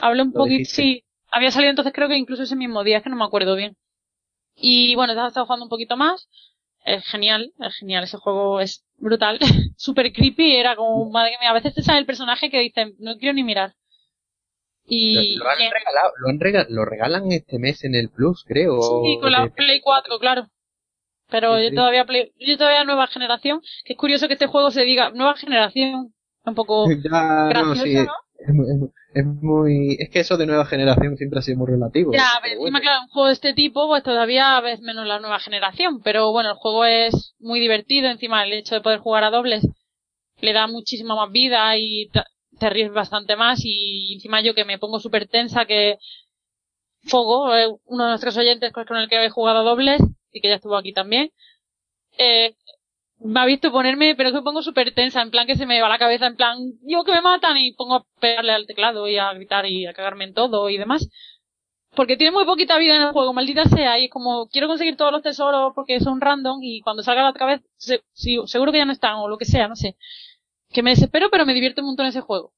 Hablé 0.00 0.22
un 0.22 0.32
poquito, 0.32 0.70
sí. 0.70 1.04
Había 1.32 1.50
salido 1.50 1.70
entonces 1.70 1.92
creo 1.92 2.08
que 2.08 2.16
incluso 2.16 2.44
ese 2.44 2.56
mismo 2.56 2.82
día, 2.84 2.98
es 2.98 3.02
que 3.02 3.10
no 3.10 3.16
me 3.16 3.24
acuerdo 3.24 3.54
bien. 3.54 3.76
Y 4.56 4.94
bueno, 4.94 5.12
he 5.12 5.26
estado 5.26 5.46
jugando 5.46 5.64
un 5.64 5.70
poquito 5.70 5.96
más. 5.96 6.28
Es 6.84 7.04
genial, 7.06 7.52
es 7.58 7.76
genial, 7.76 8.04
ese 8.04 8.16
juego 8.16 8.60
es 8.60 8.84
brutal. 8.96 9.38
Súper 9.76 10.12
creepy, 10.12 10.56
era 10.56 10.76
como, 10.76 11.10
madre 11.10 11.36
mía, 11.40 11.50
a 11.50 11.54
veces 11.54 11.74
te 11.74 11.82
sale 11.82 11.98
el 11.98 12.06
personaje 12.06 12.50
que 12.50 12.60
dice, 12.60 12.94
no 12.98 13.16
quiero 13.16 13.34
ni 13.34 13.44
mirar. 13.44 13.74
Y, 14.84 15.36
Lo, 15.36 15.48
han 15.48 15.58
regalado, 15.58 16.12
lo, 16.18 16.28
han 16.28 16.74
lo 16.74 16.84
regalan 16.84 17.32
este 17.32 17.58
mes 17.58 17.84
en 17.84 17.94
el 17.94 18.10
Plus, 18.10 18.44
creo. 18.44 18.80
Sí, 18.82 19.18
con 19.20 19.30
la 19.30 19.48
Play 19.48 19.80
4, 19.80 20.18
claro. 20.18 20.48
Pero 21.28 21.58
Sí, 21.58 21.64
yo 21.64 21.74
todavía 21.74 22.04
Play, 22.04 22.32
yo 22.38 22.58
todavía 22.58 22.84
nueva 22.84 23.06
generación, 23.06 23.60
que 23.84 23.92
es 23.92 23.98
curioso 23.98 24.26
que 24.26 24.32
este 24.32 24.48
juego 24.48 24.70
se 24.72 24.84
diga 24.84 25.10
nueva 25.10 25.36
generación, 25.36 26.12
un 26.44 26.54
poco 26.54 26.86
Ya, 27.04 27.10
no, 27.10 27.48
gracioso, 27.48 27.82
sí, 27.84 27.94
¿no? 27.94 28.12
Es, 28.46 28.54
muy- 28.54 28.70
es 28.70 28.76
muy- 28.78 28.90
es 29.12 29.26
muy... 29.26 29.96
Es 29.98 30.10
que 30.10 30.20
eso 30.20 30.36
de 30.36 30.46
nueva 30.46 30.64
generación 30.66 31.16
siempre 31.16 31.38
ha 31.38 31.42
sido 31.42 31.58
muy 31.58 31.68
relativo. 31.68 32.12
Ya, 32.12 32.28
pero 32.42 32.42
pero 32.42 32.60
bueno. 32.60 32.78
encima, 32.78 32.80
claro, 32.80 33.02
un 33.02 33.08
juego 33.08 33.26
de 33.28 33.32
este 33.34 33.54
tipo, 33.54 33.86
pues 33.88 34.02
todavía 34.02 34.60
ves 34.60 34.80
menos 34.80 35.06
la 35.06 35.18
nueva 35.20 35.38
generación. 35.40 36.00
Pero 36.02 36.32
bueno, 36.32 36.50
el 36.50 36.56
juego 36.56 36.84
es 36.84 37.34
muy 37.38 37.60
divertido. 37.60 38.08
Encima, 38.08 38.42
el 38.44 38.52
hecho 38.52 38.74
de 38.74 38.80
poder 38.80 39.00
jugar 39.00 39.24
a 39.24 39.30
dobles 39.30 39.66
le 40.40 40.52
da 40.52 40.66
muchísima 40.66 41.14
más 41.16 41.30
vida 41.30 41.76
y 41.76 42.08
te, 42.58 42.70
ríes 42.70 42.92
bastante 42.92 43.36
más. 43.36 43.60
Y 43.64 44.14
encima, 44.14 44.40
yo 44.40 44.54
que 44.54 44.64
me 44.64 44.78
pongo 44.78 45.00
súper 45.00 45.28
tensa, 45.28 45.64
que 45.66 45.98
Fogo, 47.02 47.54
eh, 47.54 47.66
uno 47.86 48.04
de 48.04 48.10
nuestros 48.10 48.36
oyentes 48.36 48.72
con 48.72 48.96
el 48.96 49.08
que 49.08 49.24
he 49.24 49.30
jugado 49.30 49.60
a 49.60 49.62
dobles 49.62 50.00
y 50.32 50.40
que 50.40 50.48
ya 50.48 50.56
estuvo 50.56 50.76
aquí 50.76 50.92
también, 50.92 51.32
eh, 52.18 52.54
me 53.20 53.40
ha 53.40 53.46
visto 53.46 53.70
ponerme, 53.72 54.14
pero 54.16 54.30
que 54.30 54.36
me 54.36 54.42
pongo 54.42 54.62
súper 54.62 54.94
tensa, 54.94 55.22
en 55.22 55.30
plan 55.30 55.46
que 55.46 55.56
se 55.56 55.66
me 55.66 55.80
va 55.80 55.88
la 55.88 55.98
cabeza, 55.98 56.26
en 56.26 56.36
plan, 56.36 56.58
yo 56.82 57.04
que 57.04 57.12
me 57.12 57.20
matan 57.22 57.56
y 57.58 57.72
pongo 57.74 57.94
a 57.96 58.06
pegarle 58.20 58.52
al 58.52 58.66
teclado 58.66 59.08
y 59.08 59.18
a 59.18 59.32
gritar 59.34 59.66
y 59.66 59.86
a 59.86 59.92
cagarme 59.92 60.24
en 60.24 60.34
todo 60.34 60.68
y 60.70 60.78
demás. 60.78 61.08
Porque 61.96 62.16
tiene 62.16 62.32
muy 62.32 62.44
poquita 62.44 62.78
vida 62.78 62.96
en 62.96 63.02
el 63.02 63.12
juego, 63.12 63.32
maldita 63.32 63.64
sea, 63.64 63.98
y 63.98 64.06
es 64.06 64.10
como, 64.10 64.48
quiero 64.48 64.68
conseguir 64.68 64.96
todos 64.96 65.12
los 65.12 65.22
tesoros 65.22 65.72
porque 65.74 66.00
son 66.00 66.20
random 66.20 66.60
y 66.62 66.80
cuando 66.82 67.02
salga 67.02 67.22
la 67.22 67.30
otra 67.30 67.46
vez, 67.46 67.62
se- 67.76 68.02
sí, 68.12 68.38
seguro 68.46 68.72
que 68.72 68.78
ya 68.78 68.84
no 68.84 68.92
están 68.92 69.16
o 69.16 69.28
lo 69.28 69.38
que 69.38 69.44
sea, 69.44 69.68
no 69.68 69.76
sé. 69.76 69.96
Que 70.70 70.82
me 70.82 70.90
desespero, 70.90 71.30
pero 71.30 71.46
me 71.46 71.54
divierte 71.54 71.80
un 71.82 71.88
montón 71.88 72.06
ese 72.06 72.20
juego. 72.22 72.52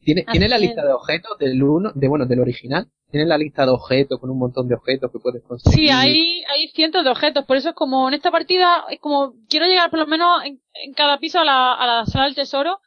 ¿Tiene, 0.00 0.22
Así 0.22 0.32
¿tiene 0.32 0.48
la 0.48 0.58
lista 0.58 0.84
de 0.84 0.92
objetos 0.92 1.38
del 1.38 1.62
uno, 1.62 1.90
de 1.94 2.08
bueno, 2.08 2.26
del 2.26 2.40
original? 2.40 2.88
¿Tiene 3.14 3.28
la 3.28 3.38
lista 3.38 3.64
de 3.64 3.70
objetos 3.70 4.18
con 4.18 4.28
un 4.28 4.40
montón 4.40 4.66
de 4.66 4.74
objetos 4.74 5.08
que 5.12 5.20
puedes 5.20 5.40
conseguir? 5.44 5.78
Sí, 5.78 5.88
hay, 5.88 6.42
hay 6.52 6.66
cientos 6.74 7.04
de 7.04 7.10
objetos, 7.10 7.44
por 7.44 7.56
eso 7.56 7.68
es 7.68 7.74
como, 7.76 8.08
en 8.08 8.14
esta 8.14 8.32
partida, 8.32 8.86
es 8.90 8.98
como, 8.98 9.34
quiero 9.48 9.66
llegar 9.66 9.88
por 9.88 10.00
lo 10.00 10.08
menos 10.08 10.42
en, 10.44 10.58
cada 10.94 11.18
piso 11.18 11.38
a 11.38 11.44
la, 11.44 11.74
a 11.74 11.86
la 11.86 12.06
sala 12.06 12.24
del 12.24 12.34
tesoro 12.34 12.80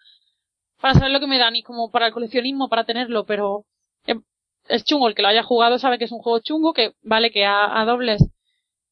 para 0.82 0.96
saber 0.96 1.12
lo 1.12 1.22
que 1.22 1.28
me 1.28 1.38
dan 1.38 1.56
y 1.56 1.64
como 1.64 1.90
para 1.92 2.08
el 2.08 2.12
coleccionismo, 2.14 2.68
para 2.68 2.84
tenerlo, 2.84 3.26
pero 3.26 3.64
es 4.68 4.84
chungo, 4.84 5.08
el 5.08 5.16
que 5.16 5.22
lo 5.22 5.30
haya 5.30 5.44
jugado 5.44 5.80
sabe 5.80 5.98
que 5.98 6.04
es 6.04 6.12
un 6.12 6.20
juego 6.20 6.40
chungo, 6.40 6.74
que 6.74 6.92
vale 7.04 7.32
que 7.32 7.46
a, 7.46 7.80
a 7.80 7.86
dobles 7.86 8.22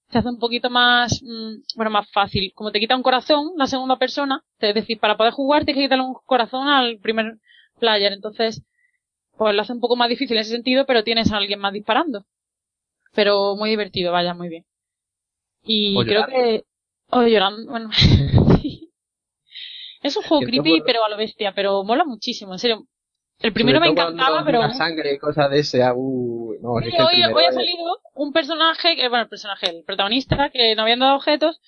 se 0.10 0.18
hace 0.18 0.30
un 0.30 0.40
poquito 0.40 0.70
más, 0.70 1.22
mm, 1.22 1.76
bueno, 1.76 1.92
más 1.92 2.10
fácil. 2.14 2.54
Como 2.56 2.72
te 2.72 2.80
quita 2.80 2.96
un 2.96 3.04
corazón 3.04 3.52
la 3.58 3.68
segunda 3.68 3.98
persona, 3.98 4.42
es 4.60 4.74
decir, 4.74 5.02
para 5.02 5.18
poder 5.18 5.34
jugar 5.34 5.66
tienes 5.66 5.82
que 5.82 5.86
quitarle 5.88 6.06
un 6.06 6.16
corazón 6.26 6.70
al 6.70 6.98
primer 7.00 7.40
player, 7.78 8.14
entonces, 8.14 8.64
pues 9.38 9.56
lo 9.56 9.62
hace 9.62 9.74
un 9.74 9.80
poco 9.80 9.96
más 9.96 10.10
difícil 10.10 10.38
en 10.38 10.42
ese 10.42 10.52
sentido, 10.52 10.86
pero 10.86 11.04
tienes 11.04 11.32
a 11.32 11.38
alguien 11.38 11.60
más 11.60 11.74
disparando. 11.74 12.26
Pero 13.14 13.56
muy 13.56 13.70
divertido, 13.70 14.12
vaya, 14.12 14.34
muy 14.34 14.50
bien. 14.50 14.66
Y 15.64 15.96
O 15.98 16.02
creo 16.04 16.22
llorando. 16.28 16.36
que, 16.36 16.66
o 17.12 17.22
llorando, 17.24 17.72
bueno, 17.72 17.90
sí. 18.62 18.92
Es 20.02 20.16
un 20.18 20.24
juego 20.24 20.44
creepy, 20.46 20.82
pero 20.86 21.04
a 21.04 21.10
lo 21.10 21.18
bestia, 21.18 21.54
pero 21.56 21.84
mola 21.84 22.06
muchísimo, 22.06 22.54
en 22.54 22.60
serio. 22.60 22.88
El 23.40 23.52
primero 23.52 23.80
me 23.80 23.88
encantaba, 23.88 24.44
pero... 24.46 24.60
La 24.62 24.74
sangre 24.74 25.14
y 25.14 25.18
cosas 25.18 25.50
de 25.50 25.60
ese, 25.60 25.80
uh, 25.94 26.56
no, 26.62 26.80
es 26.80 26.86
Sí, 26.86 26.92
que 26.92 26.98
el 26.98 27.04
hoy, 27.04 27.12
primero 27.14 27.36
hoy 27.36 27.44
ha 27.46 27.50
es- 27.50 27.56
salido 27.56 28.00
un 28.14 28.32
personaje, 28.32 28.96
que, 28.96 29.10
bueno, 29.10 29.24
el 29.24 29.30
personaje, 29.30 29.70
el 29.70 29.84
protagonista, 29.84 30.50
que 30.52 30.76
no 30.76 30.84
habían 30.84 31.00
dado 31.00 31.16
objetos, 31.16 31.60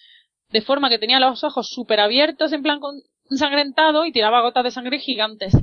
de 0.51 0.61
forma 0.61 0.89
que 0.89 0.99
tenía 0.99 1.20
los 1.20 1.43
ojos 1.43 1.68
súper 1.70 1.99
abiertos, 1.99 2.53
en 2.53 2.61
plan 2.63 2.80
con 2.80 3.01
ensangrentado, 3.30 4.05
y 4.05 4.11
tiraba 4.13 4.41
gotas 4.41 4.63
de 4.63 4.72
sangre 4.72 4.99
gigantes. 4.99 5.53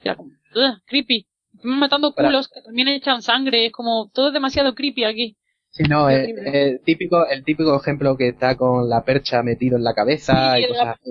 Era 0.00 0.14
como, 0.14 0.30
ugh, 0.54 0.78
creepy. 0.86 1.26
Matando 1.62 2.14
Para- 2.14 2.28
culos 2.28 2.48
que 2.48 2.62
también 2.62 2.88
echan 2.88 3.22
sangre, 3.22 3.66
es 3.66 3.72
como, 3.72 4.10
todo 4.12 4.28
es 4.28 4.32
demasiado 4.32 4.74
creepy 4.74 5.04
aquí. 5.04 5.36
Sí, 5.70 5.82
no, 5.84 6.08
el, 6.08 6.22
Horrible. 6.22 6.62
el 6.72 6.80
típico, 6.82 7.26
el 7.26 7.44
típico 7.44 7.76
ejemplo 7.76 8.16
que 8.16 8.28
está 8.28 8.56
con 8.56 8.88
la 8.88 9.04
percha 9.04 9.42
metido 9.42 9.76
en 9.76 9.84
la 9.84 9.94
cabeza 9.94 10.54
Sí, 10.56 10.64
y 10.64 10.68
cosas 10.68 10.96
así. 11.00 11.10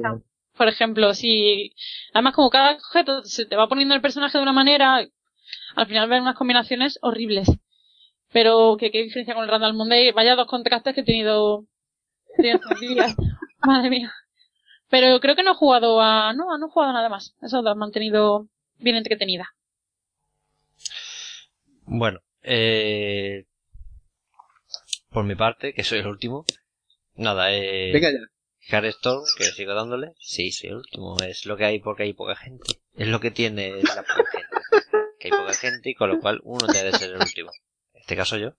Por 0.58 0.68
ejemplo, 0.68 1.14
si, 1.14 1.74
además 2.14 2.34
como 2.34 2.50
cada 2.50 2.74
objeto 2.74 3.24
se 3.24 3.46
te 3.46 3.56
va 3.56 3.68
poniendo 3.70 3.94
el 3.94 4.02
personaje 4.02 4.38
de 4.38 4.42
una 4.42 4.54
manera, 4.54 5.06
al 5.76 5.86
final 5.88 6.10
ven 6.10 6.24
unas 6.24 6.36
combinaciones 6.36 6.98
horribles. 7.02 7.48
Pero 8.34 8.76
que 8.78 8.92
qué 8.92 9.04
diferencia 9.04 9.36
con 9.36 9.44
el 9.44 9.50
Randall 9.50 9.74
Monday, 9.76 10.12
vaya 10.12 10.36
dos 10.36 10.48
contrastes 10.48 10.96
que 10.96 11.02
he 11.02 11.06
tenido, 11.06 11.66
he 12.34 12.42
tenido 12.42 12.58
estos 12.58 12.80
días. 12.80 13.16
Madre 13.62 13.90
mía. 13.90 14.12
Pero 14.90 15.20
creo 15.20 15.36
que 15.36 15.44
no 15.44 15.52
he 15.52 15.56
jugado 15.56 16.02
a, 16.02 16.34
no, 16.34 16.58
no 16.58 16.68
he 16.68 16.70
jugado 16.70 16.92
a 16.92 16.96
nada 16.96 17.10
más. 17.10 17.36
Eso 17.42 17.62
lo 17.62 17.70
han 17.70 17.78
mantenido 17.78 18.48
bien 18.80 18.96
entretenida. 18.96 19.50
Bueno, 21.86 22.22
eh, 22.42 23.46
por 25.10 25.24
mi 25.24 25.36
parte, 25.36 25.74
que 25.74 25.84
soy 25.84 26.00
el 26.00 26.08
último, 26.08 26.46
nada, 27.16 27.54
eh, 27.54 27.92
Venga 27.94 28.12
ya. 28.12 28.20
Hearthstone, 28.70 29.24
que 29.38 29.46
sigo 29.46 29.74
dándole, 29.74 30.14
sí, 30.20 30.52
soy 30.52 30.70
el 30.70 30.76
último, 30.76 31.18
es 31.26 31.46
lo 31.46 31.56
que 31.56 31.66
hay 31.66 31.80
porque 31.80 32.04
hay 32.04 32.14
poca 32.14 32.36
gente, 32.36 32.66
es 32.96 33.08
lo 33.08 33.20
que 33.22 33.32
tiene 33.32 33.72
la 33.82 34.04
poca 34.04 34.26
gente, 34.34 34.86
que 35.20 35.28
hay 35.30 35.32
poca 35.32 35.54
gente 35.54 35.90
y 35.90 35.96
con 35.96 36.10
lo 36.10 36.20
cual 36.20 36.42
uno 36.44 36.68
debe 36.68 36.92
ser 36.92 37.12
el 37.12 37.22
último, 37.22 37.52
en 37.94 38.02
este 38.02 38.16
caso 38.18 38.38
yo. 38.38 38.54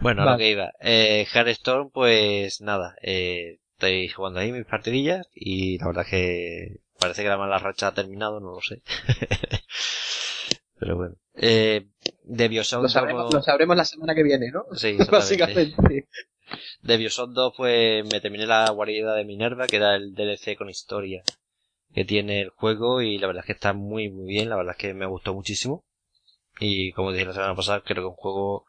Bueno, 0.00 0.22
a 0.22 0.24
lo 0.24 0.30
Vale. 0.32 0.42
que 0.42 0.50
iba, 0.50 0.72
eh, 0.80 1.26
Hearthstone, 1.30 1.90
pues 1.92 2.62
nada, 2.62 2.96
eh, 3.02 3.58
estoy 3.72 4.08
jugando 4.08 4.40
ahí 4.40 4.50
mis 4.50 4.64
partidillas 4.64 5.28
y 5.34 5.78
la 5.78 5.86
verdad 5.88 6.04
es 6.04 6.10
que 6.10 6.80
parece 7.02 7.22
que 7.22 7.28
la 7.28 7.36
mala 7.38 7.58
racha 7.58 7.88
ha 7.88 7.94
terminado, 7.94 8.40
no 8.40 8.52
lo 8.52 8.60
sé. 8.60 8.82
Pero 10.78 10.96
bueno. 10.96 11.14
Eh, 11.34 11.86
de 12.24 12.48
Bioshock 12.48 12.82
Lo 12.82 12.88
sabremos, 12.88 13.22
como- 13.24 13.36
lo 13.36 13.42
sabremos 13.42 13.76
la 13.76 13.84
semana 13.84 14.14
que 14.14 14.22
viene, 14.22 14.50
¿no? 14.50 14.64
Sí. 14.74 14.96
Básicamente. 15.10 16.08
De 16.82 16.96
Bioshock 16.96 17.30
2 17.30 17.54
pues 17.56 18.04
me 18.10 18.20
terminé 18.20 18.46
la 18.46 18.68
guarida 18.70 19.14
de 19.14 19.24
Minerva, 19.24 19.66
que 19.68 19.76
era 19.76 19.94
el 19.94 20.14
DLC 20.14 20.56
con 20.56 20.68
historia 20.68 21.22
que 21.94 22.04
tiene 22.04 22.40
el 22.40 22.48
juego 22.50 23.02
y 23.02 23.18
la 23.18 23.26
verdad 23.26 23.42
es 23.42 23.46
que 23.46 23.52
está 23.52 23.74
muy 23.74 24.08
muy 24.10 24.26
bien, 24.26 24.48
la 24.48 24.56
verdad 24.56 24.72
es 24.76 24.78
que 24.78 24.94
me 24.94 25.06
gustó 25.06 25.34
muchísimo. 25.34 25.84
Y 26.58 26.92
como 26.92 27.12
dije 27.12 27.24
la 27.26 27.32
semana 27.32 27.54
pasada, 27.54 27.80
creo 27.82 28.02
que 28.02 28.08
un 28.08 28.14
juego 28.14 28.66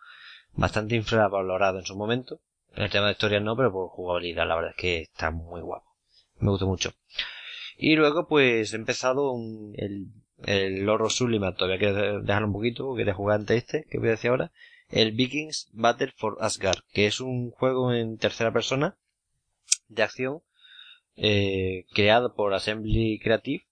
bastante 0.53 0.95
infravalorado 0.95 1.79
en 1.79 1.85
su 1.85 1.95
momento. 1.95 2.39
En 2.75 2.83
el 2.83 2.89
tema 2.89 3.07
de 3.07 3.13
historia 3.13 3.39
no, 3.39 3.55
pero 3.55 3.71
por 3.71 3.89
jugabilidad 3.89 4.47
la 4.47 4.55
verdad 4.55 4.71
es 4.71 4.77
que 4.77 5.01
está 5.01 5.31
muy 5.31 5.61
guapo. 5.61 5.85
Me 6.39 6.49
gustó 6.49 6.67
mucho. 6.67 6.93
Y 7.77 7.95
luego 7.95 8.27
pues 8.27 8.73
he 8.73 8.77
empezado 8.77 9.31
un- 9.31 9.73
el, 9.77 10.07
el 10.45 10.83
Loro 10.85 11.09
Sublimat, 11.09 11.55
todavía 11.57 11.79
quiero 11.79 12.21
dejarlo 12.21 12.47
un 12.47 12.53
poquito, 12.53 12.85
porque 12.85 13.01
quería 13.01 13.13
jugar 13.13 13.39
antes 13.39 13.57
este, 13.63 13.85
que 13.89 13.99
voy 13.99 14.07
a 14.09 14.11
decir 14.11 14.29
ahora 14.31 14.51
el 14.89 15.11
Vikings 15.13 15.69
Battle 15.73 16.13
for 16.17 16.37
Asgard, 16.41 16.79
que 16.93 17.05
es 17.07 17.19
un 17.19 17.51
juego 17.51 17.93
en 17.93 18.17
tercera 18.17 18.51
persona 18.53 18.97
de 19.89 20.03
acción 20.03 20.41
eh, 21.17 21.85
creado 21.93 22.35
por 22.35 22.53
Assembly 22.53 23.19
Creative. 23.23 23.65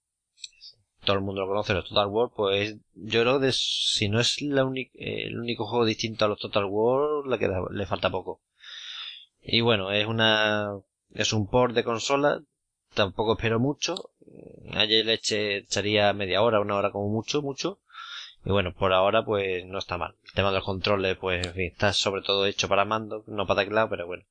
Todo 1.06 1.16
el 1.18 1.22
mundo 1.24 1.41
lo 1.41 1.47
conoce, 1.47 1.74
los 1.74 1.88
Total 1.88 2.08
War, 2.08 2.30
pues 2.36 2.78
yo 2.95 3.22
creo 3.22 3.39
que 3.39 3.52
si 3.54 4.08
no 4.10 4.20
es 4.20 4.41
la 4.41 4.62
el 4.93 5.39
único 5.39 5.66
juego 5.68 5.86
distinto 5.86 6.26
a 6.26 6.28
los 6.28 6.39
Total 6.39 6.66
War, 6.66 7.26
le, 7.28 7.38
queda, 7.39 7.60
le 7.72 7.86
falta 7.86 8.10
poco. 8.12 8.41
Y 9.41 9.62
bueno, 9.62 9.91
es 9.91 10.06
una 10.08 10.72
es 11.14 11.34
un 11.34 11.47
port 11.47 11.76
de 11.76 11.84
consola, 11.84 12.41
tampoco 12.94 13.34
espero 13.34 13.60
mucho. 13.60 14.12
Ayer 14.74 15.06
le 15.06 15.14
eché, 15.14 15.58
echaría 15.58 16.14
media 16.14 16.42
hora, 16.42 16.60
una 16.60 16.76
hora 16.76 16.92
como 16.92 17.10
mucho, 17.10 17.42
mucho. 17.42 17.80
Y 18.46 18.50
bueno, 18.52 18.74
por 18.74 18.94
ahora 18.94 19.24
pues 19.24 19.66
no 19.66 19.78
está 19.78 19.98
mal. 19.98 20.16
El 20.26 20.32
tema 20.34 20.50
de 20.50 20.56
los 20.56 20.66
controles, 20.66 21.18
pues 21.18 21.46
en 21.46 21.54
fin, 21.54 21.72
está 21.72 21.94
sobre 21.94 22.22
todo 22.22 22.46
hecho 22.46 22.68
para 22.68 22.86
mando, 22.86 23.24
no 23.28 23.46
para 23.46 23.64
teclado, 23.64 23.89
pero 23.89 24.08
bueno. 24.08 24.24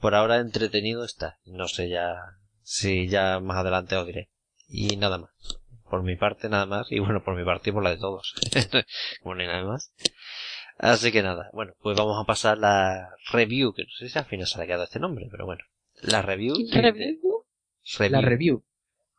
Por 0.00 0.14
ahora 0.14 0.38
entretenido 0.38 1.04
está. 1.04 1.38
No 1.44 1.66
sé 1.68 1.88
ya 1.88 2.14
si 2.62 3.08
ya 3.08 3.40
más 3.40 3.58
adelante 3.58 3.96
os 3.96 4.06
diré. 4.06 4.28
Y 4.68 4.96
nada 4.96 5.18
más. 5.18 5.30
Por 5.88 6.02
mi 6.02 6.16
parte 6.16 6.48
nada 6.48 6.66
más. 6.66 6.90
Y 6.90 6.98
bueno, 6.98 7.22
por 7.24 7.36
mi 7.36 7.44
parte 7.44 7.70
y 7.70 7.72
por 7.72 7.82
la 7.82 7.90
de 7.90 7.96
todos. 7.98 8.34
Como 9.22 9.34
no 9.34 9.40
hay 9.40 9.46
nada 9.46 9.64
más. 9.64 9.92
Así 10.76 11.12
que 11.12 11.22
nada, 11.22 11.50
bueno, 11.52 11.72
pues 11.82 11.96
vamos 11.96 12.20
a 12.20 12.26
pasar 12.26 12.58
la 12.58 13.10
review, 13.30 13.72
que 13.72 13.84
no 13.84 13.90
sé 13.96 14.08
si 14.08 14.18
al 14.18 14.24
final 14.24 14.46
se 14.48 14.60
ha 14.60 14.66
quedado 14.66 14.82
este 14.82 14.98
nombre, 14.98 15.28
pero 15.30 15.46
bueno. 15.46 15.62
La 16.02 16.20
review. 16.20 16.56
de- 16.72 17.18
¿Review? 17.84 18.10
La 18.10 18.20
review. 18.20 18.64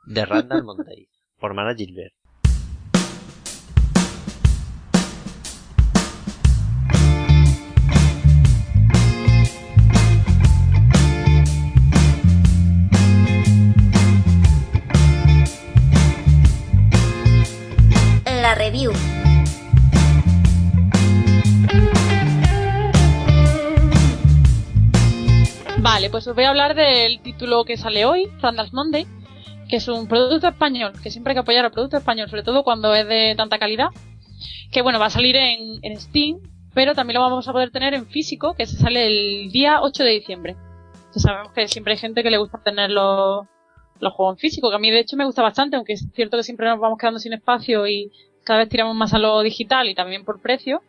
de 0.06 0.26
Randall 0.26 0.64
Monday, 0.64 1.08
por 1.40 1.54
Mana 1.54 1.76
Gilbert. 1.76 2.14
Pues 26.12 26.28
os 26.28 26.36
voy 26.36 26.44
a 26.44 26.50
hablar 26.50 26.76
del 26.76 27.20
título 27.22 27.66
que 27.66 27.78
sale 27.78 28.06
hoy, 28.06 28.30
Randall's 28.40 28.74
Monday, 28.74 29.08
que 29.70 29.78
es 29.78 29.88
un 29.88 30.08
producto 30.08 30.48
español, 30.48 30.94
que 31.02 31.10
siempre 31.10 31.32
hay 31.32 31.36
que 31.36 31.40
apoyar 31.40 31.66
al 31.66 31.72
producto 31.72 31.98
español, 31.98 32.30
sobre 32.30 32.44
todo 32.44 32.64
cuando 32.64 32.94
es 32.94 33.08
de 33.08 33.34
tanta 33.36 33.58
calidad. 33.58 33.88
Que 34.72 34.82
bueno, 34.82 35.00
va 35.00 35.08
a 35.08 35.10
salir 35.10 35.36
en, 35.36 35.80
en 35.82 36.00
Steam, 36.00 36.40
pero 36.74 36.94
también 36.94 37.16
lo 37.16 37.22
vamos 37.22 37.48
a 37.48 37.52
poder 37.54 37.72
tener 37.72 37.94
en 37.94 38.08
físico, 38.08 38.54
que 38.54 38.66
se 38.66 38.78
sale 38.78 39.08
el 39.08 39.52
día 39.52 39.82
8 39.82 40.04
de 40.04 40.10
diciembre. 40.12 40.56
Que 41.14 41.20
sabemos 41.20 41.54
que 41.54 41.68
siempre 41.68 41.94
hay 41.94 42.00
gente 42.00 42.24
que 42.24 42.30
le 42.30 42.38
gusta 42.38 42.62
tener 42.64 42.92
los, 42.92 43.48
los 44.00 44.14
juegos 44.14 44.36
en 44.36 44.40
físico, 44.40 44.70
que 44.70 44.76
a 44.76 44.80
mí 44.80 44.92
de 44.92 45.00
hecho 45.00 45.18
me 45.18 45.26
gusta 45.26 45.42
bastante, 45.42 45.76
aunque 45.76 45.94
es 45.94 46.08
cierto 46.14 46.38
que 46.38 46.44
siempre 46.44 46.68
nos 46.68 46.80
vamos 46.80 47.00
quedando 47.00 47.20
sin 47.20 47.34
espacio 47.34 47.88
y 47.88 48.12
cada 48.44 48.60
vez 48.60 48.70
tiramos 48.70 48.96
más 48.96 49.14
a 49.14 49.20
lo 49.20 49.42
digital 49.42 49.90
y 49.90 49.96
también 49.96 50.24
por 50.24 50.42
precio. 50.42 50.82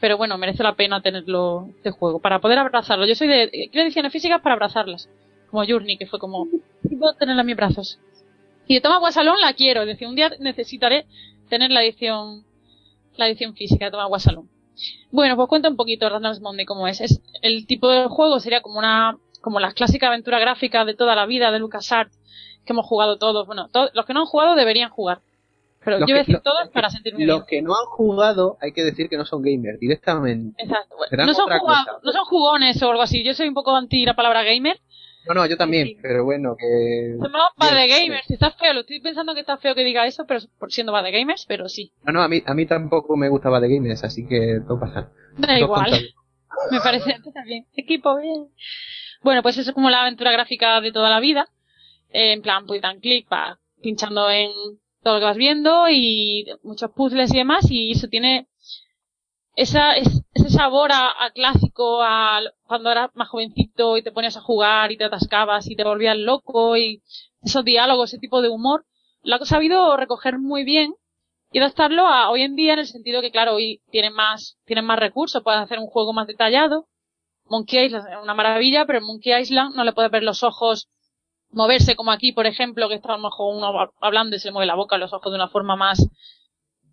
Pero 0.00 0.16
bueno, 0.16 0.36
merece 0.36 0.62
la 0.62 0.74
pena 0.74 1.00
tenerlo 1.00 1.68
este 1.76 1.90
juego 1.90 2.20
para 2.20 2.40
poder 2.40 2.58
abrazarlo. 2.58 3.06
Yo 3.06 3.14
soy 3.14 3.28
de 3.28 3.68
quiero 3.70 3.86
ediciones 3.86 4.12
físicas 4.12 4.40
para 4.42 4.54
abrazarlas, 4.54 5.08
como 5.50 5.64
Journey, 5.66 5.96
que 5.96 6.06
fue 6.06 6.18
como 6.18 6.46
puedo 6.98 7.14
tenerla 7.14 7.42
en 7.42 7.46
mis 7.46 7.56
brazos. 7.56 7.98
Y 8.66 8.74
de 8.74 8.80
Toma 8.80 8.98
Guasalón 8.98 9.40
la 9.40 9.52
quiero, 9.52 9.82
es 9.82 9.86
decir, 9.86 10.08
un 10.08 10.16
día 10.16 10.30
necesitaré 10.40 11.06
tener 11.48 11.70
la 11.70 11.82
edición 11.82 12.44
la 13.16 13.28
edición 13.28 13.54
física 13.54 13.86
de 13.86 13.90
Toma 13.90 14.06
Guasalón. 14.06 14.48
Bueno, 15.10 15.36
pues 15.36 15.48
cuenta 15.48 15.70
un 15.70 15.76
poquito 15.76 16.08
Randall's 16.08 16.40
Monday 16.40 16.66
cómo 16.66 16.86
es. 16.86 17.00
es. 17.00 17.22
El 17.40 17.66
tipo 17.66 17.88
de 17.88 18.06
juego 18.08 18.40
sería 18.40 18.60
como 18.60 18.78
una 18.78 19.16
como 19.40 19.60
las 19.60 19.74
clásicas 19.74 20.08
aventuras 20.08 20.40
gráficas 20.40 20.86
de 20.86 20.94
toda 20.94 21.14
la 21.14 21.24
vida 21.24 21.52
de 21.52 21.60
LucasArts 21.60 22.18
que 22.64 22.72
hemos 22.72 22.84
jugado 22.84 23.16
todos. 23.16 23.46
Bueno, 23.46 23.68
todos, 23.68 23.90
los 23.94 24.04
que 24.04 24.12
no 24.12 24.20
han 24.20 24.26
jugado 24.26 24.54
deberían 24.56 24.90
jugar. 24.90 25.20
Pero 25.86 26.00
Los 26.00 26.08
yo 26.08 26.14
voy 26.16 26.20
a 26.20 26.24
que- 26.24 26.32
decir 26.32 26.42
todos 26.42 26.68
para 26.70 26.90
sentirme 26.90 27.24
Los 27.24 27.46
bien. 27.46 27.46
que 27.48 27.62
no 27.62 27.72
han 27.78 27.86
jugado, 27.86 28.58
hay 28.60 28.72
que 28.72 28.82
decir 28.84 29.08
que 29.08 29.16
no 29.16 29.24
son 29.24 29.40
gamers 29.40 29.78
directamente. 29.80 30.62
Exacto. 30.62 30.96
bueno, 30.98 31.24
no, 31.26 31.32
son 31.34 31.44
otra 31.44 31.58
jugado- 31.60 31.84
cosa. 31.86 31.98
no 32.02 32.12
son 32.12 32.24
jugones 32.24 32.82
o 32.82 32.90
algo 32.90 33.02
así. 33.02 33.22
Yo 33.24 33.32
soy 33.34 33.46
un 33.48 33.54
poco 33.54 33.74
anti 33.74 34.04
la 34.04 34.14
palabra 34.16 34.42
gamer. 34.42 34.78
No, 35.28 35.34
no, 35.34 35.46
yo 35.46 35.56
también, 35.56 35.86
Sí. 35.88 35.98
pero 36.02 36.24
bueno, 36.24 36.54
que... 36.56 37.16
Somos 37.20 37.40
bad 37.56 37.70
de 37.74 37.86
Bien, 37.86 38.06
gamers. 38.08 38.30
Está 38.30 38.50
feo. 38.52 38.72
Lo 38.74 38.80
estoy 38.80 39.00
pensando 39.00 39.34
que 39.34 39.40
está 39.40 39.56
feo 39.56 39.74
que 39.74 39.82
diga 39.84 40.06
eso, 40.06 40.24
pero 40.26 40.40
por 40.58 40.70
siendo 40.72 40.92
bad 40.92 41.02
de 41.04 41.10
gamers, 41.12 41.46
pero 41.46 41.68
sí. 41.68 41.92
No, 42.04 42.12
no, 42.12 42.22
a 42.22 42.28
mí, 42.28 42.42
a 42.46 42.54
mí 42.54 42.66
tampoco 42.66 43.16
me 43.16 43.28
gustaba 43.28 43.58
de 43.60 43.68
gamers, 43.74 44.04
así 44.04 44.26
que 44.26 44.60
todo 44.66 44.78
pasa. 44.78 45.10
Da 45.38 45.48
Dos 45.54 45.58
igual. 45.62 45.90
Me 46.70 46.80
parece 46.80 47.10
está 47.10 47.42
bien. 47.44 47.66
Equipo, 47.74 48.16
bien. 48.18 48.48
Bueno, 49.22 49.42
pues 49.42 49.56
eso 49.58 49.70
es 49.70 49.74
como 49.74 49.90
la 49.90 50.02
aventura 50.02 50.30
gráfica 50.32 50.80
de 50.80 50.90
toda 50.92 51.10
la 51.10 51.20
vida. 51.20 51.48
Eh, 52.10 52.32
en 52.32 52.40
plan, 52.42 52.64
point 52.66 52.84
and 52.84 53.00
click, 53.02 53.26
va 53.30 53.58
pinchando 53.82 54.30
en 54.30 54.50
todo 55.06 55.14
lo 55.14 55.20
que 55.20 55.26
vas 55.26 55.36
viendo 55.36 55.88
y 55.88 56.46
muchos 56.64 56.90
puzzles 56.90 57.32
y 57.32 57.38
demás. 57.38 57.64
Y 57.70 57.92
eso 57.92 58.08
tiene 58.08 58.48
esa, 59.56 59.92
es- 59.94 60.22
ese 60.34 60.50
sabor 60.50 60.92
a, 60.92 61.24
a 61.24 61.30
clásico, 61.30 62.02
a 62.02 62.40
cuando 62.66 62.90
eras 62.90 63.10
más 63.14 63.28
jovencito 63.28 63.96
y 63.96 64.02
te 64.02 64.12
ponías 64.12 64.36
a 64.36 64.40
jugar 64.42 64.92
y 64.92 64.96
te 64.98 65.04
atascabas 65.04 65.68
y 65.70 65.76
te 65.76 65.84
volvías 65.84 66.16
loco 66.16 66.76
y 66.76 67.02
esos 67.42 67.64
diálogos, 67.64 68.10
ese 68.10 68.20
tipo 68.20 68.42
de 68.42 68.48
humor. 68.48 68.84
Lo 69.22 69.36
ha 69.36 69.44
sabido 69.46 69.96
recoger 69.96 70.38
muy 70.38 70.64
bien 70.64 70.94
y 71.52 71.58
adaptarlo 71.60 72.06
a 72.06 72.30
hoy 72.30 72.42
en 72.42 72.56
día 72.56 72.74
en 72.74 72.80
el 72.80 72.86
sentido 72.86 73.20
que, 73.22 73.30
claro, 73.30 73.54
hoy 73.54 73.82
tienen 73.90 74.12
más, 74.14 74.58
tienen 74.66 74.84
más 74.84 74.98
recursos, 74.98 75.42
pueden 75.42 75.60
hacer 75.62 75.78
un 75.78 75.86
juego 75.86 76.12
más 76.12 76.26
detallado. 76.26 76.88
Monkey 77.46 77.86
Island 77.86 78.08
es 78.08 78.18
una 78.22 78.34
maravilla, 78.34 78.86
pero 78.86 79.00
Monkey 79.02 79.34
Island 79.40 79.74
no 79.76 79.84
le 79.84 79.92
puedes 79.92 80.10
ver 80.12 80.22
los 80.24 80.42
ojos 80.42 80.88
moverse 81.56 81.96
como 81.96 82.12
aquí, 82.12 82.32
por 82.32 82.46
ejemplo, 82.46 82.86
que 82.88 82.96
está 82.96 83.14
a 83.14 83.16
lo 83.16 83.22
mejor 83.22 83.56
uno 83.56 83.90
hablando 84.02 84.36
y 84.36 84.38
se 84.38 84.52
mueve 84.52 84.66
la 84.66 84.74
boca, 84.74 84.98
los 84.98 85.14
ojos 85.14 85.32
de 85.32 85.36
una 85.36 85.48
forma 85.48 85.74
más, 85.74 86.06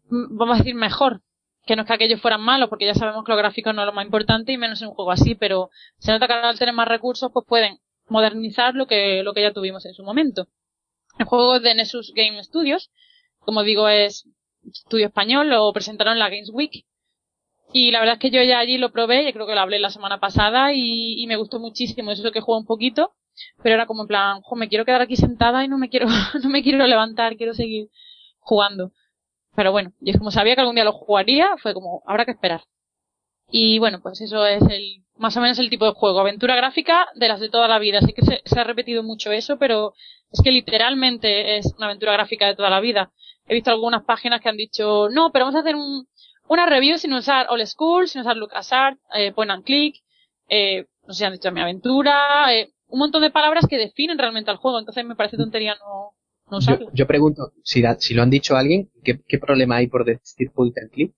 vamos 0.10 0.56
a 0.56 0.58
decir, 0.60 0.74
mejor. 0.74 1.22
Que 1.66 1.76
no 1.76 1.82
es 1.84 1.88
que 1.88 1.94
aquellos 1.94 2.22
fueran 2.22 2.42
malos, 2.42 2.70
porque 2.70 2.86
ya 2.86 2.94
sabemos 2.94 3.24
que 3.24 3.32
lo 3.32 3.38
gráfico 3.38 3.72
no 3.72 3.82
es 3.82 3.86
lo 3.86 3.94
más 3.94 4.06
importante 4.06 4.52
y 4.52 4.58
menos 4.58 4.82
en 4.82 4.90
un 4.90 4.94
juego 4.96 5.12
así, 5.12 5.36
pero 5.36 5.70
se 6.00 6.12
nota 6.12 6.28
que 6.28 6.34
al 6.34 6.58
tener 6.58 6.74
más 6.74 6.88
recursos, 6.88 7.30
pues 7.34 7.46
pueden 7.46 7.80
modernizar 8.08 8.74
lo 8.74 8.88
que, 8.88 9.22
lo 9.22 9.34
que 9.34 9.42
ya 9.42 9.54
tuvimos 9.54 9.86
en 9.86 9.94
su 9.94 10.04
momento. 10.04 10.48
El 11.20 11.26
juego 11.26 11.60
de 11.60 11.76
Nessus 11.76 12.14
Game 12.16 12.42
Studios, 12.44 12.90
como 13.40 13.64
digo, 13.64 13.88
es 13.88 14.28
estudio 14.66 15.08
español, 15.08 15.50
lo 15.50 15.72
presentaron 15.74 16.14
en 16.14 16.20
la 16.20 16.30
Games 16.30 16.52
Week. 16.54 16.86
Y 17.74 17.92
la 17.92 18.00
verdad 18.00 18.16
es 18.16 18.20
que 18.20 18.30
yo 18.30 18.42
ya 18.44 18.60
allí 18.60 18.78
lo 18.78 18.92
probé, 18.92 19.28
y 19.28 19.34
creo 19.34 19.46
que 19.46 19.56
lo 19.56 19.62
hablé 19.62 19.80
la 19.80 19.90
semana 19.90 20.20
pasada 20.20 20.74
y, 20.74 21.22
y 21.22 21.28
me 21.28 21.36
gustó 21.36 21.60
muchísimo. 21.60 22.12
Eso 22.12 22.22
es 22.22 22.26
lo 22.26 22.32
que 22.32 22.42
jugué 22.42 22.60
un 22.60 22.66
poquito, 22.66 23.14
pero 23.62 23.76
era 23.76 23.86
como 23.86 24.04
en 24.04 24.08
plan, 24.08 24.42
jo, 24.42 24.56
me 24.56 24.70
quiero 24.70 24.86
quedar 24.86 25.02
aquí 25.02 25.16
sentada 25.16 25.64
y 25.64 25.68
no 25.68 25.78
me 25.78 25.90
quiero, 25.90 26.08
no 26.44 26.50
me 26.50 26.64
quiero 26.64 26.86
levantar, 26.88 27.38
quiero 27.38 27.54
seguir 27.54 27.90
jugando. 28.40 28.92
Pero 29.56 29.72
bueno, 29.72 29.94
yo 30.00 30.18
como 30.18 30.32
sabía 30.32 30.56
que 30.56 30.62
algún 30.62 30.76
día 30.76 30.84
lo 30.84 30.94
jugaría, 30.94 31.56
fue 31.58 31.74
como, 31.74 32.04
habrá 32.06 32.26
que 32.26 32.32
esperar. 32.32 32.64
Y 33.52 33.78
bueno, 33.80 34.02
pues 34.02 34.20
eso 34.22 34.46
es 34.48 34.64
el, 34.64 35.04
más 35.18 35.38
o 35.38 35.42
menos 35.42 35.60
el 35.60 35.70
tipo 35.70 35.86
de 35.86 35.94
juego. 35.94 36.20
Aventura 36.20 36.56
gráfica 36.56 37.08
de 37.16 37.28
las 37.28 37.40
de 37.40 37.50
toda 37.50 37.68
la 37.68 37.80
vida. 37.80 38.00
Así 38.00 38.14
que 38.14 38.24
se, 38.24 38.60
ha 38.60 38.64
repetido 38.64 39.04
mucho 39.04 39.32
eso, 39.32 39.58
pero 39.58 39.94
es 40.32 40.42
que 40.44 40.52
literalmente 40.52 41.58
es 41.58 41.74
una 41.78 41.86
aventura 41.88 42.14
gráfica 42.14 42.48
de 42.48 42.56
toda 42.56 42.70
la 42.70 42.80
vida. 42.80 43.12
He 43.48 43.54
visto 43.54 43.70
algunas 43.70 44.04
páginas 44.04 44.42
que 44.42 44.50
han 44.50 44.58
dicho, 44.58 45.10
no, 45.10 45.32
pero 45.32 45.46
vamos 45.46 45.58
a 45.58 45.60
hacer 45.60 45.76
un, 45.76 46.08
una 46.48 46.66
review 46.66 46.98
sin 46.98 47.14
usar 47.14 47.48
Old 47.50 47.66
School, 47.68 48.08
sin 48.08 48.22
usar 48.22 48.38
LucasArts, 48.38 49.00
eh, 49.14 49.32
Point 49.34 49.52
and 49.52 49.64
Click, 49.64 50.02
eh, 50.50 50.88
no 51.06 51.14
sé 51.14 51.20
si 51.20 51.26
han 51.26 51.34
dicho 51.34 51.52
mi 51.52 51.62
aventura, 51.62 52.54
eh, 52.54 52.73
un 52.94 53.00
montón 53.00 53.22
de 53.24 53.32
palabras 53.32 53.66
que 53.68 53.78
definen 53.78 54.18
realmente 54.20 54.52
al 54.52 54.58
juego. 54.58 54.80
Entonces 54.80 55.04
me 55.06 55.16
parece 55.16 55.38
tontería 55.38 55.76
no, 55.76 56.14
no 56.52 56.58
usarlo. 56.58 56.90
yo 56.94 57.08
pregunto, 57.08 57.54
si, 57.64 57.82
si 58.00 58.14
lo 58.14 58.22
han 58.22 58.30
dicho 58.30 58.56
a 58.56 58.60
alguien, 58.60 58.92
¿qué, 59.04 59.20
qué 59.28 59.40
problema 59.40 59.78
hay 59.78 59.88
por 59.88 60.06
decir 60.06 60.52
point 60.52 60.78
and 60.78 60.92
click? 60.92 61.14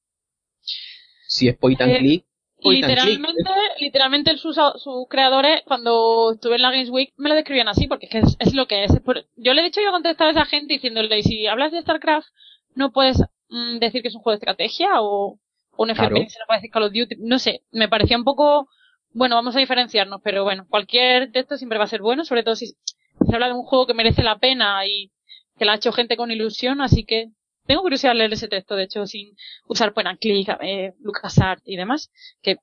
Si 1.27 1.47
es 1.47 1.57
point 1.57 1.81
and 1.81 1.91
Eh, 1.91 1.97
click, 1.97 2.25
point 2.61 2.83
and 2.83 2.97
click. 2.97 3.23
Literalmente, 3.23 3.51
literalmente 3.79 4.37
sus, 4.37 4.55
sus 4.55 5.07
creadores, 5.09 5.61
cuando 5.65 6.31
estuve 6.33 6.55
en 6.55 6.61
la 6.63 6.71
Games 6.71 6.89
Week, 6.89 7.13
me 7.17 7.29
lo 7.29 7.35
describían 7.35 7.67
así, 7.67 7.87
porque 7.87 8.07
es, 8.07 8.11
que 8.11 8.19
es, 8.19 8.35
es 8.39 8.53
lo 8.55 8.67
que 8.67 8.83
es. 8.85 8.91
Yo 9.35 9.53
le 9.53 9.61
he 9.61 9.65
dicho 9.65 9.81
yo 9.81 9.89
a 9.89 9.91
contestar 9.91 10.27
a 10.27 10.31
esa 10.31 10.45
gente 10.45 10.73
diciéndole, 10.73 11.21
si 11.23 11.47
hablas 11.47 11.71
de 11.71 11.81
StarCraft, 11.81 12.27
no 12.75 12.91
puedes 12.91 13.21
mm, 13.49 13.77
decir 13.79 14.01
que 14.01 14.07
es 14.07 14.15
un 14.15 14.21
juego 14.21 14.33
de 14.37 14.43
estrategia 14.43 15.01
o, 15.01 15.39
o 15.77 15.83
un 15.83 15.89
Claro. 15.93 16.15
FPS, 16.15 16.37
no 16.39 16.45
puedes 16.47 16.61
decir 16.61 16.71
Call 16.71 16.83
of 16.83 16.93
Duty, 16.93 17.15
no 17.19 17.39
sé, 17.39 17.63
me 17.71 17.87
parecía 17.89 18.17
un 18.17 18.23
poco, 18.23 18.67
bueno, 19.15 19.35
vamos 19.35 19.55
a 19.55 19.59
diferenciarnos, 19.59 20.21
pero 20.23 20.43
bueno, 20.43 20.65
cualquier 20.69 21.31
texto 21.31 21.57
siempre 21.57 21.79
va 21.79 21.85
a 21.85 21.87
ser 21.87 22.01
bueno, 22.01 22.25
sobre 22.25 22.43
todo 22.43 22.55
si 22.55 22.67
se 22.67 23.33
habla 23.33 23.47
de 23.47 23.53
un 23.53 23.63
juego 23.63 23.87
que 23.87 23.93
merece 23.95 24.23
la 24.23 24.39
pena 24.39 24.85
y 24.87 25.11
que 25.57 25.65
lo 25.65 25.71
ha 25.71 25.75
hecho 25.75 25.91
gente 25.93 26.17
con 26.17 26.31
ilusión, 26.31 26.81
así 26.81 27.05
que 27.05 27.29
tengo 27.65 27.81
curiosidad 27.81 28.11
de 28.13 28.19
leer 28.19 28.33
ese 28.33 28.47
texto, 28.49 28.75
de 28.75 28.83
hecho, 28.83 29.07
sin 29.07 29.35
usar 29.67 29.93
point 29.93 30.07
and 30.09 30.19
click, 30.19 30.49
eh, 30.61 30.93
LucasArts 31.01 31.63
y 31.65 31.77
demás, 31.77 32.11
que 32.43 32.57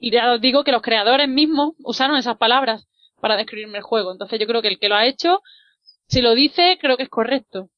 y 0.00 0.10
ya 0.12 0.32
os 0.32 0.40
digo 0.40 0.64
que 0.64 0.72
los 0.72 0.82
creadores 0.82 1.28
mismos 1.28 1.74
usaron 1.84 2.16
esas 2.16 2.36
palabras 2.38 2.88
para 3.20 3.36
describirme 3.36 3.78
el 3.78 3.84
juego. 3.84 4.12
Entonces 4.12 4.40
yo 4.40 4.46
creo 4.46 4.62
que 4.62 4.68
el 4.68 4.78
que 4.78 4.88
lo 4.88 4.96
ha 4.96 5.06
hecho, 5.06 5.40
si 6.08 6.22
lo 6.22 6.34
dice, 6.34 6.78
creo 6.80 6.96
que 6.96 7.04
es 7.04 7.10
correcto. 7.10 7.70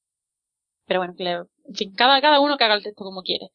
Pero 0.87 1.01
bueno, 1.01 1.15
que 1.17 1.25
le- 1.25 1.33
en 1.69 1.75
fin, 1.75 1.95
cada, 1.95 2.21
cada 2.21 2.41
uno 2.41 2.57
que 2.57 2.65
haga 2.65 2.75
el 2.75 2.83
texto 2.83 3.05
como 3.05 3.23
quiere. 3.23 3.49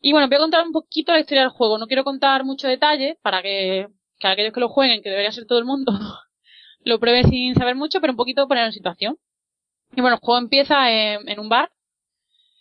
Y 0.00 0.12
bueno, 0.12 0.28
voy 0.28 0.36
a 0.36 0.40
contar 0.40 0.64
un 0.66 0.72
poquito 0.72 1.12
la 1.12 1.20
historia 1.20 1.42
del 1.42 1.50
juego. 1.50 1.78
No 1.78 1.86
quiero 1.86 2.04
contar 2.04 2.44
mucho 2.44 2.68
detalle 2.68 3.18
para 3.22 3.42
que, 3.42 3.88
que 4.18 4.28
aquellos 4.28 4.52
que 4.52 4.60
lo 4.60 4.68
jueguen, 4.68 5.02
que 5.02 5.10
debería 5.10 5.32
ser 5.32 5.46
todo 5.46 5.58
el 5.58 5.64
mundo, 5.64 5.92
lo 6.84 7.00
pruebe 7.00 7.24
sin 7.24 7.54
saber 7.54 7.74
mucho, 7.76 8.00
pero 8.00 8.12
un 8.12 8.16
poquito 8.16 8.48
poner 8.48 8.66
en 8.66 8.72
situación. 8.72 9.18
Y 9.96 10.00
bueno, 10.00 10.16
el 10.16 10.22
juego 10.22 10.38
empieza 10.38 10.90
en, 10.92 11.28
en 11.28 11.40
un 11.40 11.48
bar. 11.48 11.72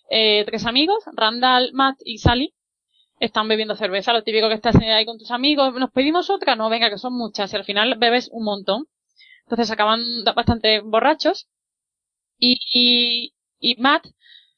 Eh, 0.09 0.43
tres 0.45 0.65
amigos, 0.65 1.03
Randall, 1.13 1.71
Matt 1.73 1.97
y 2.05 2.17
Sally, 2.19 2.53
están 3.19 3.47
bebiendo 3.47 3.75
cerveza, 3.75 4.13
lo 4.13 4.23
típico 4.23 4.49
que 4.49 4.55
estás 4.55 4.75
ahí 4.77 5.05
con 5.05 5.17
tus 5.19 5.31
amigos, 5.31 5.73
nos 5.75 5.91
pedimos 5.91 6.29
otra, 6.29 6.55
no, 6.55 6.69
venga, 6.69 6.89
que 6.89 6.97
son 6.97 7.13
muchas, 7.13 7.53
y 7.53 7.57
al 7.57 7.65
final 7.65 7.97
bebes 7.99 8.29
un 8.31 8.45
montón. 8.45 8.85
Entonces 9.45 9.71
acaban 9.71 10.01
bastante 10.35 10.81
borrachos. 10.81 11.47
Y, 12.39 12.59
y, 12.73 13.33
y 13.59 13.81
Matt, 13.81 14.07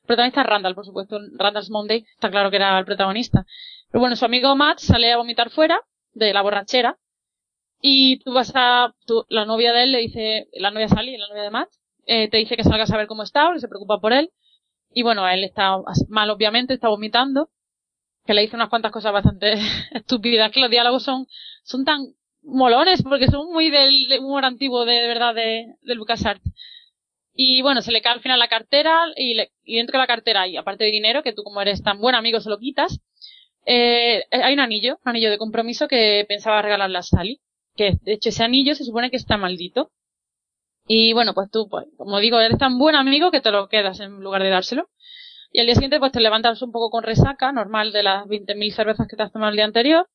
protagonista 0.09 0.41
es 0.41 0.47
Randall, 0.47 0.75
por 0.75 0.85
supuesto, 0.85 1.19
Randall's 1.33 1.69
Monday, 1.69 2.03
está 2.15 2.31
claro 2.31 2.49
que 2.49 2.55
era 2.55 2.79
el 2.79 2.85
protagonista. 2.85 3.45
Pero 3.91 3.99
bueno, 3.99 4.15
su 4.15 4.25
amigo 4.25 4.55
Matt 4.55 4.79
sale 4.79 5.11
a 5.11 5.17
vomitar 5.17 5.51
fuera 5.51 5.81
de 6.13 6.33
la 6.33 6.41
borrachera. 6.41 6.97
Y 7.79 8.19
tú 8.23 8.33
vas 8.33 8.51
a, 8.55 8.93
la 9.29 9.45
novia 9.45 9.71
de 9.71 9.83
él 9.83 9.91
le 9.91 9.99
dice, 9.99 10.47
la 10.53 10.71
novia 10.71 10.89
Sally, 10.89 11.15
la 11.15 11.27
novia 11.27 11.43
de 11.43 11.51
Matt, 11.51 11.69
eh, 12.07 12.27
te 12.27 12.37
dice 12.37 12.57
que 12.57 12.63
salgas 12.63 12.91
a 12.91 12.97
ver 12.97 13.05
cómo 13.05 13.21
está, 13.21 13.51
que 13.53 13.59
se 13.59 13.67
preocupa 13.67 13.99
por 13.99 14.11
él. 14.11 14.31
Y 14.91 15.03
bueno, 15.03 15.27
él 15.29 15.43
está 15.43 15.77
mal, 16.09 16.29
obviamente, 16.31 16.73
está 16.73 16.89
vomitando. 16.89 17.49
que 18.25 18.33
le 18.33 18.41
dice 18.41 18.55
unas 18.55 18.69
cuantas 18.69 18.91
cosas 18.91 19.13
bastante 19.13 19.53
estúpidas, 19.91 20.51
que 20.51 20.59
los 20.59 20.71
diálogos 20.71 21.03
son, 21.03 21.27
son 21.63 21.85
tan 21.85 22.15
molones 22.41 23.03
porque 23.03 23.27
son 23.27 23.51
muy 23.53 23.69
del 23.69 24.07
humor 24.19 24.43
antiguo 24.43 24.85
de, 24.85 25.07
verdad 25.07 25.35
de, 25.35 25.75
de 25.83 25.95
LucasArts. 25.95 26.41
Y 27.41 27.61
bueno, 27.61 27.81
se 27.81 27.93
le 27.93 28.01
cae 28.01 28.11
al 28.11 28.19
final 28.19 28.37
la 28.37 28.49
cartera 28.49 28.99
y, 29.15 29.33
le, 29.33 29.53
y 29.63 29.77
dentro 29.77 29.93
de 29.93 29.99
la 29.99 30.07
cartera 30.07 30.41
hay, 30.41 30.57
aparte 30.57 30.83
de 30.83 30.91
dinero, 30.91 31.23
que 31.23 31.31
tú 31.31 31.43
como 31.43 31.61
eres 31.61 31.81
tan 31.81 32.01
buen 32.01 32.13
amigo 32.13 32.41
se 32.41 32.49
lo 32.49 32.59
quitas, 32.59 32.99
eh, 33.65 34.25
hay 34.29 34.53
un 34.53 34.59
anillo, 34.59 34.99
un 35.05 35.11
anillo 35.11 35.31
de 35.31 35.37
compromiso 35.37 35.87
que 35.87 36.25
pensaba 36.27 36.61
regalarle 36.61 36.97
a 36.97 37.01
Sally. 37.01 37.39
Que 37.77 37.93
de 38.01 38.11
hecho 38.11 38.27
ese 38.27 38.43
anillo 38.43 38.75
se 38.75 38.83
supone 38.83 39.09
que 39.09 39.15
está 39.15 39.37
maldito. 39.37 39.89
Y 40.85 41.13
bueno, 41.13 41.33
pues 41.33 41.49
tú, 41.49 41.69
pues, 41.69 41.85
como 41.95 42.19
digo, 42.19 42.41
eres 42.41 42.57
tan 42.57 42.77
buen 42.77 42.97
amigo 42.97 43.31
que 43.31 43.39
te 43.39 43.51
lo 43.51 43.69
quedas 43.69 44.01
en 44.01 44.19
lugar 44.19 44.43
de 44.43 44.49
dárselo. 44.49 44.89
Y 45.53 45.61
al 45.61 45.67
día 45.67 45.75
siguiente, 45.75 45.99
pues 45.99 46.11
te 46.11 46.19
levantas 46.19 46.61
un 46.61 46.73
poco 46.73 46.89
con 46.89 47.03
resaca, 47.03 47.53
normal 47.53 47.93
de 47.93 48.03
las 48.03 48.25
20.000 48.27 48.73
cervezas 48.73 49.07
que 49.07 49.15
te 49.15 49.23
has 49.23 49.31
tomado 49.31 49.51
el 49.51 49.55
día 49.55 49.65
anterior. 49.65 50.09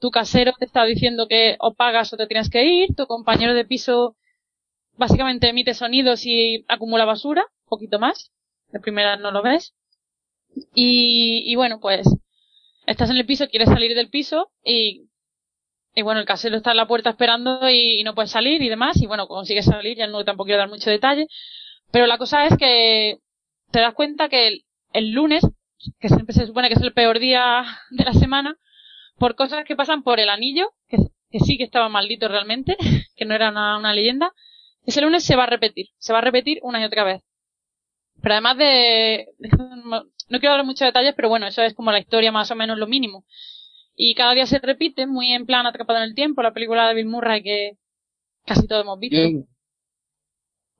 Tu 0.00 0.10
casero 0.10 0.52
te 0.58 0.64
está 0.64 0.84
diciendo 0.84 1.28
que 1.28 1.56
o 1.60 1.74
pagas 1.74 2.10
o 2.14 2.16
te 2.16 2.26
tienes 2.26 2.48
que 2.48 2.64
ir. 2.64 2.94
Tu 2.96 3.06
compañero 3.06 3.52
de 3.52 3.66
piso 3.66 4.16
básicamente 4.96 5.48
emite 5.48 5.74
sonidos 5.74 6.24
y 6.26 6.64
acumula 6.68 7.04
basura, 7.04 7.42
un 7.42 7.68
poquito 7.68 7.98
más. 7.98 8.32
De 8.68 8.80
primera 8.80 9.16
no 9.16 9.30
lo 9.30 9.42
ves. 9.42 9.74
Y, 10.74 11.54
bueno, 11.56 11.80
pues 11.80 12.06
estás 12.86 13.10
en 13.10 13.16
el 13.16 13.26
piso, 13.26 13.48
quieres 13.48 13.68
salir 13.68 13.94
del 13.94 14.08
piso 14.08 14.50
y, 14.62 15.08
bueno, 16.02 16.20
el 16.20 16.26
casero 16.26 16.56
está 16.56 16.72
en 16.72 16.76
la 16.76 16.86
puerta 16.86 17.10
esperando 17.10 17.68
y, 17.68 18.02
no 18.04 18.14
puedes 18.14 18.30
salir 18.30 18.62
y 18.62 18.68
demás. 18.68 19.00
Y 19.00 19.06
bueno, 19.06 19.26
consigues 19.26 19.66
salir, 19.66 19.96
ya 19.96 20.06
no 20.06 20.24
tampoco 20.24 20.46
quiero 20.46 20.60
dar 20.60 20.68
mucho 20.68 20.90
detalle. 20.90 21.26
Pero 21.90 22.06
la 22.06 22.18
cosa 22.18 22.46
es 22.46 22.56
que 22.56 23.18
te 23.70 23.80
das 23.80 23.94
cuenta 23.94 24.28
que 24.28 24.64
el, 24.92 25.10
lunes, 25.10 25.44
que 26.00 26.08
siempre 26.08 26.34
se 26.34 26.46
supone 26.46 26.68
que 26.68 26.74
es 26.74 26.82
el 26.82 26.92
peor 26.92 27.18
día 27.18 27.64
de 27.90 28.04
la 28.04 28.12
semana, 28.12 28.56
por 29.18 29.36
cosas 29.36 29.64
que 29.64 29.76
pasan 29.76 30.02
por 30.02 30.20
el 30.20 30.28
anillo, 30.28 30.72
que, 30.88 30.98
que 31.30 31.40
sí 31.40 31.56
que 31.56 31.64
estaba 31.64 31.88
maldito 31.88 32.28
realmente, 32.28 32.76
que 33.16 33.24
no 33.24 33.34
era 33.34 33.50
una, 33.50 33.78
una 33.78 33.94
leyenda, 33.94 34.32
ese 34.86 35.00
lunes 35.00 35.24
se 35.24 35.36
va 35.36 35.44
a 35.44 35.50
repetir, 35.50 35.88
se 35.98 36.12
va 36.12 36.18
a 36.18 36.22
repetir 36.22 36.58
una 36.62 36.80
y 36.80 36.84
otra 36.84 37.04
vez. 37.04 37.22
Pero 38.22 38.34
además 38.34 38.56
de, 38.58 39.28
no 40.28 40.40
quiero 40.40 40.54
dar 40.54 40.64
muchos 40.64 40.86
detalles, 40.86 41.14
pero 41.14 41.28
bueno, 41.28 41.46
eso 41.46 41.62
es 41.62 41.74
como 41.74 41.92
la 41.92 41.98
historia 41.98 42.32
más 42.32 42.50
o 42.50 42.54
menos 42.54 42.78
lo 42.78 42.86
mínimo. 42.86 43.24
Y 43.96 44.14
cada 44.14 44.34
día 44.34 44.46
se 44.46 44.58
repite, 44.58 45.06
muy 45.06 45.32
en 45.32 45.46
plan 45.46 45.66
atrapado 45.66 45.98
en 45.98 46.04
el 46.04 46.14
tiempo, 46.14 46.42
la 46.42 46.52
película 46.52 46.88
de 46.88 46.94
Bill 46.94 47.06
Murray 47.06 47.42
que 47.42 47.78
casi 48.44 48.66
todos 48.66 48.82
hemos 48.82 48.98
visto. 48.98 49.16
Bien. 49.16 49.46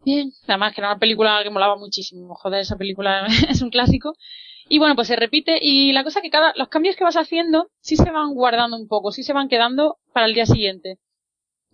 Bien. 0.05 0.33
Además 0.47 0.75
que 0.75 0.81
era 0.81 0.91
una 0.91 0.99
película 0.99 1.41
que 1.43 1.51
molaba 1.51 1.77
muchísimo, 1.77 2.35
joder, 2.35 2.61
esa 2.61 2.77
película 2.77 3.27
es 3.49 3.63
un 3.63 3.71
clásico. 3.71 4.15
Y 4.69 4.79
bueno, 4.79 4.95
pues 4.95 5.09
se 5.09 5.17
repite 5.17 5.59
y 5.61 5.93
la 5.93 6.05
cosa 6.05 6.23
que 6.23 6.31
cada, 6.31 6.53
los 6.57 6.69
cambios 6.69 6.97
que 6.97 7.05
vas 7.05 7.17
haciendo 7.17 7.71
sí 7.81 7.97
se 7.97 8.11
van 8.11 8.33
guardando 8.33 8.77
un 8.77 8.89
poco, 8.89 9.13
sí 9.13 9.23
se 9.23 9.35
van 9.35 9.49
quedando 9.49 9.99
para 10.13 10.27
el 10.27 10.35
día 10.35 10.47
siguiente. 10.47 10.99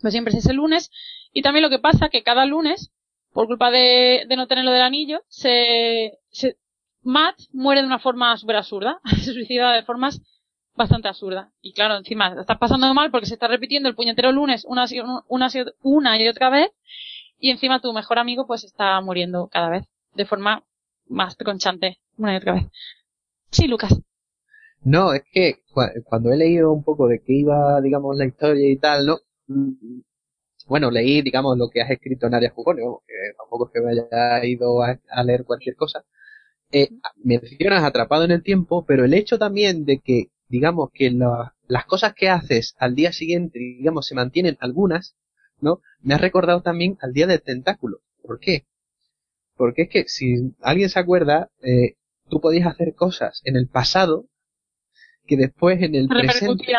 Pues 0.01 0.13
siempre 0.13 0.33
es 0.33 0.45
ese 0.45 0.53
lunes. 0.53 0.91
Y 1.33 1.43
también 1.43 1.63
lo 1.63 1.71
que 1.71 1.79
pasa 1.79 2.09
que 2.09 2.23
cada 2.23 2.45
lunes, 2.47 2.91
por 3.33 3.47
culpa 3.47 3.71
de, 3.71 4.25
de 4.29 4.37
no 4.37 4.47
tener 4.47 4.65
lo 4.65 4.73
del 4.73 4.83
anillo, 4.83 5.23
se, 5.29 6.19
Matt 7.03 7.37
muere 7.53 7.81
de 7.81 7.87
una 7.87 7.99
forma 7.99 8.37
súper 8.37 8.57
absurda. 8.57 9.01
se 9.23 9.33
suicida 9.33 9.73
de 9.73 9.83
formas 9.83 10.21
bastante 10.75 11.09
absurdas. 11.09 11.53
Y 11.61 11.73
claro, 11.73 11.97
encima 11.97 12.35
estás 12.41 12.59
pasando 12.59 12.93
mal 12.95 13.11
porque 13.11 13.27
se 13.27 13.35
está 13.35 13.49
repitiendo 13.49 13.89
el 13.89 13.95
puñetero 13.95 14.33
lunes 14.33 14.65
una, 14.65 14.87
una, 15.29 15.49
una 15.83 16.19
y 16.19 16.29
otra 16.29 16.51
vez. 16.51 16.71
Y 17.39 17.51
encima 17.51 17.81
tu 17.81 17.93
mejor 17.93 18.19
amigo 18.19 18.47
pues 18.47 18.65
está 18.65 19.01
muriendo 19.01 19.49
cada 19.49 19.71
vez 19.71 19.87
de 20.15 20.27
forma 20.27 20.65
más 21.09 21.37
conchante 21.37 21.99
una 22.17 22.35
y 22.35 22.37
otra 22.37 22.55
vez. 22.55 22.67
Sí, 23.51 23.67
Lucas. 23.67 23.99
No, 24.83 25.13
es 25.13 25.23
que 25.33 25.63
cuando 26.05 26.33
he 26.33 26.37
leído 26.37 26.73
un 26.73 26.83
poco 26.83 27.07
de 27.07 27.21
qué 27.21 27.35
iba, 27.35 27.81
digamos, 27.83 28.17
la 28.17 28.27
historia 28.27 28.71
y 28.71 28.77
tal, 28.77 29.07
¿no? 29.07 29.19
Bueno, 30.71 30.91
leí, 30.91 31.21
digamos, 31.21 31.59
lo 31.59 31.69
que 31.69 31.83
has 31.83 31.91
escrito 31.91 32.27
en 32.29 32.35
Arias 32.35 32.55
Jugones, 32.55 32.85
que 33.07 33.15
tampoco 33.37 33.67
es 33.67 33.73
que 33.75 33.81
me 33.81 33.91
haya 33.91 34.45
ido 34.47 34.83
a 34.83 35.25
leer 35.25 35.45
cualquier 35.45 35.77
cosa 35.77 36.05
eh, 36.73 36.91
mencionas 37.17 37.83
atrapado 37.83 38.25
en 38.25 38.31
el 38.31 38.43
tiempo, 38.43 38.85
pero 38.87 39.05
el 39.05 39.15
hecho 39.15 39.39
también 39.39 39.85
de 39.85 39.99
que, 39.99 40.27
digamos, 40.49 40.91
que 40.93 41.11
las 41.67 41.85
cosas 41.87 42.15
que 42.15 42.29
haces 42.29 42.75
al 42.79 42.95
día 42.95 43.13
siguiente, 43.13 43.59
digamos, 43.59 44.07
se 44.07 44.15
mantienen 44.15 44.57
algunas, 44.61 45.17
¿no? 45.61 45.81
Me 46.01 46.15
ha 46.15 46.19
recordado 46.19 46.63
también 46.63 46.97
al 47.01 47.13
día 47.13 47.27
del 47.27 47.43
tentáculo. 47.43 47.99
¿Por 48.23 48.39
qué? 48.39 48.67
Porque 49.57 49.83
es 49.83 49.89
que 49.89 50.05
si 50.07 50.55
alguien 50.61 50.89
se 50.89 51.01
acuerda, 51.01 51.51
eh, 51.63 51.97
tú 52.29 52.41
podías 52.41 52.69
hacer 52.69 52.95
cosas 52.95 53.41
en 53.45 53.57
el 53.57 53.69
pasado 53.69 54.27
que 55.27 55.37
después 55.37 55.83
en 55.83 55.97
el 55.97 56.09
presente 56.09 56.73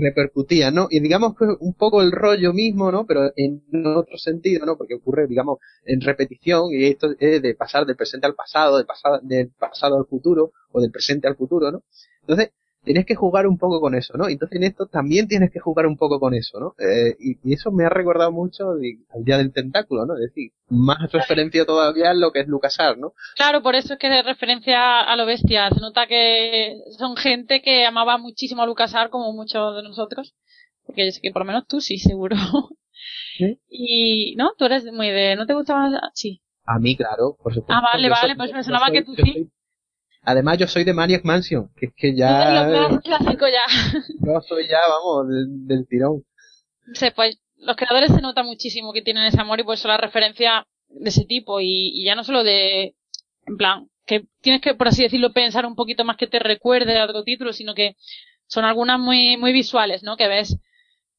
repercutía, 0.00 0.70
¿no? 0.70 0.86
Y 0.90 1.00
digamos 1.00 1.34
que 1.36 1.44
un 1.60 1.74
poco 1.74 2.02
el 2.02 2.12
rollo 2.12 2.52
mismo, 2.52 2.90
¿no? 2.90 3.06
Pero 3.06 3.32
en 3.36 3.62
otro 3.86 4.16
sentido, 4.18 4.66
¿no? 4.66 4.76
Porque 4.76 4.94
ocurre, 4.94 5.26
digamos, 5.26 5.58
en 5.84 6.00
repetición 6.00 6.72
y 6.72 6.84
esto 6.86 7.14
es 7.18 7.42
de 7.42 7.54
pasar 7.54 7.86
del 7.86 7.96
presente 7.96 8.26
al 8.26 8.34
pasado, 8.34 8.76
del 8.76 8.86
pasado, 8.86 9.20
del 9.22 9.50
pasado 9.50 9.98
al 9.98 10.06
futuro 10.06 10.52
o 10.72 10.80
del 10.80 10.90
presente 10.90 11.28
al 11.28 11.36
futuro, 11.36 11.70
¿no? 11.70 11.82
Entonces, 12.22 12.52
tienes 12.84 13.06
que 13.06 13.14
jugar 13.14 13.46
un 13.46 13.58
poco 13.58 13.80
con 13.80 13.94
eso, 13.94 14.16
¿no? 14.16 14.28
Entonces 14.28 14.56
en 14.56 14.64
esto 14.64 14.86
también 14.86 15.28
tienes 15.28 15.50
que 15.50 15.60
jugar 15.60 15.86
un 15.86 15.96
poco 15.96 16.18
con 16.18 16.34
eso, 16.34 16.58
¿no? 16.58 16.74
Eh, 16.78 17.16
y, 17.18 17.52
eso 17.52 17.70
me 17.70 17.84
ha 17.84 17.88
recordado 17.88 18.32
mucho 18.32 18.70
al 18.70 19.24
Día 19.24 19.38
del 19.38 19.52
Tentáculo, 19.52 20.06
¿no? 20.06 20.14
Es 20.14 20.20
decir, 20.20 20.52
más 20.68 21.10
referencia 21.12 21.64
todavía 21.66 22.10
a 22.10 22.14
lo 22.14 22.32
que 22.32 22.40
es 22.40 22.48
LucasArts, 22.48 22.98
¿no? 22.98 23.12
Claro, 23.36 23.62
por 23.62 23.74
eso 23.74 23.94
es 23.94 23.98
que 23.98 24.08
de 24.08 24.22
referencia 24.22 25.00
a 25.00 25.16
lo 25.16 25.26
bestia. 25.26 25.68
Se 25.70 25.80
nota 25.80 26.06
que 26.06 26.78
son 26.98 27.16
gente 27.16 27.60
que 27.62 27.84
amaba 27.84 28.18
muchísimo 28.18 28.62
a 28.62 28.66
LucasArts 28.66 29.10
como 29.10 29.32
muchos 29.32 29.76
de 29.76 29.82
nosotros. 29.82 30.34
Porque 30.86 31.06
yo 31.06 31.12
sé 31.12 31.20
que 31.20 31.30
por 31.30 31.42
lo 31.42 31.46
menos 31.46 31.66
tú 31.66 31.80
sí, 31.80 31.98
seguro. 31.98 32.36
¿Sí? 33.36 33.58
Y, 33.68 34.36
¿no? 34.36 34.52
Tú 34.56 34.64
eres 34.64 34.84
muy 34.92 35.08
de, 35.08 35.36
¿no 35.36 35.46
te 35.46 35.54
gustaba? 35.54 36.10
Sí. 36.14 36.40
A 36.64 36.78
mí, 36.78 36.96
claro, 36.96 37.36
por 37.42 37.54
supuesto. 37.54 37.72
Ah, 37.72 37.80
vale, 37.92 38.08
vale, 38.08 38.36
pues 38.36 38.52
me 38.52 38.62
sonaba 38.62 38.90
que 38.90 39.02
tú 39.02 39.14
sí. 39.14 39.50
Además, 40.22 40.58
yo 40.58 40.66
soy 40.66 40.84
de 40.84 40.92
Maniac 40.92 41.24
Mansion, 41.24 41.70
que 41.76 41.86
es 41.86 41.92
que 41.96 42.14
ya. 42.14 42.88
clásico 43.02 43.46
ya. 43.48 43.64
Yo 44.26 44.40
soy 44.42 44.68
ya, 44.68 44.78
vamos, 44.88 45.26
del, 45.66 45.86
tirón. 45.88 46.24
Sí, 46.92 47.06
pues 47.14 47.38
los 47.56 47.76
creadores 47.76 48.12
se 48.12 48.20
nota 48.20 48.42
muchísimo 48.42 48.92
que 48.92 49.02
tienen 49.02 49.24
ese 49.24 49.40
amor 49.40 49.60
y 49.60 49.64
por 49.64 49.74
eso 49.74 49.88
la 49.88 49.96
referencia 49.96 50.66
de 50.88 51.08
ese 51.08 51.24
tipo 51.24 51.60
y, 51.60 52.04
ya 52.04 52.14
no 52.14 52.24
solo 52.24 52.42
de, 52.42 52.94
en 53.46 53.56
plan, 53.56 53.88
que 54.06 54.26
tienes 54.40 54.60
que, 54.60 54.74
por 54.74 54.88
así 54.88 55.02
decirlo, 55.02 55.32
pensar 55.32 55.64
un 55.64 55.76
poquito 55.76 56.04
más 56.04 56.16
que 56.16 56.26
te 56.26 56.38
recuerde 56.38 56.98
a 56.98 57.04
otro 57.04 57.22
título, 57.22 57.52
sino 57.52 57.74
que 57.74 57.96
son 58.46 58.64
algunas 58.64 58.98
muy, 58.98 59.36
muy 59.36 59.52
visuales, 59.52 60.02
¿no? 60.02 60.16
Que 60.16 60.28
ves, 60.28 60.56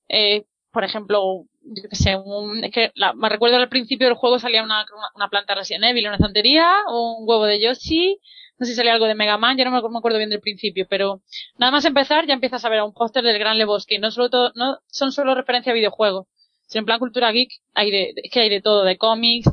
eh, 0.09 0.45
por 0.71 0.83
ejemplo, 0.83 1.45
yo 1.63 1.89
qué 1.89 1.95
sé, 1.95 2.17
un, 2.17 2.63
es 2.63 2.71
que 2.71 2.91
la, 2.95 3.13
me 3.13 3.29
recuerdo 3.29 3.57
al 3.57 3.69
principio 3.69 4.07
del 4.07 4.17
juego 4.17 4.39
salía 4.39 4.63
una, 4.63 4.85
una, 5.15 5.29
planta 5.29 5.55
Resident 5.55 5.85
Evil, 5.85 6.07
una 6.07 6.15
estantería, 6.15 6.73
un 6.89 7.27
huevo 7.27 7.45
de 7.45 7.61
Yoshi, 7.61 8.19
no 8.61 8.67
sé 8.67 8.73
si 8.73 8.77
salía 8.77 8.93
algo 8.93 9.07
de 9.07 9.15
Mega 9.15 9.39
Man, 9.39 9.57
ya 9.57 9.65
no 9.65 9.71
me, 9.71 9.97
acuerdo 9.97 10.19
bien 10.19 10.29
del 10.29 10.39
principio, 10.39 10.85
pero 10.87 11.23
nada 11.57 11.71
más 11.71 11.83
empezar 11.83 12.27
ya 12.27 12.35
empiezas 12.35 12.63
a 12.63 12.69
ver 12.69 12.77
a 12.77 12.83
un 12.85 12.93
póster 12.93 13.23
del 13.23 13.39
Gran 13.39 13.57
Lebowski, 13.57 13.97
no 13.97 14.11
solo 14.11 14.29
todo, 14.29 14.51
no 14.53 14.77
son 14.85 15.11
solo 15.11 15.33
referencia 15.33 15.71
a 15.71 15.73
videojuegos, 15.73 16.27
sino 16.67 16.81
en 16.81 16.85
plan 16.85 16.99
cultura 16.99 17.31
geek 17.31 17.49
hay 17.73 17.89
de, 17.89 18.13
es 18.17 18.31
que 18.31 18.41
hay 18.41 18.49
de 18.49 18.61
todo, 18.61 18.83
de 18.83 18.99
cómics, 18.99 19.49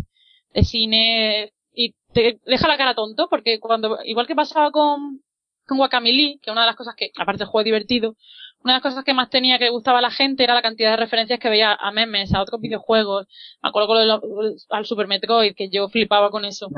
de 0.53 0.63
cine, 0.63 1.55
y 1.73 1.95
te 2.13 2.39
deja 2.45 2.69
la 2.69 2.77
cara 2.77 2.95
tonto, 2.95 3.29
porque 3.31 3.59
cuando, 3.61 3.99
igual 4.05 4.27
que 4.27 4.35
pasaba 4.35 4.71
con, 4.73 5.23
con 5.67 5.79
Guacamole, 5.79 6.39
que 6.43 6.51
una 6.51 6.61
de 6.61 6.67
las 6.67 6.77
cosas 6.77 6.95
que, 6.95 7.11
aparte 7.17 7.39
del 7.39 7.49
juego 7.49 7.65
divertido, 7.65 8.15
una 8.65 8.75
de 8.75 8.77
las 8.79 8.83
cosas 8.83 9.05
que 9.05 9.15
más 9.15 9.31
tenía 9.31 9.59
que 9.59 9.71
gustaba 9.71 9.99
a 9.99 10.03
la 10.03 10.11
gente 10.11 10.43
era 10.43 10.55
la 10.55 10.63
cantidad 10.63 10.91
de 10.91 10.97
referencias 10.97 11.39
que 11.39 11.49
veía 11.49 11.75
a 11.75 11.91
memes, 11.93 12.35
a 12.35 12.43
otros 12.43 12.61
videojuegos. 12.61 13.27
Me 13.63 13.69
acuerdo 13.69 13.89
con 13.89 14.59
al 14.71 14.85
Super 14.85 15.07
Metroid, 15.07 15.55
que 15.55 15.71
yo 15.71 15.89
flipaba 15.89 16.31
con 16.31 16.45
eso. 16.45 16.69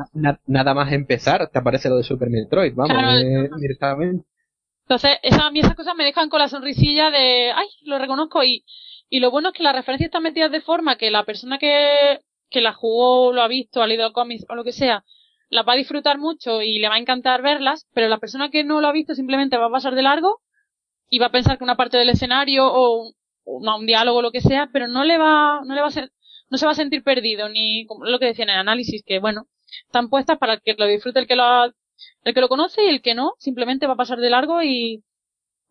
nada 0.47 0.75
más 0.75 0.93
empezar, 0.93 1.49
te 1.49 1.59
aparece 1.59 1.89
lo 1.89 1.97
de 1.97 2.03
Super 2.03 2.29
Metroid, 2.29 2.75
vamos, 2.75 2.97
eh, 3.23 3.49
directamente. 3.59 4.25
Entonces, 4.83 5.19
esa, 5.23 5.47
a 5.47 5.51
mí 5.51 5.61
esas 5.61 5.75
cosas 5.77 5.95
me 5.97 6.05
dejan 6.05 6.29
con 6.29 6.41
la 6.41 6.49
sonrisilla 6.49 7.11
de, 7.11 7.53
ay, 7.53 7.69
lo 7.85 7.99
reconozco 7.99 8.43
y, 8.43 8.65
y 9.09 9.21
lo 9.21 9.31
bueno 9.31 9.49
es 9.49 9.55
que 9.55 9.63
las 9.63 9.75
referencias 9.75 10.09
están 10.09 10.23
metidas 10.23 10.51
de 10.51 10.61
forma 10.61 10.97
que 10.97 11.11
la 11.11 11.25
persona 11.25 11.59
que, 11.59 12.21
que 12.51 12.61
la 12.61 12.73
jugó, 12.73 13.33
lo 13.33 13.43
ha 13.43 13.49
visto, 13.49 13.83
ha 13.83 13.87
leído 13.87 14.13
cómics 14.13 14.45
o 14.49 14.55
lo 14.55 14.65
que 14.65 14.73
sea, 14.73 15.05
la 15.49 15.63
va 15.63 15.73
a 15.73 15.77
disfrutar 15.77 16.19
mucho 16.19 16.61
y 16.61 16.79
le 16.79 16.89
va 16.89 16.97
a 16.97 16.99
encantar 16.99 17.41
verlas, 17.41 17.87
pero 17.95 18.09
la 18.09 18.19
persona 18.19 18.51
que 18.51 18.65
no 18.65 18.81
lo 18.81 18.89
ha 18.89 18.93
visto 18.93 19.15
simplemente 19.15 19.57
va 19.57 19.67
a 19.67 19.71
pasar 19.71 19.95
de 19.95 20.03
largo 20.03 20.41
y 21.11 21.19
va 21.19 21.27
a 21.27 21.33
pensar 21.33 21.59
que 21.59 21.65
una 21.65 21.77
parte 21.77 21.99
del 21.99 22.09
escenario 22.09 22.67
o, 22.73 23.13
un 23.45 23.87
diálogo 23.87 24.19
o 24.19 24.23
lo 24.23 24.31
que 24.31 24.41
sea, 24.41 24.71
pero 24.73 24.87
no 24.87 25.05
le 25.05 25.19
va, 25.19 25.61
no 25.65 25.75
le 25.75 25.81
va 25.81 25.89
a 25.89 25.91
ser, 25.91 26.13
no 26.51 26.57
se 26.57 26.67
va 26.67 26.73
a 26.73 26.77
sentir 26.77 27.03
perdido, 27.03 27.49
ni 27.49 27.85
como 27.87 28.05
lo 28.05 28.19
que 28.21 28.27
decía 28.27 28.45
en 28.45 28.51
el 28.51 28.59
análisis, 28.59 29.03
que 29.05 29.19
bueno, 29.19 29.47
están 29.87 30.09
puestas 30.09 30.39
para 30.39 30.59
que 30.59 30.75
lo 30.79 30.87
disfrute 30.87 31.19
el 31.19 31.27
que 31.27 31.35
lo, 31.35 31.65
el 31.65 32.35
que 32.35 32.41
lo 32.41 32.49
conoce 32.49 32.85
y 32.85 32.89
el 32.89 33.03
que 33.03 33.15
no, 33.15 33.33
simplemente 33.39 33.89
va 33.89 33.95
a 33.95 33.97
pasar 33.97 34.19
de 34.19 34.31
largo 34.31 34.63
y, 34.63 35.03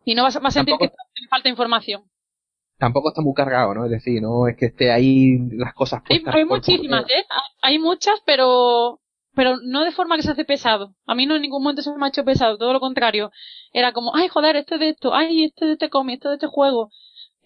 y 0.04 0.14
no 0.14 0.22
va 0.22 0.28
a, 0.28 0.50
sentir 0.50 0.76
que 0.78 0.86
le 0.86 1.28
falta 1.28 1.48
información. 1.48 2.04
Tampoco 2.78 3.08
está 3.08 3.22
muy 3.22 3.34
cargado, 3.34 3.74
¿no? 3.74 3.84
Es 3.86 3.90
decir, 3.90 4.20
no 4.20 4.46
es 4.46 4.56
que 4.56 4.66
esté 4.66 4.90
ahí 4.90 5.38
las 5.52 5.74
cosas 5.74 6.02
puestas. 6.06 6.34
Hay, 6.34 6.40
hay 6.40 6.46
muchísimas, 6.46 7.04
¿eh? 7.04 7.24
Hay 7.62 7.78
muchas, 7.78 8.20
pero 8.24 9.00
pero 9.34 9.58
no 9.62 9.84
de 9.84 9.92
forma 9.92 10.16
que 10.16 10.22
se 10.22 10.32
hace 10.32 10.44
pesado. 10.44 10.94
A 11.06 11.14
mí 11.14 11.26
no 11.26 11.36
en 11.36 11.42
ningún 11.42 11.62
momento 11.62 11.82
se 11.82 11.92
me 11.92 12.04
ha 12.04 12.08
hecho 12.08 12.24
pesado, 12.24 12.58
todo 12.58 12.72
lo 12.72 12.80
contrario. 12.80 13.30
Era 13.72 13.92
como, 13.92 14.14
ay, 14.14 14.28
joder, 14.28 14.56
esto 14.56 14.74
es 14.74 14.80
de 14.80 14.88
esto, 14.90 15.14
ay, 15.14 15.44
esto 15.44 15.64
es 15.64 15.68
de 15.68 15.72
este 15.74 15.90
cómic, 15.90 16.16
esto 16.16 16.28
es 16.28 16.40
de 16.40 16.46
este 16.46 16.54
juego, 16.54 16.90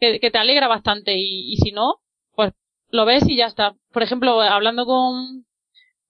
que, 0.00 0.18
te 0.18 0.38
alegra 0.38 0.68
bastante. 0.68 1.14
Y, 1.16 1.52
y 1.52 1.56
si 1.58 1.72
no, 1.72 2.00
pues 2.34 2.52
lo 2.90 3.04
ves 3.04 3.28
y 3.28 3.36
ya 3.36 3.46
está. 3.46 3.74
Por 3.92 4.02
ejemplo, 4.02 4.40
hablando 4.40 4.86
con, 4.86 5.44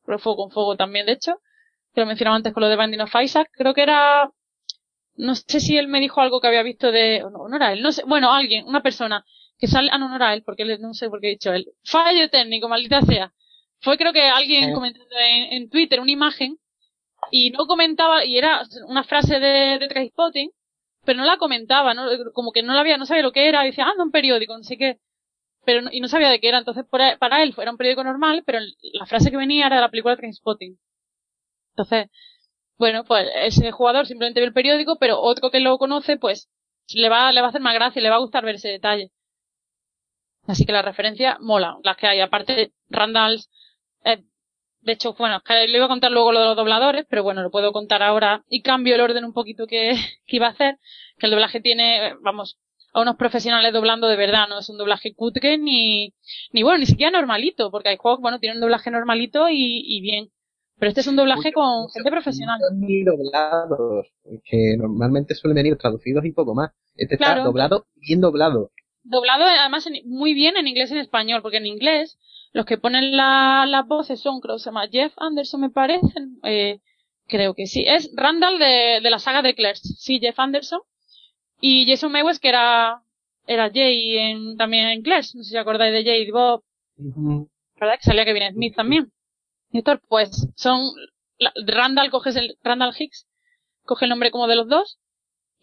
fuego 0.05 0.37
con 0.37 0.51
fuego 0.51 0.77
también, 0.77 1.07
de 1.07 1.13
hecho, 1.13 1.41
que 1.95 2.01
lo 2.01 2.07
mencionaba 2.07 2.37
antes 2.37 2.53
con 2.53 2.63
lo 2.63 2.69
de 2.69 2.77
Binding 2.77 3.01
of 3.01 3.13
creo 3.53 3.75
que 3.75 3.83
era, 3.83 4.31
no 5.17 5.35
sé 5.35 5.61
si 5.61 5.77
él 5.79 5.89
me 5.89 6.01
dijo 6.01 6.21
algo 6.21 6.41
que 6.41 6.49
había 6.49 6.63
visto 6.63 6.93
de, 6.93 7.21
no, 7.21 7.49
no 7.49 7.57
era 7.57 7.73
él, 7.73 7.83
no 7.83 7.93
sé, 7.93 8.03
bueno, 8.07 8.33
alguien, 8.33 8.67
una 8.67 8.83
persona, 8.83 9.25
que 9.59 9.67
sale, 9.67 9.91
ah, 9.93 9.99
no, 9.99 10.09
no 10.09 10.17
era 10.17 10.35
él, 10.35 10.43
porque 10.45 10.65
no 10.79 10.95
sé 10.95 11.09
por 11.09 11.21
qué 11.21 11.29
he 11.29 11.31
dicho 11.31 11.53
él, 11.53 11.67
fallo 11.85 12.29
técnico, 12.31 12.69
maldita 12.69 13.03
sea. 13.03 13.33
Fue 13.85 13.99
creo 13.99 14.13
que 14.13 14.23
alguien 14.23 14.73
comentando 14.73 15.15
en, 15.19 15.69
Twitter 15.69 16.01
una 16.01 16.11
imagen 16.11 16.57
y 17.31 17.51
no 17.51 17.67
comentaba, 17.67 18.25
y 18.25 18.39
era 18.39 18.63
una 18.89 19.05
frase 19.05 19.39
de, 19.39 19.79
de 19.79 19.89
Trainspotting, 19.89 20.51
pero 21.05 21.19
no 21.19 21.25
la 21.27 21.37
comentaba, 21.37 21.93
¿no? 21.93 22.09
como 22.33 22.51
que 22.53 22.63
no 22.63 22.73
la 22.73 22.81
había, 22.81 22.97
no 22.97 23.07
sabía 23.07 23.23
lo 23.23 23.33
que 23.33 23.49
era, 23.49 23.63
y 23.65 23.71
decía, 23.71 23.87
ah, 23.87 23.93
no, 23.97 24.05
un 24.05 24.11
periódico, 24.11 24.57
no 24.57 24.65
sé 24.65 24.79
qué, 24.79 24.99
pero 25.67 25.83
no, 25.83 25.91
y 25.93 26.01
no 26.01 26.09
sabía 26.09 26.31
de 26.31 26.41
qué 26.41 26.49
era, 26.49 26.59
entonces 26.59 26.85
para 26.89 27.43
él 27.43 27.55
era 27.59 27.71
un 27.71 27.77
periódico 27.77 28.05
normal, 28.05 28.43
pero 28.47 28.61
la 28.95 29.07
frase 29.07 29.31
que 29.31 29.37
venía 29.37 29.67
era 29.67 29.77
de 29.77 29.83
la 29.83 29.91
película 29.91 30.17
Trainspotting. 30.17 30.79
Entonces, 31.73 32.09
bueno, 32.79 33.05
pues 33.05 33.29
ese 33.37 33.71
jugador 33.71 34.07
simplemente 34.07 34.41
ve 34.41 34.47
el 34.47 34.53
periódico, 34.53 34.97
pero 34.99 35.21
otro 35.21 35.51
que 35.51 35.61
lo 35.61 35.77
conoce, 35.77 36.17
pues 36.17 36.49
le 36.95 37.09
va, 37.09 37.33
le 37.33 37.41
va 37.41 37.49
a 37.49 37.51
hacer 37.51 37.61
más 37.61 37.75
gracia, 37.75 38.01
le 38.01 38.11
va 38.11 38.17
a 38.17 38.21
gustar 38.21 38.45
ver 38.45 38.57
ese 38.57 38.69
detalle. 38.69 39.11
Así 40.47 40.67
que 40.67 40.73
la 40.73 40.83
referencia 40.83 41.39
mola, 41.41 41.79
las 41.83 41.97
que 41.97 42.07
hay. 42.07 42.21
Aparte, 42.21 42.73
Randalls, 42.89 43.51
eh, 44.05 44.25
de 44.85 44.93
hecho, 44.93 45.15
bueno, 45.15 45.41
le 45.49 45.77
iba 45.77 45.87
a 45.87 45.89
contar 45.89 46.13
luego 46.13 46.33
lo 46.33 46.41
de 46.41 46.47
los 46.47 46.57
dobladores, 46.57 47.07
pero 47.09 47.23
bueno, 47.23 47.43
lo 47.43 47.51
puedo 47.51 47.73
contar 47.73 48.03
ahora 48.03 48.45
y 48.49 48.61
cambio 48.63 48.95
el 48.95 49.01
orden 49.01 49.25
un 49.25 49.33
poquito 49.33 49.67
que, 49.67 49.95
que 50.27 50.37
iba 50.37 50.47
a 50.47 50.51
hacer, 50.51 50.79
que 51.19 51.27
el 51.27 51.33
doblaje 51.33 51.61
tiene, 51.61 52.15
vamos, 52.23 52.59
a 52.93 53.01
unos 53.01 53.17
profesionales 53.17 53.73
doblando 53.73 54.07
de 54.07 54.17
verdad, 54.17 54.47
no 54.49 54.59
es 54.59 54.69
un 54.69 54.79
doblaje 54.79 55.15
cutre 55.15 55.59
ni, 55.59 56.15
ni 56.53 56.63
bueno, 56.63 56.79
ni 56.79 56.87
siquiera 56.87 57.11
normalito, 57.11 57.71
porque 57.71 57.89
hay 57.89 57.97
juegos, 57.97 58.21
bueno, 58.21 58.39
tienen 58.39 58.59
un 58.59 58.63
doblaje 58.63 58.91
normalito 58.91 59.49
y, 59.49 59.83
y 59.85 60.01
bien. 60.01 60.31
Pero 60.79 60.89
este 60.89 61.01
es 61.01 61.07
un 61.07 61.17
doblaje 61.17 61.53
con 61.53 61.89
gente 61.89 62.11
profesional. 62.11 62.59
Ni 62.75 63.05
doblados, 63.05 64.09
que 64.45 64.77
normalmente 64.77 65.35
suelen 65.35 65.55
venir 65.55 65.79
traducidos 65.79 66.25
y 66.25 66.33
poco 66.33 66.55
más. 66.55 66.73
Este 66.97 67.15
está 67.15 67.37
doblado, 67.37 67.87
bien 67.97 68.21
doblado 68.21 68.71
doblado 69.05 69.45
además 69.45 69.87
muy 70.07 70.35
bien 70.35 70.57
en 70.57 70.67
inglés 70.67 70.91
y 70.91 70.95
en 70.95 71.01
español, 71.01 71.43
porque 71.43 71.59
en 71.59 71.67
inglés 71.67 72.19
los 72.55 72.65
que 72.65 72.79
ponen 72.79 73.17
la, 73.17 73.67
las 73.69 73.87
voces 73.87 74.21
son, 74.21 74.41
creo 74.41 74.55
que 74.55 74.61
se 74.61 74.67
llama 74.67 74.87
Jeff 74.89 75.13
Anderson, 75.17 75.61
me 75.61 75.71
parece, 75.71 76.15
eh, 76.45 76.81
creo 77.27 77.53
que 77.53 77.67
sí, 77.67 77.85
es 77.85 78.11
Randall 78.15 78.61
de, 78.61 79.01
de 79.03 79.11
la 79.11 79.19
saga 79.19 79.43
de 79.43 79.57
Claire, 79.57 79.77
sí, 79.77 80.21
Jeff 80.21 80.39
Anderson, 80.39 80.81
y 81.61 81.85
Jason 81.91 82.13
Mewes 82.13 82.39
que 82.39 82.49
era, 82.49 83.03
era 83.49 83.71
Jay 83.75 84.19
en, 84.19 84.57
también 84.57 84.87
en 84.87 85.03
Claire, 85.03 85.27
no 85.35 85.43
sé 85.43 85.51
si 85.51 85.57
acordáis 85.57 85.93
de 85.93 86.05
Jay 86.05 86.23
y 86.23 86.31
Bob, 86.31 86.63
¿verdad? 86.97 87.97
Que 87.97 88.05
salía 88.05 88.25
Kevin 88.25 88.53
Smith 88.53 88.77
también. 88.77 89.13
Y 89.73 89.79
esto, 89.79 90.01
pues, 90.07 90.49
son, 90.55 90.81
Randall 91.67 92.11
coge 92.13 92.31
el, 92.39 92.57
Randall 92.63 92.95
Hicks, 92.97 93.27
coge 93.83 94.05
el 94.05 94.11
nombre 94.11 94.31
como 94.31 94.47
de 94.47 94.55
los 94.55 94.69
dos, 94.69 95.01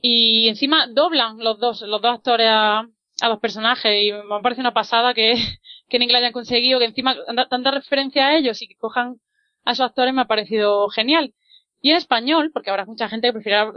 y 0.02 0.50
encima 0.50 0.88
doblan 0.88 1.38
los 1.38 1.58
dos, 1.58 1.84
los 1.84 2.02
dos 2.02 2.16
actores 2.16 2.48
a, 2.50 2.90
a 3.22 3.30
los 3.30 3.40
personajes 3.40 3.92
y 4.04 4.12
me 4.12 4.42
parece 4.42 4.62
una 4.62 4.74
pasada 4.74 5.14
que, 5.14 5.36
que 5.90 5.98
en 5.98 6.04
inglés 6.04 6.20
hayan 6.20 6.34
conseguido 6.34 6.80
que 6.80 6.86
encima 6.86 7.16
tanta 7.50 7.72
referencia 7.72 8.28
a 8.28 8.36
ellos 8.36 8.62
y 8.62 8.68
que 8.68 8.76
cojan 8.76 9.18
a 9.64 9.72
esos 9.72 9.86
actores 9.86 10.14
me 10.14 10.22
ha 10.22 10.26
parecido 10.26 10.90
genial. 10.90 11.34
Y 11.82 11.92
en 11.92 11.98
español, 11.98 12.52
porque 12.54 12.70
habrá 12.70 12.86
mucha 12.86 13.10
gente 13.10 13.28
que 13.28 13.34
prefiera 13.34 13.72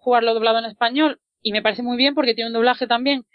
jugarlo 0.00 0.34
doblado 0.34 0.58
en 0.58 0.64
español 0.64 1.20
y 1.42 1.52
me 1.52 1.62
parece 1.62 1.82
muy 1.82 1.96
bien 1.96 2.14
porque 2.14 2.34
tiene 2.34 2.48
un 2.48 2.54
doblaje 2.54 2.86
también 2.86 3.26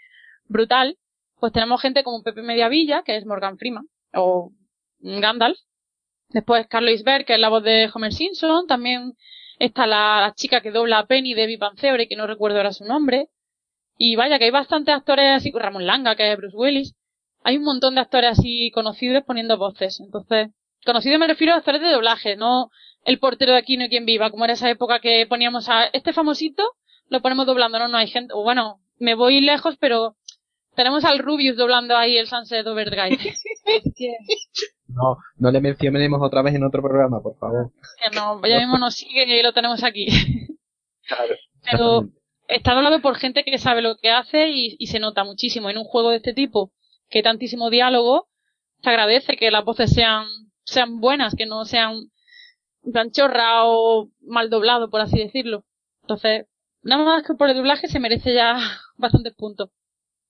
brutal, 0.46 0.98
pues 1.38 1.52
tenemos 1.52 1.80
gente 1.80 2.02
como 2.02 2.22
Pepe 2.22 2.42
Mediavilla, 2.42 3.02
que 3.02 3.16
es 3.16 3.24
Morgan 3.24 3.56
Freeman, 3.56 3.86
o 4.12 4.52
Gandalf. 4.98 5.58
Después 6.28 6.66
Carlos 6.68 6.92
Isberg, 6.92 7.24
que 7.24 7.34
es 7.34 7.40
la 7.40 7.48
voz 7.48 7.62
de 7.62 7.88
Homer 7.92 8.12
Simpson. 8.12 8.66
También 8.66 9.14
está 9.58 9.86
la, 9.86 10.32
chica 10.36 10.60
que 10.60 10.70
dobla 10.70 10.98
a 10.98 11.06
Penny 11.06 11.34
de 11.34 11.46
Vivan 11.46 11.76
que 11.76 12.16
no 12.16 12.26
recuerdo 12.26 12.58
ahora 12.58 12.72
su 12.72 12.84
nombre. 12.84 13.28
Y 14.02 14.16
vaya, 14.16 14.38
que 14.38 14.46
hay 14.46 14.50
bastantes 14.50 14.94
actores 14.94 15.26
así, 15.30 15.52
Ramón 15.52 15.86
Langa, 15.86 16.16
que 16.16 16.32
es 16.32 16.38
Bruce 16.38 16.56
Willis. 16.56 16.94
Hay 17.44 17.58
un 17.58 17.64
montón 17.64 17.96
de 17.96 18.00
actores 18.00 18.30
así 18.30 18.70
conocidos 18.70 19.22
poniendo 19.26 19.58
voces. 19.58 20.00
Entonces, 20.00 20.48
conocido 20.86 21.18
me 21.18 21.26
refiero 21.26 21.52
a 21.52 21.58
actores 21.58 21.82
de 21.82 21.90
doblaje, 21.90 22.34
no 22.34 22.70
el 23.04 23.18
portero 23.18 23.52
de 23.52 23.58
aquí 23.58 23.76
no 23.76 23.82
hay 23.82 23.90
quien 23.90 24.06
viva, 24.06 24.30
como 24.30 24.44
era 24.44 24.54
esa 24.54 24.70
época 24.70 25.00
que 25.00 25.26
poníamos 25.28 25.68
a 25.68 25.84
este 25.84 26.14
famosito, 26.14 26.62
lo 27.10 27.20
ponemos 27.20 27.44
doblando, 27.44 27.78
no, 27.78 27.88
no 27.88 27.98
hay 27.98 28.06
gente, 28.06 28.32
o 28.32 28.42
bueno, 28.42 28.80
me 28.98 29.14
voy 29.14 29.42
lejos, 29.42 29.76
pero 29.78 30.16
tenemos 30.74 31.04
al 31.04 31.18
Rubius 31.18 31.58
doblando 31.58 31.94
ahí 31.94 32.16
el 32.16 32.26
Sunset 32.26 32.66
Overdrive. 32.66 33.18
no, 34.88 35.18
no 35.36 35.50
le 35.50 35.60
mencionemos 35.60 36.22
otra 36.22 36.40
vez 36.40 36.54
en 36.54 36.64
otro 36.64 36.80
programa, 36.80 37.20
por 37.20 37.36
favor. 37.36 37.70
Que 38.02 38.16
no, 38.16 38.40
ya 38.48 38.60
mismo 38.60 38.78
nos 38.78 38.94
sigue 38.94 39.24
y 39.26 39.42
lo 39.42 39.52
tenemos 39.52 39.84
aquí. 39.84 40.06
Claro. 41.06 41.34
Pero 41.70 42.08
está 42.50 42.74
doblado 42.74 43.00
por 43.00 43.16
gente 43.16 43.44
que 43.44 43.58
sabe 43.58 43.82
lo 43.82 43.96
que 43.96 44.10
hace 44.10 44.48
y, 44.48 44.86
se 44.86 44.98
nota 44.98 45.24
muchísimo. 45.24 45.70
En 45.70 45.78
un 45.78 45.84
juego 45.84 46.10
de 46.10 46.16
este 46.16 46.34
tipo, 46.34 46.72
que 47.08 47.18
hay 47.18 47.22
tantísimo 47.22 47.70
diálogo, 47.70 48.28
se 48.82 48.90
agradece 48.90 49.36
que 49.36 49.50
las 49.50 49.64
voces 49.64 49.92
sean, 49.92 50.26
sean 50.64 51.00
buenas, 51.00 51.34
que 51.34 51.46
no 51.46 51.64
sean 51.64 52.10
tan 52.92 53.10
chorra 53.10 53.66
o 53.66 54.10
mal 54.20 54.50
doblado, 54.50 54.90
por 54.90 55.00
así 55.00 55.18
decirlo. 55.18 55.64
Entonces, 56.02 56.46
nada 56.82 57.04
más 57.04 57.22
que 57.24 57.34
por 57.34 57.48
el 57.50 57.56
doblaje 57.56 57.88
se 57.88 58.00
merece 58.00 58.34
ya 58.34 58.58
bastantes 58.96 59.34
puntos. 59.34 59.70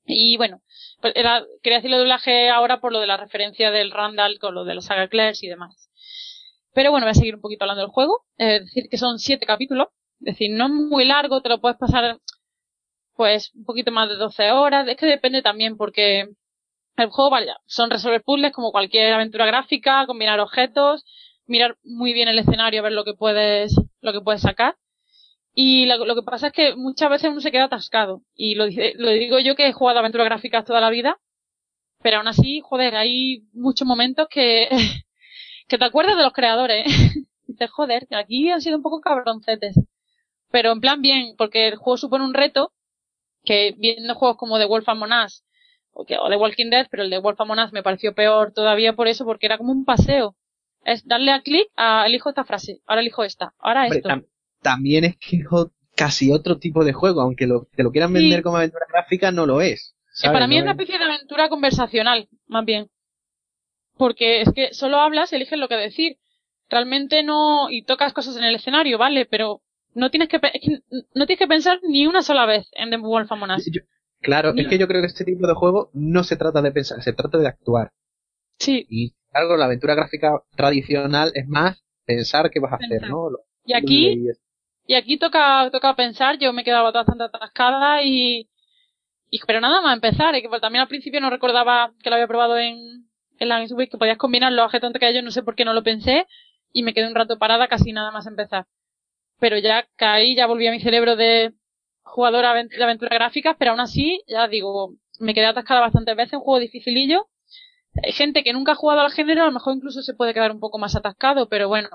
Y 0.07 0.37
bueno, 0.37 0.63
pues 1.01 1.13
era, 1.15 1.45
quería 1.63 1.79
decirlo 1.79 1.99
doblaje 1.99 2.49
ahora 2.51 2.81
por 2.81 2.93
lo 2.93 3.01
de 3.01 3.07
la 3.07 3.17
referencia 3.17 3.71
del 3.71 3.93
Randall 3.93 4.39
con 4.39 4.55
lo 4.55 4.65
de 4.65 4.75
los 4.75 4.87
saga 4.87 5.09
Clairs 5.09 5.43
y 5.43 5.49
demás. 5.49 5.91
Pero 6.73 6.91
bueno, 6.91 7.07
voy 7.07 7.13
a 7.13 7.15
seguir 7.15 7.35
un 7.35 7.41
poquito 7.41 7.65
hablando 7.65 7.83
del 7.83 7.91
juego. 7.91 8.25
Es 8.37 8.65
decir, 8.65 8.89
que 8.91 8.97
son 8.97 9.19
siete 9.19 9.47
capítulos. 9.47 9.89
Es 10.21 10.35
decir, 10.35 10.51
no 10.53 10.67
es 10.67 10.73
muy 10.73 11.05
largo, 11.05 11.41
te 11.41 11.49
lo 11.49 11.61
puedes 11.61 11.79
pasar 11.79 12.19
pues 13.15 13.53
un 13.55 13.65
poquito 13.65 13.91
más 13.91 14.09
de 14.09 14.17
12 14.17 14.51
horas. 14.53 14.89
Es 14.89 14.97
que 14.97 15.07
depende 15.07 15.43
también 15.43 15.77
porque 15.77 16.29
el 16.97 17.11
juego, 17.11 17.31
vaya, 17.31 17.57
son 17.67 17.91
resolver 17.91 18.23
puzzles 18.23 18.53
como 18.53 18.73
cualquier 18.73 19.13
aventura 19.15 19.47
gráfica, 19.47 20.07
combinar 20.07 20.41
objetos, 20.41 21.05
mirar 21.47 21.77
muy 21.83 22.13
bien 22.13 22.29
el 22.29 22.39
escenario, 22.39 22.83
ver 22.83 22.93
lo 22.93 23.05
que 23.05 23.15
puedes, 23.15 23.75
lo 24.01 24.13
que 24.13 24.21
puedes 24.21 24.43
sacar. 24.43 24.77
Y 25.55 25.87
lo, 25.87 26.15
que 26.15 26.23
pasa 26.23 26.49
es 26.49 26.53
que 26.53 26.77
muchas 26.77 27.11
veces 27.11 27.31
uno 27.31 27.41
se 27.41 27.51
queda 27.51 27.65
atascado. 27.65 28.23
Y 28.35 28.55
lo, 28.55 28.67
lo 28.67 29.11
digo 29.11 29.39
yo 29.39 29.57
que 29.57 29.67
he 29.67 29.73
jugado 29.73 29.99
aventuras 29.99 30.27
gráficas 30.27 30.65
toda 30.65 30.81
la 30.81 30.91
vida. 30.91 31.19
Pero 32.03 32.19
aún 32.19 32.29
así, 32.29 32.61
joder, 32.63 32.97
hay 32.97 33.45
muchos 33.53 33.87
momentos 33.87 34.29
que, 34.31 34.69
que 35.69 35.79
te 35.79 35.85
acuerdas 35.85 36.17
de 36.17 36.23
los 36.23 36.33
creadores. 36.33 36.87
y 37.49 37.55
te 37.57 37.69
joder, 37.69 38.07
que 38.09 38.17
aquí 38.17 38.51
han 38.51 38.61
sido 38.61 38.77
un 38.77 38.83
poco 38.83 39.01
cabroncetes 39.01 39.77
pero 40.51 40.72
en 40.72 40.81
plan 40.81 41.01
bien, 41.01 41.35
porque 41.36 41.68
el 41.68 41.77
juego 41.77 41.97
supone 41.97 42.24
un 42.24 42.35
reto 42.35 42.72
que 43.44 43.74
viendo 43.78 44.14
juegos 44.14 44.36
como 44.36 44.59
The 44.59 44.66
Wolf 44.66 44.89
Among 44.89 45.12
Us 45.24 45.44
o, 45.93 46.05
The 46.05 46.36
Walking 46.36 46.70
Dead, 46.70 46.86
pero 46.90 47.02
el 47.02 47.10
de 47.10 47.18
Wolf 47.18 47.40
Among 47.40 47.59
Us 47.59 47.72
me 47.72 47.82
pareció 47.82 48.14
peor 48.14 48.52
todavía 48.52 48.94
por 48.94 49.09
eso, 49.09 49.24
porque 49.24 49.47
era 49.47 49.59
como 49.59 49.72
un 49.72 49.85
paseo. 49.85 50.36
Es 50.85 51.06
darle 51.06 51.32
a 51.32 51.43
clic 51.43 51.68
a 51.77 52.06
elijo 52.06 52.31
esta 52.31 52.44
frase, 52.44 52.81
ahora 52.86 53.02
elijo 53.02 53.22
esta, 53.22 53.55
ahora 53.59 53.86
esto. 53.86 54.09
también 54.62 55.05
es 55.05 55.16
que 55.18 55.44
casi 55.94 56.32
otro 56.32 56.59
tipo 56.59 56.85
de 56.85 56.93
juego, 56.93 57.20
aunque 57.20 57.47
lo, 57.47 57.66
te 57.77 57.82
lo 57.82 57.90
quieran 57.90 58.12
vender 58.12 58.43
como 58.43 58.56
aventura 58.56 58.86
gráfica, 58.89 59.31
no 59.31 59.44
lo 59.44 59.60
es. 59.60 59.94
para 60.22 60.47
mí 60.47 60.56
es 60.56 60.62
una 60.62 60.72
especie 60.72 60.98
de 60.98 61.05
aventura 61.05 61.48
conversacional, 61.48 62.28
más 62.47 62.64
bien. 62.64 62.89
Porque 63.98 64.40
es 64.40 64.51
que 64.55 64.72
solo 64.72 64.98
hablas, 64.98 65.32
eliges 65.32 65.59
lo 65.59 65.68
que 65.68 65.77
decir. 65.77 66.16
Realmente 66.70 67.22
no, 67.22 67.68
y 67.68 67.82
tocas 67.82 68.14
cosas 68.14 68.36
en 68.36 68.44
el 68.44 68.55
escenario, 68.55 68.97
vale, 68.97 69.27
pero 69.27 69.60
no 69.95 70.11
tienes 70.11 70.29
que, 70.29 70.39
no 71.15 71.27
tienes 71.27 71.39
que 71.39 71.47
pensar 71.47 71.81
ni 71.83 72.07
una 72.07 72.23
sola 72.23 72.47
vez 72.47 72.69
en 72.73 72.91
The 72.91 72.99
Wolf 72.99 73.31
Among 73.33 73.51
Us. 73.51 73.71
claro, 74.21 74.53
es 74.55 74.69
que 74.69 74.79
yo 74.79 74.87
creo 74.87 75.01
que 75.01 75.07
este 75.07 75.25
tipo 75.25 75.47
de 75.47 75.55
juego 75.55 75.91
no 75.93 76.25
se 76.25 76.37
trata 76.37 76.62
de 76.62 76.73
pensar, 76.73 77.03
se 77.03 77.12
trata 77.12 77.39
de 77.39 77.49
actuar. 77.49 77.93
Sí. 78.59 78.87
Y 78.89 79.15
algo, 79.33 79.57
la 79.57 79.67
aventura 79.67 79.95
gráfica 79.95 80.43
tradicional 80.57 81.33
es 81.35 81.47
más 81.49 81.83
pensar 82.05 82.51
qué 82.51 82.61
vas 82.61 82.73
a 82.73 82.77
hacer, 82.77 83.09
¿no? 83.09 83.29
y 83.65 83.75
aquí, 83.75 84.27
y 84.87 84.95
aquí 84.95 85.19
toca, 85.19 85.69
toca 85.71 85.95
pensar, 85.95 86.39
yo 86.39 86.53
me 86.53 86.65
quedaba 86.65 86.91
bastante 86.91 87.25
atascada 87.25 88.03
y, 88.03 88.49
y, 89.31 89.41
pero 89.47 89.61
nada 89.61 89.81
más 89.81 89.95
empezar, 89.95 90.35
y 90.35 90.43
que 90.43 90.49
pues 90.49 90.61
también 90.61 90.83
al 90.83 90.89
principio 90.89 91.21
no 91.21 91.31
recordaba 91.31 91.93
que 92.03 92.11
lo 92.11 92.17
había 92.17 92.27
probado 92.27 92.59
en, 92.59 93.09
en 93.39 93.49
la 93.49 93.65
Week, 93.71 93.91
que 93.91 93.99
podías 93.99 94.19
combinar 94.19 94.53
los 94.53 94.65
objetos 94.65 94.89
entre 94.89 95.09
ellos, 95.09 95.23
no 95.23 95.31
sé 95.31 95.43
por 95.43 95.55
qué 95.55 95.65
no 95.65 95.73
lo 95.73 95.85
pensé, 95.85 96.27
y 96.73 96.83
me 96.83 96.93
quedé 96.93 97.07
un 97.07 97.15
rato 97.15 97.39
parada 97.39 97.69
casi 97.69 97.93
nada 97.93 98.11
más 98.11 98.27
empezar 98.27 98.67
pero 99.41 99.59
ya 99.59 99.89
caí, 99.97 100.37
ya 100.37 100.47
volví 100.47 100.67
a 100.67 100.73
mi 100.73 100.81
cerebro 100.81 101.17
de 101.17 101.53
jugadora 102.03 102.55
de 102.55 102.83
aventura 102.85 103.15
gráfica, 103.15 103.57
pero 103.59 103.73
aún 103.73 103.81
así, 103.81 104.23
ya 104.29 104.49
digo, 104.49 104.95
me 105.19 105.35
quedé 105.35 105.47
atascada 105.47 105.81
bastantes 105.81 106.17
veces, 106.17 106.35
un 106.35 106.41
juego 106.41 106.61
dificilillo, 106.61 107.29
hay 108.03 108.12
gente 108.12 108.45
que 108.45 108.53
nunca 108.53 108.73
ha 108.73 108.77
jugado 108.77 109.01
al 109.01 109.12
género, 109.12 109.43
a 109.43 109.47
lo 109.47 109.53
mejor 109.53 109.75
incluso 109.75 110.03
se 110.03 110.15
puede 110.15 110.35
quedar 110.35 110.53
un 110.53 110.61
poco 110.61 110.79
más 110.79 110.95
atascado, 110.95 111.49
pero 111.49 111.69
bueno, 111.69 111.89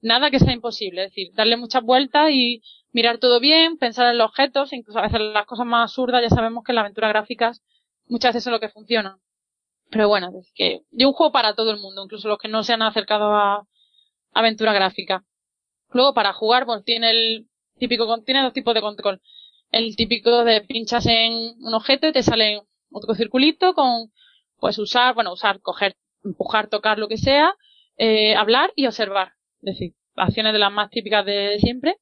nada 0.00 0.30
que 0.30 0.38
sea 0.38 0.52
imposible. 0.52 1.04
Es 1.04 1.10
decir, 1.10 1.32
darle 1.34 1.56
muchas 1.56 1.82
vueltas 1.82 2.30
y 2.30 2.62
mirar 2.92 3.18
todo 3.18 3.40
bien, 3.40 3.78
pensar 3.78 4.10
en 4.10 4.18
los 4.18 4.28
objetos, 4.28 4.72
incluso 4.72 4.98
a 4.98 5.02
veces 5.02 5.20
las 5.20 5.46
cosas 5.46 5.66
más 5.66 5.90
absurdas, 5.90 6.22
ya 6.22 6.28
sabemos 6.30 6.64
que 6.64 6.72
en 6.72 6.76
las 6.76 6.82
aventuras 6.82 7.10
gráficas 7.10 7.62
muchas 8.06 8.34
veces 8.34 8.46
es 8.46 8.52
lo 8.52 8.60
que 8.60 8.68
funciona. 8.68 9.18
Pero 9.90 10.08
bueno, 10.08 10.30
es 10.38 10.52
que 10.54 10.82
yo 10.90 11.08
un 11.08 11.14
juego 11.14 11.32
para 11.32 11.54
todo 11.54 11.70
el 11.70 11.78
mundo, 11.78 12.04
incluso 12.04 12.28
los 12.28 12.38
que 12.38 12.48
no 12.48 12.62
se 12.62 12.74
han 12.74 12.82
acercado 12.82 13.34
a 13.34 13.66
aventura 14.32 14.72
gráfica. 14.72 15.24
Luego 15.92 16.14
para 16.14 16.32
jugar, 16.32 16.66
pues 16.66 16.84
tiene 16.84 17.10
el 17.10 17.48
típico, 17.78 18.22
tiene 18.22 18.42
dos 18.42 18.52
tipos 18.52 18.74
de 18.74 18.80
control. 18.80 19.20
El 19.70 19.96
típico 19.96 20.44
de 20.44 20.62
pinchas 20.62 21.06
en 21.06 21.32
un 21.60 21.74
objeto 21.74 22.06
y 22.06 22.12
te 22.12 22.22
sale 22.22 22.62
otro 22.90 23.14
circulito 23.14 23.74
con, 23.74 24.10
pues 24.58 24.78
usar, 24.78 25.14
bueno, 25.14 25.32
usar, 25.32 25.60
coger, 25.60 25.94
empujar, 26.24 26.68
tocar, 26.68 26.98
lo 26.98 27.08
que 27.08 27.18
sea, 27.18 27.54
eh, 27.96 28.34
hablar 28.34 28.72
y 28.76 28.86
observar. 28.86 29.32
Es 29.62 29.74
decir, 29.74 29.94
acciones 30.16 30.52
de 30.52 30.58
las 30.58 30.72
más 30.72 30.90
típicas 30.90 31.24
de 31.24 31.58
siempre. 31.60 31.96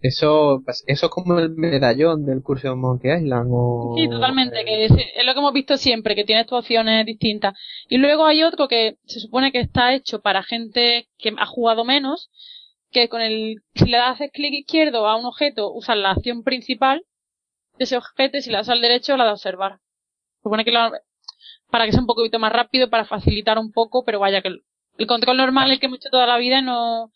Eso, 0.00 0.62
pues, 0.64 0.82
eso 0.86 1.06
es 1.06 1.12
como 1.12 1.38
el 1.38 1.50
medallón 1.50 2.24
del 2.24 2.42
curso 2.42 2.68
de 2.68 2.74
Monkey 2.74 3.22
Island 3.22 3.50
o... 3.52 3.94
Sí, 3.98 4.08
totalmente, 4.08 4.64
que 4.64 4.86
es, 4.86 4.92
es, 4.92 5.26
lo 5.26 5.34
que 5.34 5.40
hemos 5.40 5.52
visto 5.52 5.76
siempre, 5.76 6.14
que 6.14 6.24
tiene 6.24 6.40
estas 6.40 6.60
opciones 6.60 7.04
distintas. 7.04 7.52
Y 7.88 7.98
luego 7.98 8.24
hay 8.24 8.42
otro 8.42 8.66
que 8.66 8.96
se 9.04 9.20
supone 9.20 9.52
que 9.52 9.60
está 9.60 9.92
hecho 9.94 10.22
para 10.22 10.42
gente 10.42 11.08
que 11.18 11.34
ha 11.36 11.44
jugado 11.44 11.84
menos, 11.84 12.30
que 12.90 13.08
con 13.08 13.20
el, 13.20 13.62
si 13.74 13.86
le 13.86 13.96
das 13.96 14.18
clic 14.32 14.52
izquierdo 14.52 15.06
a 15.06 15.16
un 15.16 15.24
objeto, 15.24 15.72
usas 15.72 15.96
la 15.96 16.12
acción 16.12 16.42
principal 16.42 17.04
de 17.78 17.84
ese 17.84 17.96
objeto 17.96 18.36
y 18.36 18.42
si 18.42 18.50
le 18.50 18.56
das 18.56 18.68
al 18.68 18.80
derecho 18.80 19.16
la 19.16 19.24
de 19.24 19.32
observar. 19.32 19.78
Se 20.36 20.42
supone 20.44 20.64
que 20.64 20.72
lo, 20.72 20.90
para 21.70 21.86
que 21.86 21.92
sea 21.92 22.00
un 22.00 22.06
poquito 22.06 22.38
más 22.38 22.52
rápido, 22.52 22.90
para 22.90 23.04
facilitar 23.04 23.58
un 23.58 23.72
poco, 23.72 24.04
pero 24.04 24.18
vaya 24.18 24.42
que 24.42 24.48
el, 24.48 24.64
el 24.98 25.06
control 25.06 25.36
normal, 25.36 25.70
el 25.70 25.80
que 25.80 25.86
hemos 25.86 25.98
hecho 25.98 26.10
toda 26.10 26.26
la 26.26 26.38
vida, 26.38 26.60
no, 26.60 27.12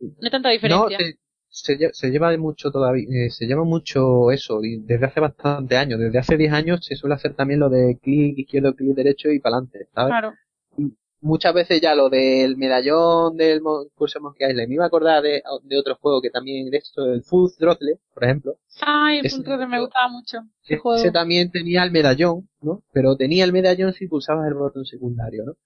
no 0.00 0.10
hay 0.22 0.30
tanta 0.30 0.50
diferencia. 0.50 0.98
No, 0.98 1.04
se, 1.50 1.92
se, 1.92 2.10
lleva 2.10 2.36
mucho 2.36 2.70
todavía, 2.70 3.06
eh, 3.10 3.30
se 3.30 3.46
lleva 3.46 3.64
mucho 3.64 4.30
eso, 4.30 4.62
y 4.62 4.78
desde 4.80 5.06
hace 5.06 5.20
bastante 5.20 5.76
años, 5.76 5.98
desde 5.98 6.18
hace 6.18 6.36
10 6.36 6.52
años 6.52 6.84
se 6.84 6.94
suele 6.94 7.14
hacer 7.14 7.34
también 7.34 7.60
lo 7.60 7.70
de 7.70 7.98
clic 8.00 8.38
izquierdo, 8.38 8.74
clic 8.74 8.94
derecho 8.94 9.30
y 9.30 9.40
para 9.40 9.56
adelante, 9.56 9.88
¿sabes? 9.94 10.10
Claro. 10.10 10.34
Y 10.76 10.92
muchas 11.20 11.54
veces 11.54 11.80
ya 11.80 11.94
lo 11.94 12.08
del 12.08 12.56
medallón 12.56 13.36
del 13.36 13.60
curso 13.94 14.20
Monkey 14.20 14.48
Island, 14.50 14.68
me 14.68 14.74
iba 14.74 14.84
a 14.84 14.88
acordar 14.88 15.22
de, 15.22 15.42
de 15.64 15.78
otro 15.78 15.96
juego 15.96 16.20
que 16.20 16.30
también 16.30 16.70
de 16.70 16.78
esto, 16.78 17.04
el 17.06 17.22
Full 17.22 17.50
Throttle, 17.58 17.98
por 18.14 18.24
ejemplo. 18.24 18.58
Ay, 18.80 19.18
el 19.18 19.30
Full 19.30 19.42
Throttle 19.42 19.66
me 19.66 19.80
gustaba 19.80 20.08
mucho. 20.08 20.38
Ese, 20.62 20.74
ese 20.74 20.78
juego. 20.78 21.12
también 21.12 21.50
tenía 21.50 21.82
el 21.82 21.90
medallón, 21.90 22.48
¿no? 22.60 22.82
Pero 22.92 23.16
tenía 23.16 23.44
el 23.44 23.52
medallón 23.52 23.92
si 23.92 24.06
pulsabas 24.06 24.46
el 24.48 24.54
botón 24.54 24.84
secundario, 24.84 25.44
¿no? 25.44 25.56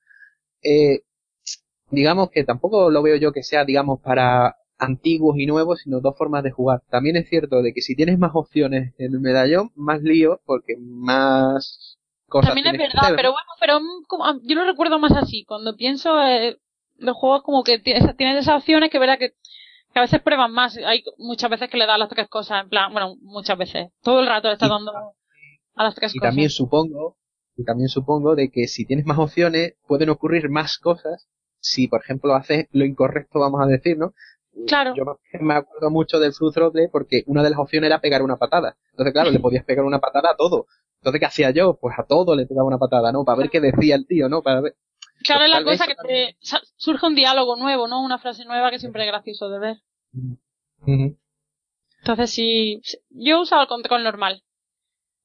Eh, 0.62 1.00
digamos 1.90 2.30
que 2.30 2.44
tampoco 2.44 2.90
lo 2.90 3.02
veo 3.02 3.16
yo 3.16 3.32
que 3.32 3.42
sea, 3.42 3.64
digamos, 3.64 4.00
para 4.00 4.56
antiguos 4.78 5.38
y 5.38 5.46
nuevos, 5.46 5.80
sino 5.80 6.00
dos 6.00 6.16
formas 6.16 6.42
de 6.42 6.50
jugar. 6.50 6.82
También 6.90 7.16
es 7.16 7.28
cierto 7.28 7.62
de 7.62 7.72
que 7.72 7.82
si 7.82 7.94
tienes 7.94 8.18
más 8.18 8.32
opciones 8.34 8.94
en 8.98 9.12
el 9.14 9.20
medallón, 9.20 9.70
más 9.76 10.02
lío, 10.02 10.40
porque 10.44 10.76
más 10.78 11.91
cosas. 12.32 12.54
También 12.54 12.74
es 12.74 12.78
verdad, 12.78 13.12
pero 13.14 13.32
bueno, 13.32 13.48
pero 13.60 13.80
como, 14.08 14.24
yo 14.42 14.56
lo 14.56 14.64
recuerdo 14.64 14.98
más 14.98 15.12
así. 15.12 15.44
Cuando 15.44 15.76
pienso 15.76 16.20
eh, 16.22 16.58
los 16.96 17.16
juegos 17.16 17.42
como 17.42 17.62
que 17.62 17.78
tienes, 17.78 18.16
tienes 18.16 18.40
esas 18.40 18.56
opciones 18.56 18.90
que 18.90 18.98
verá 18.98 19.18
que, 19.18 19.30
que, 19.92 19.98
a 19.98 20.02
veces 20.02 20.20
prueban 20.22 20.52
más. 20.52 20.76
Hay 20.78 21.04
muchas 21.18 21.50
veces 21.50 21.68
que 21.70 21.76
le 21.76 21.86
das 21.86 21.98
las 21.98 22.08
tres 22.08 22.28
cosas, 22.28 22.62
en 22.62 22.70
plan, 22.70 22.92
bueno, 22.92 23.16
muchas 23.20 23.58
veces. 23.58 23.90
Todo 24.02 24.20
el 24.20 24.26
rato 24.26 24.48
le 24.48 24.54
estás 24.54 24.70
dando 24.70 24.92
a 25.74 25.84
las 25.84 25.94
tres 25.94 26.14
y 26.14 26.18
cosas. 26.18 26.30
también 26.30 26.50
supongo, 26.50 27.16
y 27.56 27.64
también 27.64 27.88
supongo 27.88 28.34
de 28.34 28.50
que 28.50 28.66
si 28.66 28.86
tienes 28.86 29.04
más 29.04 29.18
opciones, 29.18 29.74
pueden 29.86 30.08
ocurrir 30.08 30.48
más 30.48 30.78
cosas 30.78 31.28
si, 31.60 31.86
por 31.86 32.00
ejemplo, 32.00 32.34
haces 32.34 32.66
lo 32.72 32.84
incorrecto, 32.84 33.38
vamos 33.38 33.60
a 33.62 33.66
decir, 33.66 33.96
¿no? 33.96 34.14
Claro. 34.66 34.94
Yo 34.94 35.04
me 35.40 35.54
acuerdo 35.54 35.90
mucho 35.90 36.18
del 36.18 36.34
Full 36.34 36.52
Throttle 36.52 36.88
porque 36.90 37.22
una 37.26 37.42
de 37.42 37.50
las 37.50 37.58
opciones 37.58 37.88
era 37.88 38.00
pegar 38.00 38.22
una 38.22 38.36
patada. 38.36 38.76
Entonces, 38.90 39.12
claro, 39.12 39.30
le 39.30 39.40
podías 39.40 39.64
pegar 39.64 39.84
una 39.84 40.00
patada 40.00 40.30
a 40.32 40.36
todo. 40.36 40.66
Entonces, 41.02 41.18
¿qué 41.18 41.26
hacía 41.26 41.50
yo? 41.50 41.78
Pues 41.80 41.98
a 41.98 42.04
todo 42.04 42.36
le 42.36 42.46
pegaba 42.46 42.68
una 42.68 42.78
patada, 42.78 43.10
¿no? 43.10 43.24
Para 43.24 43.38
ver 43.38 43.50
qué 43.50 43.60
decía 43.60 43.96
el 43.96 44.06
tío, 44.06 44.28
¿no? 44.28 44.40
Para 44.40 44.60
ver. 44.60 44.76
Claro, 45.24 45.44
es 45.44 45.50
la 45.50 45.64
cosa 45.64 45.86
que 45.88 45.96
te 45.96 46.36
surge 46.76 47.06
un 47.06 47.16
diálogo 47.16 47.56
nuevo, 47.56 47.88
¿no? 47.88 48.04
Una 48.04 48.18
frase 48.18 48.44
nueva 48.44 48.70
que 48.70 48.78
siempre 48.78 49.02
es 49.02 49.08
gracioso 49.08 49.50
de 49.50 49.58
ver. 49.58 49.76
Uh 50.12 50.36
-huh. 50.86 51.18
Entonces, 51.98 52.30
sí, 52.30 52.80
yo 53.10 53.40
usaba 53.40 53.62
el 53.62 53.68
control 53.68 54.04
normal. 54.04 54.44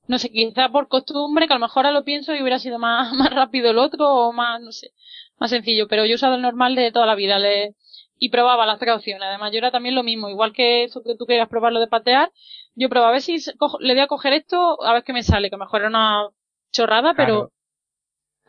No 0.07 0.17
sé, 0.17 0.29
quizá 0.31 0.69
por 0.69 0.87
costumbre, 0.87 1.45
que 1.45 1.53
a 1.53 1.57
lo 1.57 1.65
mejor 1.65 1.85
ahora 1.85 1.99
lo 1.99 2.05
pienso 2.05 2.33
y 2.33 2.41
hubiera 2.41 2.57
sido 2.57 2.79
más, 2.79 3.13
más 3.13 3.29
rápido 3.29 3.69
el 3.69 3.77
otro 3.77 4.07
o 4.07 4.33
más, 4.33 4.59
no 4.59 4.71
sé, 4.71 4.93
más 5.37 5.51
sencillo, 5.51 5.87
pero 5.87 6.05
yo 6.05 6.13
he 6.13 6.15
usado 6.15 6.35
el 6.35 6.41
normal 6.41 6.73
de 6.73 6.91
toda 6.91 7.05
la 7.05 7.13
vida. 7.13 7.37
Le, 7.37 7.75
y 8.19 8.29
probaba 8.29 8.65
las 8.65 8.79
tres 8.79 8.95
opciones. 8.95 9.27
Además, 9.27 9.51
yo 9.51 9.59
era 9.59 9.71
también 9.71 9.93
lo 9.93 10.03
mismo. 10.03 10.29
Igual 10.29 10.53
que 10.53 10.85
eso 10.85 11.03
que 11.03 11.15
tú 11.15 11.25
querías 11.25 11.49
probar 11.49 11.73
lo 11.73 11.79
de 11.79 11.87
patear, 11.87 12.31
yo 12.77 12.89
probaba 12.89 13.09
a 13.09 13.13
ver 13.13 13.21
si 13.21 13.37
cojo, 13.57 13.77
le 13.79 13.93
voy 13.93 14.03
a 14.03 14.07
coger 14.07 14.33
esto, 14.33 14.81
a 14.83 14.93
ver 14.93 15.03
qué 15.03 15.13
me 15.13 15.23
sale, 15.23 15.49
que 15.49 15.57
mejor 15.57 15.81
era 15.81 15.89
una 15.89 16.29
chorrada, 16.71 17.13
pero, 17.15 17.25
Claro. 17.25 17.51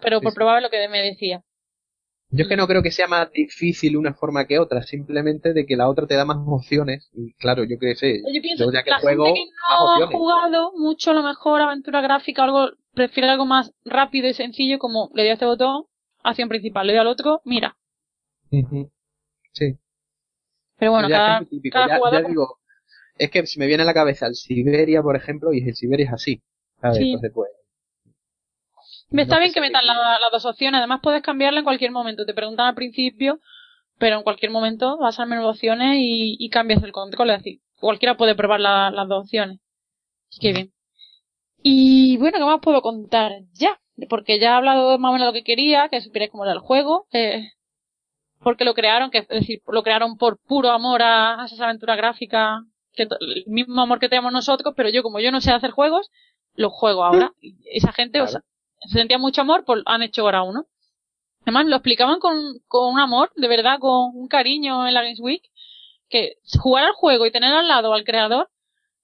pero 0.00 0.20
Sí, 0.20 0.24
por 0.24 0.34
probar 0.34 0.62
lo 0.62 0.70
que 0.70 0.88
me 0.88 1.00
decía. 1.02 1.42
Yo 2.30 2.42
es 2.42 2.48
que 2.48 2.56
no 2.56 2.66
creo 2.66 2.82
que 2.82 2.90
sea 2.90 3.06
más 3.08 3.32
difícil 3.32 3.96
una 3.96 4.12
forma 4.12 4.46
que 4.46 4.58
otra, 4.58 4.82
simplemente 4.82 5.54
de 5.54 5.64
que 5.64 5.76
la 5.76 5.88
otra 5.88 6.06
te 6.06 6.14
da 6.14 6.26
más 6.26 6.36
opciones. 6.46 7.08
Y 7.14 7.32
claro, 7.34 7.64
yo 7.64 7.78
qué 7.80 7.94
sé, 7.94 8.20
Yo 8.32 8.42
pienso 8.42 8.64
yo 8.66 8.72
ya 8.72 8.82
que 8.82 8.90
la 8.90 8.98
juego, 8.98 9.24
gente 9.24 9.40
que 9.40 9.46
más 9.70 9.80
no 9.98 10.02
ha 10.02 10.06
jugado 10.08 10.72
mucho, 10.76 11.10
a 11.10 11.14
lo 11.14 11.22
mejor 11.22 11.62
aventura 11.62 12.02
gráfica 12.02 12.44
algo, 12.44 12.70
prefiere 12.92 13.30
algo 13.30 13.46
más 13.46 13.72
rápido 13.84 14.28
y 14.28 14.34
sencillo, 14.34 14.78
como 14.78 15.10
le 15.14 15.22
doy 15.22 15.30
a 15.30 15.34
este 15.34 15.46
botón, 15.46 15.84
acción 16.22 16.48
principal, 16.50 16.86
le 16.86 16.92
doy 16.92 17.00
al 17.00 17.06
otro, 17.06 17.40
mira. 17.44 17.76
Sí. 19.52 19.78
Pero 20.78 20.92
bueno, 20.92 21.08
Ya 21.08 21.16
que 21.16 21.22
cada, 21.24 21.38
cada 21.70 21.86
Ya- 21.86 21.94
ya 21.94 21.98
jugador 21.98 22.28
digo, 22.28 22.57
es 23.18 23.30
que 23.30 23.46
si 23.46 23.58
me 23.58 23.66
viene 23.66 23.82
a 23.82 23.86
la 23.86 23.94
cabeza 23.94 24.26
el 24.26 24.34
Siberia, 24.34 25.02
por 25.02 25.16
ejemplo, 25.16 25.52
y 25.52 25.66
el 25.68 25.74
Siberia 25.74 26.06
es 26.06 26.12
así. 26.12 26.42
¿sabes? 26.80 26.98
Sí. 26.98 27.04
Entonces, 27.12 27.32
pues, 27.34 27.50
Me 29.10 29.22
está 29.22 29.36
No 29.36 29.40
bien 29.40 29.52
que 29.52 29.60
metan 29.60 29.86
la- 29.86 30.18
las 30.20 30.30
dos 30.32 30.44
opciones, 30.44 30.78
además 30.78 31.00
puedes 31.02 31.22
cambiarla 31.22 31.60
en 31.60 31.64
cualquier 31.64 31.90
momento. 31.90 32.24
Te 32.26 32.34
preguntan 32.34 32.66
al 32.66 32.74
principio, 32.74 33.40
pero 33.98 34.16
en 34.16 34.22
cualquier 34.22 34.50
momento 34.52 34.98
vas 34.98 35.18
al 35.20 35.28
menú 35.28 35.46
opciones 35.46 35.96
y, 35.98 36.36
y 36.38 36.50
cambias 36.50 36.82
el 36.82 36.92
control. 36.92 37.30
Es 37.30 37.38
decir, 37.38 37.60
cualquiera 37.80 38.16
puede 38.16 38.34
probar 38.34 38.60
la- 38.60 38.90
las 38.90 39.08
dos 39.08 39.24
opciones. 39.24 39.60
Así 40.30 40.40
que 40.40 40.52
bien. 40.52 40.72
Y 41.62 42.16
bueno, 42.18 42.38
¿qué 42.38 42.44
más 42.44 42.60
puedo 42.60 42.82
contar? 42.82 43.32
Ya, 43.54 43.80
porque 44.10 44.38
ya 44.40 44.50
he 44.52 44.54
hablado 44.56 44.98
más 44.98 45.10
o 45.10 45.12
menos 45.14 45.26
de 45.26 45.30
lo 45.32 45.32
que 45.34 45.44
quería, 45.44 45.88
que 45.90 46.00
supierais 46.00 46.30
cómo 46.30 46.44
era 46.44 46.52
el 46.54 46.60
juego. 46.60 47.06
Eh, 47.12 47.50
porque 48.40 48.64
lo 48.64 48.74
crearon, 48.74 49.10
que 49.10 49.18
es 49.18 49.28
decir, 49.28 49.62
lo 49.66 49.82
crearon 49.82 50.16
por 50.16 50.38
puro 50.40 50.70
amor 50.70 51.02
a, 51.02 51.42
a 51.42 51.46
esas 51.46 51.60
aventuras 51.60 51.96
gráficas, 51.96 52.62
que 52.98 53.08
el 53.20 53.44
mismo 53.46 53.80
amor 53.80 53.98
que 53.98 54.08
tenemos 54.08 54.32
nosotros, 54.32 54.74
pero 54.76 54.88
yo 54.88 55.02
como 55.02 55.20
yo 55.20 55.32
no 55.32 55.40
sé 55.40 55.52
hacer 55.52 55.70
juegos, 55.70 56.10
los 56.54 56.72
juego 56.72 57.04
ahora. 57.04 57.32
Y 57.40 57.56
esa 57.70 57.92
gente, 57.92 58.20
o 58.20 58.26
sea, 58.26 58.42
se 58.80 58.98
sentía 58.98 59.18
mucho 59.18 59.40
amor, 59.40 59.64
pues 59.64 59.82
han 59.86 60.02
hecho 60.02 60.22
ahora 60.22 60.42
uno. 60.42 60.66
Además, 61.42 61.66
lo 61.66 61.76
explicaban 61.76 62.18
con, 62.18 62.58
con 62.66 62.92
un 62.92 63.00
amor, 63.00 63.32
de 63.36 63.48
verdad, 63.48 63.78
con 63.78 64.10
un 64.14 64.28
cariño 64.28 64.86
en 64.86 64.92
la 64.92 65.02
Games 65.02 65.20
Week, 65.20 65.42
que 66.10 66.34
jugar 66.60 66.84
al 66.84 66.92
juego 66.92 67.24
y 67.24 67.30
tener 67.30 67.52
al 67.52 67.68
lado 67.68 67.94
al 67.94 68.04
creador, 68.04 68.50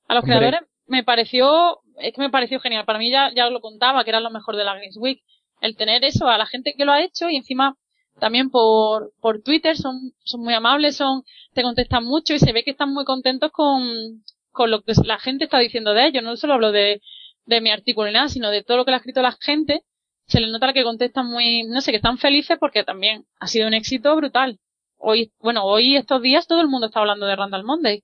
a 0.08 0.14
los 0.14 0.24
Hombre. 0.24 0.38
creadores, 0.38 0.68
me 0.86 1.04
pareció, 1.04 1.80
es 1.98 2.12
que 2.12 2.20
me 2.20 2.30
pareció 2.30 2.60
genial. 2.60 2.84
Para 2.84 2.98
mí 2.98 3.10
ya, 3.10 3.30
ya 3.34 3.48
lo 3.48 3.60
contaba, 3.60 4.04
que 4.04 4.10
era 4.10 4.20
lo 4.20 4.30
mejor 4.30 4.56
de 4.56 4.64
la 4.64 4.74
Games 4.74 4.96
Week. 4.98 5.22
El 5.60 5.76
tener 5.76 6.04
eso 6.04 6.28
a 6.28 6.36
la 6.36 6.46
gente 6.46 6.74
que 6.76 6.84
lo 6.84 6.92
ha 6.92 7.02
hecho 7.02 7.30
y 7.30 7.36
encima 7.36 7.78
también 8.18 8.50
por, 8.50 9.12
por 9.20 9.42
Twitter 9.42 9.76
son, 9.76 10.12
son 10.24 10.42
muy 10.42 10.54
amables, 10.54 10.96
son, 10.96 11.22
te 11.52 11.62
contestan 11.62 12.04
mucho 12.04 12.34
y 12.34 12.38
se 12.38 12.52
ve 12.52 12.62
que 12.62 12.70
están 12.70 12.92
muy 12.92 13.04
contentos 13.04 13.50
con, 13.52 14.22
con 14.50 14.70
lo 14.70 14.82
que 14.82 14.92
la 15.04 15.18
gente 15.18 15.44
está 15.44 15.58
diciendo 15.58 15.94
de 15.94 16.06
ellos. 16.06 16.22
No 16.22 16.36
solo 16.36 16.54
hablo 16.54 16.72
de, 16.72 17.00
de 17.46 17.60
mi 17.60 17.70
artículo 17.70 18.06
ni 18.06 18.14
nada, 18.14 18.28
sino 18.28 18.50
de 18.50 18.62
todo 18.62 18.78
lo 18.78 18.84
que 18.84 18.92
le 18.92 18.96
ha 18.96 18.98
escrito 18.98 19.22
la 19.22 19.36
gente. 19.40 19.82
Se 20.26 20.40
les 20.40 20.50
nota 20.50 20.72
que 20.72 20.84
contestan 20.84 21.26
muy, 21.26 21.64
no 21.64 21.80
sé, 21.80 21.90
que 21.90 21.98
están 21.98 22.18
felices 22.18 22.56
porque 22.58 22.84
también 22.84 23.26
ha 23.40 23.46
sido 23.46 23.66
un 23.66 23.74
éxito 23.74 24.14
brutal. 24.16 24.58
Hoy, 24.96 25.32
bueno, 25.40 25.64
hoy 25.64 25.96
estos 25.96 26.22
días 26.22 26.46
todo 26.46 26.60
el 26.60 26.68
mundo 26.68 26.86
está 26.86 27.00
hablando 27.00 27.26
de 27.26 27.36
Randall 27.36 27.64
Monday. 27.64 28.02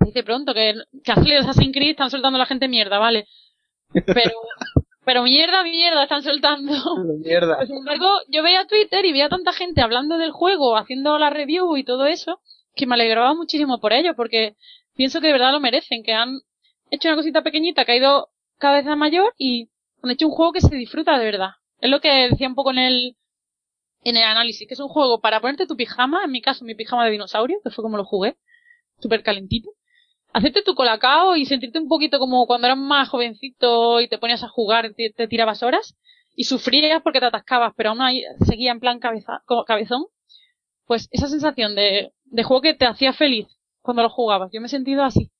Dice 0.00 0.22
pronto 0.24 0.54
que, 0.54 0.74
que 1.04 1.12
ha 1.12 1.16
salido 1.16 1.40
Assassin's 1.40 1.74
Creed, 1.74 1.90
están 1.90 2.10
soltando 2.10 2.36
a 2.36 2.40
la 2.40 2.46
gente 2.46 2.66
mierda, 2.66 2.98
vale. 2.98 3.26
Pero, 3.92 4.32
pero 5.04 5.22
mierda, 5.22 5.62
mierda 5.62 6.02
están 6.02 6.22
soltando. 6.22 6.72
mierda. 7.24 7.56
Pues, 7.56 7.68
sin 7.68 7.78
embargo, 7.78 8.08
yo 8.28 8.42
veía 8.42 8.66
Twitter 8.66 9.04
y 9.04 9.12
veía 9.12 9.28
tanta 9.28 9.52
gente 9.52 9.80
hablando 9.80 10.18
del 10.18 10.30
juego, 10.30 10.76
haciendo 10.76 11.18
la 11.18 11.30
review 11.30 11.76
y 11.76 11.84
todo 11.84 12.06
eso, 12.06 12.40
que 12.74 12.86
me 12.86 12.94
alegraba 12.94 13.34
muchísimo 13.34 13.80
por 13.80 13.92
ello, 13.92 14.14
porque 14.14 14.56
pienso 14.96 15.20
que 15.20 15.28
de 15.28 15.32
verdad 15.32 15.52
lo 15.52 15.60
merecen, 15.60 16.02
que 16.02 16.12
han 16.12 16.40
hecho 16.90 17.08
una 17.08 17.16
cosita 17.16 17.42
pequeñita 17.42 17.84
que 17.84 17.92
ha 17.92 17.96
ido 17.96 18.28
cada 18.58 18.74
vez 18.74 18.86
a 18.86 18.96
mayor 18.96 19.34
y 19.38 19.70
han 20.02 20.10
hecho 20.10 20.26
un 20.26 20.32
juego 20.32 20.52
que 20.52 20.60
se 20.60 20.74
disfruta 20.76 21.18
de 21.18 21.24
verdad. 21.24 21.50
Es 21.80 21.90
lo 21.90 22.00
que 22.00 22.28
decía 22.28 22.48
un 22.48 22.54
poco 22.54 22.70
en 22.72 22.78
el, 22.78 23.16
en 24.04 24.16
el 24.16 24.22
análisis, 24.22 24.68
que 24.68 24.74
es 24.74 24.80
un 24.80 24.88
juego 24.88 25.20
para 25.20 25.40
ponerte 25.40 25.66
tu 25.66 25.76
pijama, 25.76 26.24
en 26.24 26.30
mi 26.30 26.42
caso 26.42 26.64
mi 26.64 26.74
pijama 26.74 27.04
de 27.04 27.12
dinosaurio, 27.12 27.58
que 27.64 27.70
fue 27.70 27.82
como 27.82 27.96
lo 27.96 28.04
jugué, 28.04 28.36
súper 28.98 29.22
calentito, 29.22 29.70
hacerte 30.32 30.62
tu 30.62 30.74
colacao 30.74 31.36
y 31.36 31.46
sentirte 31.46 31.78
un 31.78 31.88
poquito 31.88 32.18
como 32.18 32.46
cuando 32.46 32.66
eras 32.66 32.78
más 32.78 33.08
jovencito 33.08 34.00
y 34.00 34.08
te 34.08 34.18
ponías 34.18 34.42
a 34.44 34.48
jugar, 34.48 34.92
te, 34.94 35.10
te 35.10 35.28
tirabas 35.28 35.62
horas, 35.62 35.96
y 36.34 36.44
sufrías 36.44 37.02
porque 37.02 37.20
te 37.20 37.26
atascabas, 37.26 37.72
pero 37.76 37.90
aún 37.90 38.00
ahí 38.00 38.22
seguía 38.46 38.72
en 38.72 38.80
plan 38.80 38.98
cabeza, 38.98 39.42
cabezón, 39.66 40.06
pues 40.86 41.08
esa 41.10 41.28
sensación 41.28 41.74
de, 41.74 42.12
de 42.24 42.42
juego 42.42 42.62
que 42.62 42.74
te 42.74 42.86
hacía 42.86 43.12
feliz 43.12 43.46
cuando 43.82 44.02
lo 44.02 44.10
jugabas, 44.10 44.50
yo 44.52 44.60
me 44.60 44.66
he 44.66 44.70
sentido 44.70 45.04
así. 45.04 45.30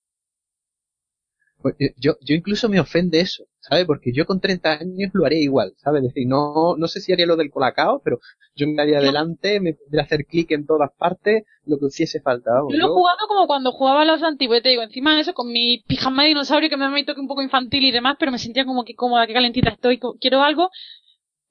Pues, 1.60 1.74
eh, 1.78 1.94
yo, 1.96 2.16
yo 2.22 2.34
incluso 2.34 2.68
me 2.68 2.80
ofende 2.80 3.20
eso, 3.20 3.44
¿sabes? 3.60 3.84
Porque 3.84 4.12
yo 4.12 4.24
con 4.24 4.40
30 4.40 4.72
años 4.72 5.10
lo 5.12 5.26
haría 5.26 5.40
igual, 5.40 5.74
¿sabes? 5.76 6.02
Es 6.02 6.08
decir, 6.08 6.26
no, 6.26 6.76
no 6.76 6.88
sé 6.88 7.00
si 7.00 7.12
haría 7.12 7.26
lo 7.26 7.36
del 7.36 7.50
colacao, 7.50 8.00
pero 8.02 8.18
yo 8.54 8.66
me 8.66 8.80
haría 8.80 8.98
adelante, 8.98 9.60
me 9.60 9.74
pondría 9.74 10.02
a 10.02 10.04
hacer 10.04 10.24
clic 10.24 10.50
en 10.52 10.66
todas 10.66 10.90
partes, 10.96 11.44
lo 11.66 11.78
que 11.78 11.86
hiciese 11.86 12.20
falta. 12.20 12.50
yo 12.68 12.76
lo 12.76 12.86
he 12.86 12.88
jugado 12.88 13.18
como 13.28 13.46
cuando 13.46 13.72
jugaba 13.72 14.02
a 14.02 14.06
los 14.06 14.22
antiguos, 14.22 14.62
te 14.62 14.70
digo, 14.70 14.82
encima 14.82 15.14
de 15.14 15.20
eso, 15.20 15.34
con 15.34 15.52
mi 15.52 15.82
pijama 15.86 16.22
de 16.22 16.28
dinosaurio 16.28 16.70
que 16.70 16.76
me 16.76 16.86
ha 16.86 16.94
visto 16.94 17.14
que 17.14 17.20
un 17.20 17.28
poco 17.28 17.42
infantil 17.42 17.84
y 17.84 17.90
demás, 17.90 18.16
pero 18.18 18.32
me 18.32 18.38
sentía 18.38 18.64
como 18.64 18.84
que 18.84 18.94
cómoda, 18.94 19.26
que 19.26 19.34
calentita 19.34 19.70
estoy, 19.70 20.00
quiero 20.18 20.42
algo 20.42 20.70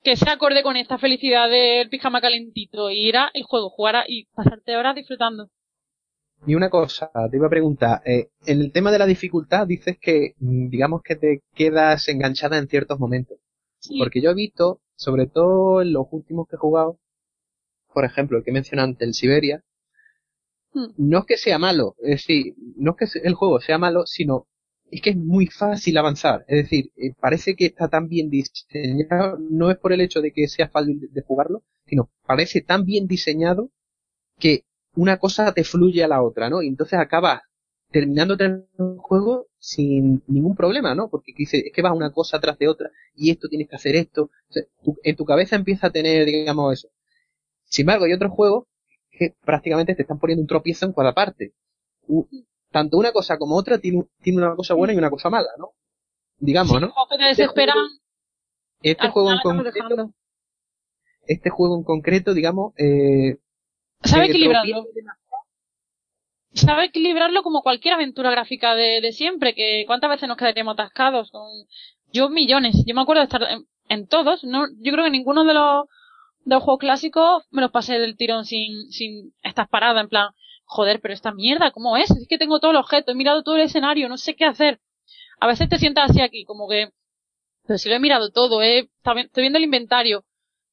que 0.02 0.16
se 0.16 0.30
acorde 0.30 0.64
con 0.64 0.78
esta 0.78 0.98
felicidad 0.98 1.50
del 1.50 1.90
pijama 1.90 2.22
calentito 2.22 2.90
y 2.90 3.10
ir 3.10 3.18
a 3.18 3.30
el 3.34 3.44
juego, 3.44 3.70
jugar 3.70 4.06
y 4.08 4.26
pasarte 4.34 4.78
horas 4.78 4.96
disfrutando. 4.96 5.50
Y 6.46 6.56
una 6.56 6.70
cosa, 6.70 7.12
te 7.30 7.38
iba 7.38 7.48
a 7.48 7.50
preguntar, 7.50 8.02
eh, 8.06 8.30
en 8.46 8.62
el 8.62 8.72
tema 8.72 8.92
de 8.92 9.00
la 9.00 9.06
dificultad 9.06 9.68
dices 9.68 9.98
que, 10.00 10.36
mm, 10.40 10.70
digamos 10.70 11.02
que 11.04 11.16
te 11.16 11.42
quedas 11.54 12.08
enganchada 12.08 12.58
en 12.58 12.68
ciertos 12.68 13.00
momentos. 13.00 13.40
Porque 13.98 14.22
yo 14.22 14.32
he 14.32 14.36
visto, 14.36 14.82
sobre 14.96 15.28
todo 15.28 15.82
en 15.82 15.94
los 15.94 16.08
últimos 16.12 16.48
que 16.48 16.56
he 16.56 16.60
jugado, 16.60 17.00
por 17.94 18.06
ejemplo, 18.06 18.38
el 18.38 18.44
que 18.44 18.52
mencioné 18.52 18.84
antes, 18.84 19.08
el 19.08 19.14
Siberia, 19.14 19.64
hmm. 20.74 20.94
no 20.98 21.20
es 21.20 21.26
que 21.26 21.38
sea 21.38 21.60
malo, 21.60 21.96
es 22.00 22.22
decir, 22.22 22.56
no 22.78 22.96
es 22.98 23.12
que 23.12 23.20
el 23.28 23.34
juego 23.34 23.60
sea 23.62 23.78
malo, 23.78 24.06
sino 24.06 24.48
es 24.92 25.02
que 25.02 25.12
es 25.12 25.18
muy 25.18 25.48
fácil 25.48 25.98
avanzar. 25.98 26.46
Es 26.48 26.64
decir, 26.64 26.92
eh, 26.98 27.14
parece 27.20 27.56
que 27.56 27.68
está 27.68 27.90
tan 27.90 28.08
bien 28.08 28.30
diseñado, 28.30 29.38
no 29.40 29.72
es 29.72 29.78
por 29.78 29.94
el 29.94 30.02
hecho 30.02 30.22
de 30.22 30.32
que 30.32 30.48
sea 30.48 30.70
fácil 30.70 31.10
de 31.12 31.22
jugarlo, 31.22 31.64
sino 31.86 32.10
parece 32.26 32.62
tan 32.62 32.86
bien 32.86 33.08
diseñado 33.08 33.72
que 34.40 34.64
una 34.96 35.18
cosa 35.18 35.54
te 35.54 35.64
fluye 35.64 36.04
a 36.04 36.08
la 36.08 36.22
otra, 36.22 36.50
¿no? 36.50 36.62
Y 36.62 36.68
entonces 36.68 37.00
acabas 37.00 37.42
terminando 37.92 38.36
el 38.40 38.66
juego 38.98 39.48
sin 39.58 40.24
ningún 40.28 40.56
problema, 40.56 40.96
¿no? 40.96 41.10
Porque 41.10 41.34
dice, 41.36 41.60
es 41.66 41.74
que 41.74 41.82
vas 41.82 41.96
una 41.96 42.12
cosa 42.12 42.40
tras 42.40 42.58
de 42.58 42.68
otra 42.68 42.92
y 43.16 43.32
esto 43.32 43.48
tienes 43.48 43.68
que 43.68 43.76
hacer 43.76 43.96
esto. 43.96 44.30
en 45.04 45.16
tu 45.16 45.26
cabeza 45.26 45.56
empieza 45.56 45.88
a 45.88 45.92
tener, 45.92 46.26
digamos, 46.26 46.74
eso. 46.74 46.90
Sin 47.66 47.84
embargo, 47.84 48.06
hay 48.06 48.14
otros 48.14 48.32
juegos 48.32 48.66
que 49.12 49.36
prácticamente 49.44 49.96
te 49.96 50.04
están 50.04 50.20
poniendo 50.20 50.42
un 50.42 50.48
tropiezo 50.48 50.86
en 50.86 50.94
cada 50.94 51.14
parte. 51.14 51.54
tanto 52.72 52.98
una 52.98 53.12
cosa 53.12 53.38
como 53.38 53.56
otra 53.56 53.80
tiene, 53.80 54.06
tiene 54.22 54.40
una 54.40 54.56
cosa 54.56 54.74
buena 54.76 54.94
y 54.94 54.98
una 54.98 55.10
cosa 55.10 55.30
mala, 55.30 55.50
¿no? 55.58 55.72
Digamos, 56.38 56.80
¿no? 56.80 56.94
Este 57.32 57.48
juego, 57.48 57.72
este 58.82 59.10
juego 59.10 59.32
en 59.32 59.40
concreto, 59.40 60.14
este 61.28 61.50
juego 61.50 61.78
en 61.78 61.84
concreto, 61.84 62.34
digamos, 62.34 62.74
eh, 62.78 63.40
Sabe 64.04 64.26
equilibrarlo. 64.26 64.86
Sabe 66.54 66.86
equilibrarlo 66.86 67.44
como 67.44 67.62
cualquier 67.62 67.94
aventura 67.94 68.32
gráfica 68.32 68.76
de, 68.76 69.02
de 69.02 69.12
siempre, 69.12 69.54
que 69.54 69.84
cuántas 69.86 70.10
veces 70.10 70.28
nos 70.28 70.38
quedaríamos 70.38 70.74
atascados 70.74 71.32
con, 71.32 71.48
yo 72.12 72.30
millones, 72.30 72.84
yo 72.86 72.96
me 72.96 73.02
acuerdo 73.02 73.22
de 73.22 73.26
estar 73.26 73.48
en, 73.88 74.08
todos, 74.08 74.44
no, 74.44 74.68
yo 74.82 74.92
creo 74.92 75.06
que 75.06 75.12
ninguno 75.12 75.44
de 75.44 75.54
los, 75.54 75.86
de 76.46 76.56
los 76.56 76.64
juegos 76.64 76.80
clásicos 76.80 77.46
me 77.52 77.62
los 77.62 77.72
pasé 77.72 78.00
del 78.00 78.18
tirón 78.18 78.46
sin, 78.46 78.92
sin 78.92 79.34
estas 79.44 79.70
paradas, 79.70 80.04
en 80.04 80.10
plan, 80.10 80.30
joder, 80.66 81.02
pero 81.02 81.14
esta 81.14 81.34
mierda, 81.34 81.72
¿cómo 81.72 81.98
es? 81.98 82.10
Es 82.12 82.28
que 82.28 82.38
tengo 82.38 82.60
todo 82.60 82.72
el 82.72 82.78
objeto, 82.78 83.12
he 83.12 83.16
mirado 83.16 83.44
todo 83.44 83.56
el 83.56 83.62
escenario, 83.62 84.10
no 84.10 84.18
sé 84.18 84.36
qué 84.36 84.46
hacer. 84.46 84.80
A 85.40 85.48
veces 85.48 85.70
te 85.70 85.78
sientas 85.78 86.10
así 86.10 86.22
aquí, 86.22 86.46
como 86.46 86.68
que, 86.68 86.90
pero 87.66 87.78
si 87.78 87.90
lo 87.90 87.96
he 87.96 88.00
mirado 88.00 88.32
todo, 88.32 88.62
eh, 88.62 88.90
estoy 89.04 89.42
viendo 89.42 89.58
el 89.58 89.66
inventario, 89.66 90.26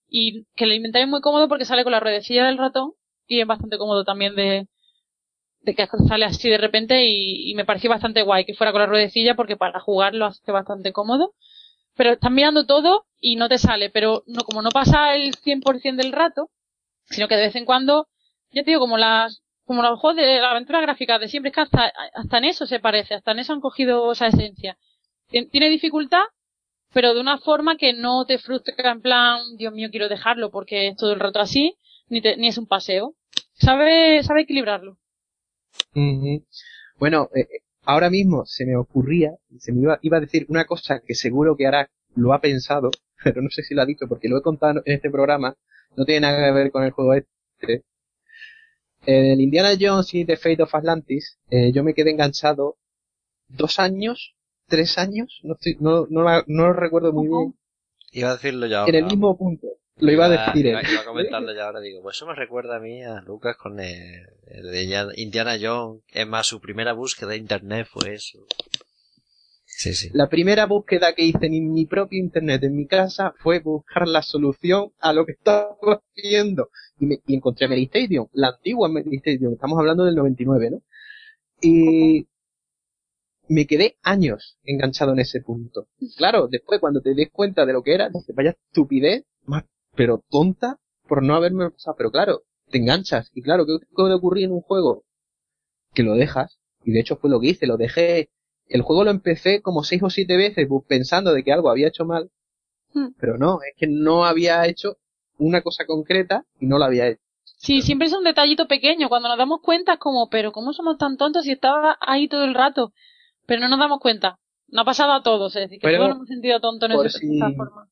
y 0.09 0.45
que 0.55 0.65
el 0.65 0.73
inventario 0.73 1.05
es 1.05 1.11
muy 1.11 1.21
cómodo 1.21 1.49
porque 1.49 1.65
sale 1.65 1.85
con 1.85 1.93
la 1.93 2.01
ruedecilla 2.01 2.47
del 2.47 2.59
ratón, 2.59 2.93
y 3.27 3.41
es 3.41 3.47
bastante 3.47 3.79
cómodo 3.79 4.05
también 4.05 4.35
de, 4.35 4.69
que 5.65 5.89
sale 6.09 6.25
así 6.25 6.49
de 6.49 6.59
repente 6.59 7.07
y, 7.07 7.55
me 7.55 7.65
pareció 7.65 7.91
bastante 7.91 8.23
guay 8.23 8.45
que 8.45 8.55
fuera 8.55 8.73
con 8.73 8.81
la 8.81 8.87
ruedecilla 8.87 9.35
porque 9.35 9.57
para 9.57 9.81
jugar 9.81 10.15
lo 10.15 10.27
hace 10.27 10.53
bastante 10.53 10.93
cómodo. 10.93 11.35
Pero 11.97 12.13
estás 12.13 12.31
mirando 12.31 12.67
todo 12.67 13.07
y 13.21 13.37
no 13.37 13.49
te 13.49 13.59
sale, 13.59 13.91
pero 13.91 14.23
no, 14.27 14.43
como 14.43 14.61
no 14.63 14.71
pasa 14.71 15.17
el 15.17 15.35
100% 15.35 15.97
del 15.97 16.13
rato, 16.13 16.51
sino 17.07 17.27
que 17.27 17.37
de 17.37 17.47
vez 17.47 17.57
en 17.57 17.65
cuando, 17.65 18.09
ya 18.51 18.63
te 18.63 18.71
digo, 18.71 18.81
como 18.81 18.99
las, 18.99 19.43
como 19.65 19.83
los 19.83 19.99
juegos 19.99 20.17
de 20.17 20.41
la 20.41 20.51
aventura 20.51 20.83
gráfica 20.83 21.19
de 21.19 21.29
siempre, 21.29 21.49
es 21.49 21.55
que 21.55 21.63
hasta, 21.63 21.93
hasta 22.15 22.39
en 22.39 22.45
eso 22.45 22.67
se 22.67 22.81
parece, 22.81 23.15
hasta 23.15 23.33
en 23.33 23.39
eso 23.39 23.55
han 23.55 23.61
cogido 23.63 24.13
esa 24.13 24.27
esencia. 24.27 24.77
Tiene 25.29 25.71
dificultad, 25.71 26.25
pero 26.93 27.15
de 27.15 27.21
una 27.21 27.39
forma 27.39 27.77
que 27.77 27.95
no 27.95 28.27
te 28.27 28.39
frustra 28.39 28.93
en 28.93 29.01
plan, 29.01 29.57
Dios 29.57 29.73
mío, 29.73 29.89
quiero 29.91 30.09
dejarlo 30.09 30.51
porque 30.51 30.89
es 30.89 30.97
todo 30.97 31.13
el 31.13 31.21
rato 31.21 31.41
así, 31.41 31.77
ni, 32.09 32.21
ni 32.21 32.49
es 32.49 32.59
un 32.59 32.67
paseo. 32.67 33.15
Sabe, 33.55 34.23
sabe 34.23 34.43
equilibrarlo. 34.43 34.99
Bueno, 36.99 37.31
eh, 37.35 37.41
eh, 37.41 37.47
ahora 37.85 38.11
mismo 38.11 38.45
se 38.47 38.67
me 38.67 38.77
ocurría, 38.77 39.33
se 39.59 39.73
me 39.73 39.83
iba, 39.83 39.99
iba 40.03 40.17
a 40.19 40.21
decir 40.21 40.47
una 40.49 40.65
cosa 40.65 41.01
que 41.01 41.15
seguro 41.15 41.57
que 41.57 41.67
ahora 41.67 41.91
lo 42.15 42.33
ha 42.33 42.41
pensado, 42.41 42.91
pero 43.25 43.43
no 43.43 43.51
sé 43.51 43.63
si 43.63 43.75
lo 43.75 43.83
ha 43.83 43.87
dicho 43.87 44.07
porque 44.09 44.29
lo 44.29 44.39
he 44.39 44.43
contado 44.43 44.83
en 44.85 44.95
este 44.95 45.11
programa, 45.11 45.57
no 45.97 46.05
tiene 46.05 46.21
nada 46.21 46.47
que 46.47 46.53
ver 46.53 46.71
con 46.71 46.85
el 46.85 46.91
juego 46.91 47.15
este. 47.15 47.85
En 49.07 49.27
el 49.27 49.41
Indiana 49.41 49.77
Jones 49.79 50.13
y 50.15 50.25
The 50.25 50.37
Fate 50.37 50.63
of 50.63 50.75
Atlantis, 50.75 51.39
eh, 51.51 51.71
yo 51.73 51.85
me 51.85 51.95
quedé 51.95 52.11
enganchado 52.11 52.77
dos 53.49 53.79
años, 53.79 54.35
tres 54.67 54.99
años, 54.99 55.41
no, 55.45 55.55
estoy, 55.55 55.77
no, 55.79 56.07
no, 56.11 56.25
no 56.47 56.67
lo 56.67 56.73
recuerdo 56.73 57.13
muy 57.13 57.29
bien. 57.29 57.55
Iba 58.13 58.31
a 58.31 58.33
decirlo 58.33 58.67
ya. 58.67 58.85
En 58.85 58.95
el 58.95 59.05
mismo 59.05 59.37
punto. 59.37 59.69
Lo 59.99 60.13
iba, 60.13 60.27
a 60.27 60.29
decir. 60.29 60.67
Iba, 60.67 60.83
iba, 60.83 61.01
a 61.01 61.05
comentarlo 61.05 61.55
ya 61.55 61.65
ahora, 61.65 61.81
digo, 61.81 62.03
pues 62.03 62.17
eso 62.17 62.27
me 62.27 62.35
recuerda 62.35 62.77
a 62.77 62.81
mí, 62.81 63.03
a 63.03 63.23
Lucas, 63.23 63.57
con 63.57 63.81
el, 63.81 64.27
de 64.45 65.13
Indiana 65.17 65.57
Jones. 65.61 66.03
Es 66.13 66.27
más, 66.27 66.47
su 66.47 66.61
primera 66.61 66.93
búsqueda 66.93 67.31
de 67.31 67.39
internet 67.39 67.87
fue 67.91 68.15
eso. 68.15 68.47
Sí, 69.65 69.95
sí. 69.95 70.11
La 70.13 70.29
primera 70.29 70.67
búsqueda 70.67 71.15
que 71.15 71.25
hice 71.25 71.47
en 71.47 71.73
mi 71.73 71.87
propio 71.87 72.19
internet 72.19 72.63
en 72.65 72.77
mi 72.77 72.87
casa 72.87 73.35
fue 73.39 73.61
buscar 73.61 74.07
la 74.07 74.23
solución 74.23 74.93
a 74.99 75.13
lo 75.13 75.25
que 75.25 75.33
estaba 75.33 75.77
haciendo. 76.15 76.71
Y, 76.99 77.07
me, 77.07 77.19
y 77.27 77.35
encontré 77.35 77.67
Mary 77.69 77.85
Stadium, 77.85 78.29
la 78.33 78.49
antigua 78.49 78.89
Mary 78.89 79.17
Stadium, 79.17 79.55
estamos 79.55 79.79
hablando 79.79 80.05
del 80.05 80.15
99, 80.15 80.71
¿no? 80.71 80.83
Y 81.61 82.27
me 83.49 83.67
quedé 83.67 83.97
años 84.03 84.59
enganchado 84.65 85.13
en 85.13 85.21
ese 85.21 85.41
punto. 85.41 85.89
Claro, 86.17 86.49
después 86.49 86.81
cuando 86.81 87.01
te 87.01 87.15
des 87.15 87.31
cuenta 87.31 87.65
de 87.65 87.73
lo 87.73 87.83
que 87.83 87.95
era, 87.95 88.11
dices, 88.11 88.35
vaya 88.35 88.51
estupidez 88.51 89.25
más 89.45 89.65
pero 89.97 90.23
tonta 90.31 90.79
por 91.09 91.23
no 91.23 91.35
haberme 91.35 91.71
pasado. 91.71 91.97
Pero 91.97 92.11
claro, 92.11 92.43
te 92.71 92.79
enganchas. 92.79 93.31
Y 93.35 93.43
claro, 93.43 93.67
¿qué 93.67 93.79
puede 93.95 94.15
ocurrir 94.15 94.45
en 94.45 94.53
un 94.53 94.61
juego? 94.61 95.05
Que 95.95 96.03
lo 96.03 96.15
dejas. 96.15 96.59
Y 96.85 96.93
de 96.93 97.01
hecho 97.01 97.17
fue 97.17 97.31
lo 97.31 97.41
que 97.41 97.49
hice, 97.49 97.67
lo 97.67 97.77
dejé. 97.77 98.31
El 98.69 98.83
juego 98.83 99.05
lo 99.05 99.11
empecé 99.11 99.63
como 99.63 99.83
seis 99.83 100.03
o 100.03 100.11
siete 100.11 100.37
veces 100.37 100.69
pensando 100.87 101.33
de 101.33 101.43
que 101.43 101.53
algo 101.53 101.71
había 101.71 101.89
hecho 101.89 102.05
mal. 102.05 102.31
Hmm. 102.93 103.09
Pero 103.19 103.39
no, 103.39 103.61
es 103.63 103.75
que 103.77 103.87
no 103.87 104.25
había 104.25 104.67
hecho 104.67 104.99
una 105.39 105.63
cosa 105.63 105.87
concreta 105.87 106.45
y 106.61 106.67
no 106.67 106.79
la 106.79 106.87
había 106.87 107.09
hecho. 107.09 107.21
Sí, 107.59 107.81
siempre 107.81 108.07
es 108.07 108.13
un 108.13 108.25
detallito 108.25 108.69
pequeño. 108.69 109.09
Cuando 109.09 109.29
nos 109.29 109.39
damos 109.39 109.61
cuenta 109.63 109.95
es 109.95 109.99
como, 109.99 110.29
pero 110.29 110.53
¿cómo 110.53 110.73
somos 110.73 110.99
tan 110.99 111.17
tontos 111.17 111.45
si 111.45 111.53
estaba 111.53 111.97
ahí 112.01 112.29
todo 112.29 112.45
el 112.45 112.55
rato? 112.55 112.93
Pero 113.47 113.63
no 113.63 113.69
nos 113.69 113.79
damos 113.79 114.01
cuenta. 114.01 114.39
No 114.69 114.83
ha 114.83 114.85
pasado 114.85 115.13
a 115.13 115.23
todos, 115.23 115.55
es 115.55 115.63
decir, 115.63 115.81
que 115.81 115.97
todos 115.97 116.09
nos 116.09 116.17
hemos 116.17 116.29
sentido 116.29 116.61
tontos 116.61 116.91
en 116.91 117.07
esa 117.07 117.53
forma 117.57 117.89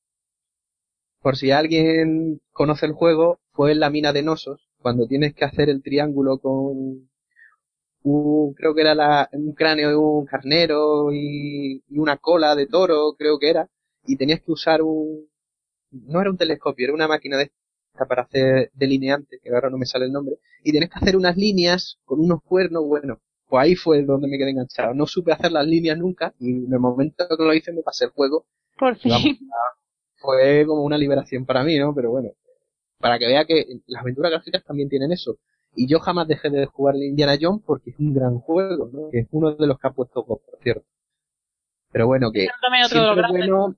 por 1.25 1.39
si 1.39 1.53
alguien 1.53 2.43
conoce 2.53 2.85
el 2.85 2.93
juego, 2.93 3.41
fue 3.53 3.73
en 3.73 3.81
la 3.81 3.89
mina 3.89 4.13
de 4.13 4.23
Nosos, 4.23 4.69
cuando 4.79 5.07
tienes 5.07 5.33
que 5.33 5.47
hacer 5.47 5.71
el 5.71 5.83
triángulo 5.83 6.37
con 6.37 7.09
un, 8.03 8.53
creo 8.53 8.75
que 8.75 8.83
era 8.83 8.95
la, 8.95 9.31
un 9.33 9.55
cráneo 9.55 9.89
de 9.89 9.97
un 9.97 10.27
carnero 10.27 11.15
y, 11.15 11.83
una 11.99 12.19
cola 12.19 12.55
de 12.55 12.67
toro, 12.67 13.15
creo 13.17 13.39
que 13.39 13.49
era, 13.49 13.71
y 14.05 14.19
tenías 14.19 14.43
que 14.43 14.53
usar 14.53 14.83
un, 14.83 15.27
no 15.93 16.21
era 16.21 16.29
un 16.29 16.37
telescopio, 16.37 16.85
era 16.85 16.95
una 16.95 17.09
máquina 17.09 17.39
de 17.39 17.45
esta 17.45 18.05
para 18.05 18.25
hacer 18.25 18.71
delineante, 18.75 19.39
que 19.43 19.49
ahora 19.49 19.71
no 19.71 19.79
me 19.79 19.87
sale 19.87 20.05
el 20.05 20.13
nombre, 20.13 20.37
y 20.63 20.73
tienes 20.73 20.91
que 20.91 20.99
hacer 20.99 21.17
unas 21.17 21.39
líneas 21.39 21.97
con 22.05 22.21
unos 22.21 22.43
cuernos, 22.43 22.85
bueno, 22.85 23.19
pues 23.49 23.63
ahí 23.63 23.77
fue 23.77 24.03
donde 24.03 24.29
me 24.29 24.37
quedé 24.37 24.51
enganchado. 24.51 24.93
No 24.93 25.07
supe 25.07 25.33
hacer 25.33 25.53
las 25.53 25.67
líneas 25.67 25.97
nunca, 25.97 26.35
y 26.39 26.51
en 26.67 26.71
el 26.71 26.81
momento 26.81 27.27
que 27.27 27.45
lo 27.45 27.55
hice 27.55 27.73
me 27.73 27.81
pasé 27.81 28.05
el 28.05 28.11
juego. 28.11 28.45
Por 28.77 28.99
fin 28.99 29.39
fue 30.25 30.65
como 30.67 30.83
una 30.83 30.99
liberación 30.99 31.45
para 31.45 31.63
mí, 31.63 31.79
¿no? 31.79 31.95
Pero 31.95 32.11
bueno, 32.11 32.31
para 32.99 33.19
que 33.19 33.27
vea 33.27 33.45
que 33.45 33.67
las 33.87 34.03
aventuras 34.03 34.33
gráficas 34.33 34.65
también 34.65 34.89
tienen 34.89 35.13
eso. 35.13 35.39
Y 35.77 35.89
yo 35.89 35.99
jamás 36.01 36.29
dejé 36.29 36.51
de 36.51 36.67
jugar 36.67 36.97
Indiana 36.97 37.37
Jones 37.41 37.63
porque 37.67 37.91
es 37.91 37.99
un 37.99 38.15
gran 38.15 38.39
juego, 38.39 38.91
¿no? 38.93 39.11
Que 39.11 39.21
es 39.21 39.29
uno 39.31 39.55
de 39.55 39.67
los 39.67 39.79
que 39.79 39.89
ha 39.89 39.93
puesto 39.93 40.25
por 40.25 40.41
cierto. 40.63 40.87
Pero 41.93 42.07
bueno, 42.07 42.33
que 42.33 42.49
siempre 42.89 43.23
es 43.23 43.29
bueno, 43.29 43.77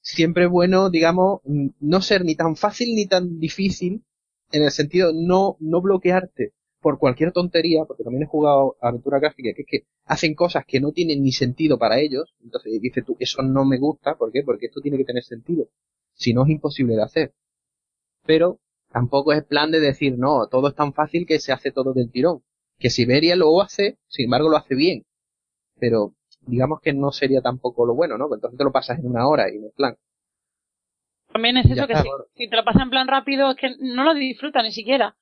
siempre 0.00 0.46
bueno, 0.46 0.90
digamos, 0.90 1.40
no 1.44 2.00
ser 2.00 2.24
ni 2.24 2.36
tan 2.36 2.56
fácil 2.56 2.94
ni 2.94 3.06
tan 3.06 3.40
difícil, 3.40 4.04
en 4.52 4.62
el 4.62 4.70
sentido 4.70 5.12
no, 5.12 5.56
no 5.58 5.80
bloquearte 5.80 6.52
por 6.86 7.00
cualquier 7.00 7.32
tontería, 7.32 7.84
porque 7.84 8.04
también 8.04 8.22
he 8.22 8.26
jugado 8.26 8.76
aventura 8.80 9.18
gráfica, 9.18 9.50
que 9.56 9.62
es 9.62 9.68
que 9.68 9.86
hacen 10.04 10.36
cosas 10.36 10.64
que 10.64 10.78
no 10.78 10.92
tienen 10.92 11.20
ni 11.20 11.32
sentido 11.32 11.80
para 11.80 11.98
ellos, 11.98 12.32
entonces 12.44 12.80
dices 12.80 13.04
tú, 13.04 13.16
eso 13.18 13.42
no 13.42 13.64
me 13.64 13.76
gusta, 13.76 14.14
¿por 14.14 14.30
qué? 14.30 14.44
Porque 14.44 14.66
esto 14.66 14.80
tiene 14.80 14.96
que 14.96 15.04
tener 15.04 15.24
sentido. 15.24 15.66
si 16.14 16.32
no 16.32 16.44
es 16.44 16.50
imposible 16.50 16.94
de 16.94 17.02
hacer. 17.02 17.34
Pero 18.24 18.60
tampoco 18.92 19.32
es 19.32 19.42
plan 19.42 19.72
de 19.72 19.80
decir, 19.80 20.16
no, 20.16 20.46
todo 20.46 20.68
es 20.68 20.76
tan 20.76 20.92
fácil 20.92 21.26
que 21.26 21.40
se 21.40 21.50
hace 21.50 21.72
todo 21.72 21.92
del 21.92 22.12
tirón. 22.12 22.44
Que 22.78 22.88
Siberia 22.88 23.34
lo 23.34 23.60
hace, 23.60 23.98
sin 24.06 24.26
embargo 24.26 24.48
lo 24.48 24.56
hace 24.56 24.76
bien. 24.76 25.06
Pero 25.80 26.14
digamos 26.42 26.80
que 26.80 26.92
no 26.92 27.10
sería 27.10 27.40
tampoco 27.40 27.84
lo 27.84 27.96
bueno, 27.96 28.16
¿no? 28.16 28.32
Entonces 28.32 28.56
te 28.56 28.62
lo 28.62 28.70
pasas 28.70 29.00
en 29.00 29.06
una 29.06 29.26
hora 29.26 29.52
y 29.52 29.58
no 29.58 29.66
es 29.66 29.74
plan. 29.74 29.96
También 31.32 31.56
es 31.56 31.68
eso 31.68 31.88
que 31.88 31.96
si, 31.96 32.08
si, 32.36 32.48
te 32.48 32.54
lo 32.54 32.64
pasas 32.64 32.82
en 32.82 32.90
plan 32.90 33.08
rápido 33.08 33.50
es 33.50 33.56
que 33.56 33.74
no 33.80 34.04
lo 34.04 34.14
disfruta 34.14 34.62
ni 34.62 34.70
siquiera. 34.70 35.16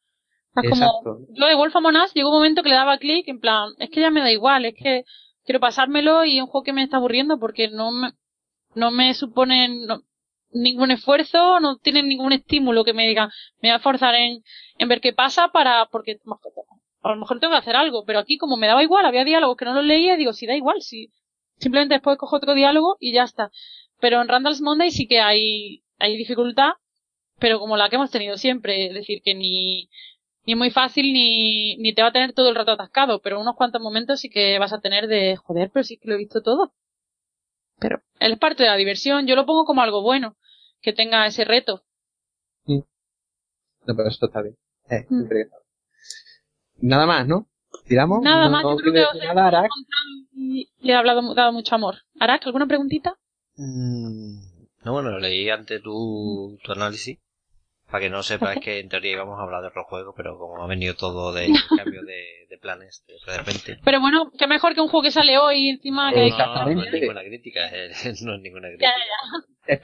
Es 0.62 0.70
como, 0.70 1.26
lo 1.34 1.46
de 1.46 1.54
Wolf 1.54 1.74
Among 1.74 1.96
Us 1.96 2.14
llegó 2.14 2.28
un 2.28 2.36
momento 2.36 2.62
que 2.62 2.68
le 2.68 2.76
daba 2.76 2.98
clic 2.98 3.26
en 3.28 3.40
plan, 3.40 3.70
es 3.78 3.90
que 3.90 4.00
ya 4.00 4.10
me 4.10 4.20
da 4.20 4.30
igual, 4.30 4.64
es 4.64 4.74
que 4.74 5.04
quiero 5.44 5.60
pasármelo 5.60 6.24
y 6.24 6.36
es 6.36 6.42
un 6.42 6.48
juego 6.48 6.64
que 6.64 6.72
me 6.72 6.82
está 6.82 6.98
aburriendo 6.98 7.38
porque 7.38 7.68
no 7.68 7.90
me, 7.90 8.12
no 8.74 8.90
me 8.90 9.14
supone 9.14 9.86
ningún 10.52 10.90
esfuerzo, 10.92 11.58
no 11.60 11.78
tiene 11.78 12.02
ningún 12.02 12.32
estímulo 12.32 12.84
que 12.84 12.94
me 12.94 13.06
diga, 13.06 13.32
me 13.60 13.70
va 13.70 13.76
a 13.76 13.80
forzar 13.80 14.14
en, 14.14 14.42
en 14.78 14.88
ver 14.88 15.00
qué 15.00 15.12
pasa 15.12 15.48
para, 15.48 15.86
porque 15.86 16.20
a 17.02 17.08
lo 17.10 17.16
mejor 17.16 17.40
tengo 17.40 17.52
que 17.52 17.58
hacer 17.58 17.76
algo, 17.76 18.04
pero 18.04 18.20
aquí 18.20 18.38
como 18.38 18.56
me 18.56 18.68
daba 18.68 18.82
igual, 18.82 19.04
había 19.06 19.24
diálogos 19.24 19.56
que 19.56 19.64
no 19.64 19.74
los 19.74 19.84
leía, 19.84 20.16
digo, 20.16 20.32
si 20.32 20.46
da 20.46 20.54
igual, 20.54 20.80
si 20.82 21.10
simplemente 21.58 21.94
después 21.94 22.16
cojo 22.16 22.36
otro 22.36 22.54
diálogo 22.54 22.96
y 23.00 23.12
ya 23.12 23.24
está. 23.24 23.50
Pero 24.00 24.20
en 24.20 24.28
Randall's 24.28 24.60
Monday 24.60 24.90
sí 24.90 25.06
que 25.06 25.20
hay, 25.20 25.82
hay 25.98 26.16
dificultad, 26.16 26.72
pero 27.38 27.58
como 27.58 27.76
la 27.76 27.88
que 27.88 27.96
hemos 27.96 28.10
tenido 28.10 28.36
siempre, 28.36 28.86
es 28.86 28.94
decir, 28.94 29.20
que 29.22 29.34
ni, 29.34 29.88
ni 30.46 30.52
es 30.52 30.58
muy 30.58 30.70
fácil 30.70 31.12
ni, 31.12 31.76
ni 31.76 31.94
te 31.94 32.02
va 32.02 32.08
a 32.08 32.12
tener 32.12 32.32
todo 32.32 32.48
el 32.48 32.54
rato 32.54 32.72
atascado, 32.72 33.20
pero 33.20 33.40
unos 33.40 33.56
cuantos 33.56 33.80
momentos 33.80 34.20
sí 34.20 34.28
que 34.28 34.58
vas 34.58 34.72
a 34.72 34.80
tener 34.80 35.06
de 35.06 35.36
joder, 35.36 35.70
pero 35.72 35.84
sí 35.84 35.96
que 35.96 36.08
lo 36.08 36.14
he 36.14 36.18
visto 36.18 36.42
todo. 36.42 36.72
Pero 37.78 38.02
él 38.20 38.32
es 38.32 38.38
parte 38.38 38.62
de 38.62 38.68
la 38.68 38.76
diversión, 38.76 39.26
yo 39.26 39.36
lo 39.36 39.46
pongo 39.46 39.64
como 39.64 39.82
algo 39.82 40.02
bueno, 40.02 40.36
que 40.80 40.92
tenga 40.92 41.26
ese 41.26 41.44
reto. 41.44 41.82
Mm. 42.66 42.80
No, 43.86 43.96
pero 43.96 44.08
esto 44.08 44.26
está 44.26 44.42
bien. 44.42 44.56
Eh, 44.90 45.06
mm. 45.08 45.24
Nada 46.82 47.06
más, 47.06 47.26
¿no? 47.26 47.48
¿Tiramos? 47.86 48.22
Nada 48.22 48.48
más, 48.48 48.62
yo 48.62 48.76
creo 48.76 49.08
que 49.12 49.34
nada, 49.34 49.66
y 50.32 50.70
le 50.80 50.92
he 50.92 50.96
hablado, 50.96 51.34
dado 51.34 51.52
mucho 51.52 51.74
amor. 51.74 51.96
Arak, 52.20 52.46
¿alguna 52.46 52.66
preguntita? 52.66 53.18
Mm, 53.56 54.38
no, 54.84 54.92
bueno, 54.92 55.18
leí 55.18 55.50
ante 55.50 55.80
tu, 55.80 56.58
tu 56.62 56.72
análisis 56.72 57.18
para 57.94 58.06
que 58.06 58.10
no 58.10 58.24
sepas 58.24 58.56
que 58.56 58.80
en 58.80 58.88
teoría 58.88 59.12
íbamos 59.12 59.38
a 59.38 59.44
hablar 59.44 59.62
de 59.62 59.68
otro 59.68 59.84
juego, 59.84 60.12
pero 60.16 60.36
como 60.36 60.60
ha 60.60 60.66
venido 60.66 60.96
todo 60.96 61.32
de 61.32 61.46
cambio 61.78 62.02
de, 62.02 62.58
planes 62.60 63.04
de 63.06 63.38
repente. 63.38 63.78
Pero 63.84 64.00
bueno, 64.00 64.32
qué 64.36 64.48
mejor 64.48 64.74
que 64.74 64.80
un 64.80 64.88
juego 64.88 65.04
que 65.04 65.12
sale 65.12 65.38
hoy 65.38 65.68
encima 65.68 66.12
que... 66.12 66.28
No, 66.30 66.64
no, 66.64 66.82
es 66.82 66.92
ninguna 66.92 67.20
crítica, 67.20 67.70
no 68.22 68.34
es 68.34 68.40
ninguna 68.40 68.68
crítica. 68.70 68.90
Es, 69.64 69.78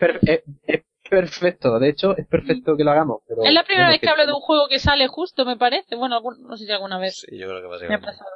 perfecto, 1.08 1.78
de 1.78 1.88
hecho 1.88 2.16
es 2.16 2.26
perfecto 2.26 2.76
que 2.76 2.82
lo 2.82 2.90
hagamos. 2.90 3.22
Pero 3.28 3.44
es 3.44 3.52
la 3.52 3.62
primera 3.62 3.90
vez 3.90 4.00
que, 4.00 4.08
hablo 4.08 4.26
de 4.26 4.32
un 4.32 4.40
juego 4.40 4.66
que 4.68 4.80
sale 4.80 5.06
justo, 5.06 5.44
me 5.44 5.56
parece. 5.56 5.94
Bueno, 5.94 6.20
no 6.20 6.56
sé 6.56 6.66
si 6.66 6.72
alguna 6.72 6.98
vez. 6.98 7.20
Sí, 7.20 7.38
yo 7.38 7.46
creo 7.46 7.60
que 7.60 7.68
básicamente. 7.68 8.06
Me 8.06 8.10
ha 8.10 8.12
pasado. 8.12 8.30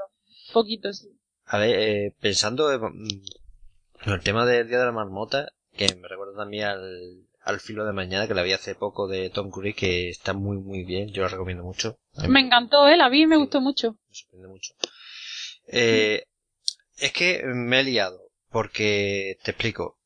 Poquito, 0.53 0.93
sí. 0.93 1.09
A 1.47 1.59
ver, 1.59 1.81
eh, 1.81 2.15
pensando 2.21 2.73
en 2.73 3.23
el 4.07 4.23
tema 4.23 4.47
del 4.47 4.69
Día 4.69 4.79
de 4.79 4.85
la 4.85 4.93
Marmota, 4.93 5.49
que 5.77 5.93
me 5.97 6.07
recuerda 6.07 6.37
también 6.37 6.67
al, 6.67 7.27
al 7.45 7.61
filo 7.61 7.85
de 7.85 7.93
mañana 7.93 8.27
que 8.27 8.35
la 8.35 8.43
vi 8.43 8.53
hace 8.53 8.75
poco 8.75 9.07
de 9.07 9.31
Tom 9.31 9.51
Cruise 9.51 9.77
que 9.77 10.09
está 10.09 10.33
muy 10.33 10.59
muy 10.59 10.85
bien. 10.85 11.09
Yo 11.13 11.23
la 11.23 11.29
recomiendo 11.29 11.63
mucho. 11.63 11.99
Me, 12.29 12.41
encantó 12.41 12.89
eh 12.89 12.97
la 12.97 13.09
vi 13.09 13.23
y 13.23 13.27
me 13.27 13.37
gustó 13.37 13.61
mucho. 13.61 13.99
Me 14.09 14.15
sorprende 14.15 14.49
mucho. 14.49 14.75
Eh, 15.67 16.25
es 16.99 17.13
que 17.13 17.43
me 17.45 17.81
he 17.81 17.85
liado 17.85 18.21
porque 18.51 19.39
te 19.43 19.53
explico. 19.53 19.99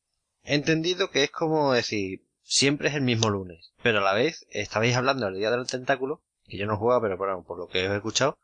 He 0.42 0.54
entendido 0.54 1.10
que 1.10 1.24
es 1.24 1.30
como 1.30 1.72
decir 1.72 2.24
siempre 2.42 2.88
es 2.88 2.94
el 2.94 3.02
mismo 3.02 3.28
lunes 3.28 3.68
pero 3.82 3.98
a 3.98 4.02
la 4.02 4.14
vez 4.14 4.46
estabais 4.50 4.96
hablando 4.96 5.26
del 5.26 5.36
día 5.36 5.50
del 5.50 5.66
tentáculo 5.66 6.22
que 6.46 6.56
yo 6.56 6.66
no 6.66 6.78
jugaba 6.78 7.02
pero 7.02 7.18
bueno, 7.18 7.44
por 7.46 7.58
lo 7.58 7.68
que 7.68 7.80
he 7.80 7.94
escuchado 7.94 8.38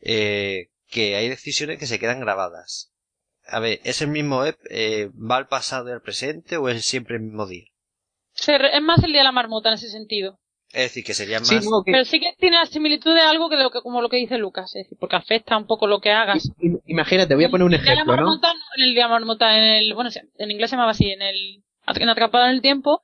eh, 0.00 0.70
que 0.88 1.16
hay 1.16 1.28
decisiones 1.28 1.78
que 1.78 1.86
se 1.86 1.98
quedan 1.98 2.20
grabadas. 2.20 2.92
A 3.46 3.60
ver, 3.60 3.80
¿es 3.84 4.02
el 4.02 4.08
mismo 4.08 4.44
eh, 4.44 5.10
va 5.14 5.36
al 5.36 5.48
pasado 5.48 5.88
y 5.88 5.92
al 5.92 6.02
presente 6.02 6.56
o 6.56 6.68
es 6.68 6.84
siempre 6.84 7.16
el 7.16 7.22
mismo 7.22 7.46
día? 7.46 7.69
Es 8.48 8.82
más 8.82 9.02
el 9.02 9.12
día 9.12 9.20
de 9.20 9.24
la 9.24 9.32
marmota 9.32 9.68
en 9.68 9.74
ese 9.74 9.88
sentido. 9.88 10.38
Es 10.72 10.82
decir, 10.82 11.04
que 11.04 11.14
sería 11.14 11.40
más... 11.40 11.50
Pero 11.84 12.04
sí 12.04 12.20
que 12.20 12.32
tiene 12.38 12.56
la 12.56 12.66
similitud 12.66 13.12
de 13.12 13.22
algo 13.22 13.48
que, 13.48 13.56
lo 13.56 13.70
que 13.70 13.80
como 13.80 14.00
lo 14.00 14.08
que 14.08 14.18
dice 14.18 14.38
Lucas, 14.38 14.66
es 14.76 14.84
decir, 14.84 14.96
porque 15.00 15.16
afecta 15.16 15.56
un 15.56 15.66
poco 15.66 15.88
lo 15.88 16.00
que 16.00 16.12
hagas. 16.12 16.48
Imagínate, 16.86 17.34
voy 17.34 17.44
a 17.44 17.50
poner 17.50 17.66
un 17.66 17.74
ejemplo, 17.74 18.16
¿no? 18.16 18.34
En 18.76 18.82
el 18.84 18.94
día 18.94 19.04
de 19.04 19.08
la 19.08 19.18
marmota, 19.18 19.58
en 19.58 19.64
el, 19.64 19.94
bueno, 19.94 20.10
en 20.38 20.50
inglés 20.50 20.70
se 20.70 20.76
llamaba 20.76 20.92
así, 20.92 21.10
en 21.10 21.22
el, 21.22 21.64
en 21.86 22.08
Atrapado 22.08 22.44
en 22.44 22.52
el 22.52 22.62
Tiempo, 22.62 23.00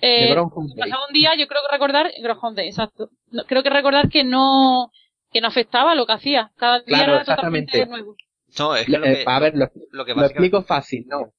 eh, 0.00 0.34
pasaba 0.78 1.06
un 1.06 1.12
día, 1.12 1.34
yo 1.38 1.46
creo 1.46 1.62
que 1.62 1.72
recordar, 1.72 2.10
Groundhog 2.20 2.54
Day, 2.54 2.68
exacto. 2.68 3.10
creo 3.46 3.62
que 3.62 3.70
recordar 3.70 4.08
que 4.08 4.24
no, 4.24 4.90
que 5.30 5.40
no 5.40 5.48
afectaba 5.48 5.94
lo 5.94 6.06
que 6.06 6.12
hacía. 6.12 6.52
Cada 6.56 6.80
día 6.80 7.04
era 7.04 7.24
totalmente 7.24 7.86
nuevo. 7.86 8.16
No, 8.58 8.76
es 8.76 8.86
que 8.86 8.98
lo 8.98 9.06
eh, 9.06 9.24
que, 9.24 9.30
a 9.30 9.38
ver, 9.40 9.54
lo, 9.56 9.70
lo, 9.90 10.04
que 10.04 10.14
lo 10.14 10.24
explico 10.24 10.62
fácil, 10.62 11.06
¿no? 11.06 11.32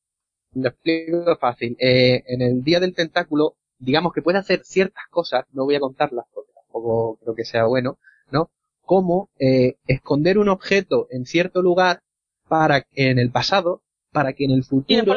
Lo 0.56 0.70
explico 0.70 1.36
fácil. 1.38 1.76
Eh, 1.80 2.24
en 2.28 2.42
el 2.42 2.64
día 2.64 2.80
del 2.80 2.96
tentáculo, 2.96 3.56
digamos 3.78 4.14
que 4.14 4.22
puede 4.22 4.38
hacer 4.38 4.62
ciertas 4.64 5.04
cosas, 5.10 5.46
no 5.52 5.66
voy 5.66 5.76
a 5.76 5.82
contarlas 5.82 6.26
porque 6.34 6.52
tampoco 6.54 7.18
creo 7.22 7.36
que 7.36 7.44
sea 7.44 7.66
bueno, 7.66 8.00
¿no? 8.32 8.50
Como 8.82 9.30
eh, 9.38 9.76
esconder 9.86 10.38
un 10.38 10.48
objeto 10.48 11.08
en 11.12 11.26
cierto 11.26 11.62
lugar 11.62 12.02
para 12.48 12.82
que 12.82 13.10
en 13.10 13.20
el 13.20 13.32
pasado, 13.32 13.82
para 14.12 14.34
que 14.34 14.46
en 14.46 14.52
el 14.52 14.64
futuro 14.64 15.14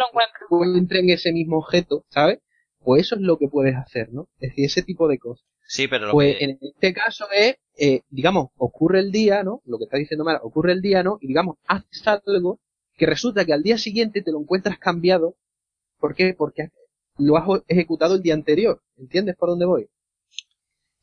encuentren 0.50 1.08
ese 1.10 1.32
mismo 1.32 1.58
objeto, 1.58 2.04
¿sabes? 2.08 2.40
Pues 2.80 3.02
eso 3.02 3.14
es 3.14 3.20
lo 3.20 3.38
que 3.38 3.48
puedes 3.48 3.76
hacer, 3.76 4.12
¿no? 4.12 4.28
Es 4.40 4.50
decir, 4.50 4.64
ese 4.64 4.82
tipo 4.82 5.06
de 5.06 5.18
cosas. 5.18 5.46
Sí, 5.68 5.86
pero 5.86 6.06
lo 6.06 6.12
pues 6.12 6.36
en 6.40 6.58
este 6.60 6.94
caso 6.94 7.26
es, 7.30 7.56
eh, 7.76 8.00
digamos, 8.08 8.48
ocurre 8.56 9.00
el 9.00 9.12
día, 9.12 9.44
¿no? 9.44 9.60
Lo 9.66 9.78
que 9.78 9.84
está 9.84 9.98
diciendo 9.98 10.24
Mara, 10.24 10.40
ocurre 10.42 10.72
el 10.72 10.80
día, 10.80 11.02
¿no? 11.02 11.18
Y 11.20 11.28
digamos, 11.28 11.58
haces 11.66 12.08
algo 12.08 12.58
que 12.98 13.06
resulta 13.06 13.44
que 13.44 13.54
al 13.54 13.62
día 13.62 13.78
siguiente 13.78 14.22
te 14.22 14.32
lo 14.32 14.40
encuentras 14.40 14.78
cambiado. 14.78 15.36
¿Por 15.98 16.14
qué? 16.14 16.34
Porque 16.36 16.70
lo 17.16 17.36
has 17.36 17.62
ejecutado 17.68 18.16
el 18.16 18.22
día 18.22 18.34
anterior. 18.34 18.82
¿Entiendes 18.96 19.36
por 19.36 19.48
dónde 19.48 19.66
voy? 19.66 19.88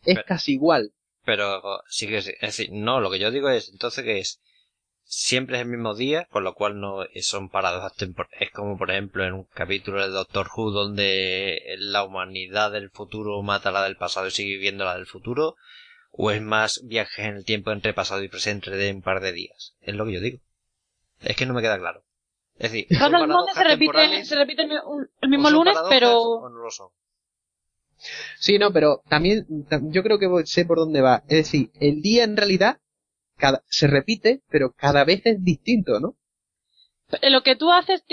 Es 0.04 0.20
casi 0.24 0.54
igual. 0.54 0.92
Pero 1.24 1.62
sí 1.88 2.08
que 2.08 2.18
es, 2.18 2.32
decir, 2.40 2.70
no, 2.72 3.00
lo 3.00 3.10
que 3.10 3.18
yo 3.18 3.32
digo 3.32 3.50
es 3.50 3.70
entonces 3.70 4.04
que 4.04 4.20
es 4.20 4.42
siempre 5.04 5.56
es 5.56 5.62
el 5.64 5.70
mismo 5.70 5.96
día, 5.96 6.28
con 6.30 6.44
lo 6.44 6.54
cual 6.54 6.80
no 6.80 7.06
son 7.22 7.50
paradojas 7.50 7.96
temporales. 7.96 8.38
Es 8.42 8.52
como 8.52 8.78
por 8.78 8.92
ejemplo 8.92 9.26
en 9.26 9.34
un 9.34 9.46
capítulo 9.46 10.02
de 10.02 10.10
Doctor 10.10 10.48
Who 10.56 10.72
donde 10.72 11.62
la 11.78 12.04
humanidad 12.04 12.72
del 12.72 12.92
futuro 12.92 13.42
mata 13.42 13.70
a 13.70 13.72
la 13.72 13.84
del 13.84 13.96
pasado 13.96 14.28
y 14.28 14.32
sigue 14.32 14.56
viviendo 14.56 14.84
la 14.84 14.96
del 14.96 15.08
futuro, 15.08 15.56
o 16.12 16.32
es 16.32 16.42
más 16.42 16.82
viajes 16.84 17.26
en 17.26 17.38
el 17.38 17.46
tiempo 17.46 17.72
entre 17.72 17.94
pasado 17.94 18.22
y 18.22 18.28
presente 18.28 18.72
de 18.72 18.92
un 18.92 19.02
par 19.02 19.22
de 19.22 19.32
días. 19.32 19.76
Es 19.82 19.96
lo 19.96 20.06
que 20.06 20.14
yo 20.14 20.20
digo. 20.20 20.40
Es 21.22 21.36
que 21.36 21.46
no 21.46 21.54
me 21.54 21.62
queda 21.62 21.78
claro. 21.78 22.04
Es 22.58 22.72
decir, 22.72 22.88
cada 22.98 23.20
se 23.54 23.64
repite, 23.64 24.26
se 24.26 24.36
repite 24.36 24.64
el, 24.64 25.30
mismo 25.30 25.50
lunes, 25.50 25.76
pero... 25.90 26.50
no 26.50 26.58
lo 26.58 26.72
son. 26.72 26.90
Sí, 28.38 28.58
no, 28.58 28.72
pero 28.72 29.02
también 29.10 29.46
yo 29.92 30.04
creo 30.04 30.20
que 30.20 30.46
sé 30.46 30.66
por 30.66 30.78
dónde 30.78 31.02
va. 31.02 31.24
Es 31.28 31.38
decir, 31.38 31.72
el 31.80 32.02
día 32.02 32.24
en 32.24 32.38
realidad 32.38 32.80
cada, 33.38 33.64
se 33.68 33.88
repite, 33.88 34.42
pero 34.50 34.74
cada 34.74 35.04
vez 35.04 35.22
es 35.26 35.44
distinto, 35.44 36.00
¿no? 36.00 36.16
Lo 37.22 37.44
que 37.44 37.56
tú 37.56 37.72
haces 37.72 38.04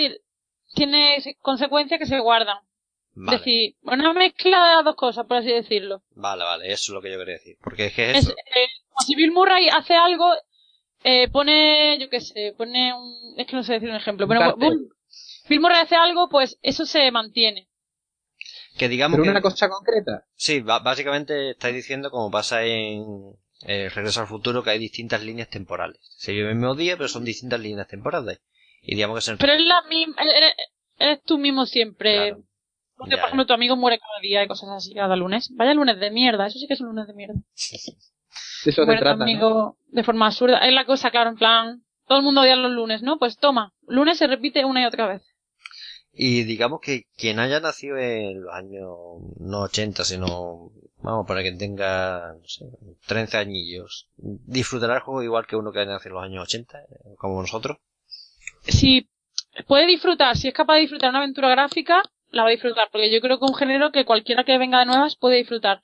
tiene 0.73 1.17
consecuencias 1.41 1.99
que 1.99 2.05
se 2.05 2.19
guardan. 2.19 2.57
Vale. 3.15 3.35
Es 3.35 3.41
decir, 3.41 3.75
una 3.83 4.11
mezcla 4.13 4.69
de 4.69 4.75
las 4.75 4.85
dos 4.85 4.95
cosas, 4.95 5.25
por 5.27 5.37
así 5.37 5.51
decirlo. 5.51 6.01
Vale, 6.15 6.43
vale, 6.43 6.71
eso 6.71 6.91
es 6.91 6.95
lo 6.95 7.01
que 7.01 7.11
yo 7.11 7.19
quería 7.19 7.35
decir. 7.35 7.57
Porque 7.61 7.85
es 7.85 7.93
que 7.93 8.11
es 8.11 8.17
eso. 8.19 8.31
Eh, 8.31 8.67
si 9.05 9.15
Bill 9.15 9.31
Murray 9.31 9.69
hace 9.69 9.95
algo, 9.95 10.33
eh, 11.03 11.29
pone, 11.29 11.97
yo 11.99 12.09
qué 12.09 12.21
sé, 12.21 12.53
pone 12.57 12.93
un, 12.93 13.35
es 13.37 13.47
que 13.47 13.55
no 13.55 13.63
sé 13.63 13.73
decir 13.73 13.89
un 13.89 13.95
ejemplo, 13.95 14.27
pero 14.27 14.55
Bill 15.49 15.59
Murray 15.59 15.81
hace 15.81 15.95
algo, 15.95 16.29
pues 16.29 16.57
eso 16.61 16.85
se 16.85 17.11
mantiene. 17.11 17.69
Que 18.77 18.87
digamos 18.87 19.19
¿Pero 19.19 19.29
una 19.29 19.41
cosa 19.41 19.69
concreta? 19.69 20.25
Sí, 20.35 20.61
básicamente 20.61 21.51
estáis 21.51 21.75
diciendo 21.75 22.09
como 22.09 22.31
pasa 22.31 22.63
en 22.63 23.03
eh, 23.67 23.89
Regreso 23.89 24.21
al 24.21 24.27
Futuro 24.27 24.63
que 24.63 24.71
hay 24.71 24.79
distintas 24.79 25.23
líneas 25.23 25.49
temporales. 25.49 25.99
Se 26.17 26.31
vive 26.31 26.49
el 26.49 26.55
mismo 26.55 26.75
día, 26.75 26.97
pero 26.97 27.07
son 27.07 27.23
distintas 27.23 27.59
líneas 27.59 27.87
temporales. 27.87 28.41
Y 28.81 28.95
digamos 28.95 29.17
que 29.17 29.21
se... 29.21 29.37
Pero 29.37 29.53
es 29.53 29.61
la 29.61 29.81
misma, 29.83 30.15
eres, 30.97 31.21
tú 31.23 31.37
mismo 31.37 31.65
siempre. 31.65 32.35
Porque, 32.95 33.17
por 33.17 33.25
ejemplo, 33.25 33.45
tu 33.45 33.53
amigo 33.53 33.75
muere 33.75 33.99
cada 33.99 34.19
día 34.21 34.43
y 34.43 34.47
cosas 34.47 34.69
así, 34.69 34.93
cada 34.93 35.15
lunes. 35.15 35.49
Vaya 35.55 35.73
lunes 35.73 35.99
de 35.99 36.11
mierda, 36.11 36.47
eso 36.47 36.57
sí 36.57 36.67
que 36.67 36.73
es 36.73 36.81
un 36.81 36.87
lunes 36.87 37.07
de 37.07 37.13
mierda. 37.13 37.35
eso 38.65 38.85
se 38.85 38.95
trata, 38.97 39.23
amigo 39.23 39.77
de 39.87 40.03
forma 40.03 40.27
absurda. 40.27 40.59
Es 40.59 40.73
la 40.73 40.85
cosa, 40.85 41.11
claro, 41.11 41.31
en 41.31 41.35
plan, 41.37 41.83
todo 42.07 42.17
el 42.19 42.23
mundo 42.23 42.41
odia 42.41 42.55
los 42.55 42.71
lunes, 42.71 43.01
¿no? 43.01 43.17
Pues 43.17 43.37
toma, 43.37 43.73
lunes 43.87 44.17
se 44.17 44.27
repite 44.27 44.65
una 44.65 44.81
y 44.81 44.85
otra 44.85 45.07
vez. 45.07 45.21
Y 46.11 46.43
digamos 46.43 46.79
que 46.81 47.05
quien 47.17 47.39
haya 47.39 47.59
nacido 47.59 47.97
en 47.97 48.43
los 48.43 48.53
años 48.53 48.87
no 49.39 49.61
80, 49.61 50.03
sino, 50.03 50.71
vamos, 51.01 51.25
para 51.27 51.41
que 51.41 51.51
tenga, 51.53 52.33
no 52.33 52.47
sé, 52.47 52.65
13 53.07 53.37
añillos, 53.37 54.09
¿disfrutará 54.17 54.95
el 54.95 55.01
juego 55.01 55.23
igual 55.23 55.47
que 55.47 55.55
uno 55.55 55.71
que 55.71 55.79
haya 55.79 55.93
nacido 55.93 56.11
en 56.11 56.15
los 56.15 56.23
años 56.23 56.43
80, 56.43 56.79
como 57.17 57.41
nosotros? 57.41 57.77
Si 58.61 59.09
puede 59.67 59.87
disfrutar, 59.87 60.37
si 60.37 60.49
es 60.49 60.53
capaz 60.53 60.75
de 60.75 60.81
disfrutar 60.81 61.09
una 61.09 61.19
aventura 61.19 61.49
gráfica, 61.49 62.03
la 62.29 62.43
va 62.43 62.49
a 62.49 62.51
disfrutar, 62.51 62.89
porque 62.91 63.11
yo 63.11 63.19
creo 63.19 63.39
que 63.39 63.45
un 63.45 63.55
género 63.55 63.91
que 63.91 64.05
cualquiera 64.05 64.43
que 64.43 64.57
venga 64.57 64.79
de 64.79 64.85
nuevas 64.85 65.15
puede 65.15 65.37
disfrutar. 65.37 65.81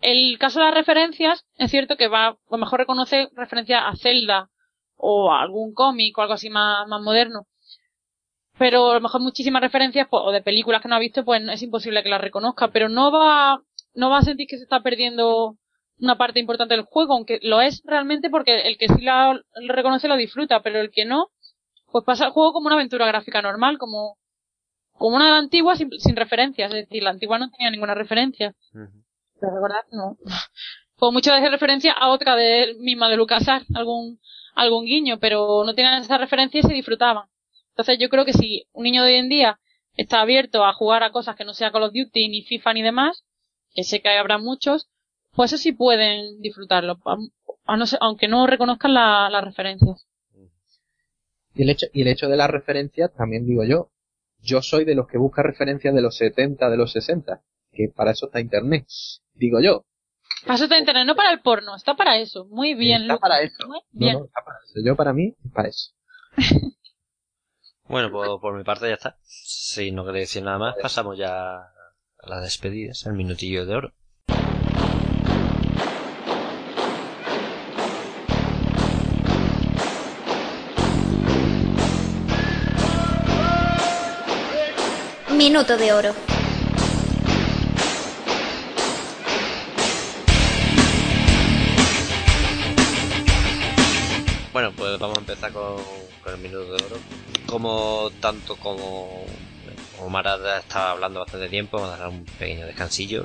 El 0.00 0.38
caso 0.38 0.60
de 0.60 0.66
las 0.66 0.74
referencias, 0.74 1.44
es 1.56 1.70
cierto 1.70 1.96
que 1.96 2.08
va, 2.08 2.28
a 2.28 2.36
lo 2.50 2.58
mejor 2.58 2.80
reconoce 2.80 3.28
referencia 3.34 3.88
a 3.88 3.96
Zelda 3.96 4.48
o 4.96 5.32
a 5.32 5.42
algún 5.42 5.74
cómic 5.74 6.16
o 6.16 6.22
algo 6.22 6.34
así 6.34 6.50
más, 6.50 6.86
más 6.86 7.02
moderno. 7.02 7.46
Pero 8.58 8.90
a 8.90 8.94
lo 8.94 9.00
mejor 9.00 9.20
muchísimas 9.20 9.62
referencias 9.62 10.08
pues, 10.10 10.22
o 10.24 10.32
de 10.32 10.42
películas 10.42 10.82
que 10.82 10.88
no 10.88 10.96
ha 10.96 11.00
visto, 11.00 11.24
pues 11.24 11.42
es 11.48 11.62
imposible 11.62 12.02
que 12.02 12.08
las 12.08 12.20
reconozca, 12.20 12.68
pero 12.68 12.88
no 12.88 13.10
va, 13.12 13.60
no 13.94 14.10
va 14.10 14.18
a 14.18 14.22
sentir 14.22 14.46
que 14.48 14.56
se 14.56 14.64
está 14.64 14.80
perdiendo 14.82 15.56
una 16.00 16.16
parte 16.16 16.40
importante 16.40 16.74
del 16.74 16.84
juego, 16.84 17.14
aunque 17.14 17.40
lo 17.42 17.60
es 17.60 17.82
realmente 17.84 18.30
porque 18.30 18.60
el 18.62 18.78
que 18.78 18.88
sí 18.88 19.02
la 19.02 19.40
reconoce 19.66 20.08
lo 20.08 20.16
disfruta, 20.16 20.60
pero 20.62 20.80
el 20.80 20.90
que 20.90 21.04
no, 21.04 21.28
pues 21.90 22.04
pasa 22.04 22.26
el 22.26 22.32
juego 22.32 22.52
como 22.52 22.66
una 22.66 22.76
aventura 22.76 23.06
gráfica 23.06 23.42
normal, 23.42 23.78
como, 23.78 24.16
como 24.92 25.16
una 25.16 25.26
de 25.26 25.30
la 25.32 25.38
antigua 25.38 25.76
sin, 25.76 25.90
sin 25.98 26.16
referencias, 26.16 26.72
es 26.72 26.88
decir, 26.88 27.02
la 27.02 27.10
antigua 27.10 27.38
no 27.38 27.50
tenía 27.50 27.70
ninguna 27.70 27.94
referencia. 27.94 28.54
De 29.40 29.60
verdad, 29.62 29.84
no. 29.92 30.16
Como 30.96 31.12
mucho 31.12 31.32
de 31.32 31.48
referencia 31.48 31.92
a 31.92 32.08
otra 32.10 32.34
de 32.36 32.74
misma 32.80 33.08
de 33.08 33.16
LucasArts, 33.16 33.66
algún, 33.74 34.18
algún 34.54 34.84
guiño, 34.84 35.18
pero 35.20 35.62
no 35.64 35.74
tenían 35.74 36.02
esa 36.02 36.18
referencia 36.18 36.58
y 36.60 36.62
se 36.62 36.72
disfrutaban. 36.74 37.28
Entonces 37.70 37.98
yo 38.00 38.08
creo 38.08 38.24
que 38.24 38.32
si 38.32 38.66
un 38.72 38.84
niño 38.84 39.04
de 39.04 39.12
hoy 39.12 39.18
en 39.18 39.28
día 39.28 39.60
está 39.96 40.20
abierto 40.20 40.64
a 40.64 40.72
jugar 40.72 41.02
a 41.04 41.12
cosas 41.12 41.36
que 41.36 41.44
no 41.44 41.54
sea 41.54 41.70
Call 41.70 41.84
of 41.84 41.92
Duty, 41.92 42.28
ni 42.28 42.42
FIFA, 42.42 42.72
ni 42.74 42.82
demás, 42.82 43.24
que 43.74 43.84
sé 43.84 44.00
que 44.00 44.08
habrá 44.08 44.38
muchos, 44.38 44.88
pues 45.32 45.52
eso 45.52 45.62
sí 45.62 45.72
pueden 45.72 46.40
disfrutarlo, 46.40 46.98
aunque 48.00 48.26
no 48.28 48.46
reconozcan 48.48 48.94
la- 48.94 49.28
las 49.30 49.44
referencias. 49.44 50.06
Y 51.54 51.62
el 51.62 51.70
hecho, 51.70 51.86
y 51.92 52.02
el 52.02 52.08
hecho 52.08 52.28
de 52.28 52.36
las 52.36 52.50
referencias, 52.50 53.12
también 53.14 53.46
digo 53.46 53.64
yo, 53.64 53.90
yo 54.40 54.62
soy 54.62 54.84
de 54.84 54.94
los 54.94 55.06
que 55.08 55.18
busca 55.18 55.42
referencias 55.42 55.94
de 55.94 56.00
los 56.02 56.16
70, 56.16 56.70
de 56.70 56.76
los 56.76 56.92
60, 56.92 57.42
que 57.78 57.88
para 57.94 58.10
eso 58.10 58.26
está 58.26 58.40
internet, 58.40 58.86
digo 59.34 59.60
yo. 59.60 59.84
Para 60.42 60.56
eso 60.56 60.64
está 60.64 60.78
internet, 60.78 61.06
no 61.06 61.14
para 61.14 61.30
el 61.30 61.40
porno, 61.40 61.76
está 61.76 61.94
para 61.94 62.18
eso. 62.18 62.44
Muy 62.50 62.74
bien, 62.74 63.02
está 63.02 63.18
para 63.18 63.40
eso. 63.40 63.66
Muy 63.68 63.78
No, 63.92 63.98
bien. 64.06 64.18
no, 64.18 64.24
está 64.24 64.40
para 64.44 64.58
eso. 64.64 64.80
Yo 64.84 64.96
para 64.96 65.12
mí, 65.12 65.34
es 65.44 65.52
para 65.52 65.68
eso. 65.68 65.92
Bueno, 67.84 68.10
pues 68.10 68.28
por 68.40 68.56
mi 68.56 68.64
parte 68.64 68.88
ya 68.88 68.94
está. 68.94 69.16
Si 69.22 69.92
no 69.92 70.04
queréis 70.04 70.28
decir 70.28 70.42
nada 70.42 70.58
más, 70.58 70.74
pasamos 70.82 71.16
ya 71.16 71.54
a 71.56 72.28
las 72.28 72.42
despedidas, 72.42 73.06
al 73.06 73.14
minutillo 73.14 73.64
de 73.64 73.74
oro. 73.76 73.94
Minuto 85.36 85.76
de 85.76 85.92
oro. 85.92 86.27
Bueno, 94.58 94.72
pues 94.76 94.98
vamos 94.98 95.18
a 95.18 95.20
empezar 95.20 95.52
con, 95.52 95.84
con 96.20 96.32
el 96.34 96.40
minuto 96.40 96.72
de 96.72 96.84
oro. 96.84 96.96
Como 97.46 98.10
tanto 98.20 98.56
como, 98.56 99.24
Mara 100.10 100.58
estaba 100.58 100.90
hablando 100.90 101.20
bastante 101.20 101.48
tiempo, 101.48 101.78
vamos 101.78 101.94
a 101.94 101.98
dar 101.98 102.08
un 102.08 102.24
pequeño 102.36 102.66
descansillo. 102.66 103.22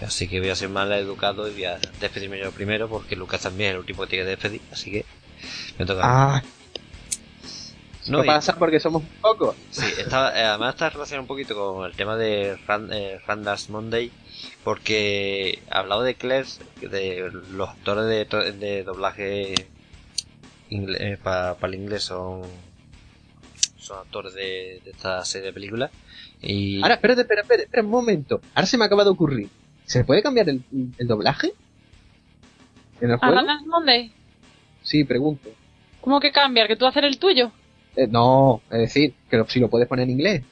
Así 0.00 0.26
que 0.26 0.40
voy 0.40 0.48
a 0.48 0.56
ser 0.56 0.70
más 0.70 0.90
educado 0.92 1.46
y 1.46 1.52
voy 1.52 1.64
a 1.64 1.78
despedirme 2.00 2.40
yo 2.40 2.52
primero, 2.52 2.88
porque 2.88 3.16
Lucas 3.16 3.42
también 3.42 3.68
es 3.68 3.74
el 3.74 3.80
último 3.80 4.02
que 4.04 4.08
tiene 4.08 4.24
que 4.24 4.30
despedir, 4.30 4.62
así 4.72 4.90
que 4.92 5.04
me 5.78 5.84
toca. 5.84 6.02
Ah, 6.04 6.42
No, 8.08 8.24
pasa 8.24 8.54
porque 8.58 8.80
somos 8.80 9.02
pocos. 9.20 9.56
Sí, 9.70 9.86
está, 9.98 10.38
eh, 10.40 10.44
además 10.44 10.70
está 10.74 10.90
relacionado 10.90 11.22
un 11.22 11.28
poquito 11.28 11.54
con 11.54 11.84
el 11.84 11.94
tema 11.96 12.16
de 12.16 12.56
Ran, 12.66 12.92
eh, 12.92 13.18
Randas 13.26 13.68
Monday, 13.68 14.10
porque 14.62 15.62
ha 15.70 15.80
hablado 15.80 16.02
de 16.02 16.16
Claire, 16.16 16.48
de 16.80 17.30
los 17.32 17.68
actores 17.68 18.06
de, 18.06 18.24
to- 18.26 18.52
de 18.52 18.84
doblaje 18.84 19.73
para 21.22 21.56
el 21.62 21.74
inglés 21.74 22.04
son, 22.04 22.42
son 23.78 23.98
actores 23.98 24.34
de, 24.34 24.80
de 24.84 24.90
esta 24.90 25.24
serie 25.24 25.46
de 25.48 25.52
películas. 25.52 25.90
Y 26.42 26.82
Ahora, 26.82 26.94
espérate, 26.94 27.22
espera, 27.22 27.42
espera, 27.42 27.62
espera 27.62 27.82
un 27.82 27.90
momento. 27.90 28.40
Ahora 28.54 28.66
se 28.66 28.76
me 28.78 28.84
acaba 28.84 29.04
de 29.04 29.10
ocurrir. 29.10 29.48
¿Se 29.84 30.04
puede 30.04 30.22
cambiar 30.22 30.48
el, 30.48 30.62
el 30.98 31.06
doblaje? 31.06 31.52
¿En 33.00 33.10
el 33.10 33.16
¿A 33.16 33.18
juego? 33.18 33.42
Monday? 33.66 34.12
Sí, 34.82 35.04
pregunto. 35.04 35.50
¿Cómo 36.00 36.20
que 36.20 36.32
cambiar? 36.32 36.68
¿Que 36.68 36.76
tú 36.76 36.86
hacer 36.86 37.04
el 37.04 37.18
tuyo? 37.18 37.50
Eh, 37.96 38.06
no, 38.08 38.60
es 38.70 38.78
decir, 38.78 39.14
que 39.30 39.36
lo- 39.36 39.48
si 39.48 39.60
lo 39.60 39.68
puedes 39.70 39.88
poner 39.88 40.04
en 40.04 40.10
inglés. 40.10 40.42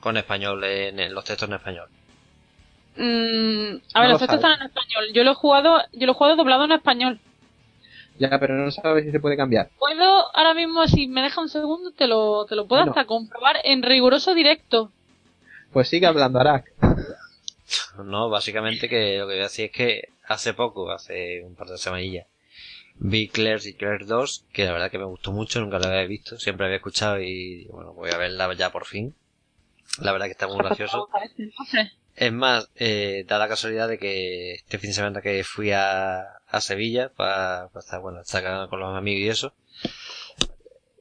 con 0.00 0.16
español, 0.16 0.62
en, 0.64 0.98
en 1.00 1.12
los 1.14 1.24
textos 1.24 1.48
en 1.48 1.54
español. 1.56 1.88
Mm, 2.96 3.74
No 3.74 3.80
a 3.94 4.00
ver, 4.00 4.08
lo 4.08 4.12
los 4.12 4.18
textos 4.20 4.36
están 4.36 4.60
en 4.60 4.66
español. 4.66 5.04
Yo 5.14 5.24
lo 5.24 5.32
he 5.32 5.34
jugado, 5.34 5.78
yo 5.92 6.06
lo 6.06 6.12
he 6.12 6.14
jugado 6.14 6.36
doblado 6.36 6.64
en 6.64 6.72
español. 6.72 7.20
Ya, 8.20 8.38
pero 8.38 8.54
no 8.54 8.70
sabes 8.70 9.04
si 9.06 9.10
se 9.12 9.18
puede 9.18 9.36
cambiar. 9.36 9.70
Puedo, 9.78 10.36
ahora 10.36 10.52
mismo, 10.54 10.86
si 10.86 11.08
me 11.08 11.22
deja 11.22 11.40
un 11.40 11.48
segundo, 11.48 11.90
te 11.92 12.06
lo, 12.06 12.44
te 12.44 12.54
lo 12.54 12.66
puedo 12.68 12.82
Bueno. 12.82 12.92
hasta 12.92 13.06
comprobar 13.06 13.56
en 13.64 13.82
riguroso 13.82 14.34
directo. 14.34 14.92
Pues 15.72 15.88
sigue 15.88 16.06
hablando, 16.06 16.38
Arak. 16.38 16.70
No, 18.04 18.28
básicamente 18.28 18.88
que 18.88 19.18
lo 19.18 19.26
que 19.26 19.32
voy 19.34 19.40
a 19.40 19.44
decir 19.44 19.66
es 19.66 19.72
que 19.72 20.02
hace 20.26 20.52
poco, 20.54 20.90
hace 20.90 21.42
un 21.44 21.54
par 21.54 21.68
de 21.68 21.78
semanillas, 21.78 22.26
vi 22.96 23.28
Claire 23.28 23.66
y 23.68 23.74
Claire 23.74 24.04
2, 24.04 24.44
que 24.52 24.64
la 24.66 24.72
verdad 24.72 24.90
que 24.90 24.98
me 24.98 25.04
gustó 25.04 25.32
mucho, 25.32 25.60
nunca 25.60 25.78
la 25.78 25.88
había 25.88 26.04
visto, 26.06 26.38
siempre 26.38 26.64
la 26.64 26.66
había 26.66 26.76
escuchado 26.76 27.20
y 27.20 27.64
bueno, 27.70 27.94
voy 27.94 28.10
a 28.10 28.18
verla 28.18 28.52
ya 28.54 28.70
por 28.70 28.84
fin. 28.86 29.14
La 30.02 30.12
verdad 30.12 30.26
que 30.26 30.32
está 30.32 30.46
muy 30.46 30.58
gracioso. 30.58 31.08
Entonces, 31.38 31.92
Es 32.16 32.32
más, 32.32 32.68
eh, 32.76 33.24
da 33.26 33.38
la 33.38 33.48
casualidad 33.48 33.88
de 33.88 33.98
que 33.98 34.54
este 34.54 34.78
fin 34.78 34.90
de 34.90 34.94
semana 34.94 35.22
que 35.22 35.42
fui 35.44 35.70
a, 35.72 36.22
a 36.50 36.60
Sevilla 36.60 37.12
para 37.12 37.70
estar, 37.78 38.00
bueno, 38.00 38.20
estar 38.20 38.68
con 38.68 38.80
los 38.80 38.96
amigos 38.96 39.20
y 39.20 39.28
eso, 39.28 39.54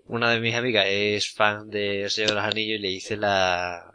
una 0.06 0.32
de 0.32 0.40
mis 0.40 0.56
amigas 0.56 0.86
es 0.88 1.32
fan 1.32 1.70
de 1.70 2.04
El 2.04 2.10
Señor 2.10 2.30
de 2.32 2.36
los 2.36 2.46
Anillos 2.46 2.80
y 2.80 2.82
le 2.82 2.90
hice 2.90 3.16
la, 3.16 3.92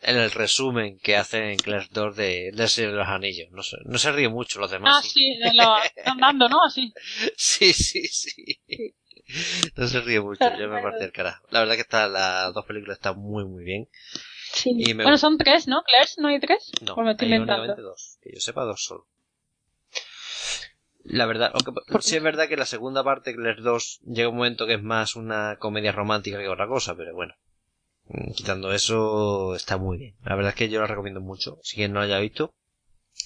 el, 0.00 0.16
el 0.16 0.30
resumen 0.30 0.98
que 0.98 1.16
hacen 1.16 1.44
en 1.44 1.58
Claire 1.58 1.88
2 1.90 2.16
de, 2.16 2.50
del 2.54 2.68
Señor 2.68 2.92
de 2.92 2.98
los 2.98 3.08
Anillos. 3.08 3.48
No 3.50 3.62
se, 3.62 3.76
no 3.84 3.98
se 3.98 4.12
ríe 4.12 4.28
mucho 4.28 4.60
los 4.60 4.70
demás. 4.70 4.96
Ah, 4.98 5.02
sí, 5.06 5.36
de 5.38 5.52
lo 5.54 5.76
están 5.82 6.18
dando, 6.18 6.48
¿no? 6.48 6.64
Así. 6.64 6.92
sí, 7.36 7.72
sí, 7.72 8.06
sí. 8.08 8.60
No 9.76 9.86
se 9.86 10.00
ríe 10.00 10.20
mucho, 10.20 10.44
yo 10.58 10.68
me 10.68 10.82
partí 10.82 11.04
el 11.04 11.12
carajo. 11.12 11.46
La 11.50 11.60
verdad 11.60 11.74
que 11.74 11.82
está, 11.82 12.08
las 12.08 12.52
dos 12.52 12.64
películas 12.64 12.96
están 12.96 13.18
muy, 13.18 13.44
muy 13.44 13.62
bien. 13.62 13.88
Sí. 14.52 14.70
Y 14.74 14.94
me 14.94 15.04
Bueno, 15.04 15.18
son 15.18 15.38
tres, 15.38 15.68
¿no? 15.68 15.82
Claire, 15.82 16.10
¿no 16.16 16.28
hay 16.28 16.40
tres? 16.40 16.72
No, 16.80 16.96
hay 16.96 17.32
únicamente 17.38 17.82
dos. 17.82 18.18
Que 18.22 18.30
yo 18.34 18.40
sepa, 18.40 18.64
dos 18.64 18.82
solo. 18.82 19.06
La 21.12 21.26
verdad, 21.26 21.50
aunque 21.52 21.72
sí 22.00 22.16
es 22.16 22.22
verdad 22.22 22.48
que 22.48 22.56
la 22.56 22.66
segunda 22.66 23.02
parte, 23.02 23.34
Claire 23.34 23.62
2, 23.62 24.00
llega 24.06 24.28
un 24.28 24.36
momento 24.36 24.66
que 24.66 24.74
es 24.74 24.82
más 24.82 25.16
una 25.16 25.56
comedia 25.58 25.92
romántica 25.92 26.38
que 26.38 26.48
otra 26.48 26.68
cosa, 26.68 26.94
pero 26.96 27.14
bueno. 27.14 27.34
Mm, 28.06 28.32
Quitando 28.32 28.72
eso, 28.72 29.54
está 29.56 29.76
muy 29.76 29.98
bien. 29.98 30.14
La 30.24 30.36
verdad 30.36 30.50
es 30.50 30.56
que 30.56 30.68
yo 30.68 30.80
la 30.80 30.86
recomiendo 30.86 31.20
mucho. 31.20 31.58
Si 31.62 31.76
quien 31.76 31.92
no 31.92 32.00
la 32.00 32.06
haya 32.06 32.18
visto, 32.20 32.52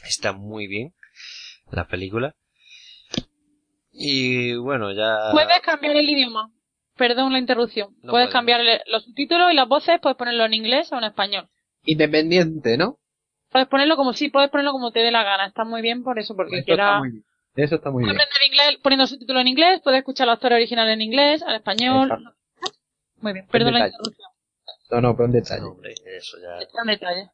está 0.09 0.33
muy 0.33 0.67
bien 0.67 0.95
la 1.71 1.87
película. 1.87 2.35
Y 3.93 4.57
bueno, 4.57 4.93
ya... 4.93 5.31
Puedes 5.33 5.61
cambiar 5.61 5.97
el 5.97 6.09
idioma. 6.09 6.51
Perdón 6.97 7.33
la 7.33 7.39
interrupción. 7.39 7.95
No 8.03 8.13
puedes 8.13 8.31
cambiar 8.31 8.61
el- 8.61 8.81
los 8.87 9.05
subtítulos 9.05 9.51
y 9.53 9.55
las 9.55 9.69
voces, 9.69 9.99
puedes 10.01 10.17
ponerlo 10.17 10.45
en 10.45 10.55
inglés 10.55 10.93
o 10.93 10.99
en 10.99 11.05
español. 11.05 11.49
Independiente, 11.85 12.77
¿no? 12.77 12.99
Puedes 13.51 13.69
ponerlo 13.69 13.97
como 13.97 14.13
sí, 14.13 14.31
puedes 14.31 14.51
ponerlo 14.51 14.73
como 14.73 14.91
te 14.91 15.01
dé 15.01 15.11
la 15.11 15.23
gana. 15.23 15.47
Está 15.47 15.65
muy 15.65 15.83
bien 15.83 16.03
por 16.03 16.19
eso, 16.19 16.35
porque 16.35 16.65
quiera 16.65 16.87
está 16.89 16.99
muy 16.99 17.11
bien. 17.11 17.25
Eso 17.57 17.77
está 17.77 17.91
muy 17.91 18.03
bien. 18.05 18.17
aprender 18.17 18.47
inglés 18.47 18.81
poniendo 18.83 19.07
subtítulos 19.07 19.41
en 19.43 19.49
inglés, 19.49 19.81
puedes 19.85 19.99
escuchar 19.99 20.27
los 20.27 20.35
actores 20.35 20.57
originales 20.57 20.95
en 20.95 21.03
inglés, 21.03 21.43
al 21.43 21.57
español. 21.57 22.09
Exacto. 22.11 22.37
Muy 23.19 23.33
bien, 23.33 23.47
perdón 23.47 23.75
la 23.75 23.87
interrupción. 23.87 24.29
No, 24.91 25.01
no, 25.01 25.17
pero 25.17 25.27
un 25.27 25.33
detalle. 25.33 25.61
No, 25.63 25.69
hombre, 25.71 25.95
eso 26.05 26.37
ya... 26.41 26.59
En 26.81 26.87
detalle. 26.89 27.31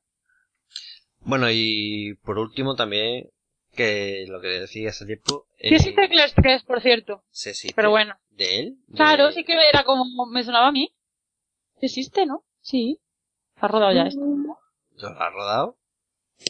Bueno, 1.20 1.48
y 1.50 2.14
por 2.22 2.38
último 2.38 2.74
también, 2.76 3.28
que 3.74 4.24
lo 4.28 4.40
que 4.40 4.48
decía 4.48 4.90
hace 4.90 5.04
tiempo... 5.06 5.46
Sí 5.58 5.74
existe 5.74 6.08
Claire 6.08 6.32
3, 6.34 6.62
por 6.64 6.80
cierto. 6.80 7.24
Sí, 7.30 7.54
sí. 7.54 7.68
Pero 7.74 7.90
bueno. 7.90 8.14
¿De 8.30 8.60
él? 8.60 8.76
De- 8.86 8.96
Claro, 8.96 9.30
sí 9.32 9.44
que 9.44 9.54
era 9.68 9.84
como 9.84 10.26
me 10.26 10.42
sonaba 10.44 10.68
a 10.68 10.72
mí. 10.72 10.94
Sí 11.80 11.86
existe, 11.86 12.24
¿no? 12.26 12.44
Sí. 12.60 13.00
Ha 13.56 13.68
rodado 13.68 13.92
ya 13.92 14.04
esto. 14.04 14.20
¿Lo 14.20 15.08
ha 15.08 15.30
rodado? 15.30 15.76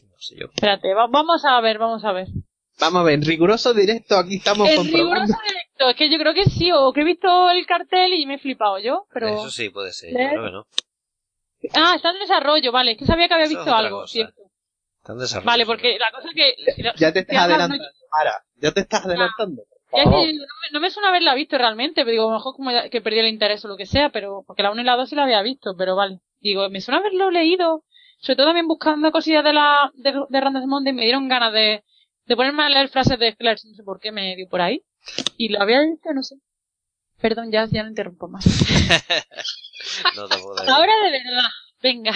No 0.09 0.19
sé 0.19 0.37
yo. 0.37 0.47
Espérate, 0.55 0.93
va- 0.95 1.09
vamos 1.09 1.45
a 1.45 1.61
ver, 1.61 1.79
vamos 1.79 2.05
a 2.05 2.13
ver. 2.13 2.29
Vamos 2.81 3.01
a 3.01 3.05
ver, 3.05 3.15
en 3.15 3.23
riguroso 3.25 3.75
directo 3.75 4.17
aquí 4.17 4.37
estamos 4.37 4.69
En 4.69 4.85
riguroso 4.87 5.35
directo, 5.47 5.91
es 5.91 5.97
que 5.97 6.11
yo 6.11 6.19
creo 6.19 6.35
que 6.35 6.45
sí, 6.47 6.71
o 6.73 6.93
que 6.93 7.03
he 7.03 7.05
visto 7.05 7.51
el 7.51 7.67
cartel 7.67 8.15
y 8.15 8.27
me 8.27 8.35
he 8.35 8.39
flipado 8.39 8.79
yo, 8.79 9.07
pero... 9.13 9.29
Eso 9.29 9.51
sí 9.51 9.69
puede 9.71 9.93
ser, 9.93 10.11
yo 10.11 10.17
creo 10.17 10.45
que 10.45 10.51
no. 10.51 10.67
Ah, 11.75 11.95
está 11.97 12.11
en 12.11 12.21
desarrollo, 12.21 12.73
vale, 12.73 12.93
es 12.93 12.99
que 12.99 13.05
sabía 13.05 13.29
que 13.29 13.35
había 13.35 13.47
Eso 13.47 13.57
visto 13.59 13.75
algo, 13.75 14.01
cosa. 14.01 14.13
cierto. 14.13 14.43
Está 15.01 15.13
en 15.13 15.19
desarrollo. 15.19 15.47
Vale, 15.47 15.67
porque 15.67 15.99
la 15.99 16.11
cosa 16.11 16.29
es 16.29 16.35
que... 16.35 16.55
Ya 16.97 17.13
te 17.13 17.21
estás 17.21 17.37
adelantando, 17.39 17.85
Ara. 18.19 18.45
Ya 18.57 18.73
te 18.73 18.81
estás 18.81 19.05
adelantando. 19.05 19.63
Ya 19.63 19.91
Por 19.91 20.01
es 20.01 20.05
favor. 20.05 20.21
que 20.27 20.33
no, 20.33 20.39
me, 20.41 20.69
no 20.73 20.81
me 20.81 20.91
suena 20.91 21.09
haberla 21.11 21.35
visto 21.35 21.59
realmente, 21.59 22.03
pero 22.03 22.11
digo, 22.13 22.25
a 22.29 22.33
lo 22.33 22.39
mejor 22.39 22.55
como 22.57 22.71
que 22.91 23.01
perdí 23.01 23.19
el 23.19 23.29
interés 23.29 23.65
o 23.65 23.69
lo 23.69 23.77
que 23.77 23.87
sea, 23.87 24.09
pero 24.11 24.43
porque 24.47 24.63
la 24.63 24.71
1 24.71 24.81
y 24.81 24.85
la 24.85 24.97
2 24.97 25.09
sí 25.09 25.17
la 25.17 25.25
había 25.25 25.43
visto, 25.43 25.75
pero 25.77 25.97
vale. 25.97 26.21
Digo, 26.41 26.69
me 26.71 26.81
suena 26.81 27.01
haberlo 27.01 27.31
leído. 27.31 27.85
Sobre 28.21 28.37
todo 28.37 28.47
también 28.49 28.69
buscando 28.69 29.11
cosillas 29.13 29.43
de 29.45 29.53
la, 29.55 29.91
de, 29.95 30.13
de 30.29 30.41
Random 30.41 30.67
Monday, 30.69 30.93
me 30.93 31.05
dieron 31.05 31.27
ganas 31.29 31.53
de, 31.55 31.83
de 32.31 32.37
ponerme 32.37 32.63
a 32.63 32.69
leer 32.69 32.89
frases 32.89 33.19
de 33.19 33.35
Flash, 33.35 33.65
no 33.65 33.75
sé 33.75 33.83
por 33.83 33.99
qué 33.99 34.13
me 34.13 34.37
dio 34.37 34.49
por 34.49 34.61
ahí. 34.61 34.85
Y 35.37 35.49
lo 35.49 35.61
había 35.61 35.81
dicho, 35.81 36.15
no 36.15 36.23
sé. 36.23 36.37
Perdón, 37.21 37.51
ya, 37.51 37.67
ya 37.69 37.83
no 37.83 37.89
interrumpo 37.89 38.29
más. 38.29 38.47
no 40.15 40.29
te 40.29 40.39
puedo 40.39 40.61
Ahora 40.71 40.93
de 41.03 41.11
verdad, 41.11 41.51
venga. 41.83 42.13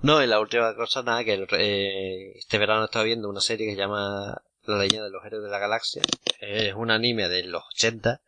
No, 0.00 0.20
y 0.20 0.26
la 0.26 0.40
última 0.40 0.74
cosa, 0.74 1.04
nada, 1.04 1.22
que 1.22 1.46
eh, 1.58 2.32
este 2.34 2.58
verano 2.58 2.82
he 2.82 2.84
estado 2.86 3.04
viendo 3.04 3.28
una 3.28 3.40
serie 3.40 3.68
que 3.68 3.74
se 3.74 3.78
llama 3.78 4.42
La 4.64 4.78
leyenda 4.78 5.04
de 5.04 5.12
los 5.12 5.24
héroes 5.24 5.44
de 5.44 5.50
la 5.50 5.60
galaxia. 5.60 6.02
Es 6.40 6.74
un 6.74 6.90
anime 6.90 7.28
de 7.28 7.44
los 7.44 7.62
80, 7.76 8.20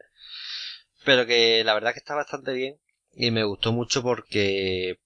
pero 1.04 1.26
que 1.26 1.64
la 1.64 1.74
verdad 1.74 1.94
que 1.94 1.98
está 1.98 2.14
bastante 2.14 2.52
bien 2.52 2.78
y 3.12 3.32
me 3.32 3.42
gustó 3.42 3.72
mucho 3.72 4.04
porque 4.04 5.00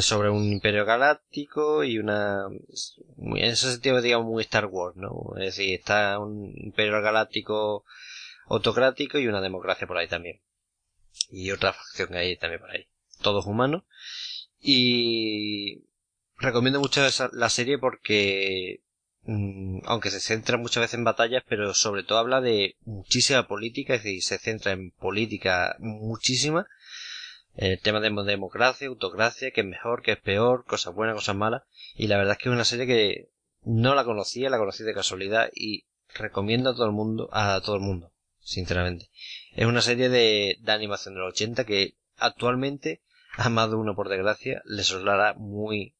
sobre 0.00 0.30
un 0.30 0.50
imperio 0.50 0.84
galáctico 0.86 1.84
y 1.84 1.98
una 1.98 2.46
en 2.48 3.44
ese 3.44 3.70
sentido 3.70 4.00
digamos 4.00 4.26
muy 4.26 4.42
Star 4.42 4.66
Wars 4.66 4.96
no 4.96 5.34
es 5.36 5.56
decir 5.56 5.74
está 5.74 6.18
un 6.18 6.54
imperio 6.56 7.02
galáctico 7.02 7.84
autocrático 8.52 9.18
y 9.18 9.26
una 9.26 9.40
democracia 9.40 9.86
por 9.86 9.96
ahí 9.96 10.08
también. 10.08 10.40
Y 11.30 11.50
otra 11.50 11.72
facción 11.72 12.08
que 12.10 12.18
hay 12.18 12.36
también 12.36 12.60
por 12.60 12.70
ahí. 12.70 12.86
Todos 13.22 13.46
humanos. 13.46 13.84
Y 14.60 15.84
recomiendo 16.36 16.80
mucho 16.80 17.02
la 17.32 17.48
serie 17.50 17.78
porque 17.78 18.82
mm, 19.22 19.80
aunque 19.84 20.10
se 20.10 20.20
centra 20.20 20.56
muchas 20.56 20.82
veces 20.82 20.94
en 20.94 21.04
batallas 21.04 21.44
pero 21.48 21.72
sobre 21.74 22.02
todo 22.02 22.18
habla 22.18 22.40
de 22.40 22.76
muchísima 22.84 23.46
política 23.46 23.94
es 23.94 24.02
decir 24.02 24.22
se 24.22 24.38
centra 24.38 24.72
en 24.72 24.90
política 24.90 25.76
muchísima 25.78 26.66
el 27.54 27.80
tema 27.80 28.00
de 28.00 28.10
democracia, 28.24 28.88
autocracia, 28.88 29.50
que 29.50 29.60
es 29.60 29.66
mejor, 29.66 30.02
que 30.02 30.12
es 30.12 30.20
peor, 30.20 30.64
cosas 30.64 30.94
buenas, 30.94 31.16
cosas 31.16 31.36
malas. 31.36 31.62
Y 31.94 32.06
la 32.06 32.16
verdad 32.16 32.32
es 32.32 32.38
que 32.38 32.48
es 32.48 32.54
una 32.54 32.64
serie 32.64 32.86
que 32.86 33.28
no 33.62 33.94
la 33.94 34.04
conocía, 34.04 34.50
la 34.50 34.58
conocí 34.58 34.84
de 34.84 34.94
casualidad 34.94 35.50
y 35.54 35.86
recomiendo 36.14 36.70
a 36.70 36.74
todo 36.74 36.86
el 36.86 36.92
mundo, 36.92 37.28
a 37.32 37.60
todo 37.60 37.76
el 37.76 37.82
mundo, 37.82 38.12
sinceramente. 38.40 39.10
Es 39.54 39.66
una 39.66 39.82
serie 39.82 40.08
de, 40.08 40.56
de 40.60 40.72
animación 40.72 41.14
de 41.14 41.20
los 41.20 41.32
80 41.32 41.64
que 41.64 41.94
actualmente, 42.16 43.02
a 43.36 43.48
más 43.48 43.70
de 43.70 43.76
uno 43.76 43.94
por 43.94 44.08
desgracia, 44.08 44.62
le 44.64 44.82
sonará 44.82 45.34
muy, 45.34 45.94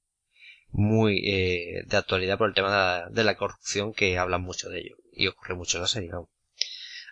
muy 0.71 1.23
eh, 1.29 1.85
de 1.87 1.97
actualidad 1.97 2.39
por 2.39 2.49
el 2.49 2.55
tema 2.55 2.69
de 2.69 2.77
la, 2.77 3.09
de 3.11 3.25
la, 3.25 3.37
corrupción 3.37 3.93
que 3.93 4.19
hablan 4.19 4.43
mucho 4.43 4.69
de 4.71 4.81
ello. 4.81 4.97
Y 5.13 5.27
ocurre 5.27 5.55
mucho 5.55 5.79
en 5.79 5.83
la 5.83 5.89
serie. 5.89 6.11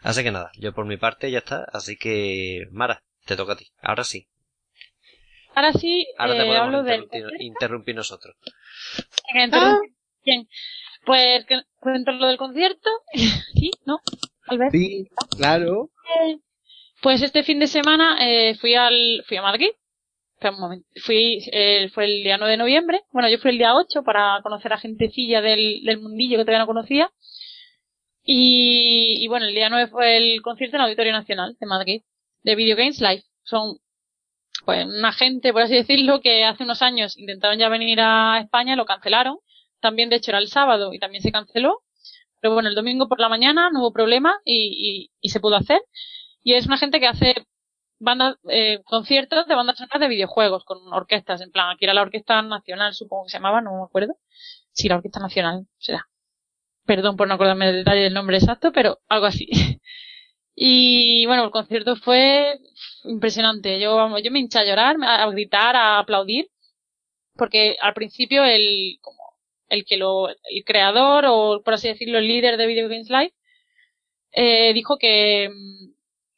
Así 0.03 0.23
que 0.23 0.31
nada, 0.31 0.51
yo 0.59 0.73
por 0.73 0.87
mi 0.87 0.97
parte 0.97 1.31
ya 1.31 1.39
está, 1.39 1.65
así 1.73 1.97
que 1.97 2.67
Mara, 2.71 3.05
te 3.27 3.37
toca 3.37 3.53
a 3.53 3.57
ti. 3.57 3.67
Ahora 3.83 4.05
sí. 4.05 4.27
Ahora 5.55 5.73
sí, 5.73 6.07
Ahora 6.17 6.35
te 6.35 6.39
eh, 6.43 6.47
podemos 6.47 6.67
hablo 6.67 6.83
del... 6.85 7.03
interrumpir, 7.03 7.43
interrumpir 7.43 7.95
nosotros. 7.97 8.37
Bien. 10.25 10.49
Pues 11.05 11.47
cuento 11.79 12.13
lo 12.13 12.27
del 12.27 12.37
concierto. 12.37 12.91
sí, 13.55 13.71
¿no? 13.87 14.01
Tal 14.47 14.59
vez. 14.59 14.69
Sí, 14.73 15.09
claro. 15.37 15.91
Eh, 16.27 16.39
Pues 17.03 17.23
este 17.23 17.43
fin 17.43 17.59
de 17.59 17.67
semana 17.67 18.19
eh, 18.21 18.55
fui 18.61 18.75
al 18.75 19.25
fui 19.27 19.37
a 19.39 19.43
Madrid. 19.43 19.71
Espera 20.35 20.55
un 20.55 20.61
momento. 20.61 20.87
Fui, 21.05 21.43
eh, 21.53 21.91
fue 21.93 22.05
el 22.05 22.23
día 22.23 22.39
9 22.39 22.53
de 22.53 22.57
noviembre. 22.57 23.03
Bueno, 23.13 23.29
yo 23.29 23.39
fui 23.39 23.51
el 23.51 23.59
día 23.59 23.75
8 23.75 24.03
para 24.03 24.41
conocer 24.43 24.73
a 24.73 24.79
gentecilla 24.79 25.41
del, 25.43 25.83
del 25.85 26.01
mundillo 26.01 26.39
que 26.39 26.45
todavía 26.45 26.61
no 26.61 26.67
conocía. 26.67 27.11
Y, 28.23 29.19
y 29.25 29.29
bueno, 29.29 29.47
el 29.47 29.55
día 29.55 29.69
9 29.69 29.91
fue 29.91 30.17
el 30.17 30.41
concierto 30.43 30.77
en 30.77 30.83
el 30.83 30.85
Auditorio 30.87 31.13
Nacional 31.13 31.57
de 31.59 31.67
Madrid, 31.67 32.03
de 32.43 32.55
Video 32.55 32.77
Games 32.77 33.01
Live. 33.01 33.25
Son 33.43 33.79
pues 34.65 34.87
una 34.87 35.13
gente, 35.13 35.53
por 35.53 35.63
así 35.63 35.75
decirlo, 35.75 36.21
que 36.21 36.45
hace 36.45 36.65
unos 36.65 36.83
años 36.83 37.17
intentaron 37.19 37.59
ya 37.59 37.69
venir 37.69 38.01
a 38.01 38.41
España, 38.41 38.77
lo 38.77 38.87
cancelaron. 38.87 39.39
También, 39.81 40.11
de 40.11 40.17
hecho, 40.17 40.31
era 40.31 40.39
el 40.39 40.49
sábado 40.49 40.93
y 40.93 40.99
también 40.99 41.23
se 41.23 41.33
canceló. 41.33 41.83
Pero 42.41 42.55
bueno, 42.55 42.69
el 42.69 42.75
domingo 42.75 43.09
por 43.09 43.21
la 43.21 43.29
mañana 43.29 43.71
no 43.71 43.81
hubo 43.81 43.93
problema 43.93 44.41
y, 44.45 45.09
y, 45.11 45.11
y 45.21 45.29
se 45.31 45.41
pudo 45.41 45.57
hacer. 45.57 45.81
Y 46.43 46.55
es 46.55 46.67
una 46.67 46.79
gente 46.79 47.01
que 47.01 47.07
hace 47.07 47.35
bandas, 48.01 48.37
eh, 48.49 48.83
conciertos 48.85 49.47
de 49.47 49.55
bandas 49.55 49.79
sonoras 49.79 50.01
de 50.01 50.09
videojuegos 50.09 50.65
con 50.65 50.79
orquestas, 50.93 51.41
en 51.43 51.53
plan, 51.53 51.71
aquí 51.71 51.85
era 51.85 51.95
la 51.95 52.03
Orquesta 52.03 52.43
Nacional, 52.43 52.95
supongo 52.95 53.25
que 53.25 53.31
se 53.31 53.39
llamaba, 53.39 53.61
no 53.61 53.77
me 53.77 53.85
acuerdo. 53.85 54.17
Sí, 54.73 54.89
la 54.89 54.97
Orquesta 54.97 55.21
Nacional 55.21 55.67
será. 55.79 56.09
Perdón 56.87 57.17
por 57.17 57.29
no 57.29 57.35
acordarme 57.35 57.67
del 57.67 57.77
detalle 57.77 58.03
del 58.03 58.15
nombre 58.15 58.39
exacto, 58.39 58.73
pero 58.73 58.99
algo 59.09 59.27
así. 59.27 59.49
y 60.63 61.27
bueno, 61.27 61.45
el 61.45 61.51
concierto 61.51 61.97
fue 61.97 62.59
impresionante. 63.05 63.81
Yo, 63.81 64.19
yo 64.19 64.31
me 64.31 64.41
hinché 64.41 64.59
a 64.59 64.65
llorar, 64.65 64.97
a, 65.03 65.25
a 65.25 65.31
gritar, 65.31 65.75
a 65.77 65.99
aplaudir, 66.01 66.49
porque 67.37 67.77
al 67.81 67.95
principio 67.95 68.45
el, 68.45 68.99
como, 69.03 69.19
el 69.69 69.85
que 69.87 69.97
lo, 69.97 70.29
el 70.29 70.65
creador, 70.67 71.25
o 71.29 71.63
por 71.65 71.75
así 71.75 71.89
decirlo, 71.89 72.19
el 72.19 72.29
líder 72.29 72.57
de 72.59 72.67
Video 72.67 72.89
Games 72.89 73.11
Live, 73.11 73.33
eh, 74.33 74.73
dijo 74.75 74.97
que, 74.99 75.51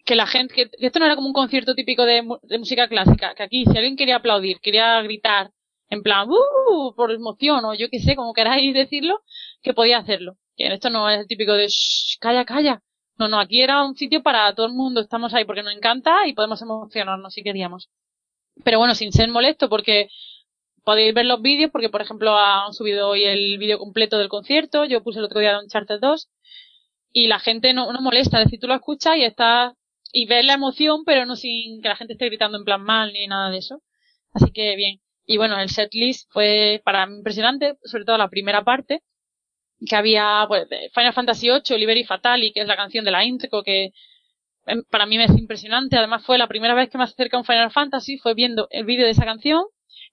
que 0.05 0.15
la 0.15 0.27
gente, 0.27 0.55
que, 0.55 0.70
que 0.70 0.86
esto 0.86 0.99
no 0.99 1.07
era 1.07 1.16
como 1.16 1.28
un 1.28 1.32
concierto 1.35 1.74
típico 1.74 2.05
de, 2.05 2.23
de 2.43 2.59
música 2.59 2.89
clásica, 2.89 3.35
que 3.35 3.43
aquí 3.43 3.65
si 3.65 3.77
alguien 3.77 3.97
quería 3.97 4.16
aplaudir, 4.16 4.61
quería 4.61 5.01
gritar, 5.03 5.51
en 5.89 6.03
plan, 6.03 6.28
¡uh! 6.31 6.94
por 6.97 7.12
emoción, 7.12 7.65
o 7.65 7.74
yo 7.74 7.89
qué 7.90 7.99
sé, 8.01 8.16
como 8.16 8.32
queráis 8.35 8.73
decirlo, 8.74 9.23
que 9.62 9.74
podía 9.74 9.99
hacerlo. 9.99 10.36
Que 10.57 10.66
esto 10.73 10.90
no 10.90 11.09
es 11.11 11.20
el 11.20 11.27
típico 11.27 11.53
de, 11.55 11.66
"Shh, 11.69 12.19
calla, 12.20 12.44
calla. 12.44 12.82
No, 13.18 13.28
no, 13.28 13.39
aquí 13.39 13.62
era 13.62 13.84
un 13.84 13.94
sitio 13.97 14.22
para 14.22 14.55
todo 14.55 14.66
el 14.66 14.72
mundo, 14.72 15.01
estamos 15.01 15.34
ahí 15.34 15.44
porque 15.44 15.62
nos 15.62 15.74
encanta 15.74 16.26
y 16.26 16.32
podemos 16.34 16.60
emocionarnos 16.62 17.34
si 17.34 17.43
queríamos. 17.43 17.90
Pero 18.64 18.78
bueno, 18.78 18.94
sin 18.94 19.12
ser 19.12 19.28
molesto, 19.30 19.68
porque 19.68 20.09
podéis 20.84 21.14
ver 21.14 21.26
los 21.26 21.40
vídeos, 21.43 21.70
porque 21.70 21.89
por 21.89 22.02
ejemplo 22.02 22.36
han 22.36 22.72
subido 22.72 23.09
hoy 23.09 23.24
el 23.24 23.59
vídeo 23.59 23.78
completo 23.78 24.18
del 24.18 24.28
concierto, 24.28 24.84
yo 24.84 25.02
puse 25.02 25.18
el 25.20 25.26
otro 25.26 25.40
día 25.40 25.52
de 25.52 25.64
Uncharted 25.64 26.01
2, 26.01 26.28
y 27.12 27.28
la 27.28 27.39
gente 27.39 27.72
no, 27.74 27.93
no 27.93 28.01
molesta, 28.01 28.39
es 28.39 28.47
decir, 28.47 28.60
tú 28.60 28.66
lo 28.66 28.74
escuchas 28.74 29.16
y 29.16 29.24
estás, 29.24 29.74
y 30.12 30.26
ves 30.26 30.44
la 30.44 30.55
emoción, 30.55 31.05
pero 31.05 31.26
no 31.26 31.36
sin 31.36 31.80
que 31.82 31.89
la 31.89 31.97
gente 31.97 32.14
esté 32.14 32.26
gritando 32.26 32.59
en 32.59 32.64
plan 32.64 32.82
mal 32.82 33.12
ni 33.12 33.26
nada 33.26 33.51
de 33.51 33.59
eso. 33.59 33.82
Así 34.32 34.51
que 34.52 34.76
bien. 34.76 35.01
Y 35.26 35.36
bueno, 35.36 35.59
el 35.60 35.70
setlist 35.70 36.30
fue 36.32 36.82
para 36.84 37.06
mí 37.06 37.16
impresionante, 37.16 37.76
sobre 37.84 38.05
todo 38.05 38.18
la 38.18 38.28
primera 38.28 38.64
parte, 38.64 39.02
que 39.86 39.96
había 39.96 40.44
pues, 40.48 40.66
Final 40.94 41.12
Fantasy 41.12 41.48
VIII, 41.48 41.78
Liberi 41.78 42.04
Fatali, 42.04 42.52
que 42.52 42.60
es 42.60 42.66
la 42.66 42.76
canción 42.76 43.04
de 43.04 43.10
la 43.10 43.24
intro, 43.24 43.62
que 43.62 43.92
em, 44.66 44.82
para 44.90 45.06
mí 45.06 45.16
me 45.16 45.24
es 45.24 45.38
impresionante. 45.38 45.96
Además 45.96 46.24
fue 46.24 46.38
la 46.38 46.48
primera 46.48 46.74
vez 46.74 46.90
que 46.90 46.98
me 46.98 47.04
acerca 47.04 47.36
a 47.36 47.40
un 47.40 47.46
Final 47.46 47.70
Fantasy, 47.70 48.18
fue 48.18 48.34
viendo 48.34 48.68
el 48.70 48.84
vídeo 48.84 49.04
de 49.04 49.12
esa 49.12 49.24
canción. 49.24 49.64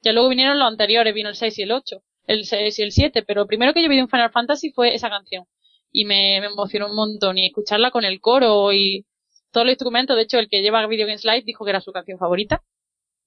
Ya 0.02 0.14
luego 0.14 0.30
vinieron 0.30 0.60
los 0.60 0.68
anteriores, 0.68 1.14
vino 1.14 1.30
el 1.30 1.36
6 1.36 1.60
y 1.60 1.64
el 1.64 1.72
8, 1.72 2.02
el 2.28 2.46
6 2.46 2.80
y 2.80 2.84
el 2.84 2.92
7, 2.92 3.24
pero 3.24 3.42
lo 3.42 3.48
primero 3.48 3.74
que 3.74 3.84
yo 3.84 3.90
vi 3.90 3.98
de 3.98 4.04
un 4.04 4.10
Final 4.10 4.32
Fantasy 4.32 4.72
fue 4.72 4.96
esa 4.96 5.10
canción. 5.10 5.46
Y 5.92 6.06
me, 6.06 6.38
emocionó 6.38 6.88
un 6.88 6.96
montón, 6.96 7.38
y 7.38 7.48
escucharla 7.48 7.92
con 7.92 8.06
el 8.06 8.22
coro 8.22 8.72
y 8.74 9.06
todos 9.52 9.66
los 9.66 9.74
instrumentos. 9.74 10.16
De 10.16 10.24
hecho, 10.24 10.40
el 10.40 10.50
que 10.50 10.62
lleva 10.62 10.86
Video 10.88 11.08
Games 11.08 11.26
Live 11.26 11.44
dijo 11.46 11.66
que 11.66 11.72
era 11.72 11.82
su 11.82 11.92
canción 11.92 12.20
favorita. 12.20 12.64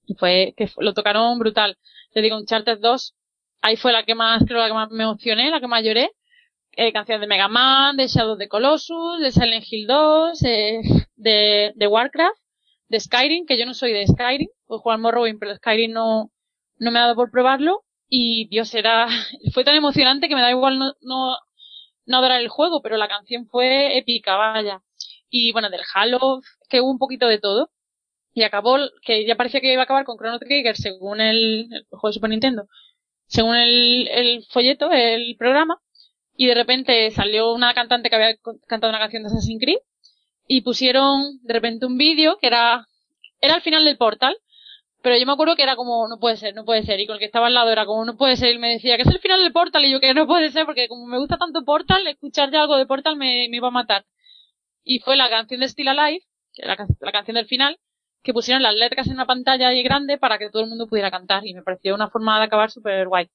Y 0.05 0.15
fue, 0.15 0.53
que 0.57 0.69
lo 0.77 0.93
tocaron 0.93 1.37
brutal. 1.39 1.77
Te 2.13 2.21
digo, 2.21 2.37
Uncharted 2.37 2.79
2, 2.79 3.15
ahí 3.61 3.77
fue 3.77 3.93
la 3.93 4.03
que 4.03 4.15
más, 4.15 4.43
creo 4.45 4.59
la 4.59 4.67
que 4.67 4.73
más 4.73 4.89
me 4.91 5.03
emocioné, 5.03 5.49
la 5.49 5.59
que 5.59 5.67
más 5.67 5.83
lloré. 5.83 6.11
Eh, 6.75 6.91
canciones 6.91 7.21
de 7.21 7.27
Mega 7.27 7.47
Man, 7.47 7.97
de 7.97 8.07
Shadow 8.07 8.33
of 8.33 8.39
the 8.39 8.47
Colossus, 8.47 9.19
de 9.19 9.31
Silent 9.31 9.63
Hill 9.69 9.85
2, 9.85 10.43
eh, 10.43 10.81
de, 11.15 11.71
de 11.75 11.87
Warcraft, 11.87 12.39
de 12.89 12.99
Skyrim, 12.99 13.45
que 13.45 13.59
yo 13.59 13.65
no 13.67 13.75
soy 13.75 13.93
de 13.93 14.07
Skyrim, 14.07 14.47
pues 14.65 14.81
jugar 14.81 14.97
Morrowind, 14.99 15.39
pero 15.39 15.55
Skyrim 15.55 15.91
no, 15.91 16.31
no 16.79 16.91
me 16.91 16.97
ha 16.99 17.03
dado 17.03 17.15
por 17.15 17.29
probarlo. 17.29 17.83
Y 18.09 18.47
Dios, 18.49 18.73
era, 18.73 19.07
fue 19.53 19.63
tan 19.63 19.75
emocionante 19.75 20.27
que 20.27 20.35
me 20.35 20.41
da 20.41 20.49
igual 20.49 20.79
no, 20.79 20.93
no, 21.01 21.37
no 22.05 22.17
adorar 22.17 22.41
el 22.41 22.49
juego, 22.49 22.81
pero 22.81 22.97
la 22.97 23.07
canción 23.07 23.47
fue 23.47 23.97
épica, 23.97 24.35
vaya. 24.35 24.81
Y 25.29 25.51
bueno, 25.51 25.69
del 25.69 25.81
Halo, 25.93 26.41
que 26.69 26.81
hubo 26.81 26.91
un 26.91 26.99
poquito 26.99 27.27
de 27.27 27.39
todo. 27.39 27.69
Y 28.33 28.43
acabó, 28.43 28.77
que 29.03 29.25
ya 29.27 29.35
parecía 29.35 29.61
que 29.61 29.73
iba 29.73 29.83
a 29.83 29.85
acabar 29.85 30.05
con 30.05 30.17
Chrono 30.17 30.39
Trigger 30.39 30.75
según 30.75 31.21
el, 31.21 31.69
el 31.71 31.85
juego 31.91 32.07
de 32.09 32.13
Super 32.13 32.29
Nintendo, 32.31 32.67
según 33.27 33.55
el, 33.55 34.07
el 34.09 34.45
folleto, 34.49 34.91
el 34.91 35.35
programa. 35.37 35.79
Y 36.35 36.47
de 36.47 36.55
repente 36.55 37.11
salió 37.11 37.53
una 37.53 37.73
cantante 37.73 38.09
que 38.09 38.15
había 38.15 38.35
cantado 38.67 38.91
una 38.91 38.99
canción 38.99 39.23
de 39.23 39.27
Assassin's 39.27 39.61
Creed. 39.61 39.79
Y 40.47 40.61
pusieron 40.61 41.39
de 41.43 41.53
repente 41.53 41.85
un 41.85 41.97
vídeo 41.97 42.37
que 42.39 42.47
era, 42.47 42.87
era 43.39 43.55
al 43.55 43.61
final 43.61 43.85
del 43.85 43.97
portal. 43.97 44.35
Pero 45.01 45.17
yo 45.17 45.25
me 45.25 45.33
acuerdo 45.33 45.55
que 45.55 45.63
era 45.63 45.75
como, 45.75 46.07
no 46.07 46.17
puede 46.17 46.37
ser, 46.37 46.55
no 46.55 46.65
puede 46.65 46.83
ser. 46.83 46.99
Y 46.99 47.07
con 47.07 47.15
el 47.15 47.19
que 47.19 47.25
estaba 47.25 47.47
al 47.47 47.53
lado 47.53 47.71
era 47.71 47.85
como, 47.85 48.05
no 48.05 48.15
puede 48.15 48.37
ser. 48.37 48.55
Y 48.55 48.57
me 48.57 48.71
decía 48.71 48.95
que 48.95 49.03
es 49.03 49.07
el 49.09 49.19
final 49.19 49.41
del 49.43 49.51
portal. 49.51 49.83
Y 49.85 49.91
yo 49.91 49.99
que 49.99 50.13
no 50.13 50.25
puede 50.27 50.51
ser 50.51 50.65
porque 50.65 50.87
como 50.87 51.05
me 51.05 51.17
gusta 51.19 51.37
tanto 51.37 51.63
portal, 51.63 52.07
escuchar 52.07 52.51
ya 52.51 52.61
algo 52.61 52.77
de 52.77 52.85
portal 52.85 53.15
me, 53.17 53.47
me 53.49 53.57
iba 53.57 53.67
a 53.67 53.71
matar. 53.71 54.05
Y 54.83 54.99
fue 54.99 55.15
la 55.15 55.29
canción 55.29 55.61
de 55.61 55.67
Still 55.69 55.89
Alive, 55.89 56.25
que 56.53 56.61
era 56.63 56.75
la, 56.75 56.87
la 56.99 57.11
canción 57.11 57.35
del 57.35 57.47
final, 57.47 57.79
que 58.21 58.33
pusieron 58.33 58.63
las 58.63 58.75
letras 58.75 59.07
en 59.07 59.13
una 59.13 59.25
pantalla 59.25 59.67
ahí 59.69 59.83
grande 59.83 60.17
para 60.17 60.37
que 60.37 60.49
todo 60.49 60.63
el 60.63 60.69
mundo 60.69 60.87
pudiera 60.87 61.11
cantar. 61.11 61.45
Y 61.45 61.53
me 61.53 61.63
pareció 61.63 61.95
una 61.95 62.09
forma 62.09 62.39
de 62.39 62.45
acabar 62.45 62.71
súper 62.71 63.07
guay. 63.07 63.29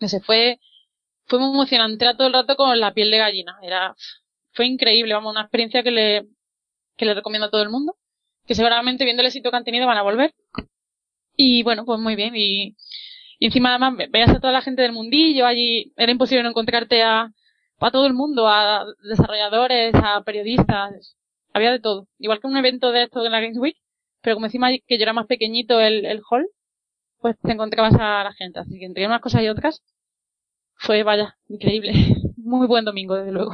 No 0.00 0.08
sé, 0.08 0.20
fue, 0.20 0.60
fue 1.30 1.38
muy 1.38 1.50
emocionante. 1.50 2.04
Era 2.04 2.16
todo 2.16 2.26
el 2.26 2.34
rato 2.34 2.56
con 2.56 2.78
la 2.78 2.92
piel 2.92 3.10
de 3.10 3.18
gallina. 3.18 3.56
Era, 3.62 3.94
fue 4.52 4.66
increíble, 4.66 5.14
vamos, 5.14 5.32
una 5.32 5.42
experiencia 5.42 5.82
que 5.82 5.92
le, 5.92 6.26
que 6.96 7.06
le 7.06 7.14
recomiendo 7.14 7.46
a 7.46 7.50
todo 7.50 7.62
el 7.62 7.70
mundo. 7.70 7.96
que 8.46 8.54
seguramente 8.54 9.04
viendo 9.04 9.22
el 9.22 9.28
éxito 9.28 9.50
que 9.50 9.56
han 9.56 9.64
tenido 9.64 9.86
van 9.86 9.98
a 9.98 10.02
volver. 10.02 10.34
Y 11.36 11.62
bueno, 11.62 11.84
pues 11.86 12.00
muy 12.00 12.16
bien. 12.16 12.34
Y, 12.36 12.76
encima 13.40 13.70
además 13.70 13.94
veas 14.10 14.30
a 14.30 14.40
toda 14.40 14.52
la 14.52 14.62
gente 14.62 14.82
del 14.82 14.92
mundillo 14.92 15.46
allí, 15.46 15.92
era 15.96 16.12
imposible 16.12 16.42
no 16.42 16.50
encontrarte 16.50 17.02
a, 17.02 17.30
a 17.80 17.90
todo 17.90 18.06
el 18.06 18.12
mundo, 18.14 18.48
a 18.48 18.84
desarrolladores, 19.08 19.94
a 19.94 20.22
periodistas, 20.24 21.16
había 21.54 21.72
de 21.72 21.80
todo. 21.80 22.08
Igual 22.18 22.40
que 22.40 22.46
un 22.48 22.56
evento 22.56 22.92
de 22.92 23.04
esto 23.04 23.24
en 23.24 23.32
la 23.32 23.40
Games 23.40 23.58
Week, 23.58 23.76
pero 24.22 24.36
como 24.36 24.46
encima 24.46 24.70
que 24.86 24.98
yo 24.98 25.02
era 25.02 25.12
más 25.14 25.26
pequeñito 25.26 25.80
el, 25.80 26.04
el 26.04 26.20
hall, 26.30 26.48
pues 27.20 27.36
te 27.42 27.52
encontrabas 27.52 27.94
a 27.94 28.24
la 28.24 28.32
gente. 28.34 28.60
Así 28.60 28.78
que 28.78 28.86
entre 28.86 29.06
unas 29.06 29.20
cosas 29.22 29.42
y 29.42 29.48
otras, 29.48 29.82
fue, 30.80 31.02
vaya, 31.02 31.36
increíble. 31.48 31.92
Muy 32.38 32.66
buen 32.66 32.86
domingo, 32.86 33.14
desde 33.14 33.32
luego. 33.32 33.52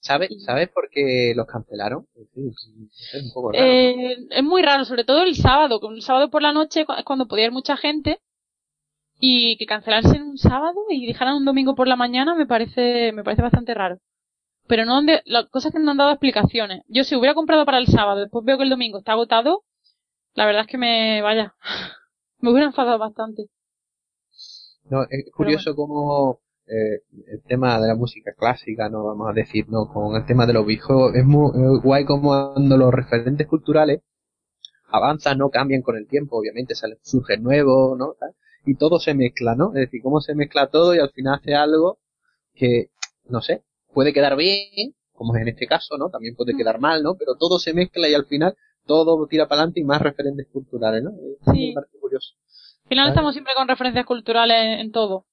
¿Sabes 0.00 0.28
¿Sabes 0.44 0.68
por 0.68 0.90
qué 0.90 1.32
los 1.34 1.46
cancelaron? 1.46 2.06
Es, 2.14 3.24
un 3.24 3.32
poco 3.32 3.52
raro. 3.52 3.64
Eh, 3.64 4.16
es 4.28 4.44
muy 4.44 4.60
raro, 4.60 4.84
sobre 4.84 5.04
todo 5.04 5.22
el 5.22 5.34
sábado. 5.34 5.80
El 5.90 6.02
sábado 6.02 6.28
por 6.28 6.42
la 6.42 6.52
noche 6.52 6.82
es 6.82 7.04
cuando 7.04 7.26
podía 7.26 7.46
ir 7.46 7.52
mucha 7.52 7.78
gente 7.78 8.20
y 9.18 9.56
que 9.56 9.64
cancelarse 9.64 10.16
en 10.16 10.24
un 10.24 10.36
sábado 10.36 10.78
y 10.90 11.06
dejaran 11.06 11.36
un 11.36 11.46
domingo 11.46 11.74
por 11.74 11.88
la 11.88 11.96
mañana 11.96 12.34
me 12.34 12.44
parece 12.44 13.12
me 13.12 13.24
parece 13.24 13.40
bastante 13.40 13.72
raro. 13.72 13.98
Pero 14.66 14.84
no 14.84 15.00
las 15.24 15.48
cosas 15.48 15.72
que 15.72 15.78
no 15.78 15.92
han 15.92 15.96
dado 15.96 16.10
explicaciones. 16.10 16.82
Yo 16.88 17.04
si 17.04 17.16
hubiera 17.16 17.34
comprado 17.34 17.64
para 17.64 17.78
el 17.78 17.86
sábado, 17.86 18.20
después 18.20 18.44
veo 18.44 18.58
que 18.58 18.64
el 18.64 18.70
domingo 18.70 18.98
está 18.98 19.12
agotado, 19.12 19.64
la 20.34 20.44
verdad 20.44 20.62
es 20.62 20.68
que 20.68 20.78
me 20.78 21.22
vaya, 21.22 21.54
me 22.40 22.50
hubiera 22.50 22.66
enfadado 22.66 22.98
bastante. 22.98 23.46
No, 24.90 25.02
es 25.08 25.30
curioso 25.32 25.74
cómo 25.74 26.40
eh, 26.66 27.02
el 27.26 27.42
tema 27.42 27.80
de 27.80 27.88
la 27.88 27.94
música 27.94 28.32
clásica, 28.32 28.88
no 28.88 29.04
vamos 29.04 29.28
a 29.30 29.32
decir, 29.32 29.66
no, 29.68 29.86
con 29.92 30.16
el 30.16 30.26
tema 30.26 30.46
de 30.46 30.52
los 30.52 30.66
viejos, 30.66 31.14
es 31.14 31.24
muy 31.24 31.78
guay 31.82 32.04
como 32.04 32.28
cuando 32.28 32.76
los 32.76 32.92
referentes 32.92 33.46
culturales 33.46 34.00
avanzan, 34.88 35.38
no 35.38 35.50
cambian 35.50 35.82
con 35.82 35.96
el 35.96 36.06
tiempo, 36.06 36.38
obviamente 36.38 36.74
salen, 36.74 36.98
surgen 37.02 37.42
nuevos, 37.42 37.98
¿no? 37.98 38.14
Y 38.64 38.76
todo 38.76 38.98
se 38.98 39.14
mezcla, 39.14 39.54
¿no? 39.54 39.68
Es 39.68 39.86
decir, 39.86 40.00
cómo 40.02 40.20
se 40.20 40.34
mezcla 40.34 40.68
todo 40.68 40.94
y 40.94 40.98
al 40.98 41.10
final 41.10 41.34
hace 41.34 41.54
algo 41.54 41.98
que, 42.54 42.90
no 43.28 43.42
sé, 43.42 43.62
puede 43.92 44.12
quedar 44.12 44.36
bien, 44.36 44.94
como 45.12 45.34
es 45.36 45.42
en 45.42 45.48
este 45.48 45.66
caso, 45.66 45.98
¿no? 45.98 46.10
También 46.10 46.34
puede 46.34 46.56
quedar 46.56 46.80
mal, 46.80 47.02
¿no? 47.02 47.16
Pero 47.16 47.34
todo 47.34 47.58
se 47.58 47.74
mezcla 47.74 48.08
y 48.08 48.14
al 48.14 48.26
final 48.26 48.56
todo 48.86 49.26
tira 49.26 49.48
para 49.48 49.62
adelante 49.62 49.80
y 49.80 49.84
más 49.84 50.00
referentes 50.00 50.46
culturales, 50.52 51.02
¿no? 51.02 51.12
Sí. 51.52 51.74
curioso. 52.00 52.34
Al 52.84 52.88
final 52.88 53.08
estamos 53.08 53.32
siempre 53.32 53.54
con 53.54 53.66
referencias 53.66 54.04
culturales 54.04 54.80
en 54.80 54.92
todo. 54.92 55.24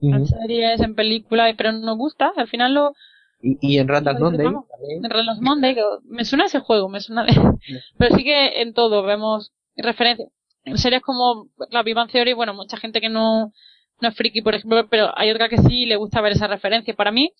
En 0.00 0.26
series, 0.26 0.80
en 0.80 0.94
películas, 0.94 1.54
pero 1.56 1.72
nos 1.72 1.96
gusta. 1.96 2.32
Al 2.36 2.48
final 2.48 2.74
lo... 2.74 2.92
Y, 3.40 3.58
y 3.60 3.78
en 3.78 3.88
Randall 3.88 4.20
Monday 4.20 4.46
En 4.46 5.10
Randall 5.10 5.40
Monday, 5.40 5.76
me 6.04 6.24
suena 6.24 6.44
ese 6.44 6.60
juego, 6.60 6.88
me 6.88 7.00
suena 7.00 7.24
de... 7.24 7.32
pero 7.98 8.16
sí 8.16 8.22
que 8.22 8.62
en 8.62 8.72
todo 8.72 9.02
vemos 9.02 9.52
referencias. 9.76 10.28
En 10.64 10.78
series 10.78 11.02
como 11.02 11.48
la 11.70 11.82
Vivan 11.82 12.08
Theory, 12.08 12.34
bueno, 12.34 12.54
mucha 12.54 12.76
gente 12.76 13.00
que 13.00 13.08
no, 13.08 13.52
no 14.00 14.08
es 14.08 14.14
friki, 14.14 14.42
por 14.42 14.54
ejemplo, 14.54 14.86
pero 14.88 15.10
hay 15.16 15.30
otra 15.32 15.48
que 15.48 15.58
sí 15.58 15.86
le 15.86 15.96
gusta 15.96 16.20
ver 16.20 16.32
esa 16.32 16.46
referencia. 16.46 16.94
Para 16.94 17.10
mí, 17.10 17.32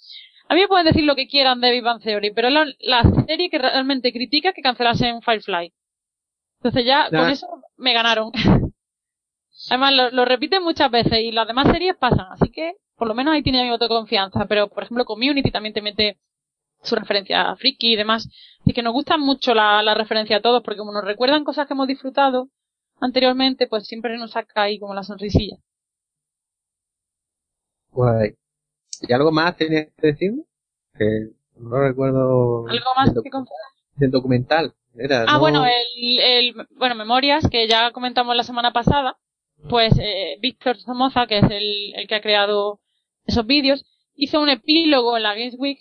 a 0.48 0.54
mí 0.54 0.60
me 0.60 0.68
pueden 0.68 0.86
decir 0.86 1.04
lo 1.04 1.14
que 1.14 1.28
quieran 1.28 1.60
de 1.60 1.70
Big 1.70 1.84
Theory, 2.02 2.32
pero 2.32 2.50
la, 2.50 2.66
la 2.80 3.02
serie 3.26 3.48
que 3.48 3.58
realmente 3.58 4.12
critica 4.12 4.52
que 4.52 4.62
cancelasen 4.62 5.22
Firefly. 5.22 5.72
Entonces 6.58 6.84
ya 6.84 7.08
con 7.10 7.28
eso 7.30 7.46
me 7.76 7.92
ganaron. 7.92 8.32
Además, 9.68 9.94
lo, 9.94 10.10
lo, 10.10 10.24
repiten 10.24 10.62
muchas 10.62 10.90
veces 10.90 11.20
y 11.20 11.32
las 11.32 11.46
demás 11.46 11.68
series 11.70 11.96
pasan, 11.96 12.26
así 12.30 12.50
que 12.50 12.74
por 12.96 13.08
lo 13.08 13.14
menos 13.14 13.34
ahí 13.34 13.42
tiene 13.42 13.64
mi 13.64 13.70
voto 13.70 13.84
de 13.84 13.94
confianza. 13.94 14.46
Pero, 14.46 14.68
por 14.68 14.84
ejemplo, 14.84 15.04
Community 15.04 15.50
también 15.50 15.74
te 15.74 15.82
mete 15.82 16.18
su 16.82 16.94
referencia 16.96 17.50
a 17.50 17.56
Friki 17.56 17.92
y 17.92 17.96
demás. 17.96 18.28
Así 18.60 18.72
que 18.72 18.82
nos 18.82 18.92
gustan 18.92 19.20
mucho 19.20 19.54
la, 19.54 19.82
la 19.82 19.94
referencia 19.94 20.36
a 20.36 20.42
todos, 20.42 20.62
porque 20.62 20.78
como 20.78 20.92
nos 20.92 21.04
recuerdan 21.04 21.44
cosas 21.44 21.66
que 21.66 21.74
hemos 21.74 21.88
disfrutado 21.88 22.48
anteriormente, 23.00 23.66
pues 23.66 23.86
siempre 23.86 24.16
nos 24.18 24.32
saca 24.32 24.62
ahí 24.62 24.78
como 24.78 24.94
la 24.94 25.02
sonrisilla. 25.02 25.56
Guay. 27.90 28.34
¿Y 29.00 29.12
algo 29.12 29.32
más 29.32 29.56
tenías 29.56 29.88
que 29.96 30.06
decirme? 30.06 30.44
Que 30.96 31.30
no 31.56 31.80
recuerdo. 31.80 32.68
¿Algo 32.68 32.90
más 32.96 33.10
que 33.10 33.30
Del 33.96 34.10
documental. 34.10 34.74
Era, 34.94 35.24
ah, 35.26 35.38
bueno, 35.38 35.64
el, 35.64 36.20
el, 36.20 36.66
bueno, 36.76 36.94
Memorias, 36.94 37.48
que 37.48 37.66
ya 37.66 37.92
comentamos 37.92 38.36
la 38.36 38.44
semana 38.44 38.72
pasada, 38.72 39.16
pues 39.68 39.92
eh, 39.98 40.38
Víctor 40.40 40.78
Somoza, 40.78 41.26
que 41.26 41.38
es 41.38 41.50
el, 41.50 41.94
el 41.94 42.06
que 42.08 42.14
ha 42.14 42.20
creado 42.20 42.80
esos 43.24 43.46
vídeos, 43.46 43.84
hizo 44.14 44.40
un 44.40 44.48
epílogo 44.48 45.16
en 45.16 45.22
la 45.22 45.34
Games 45.34 45.56
Week, 45.58 45.78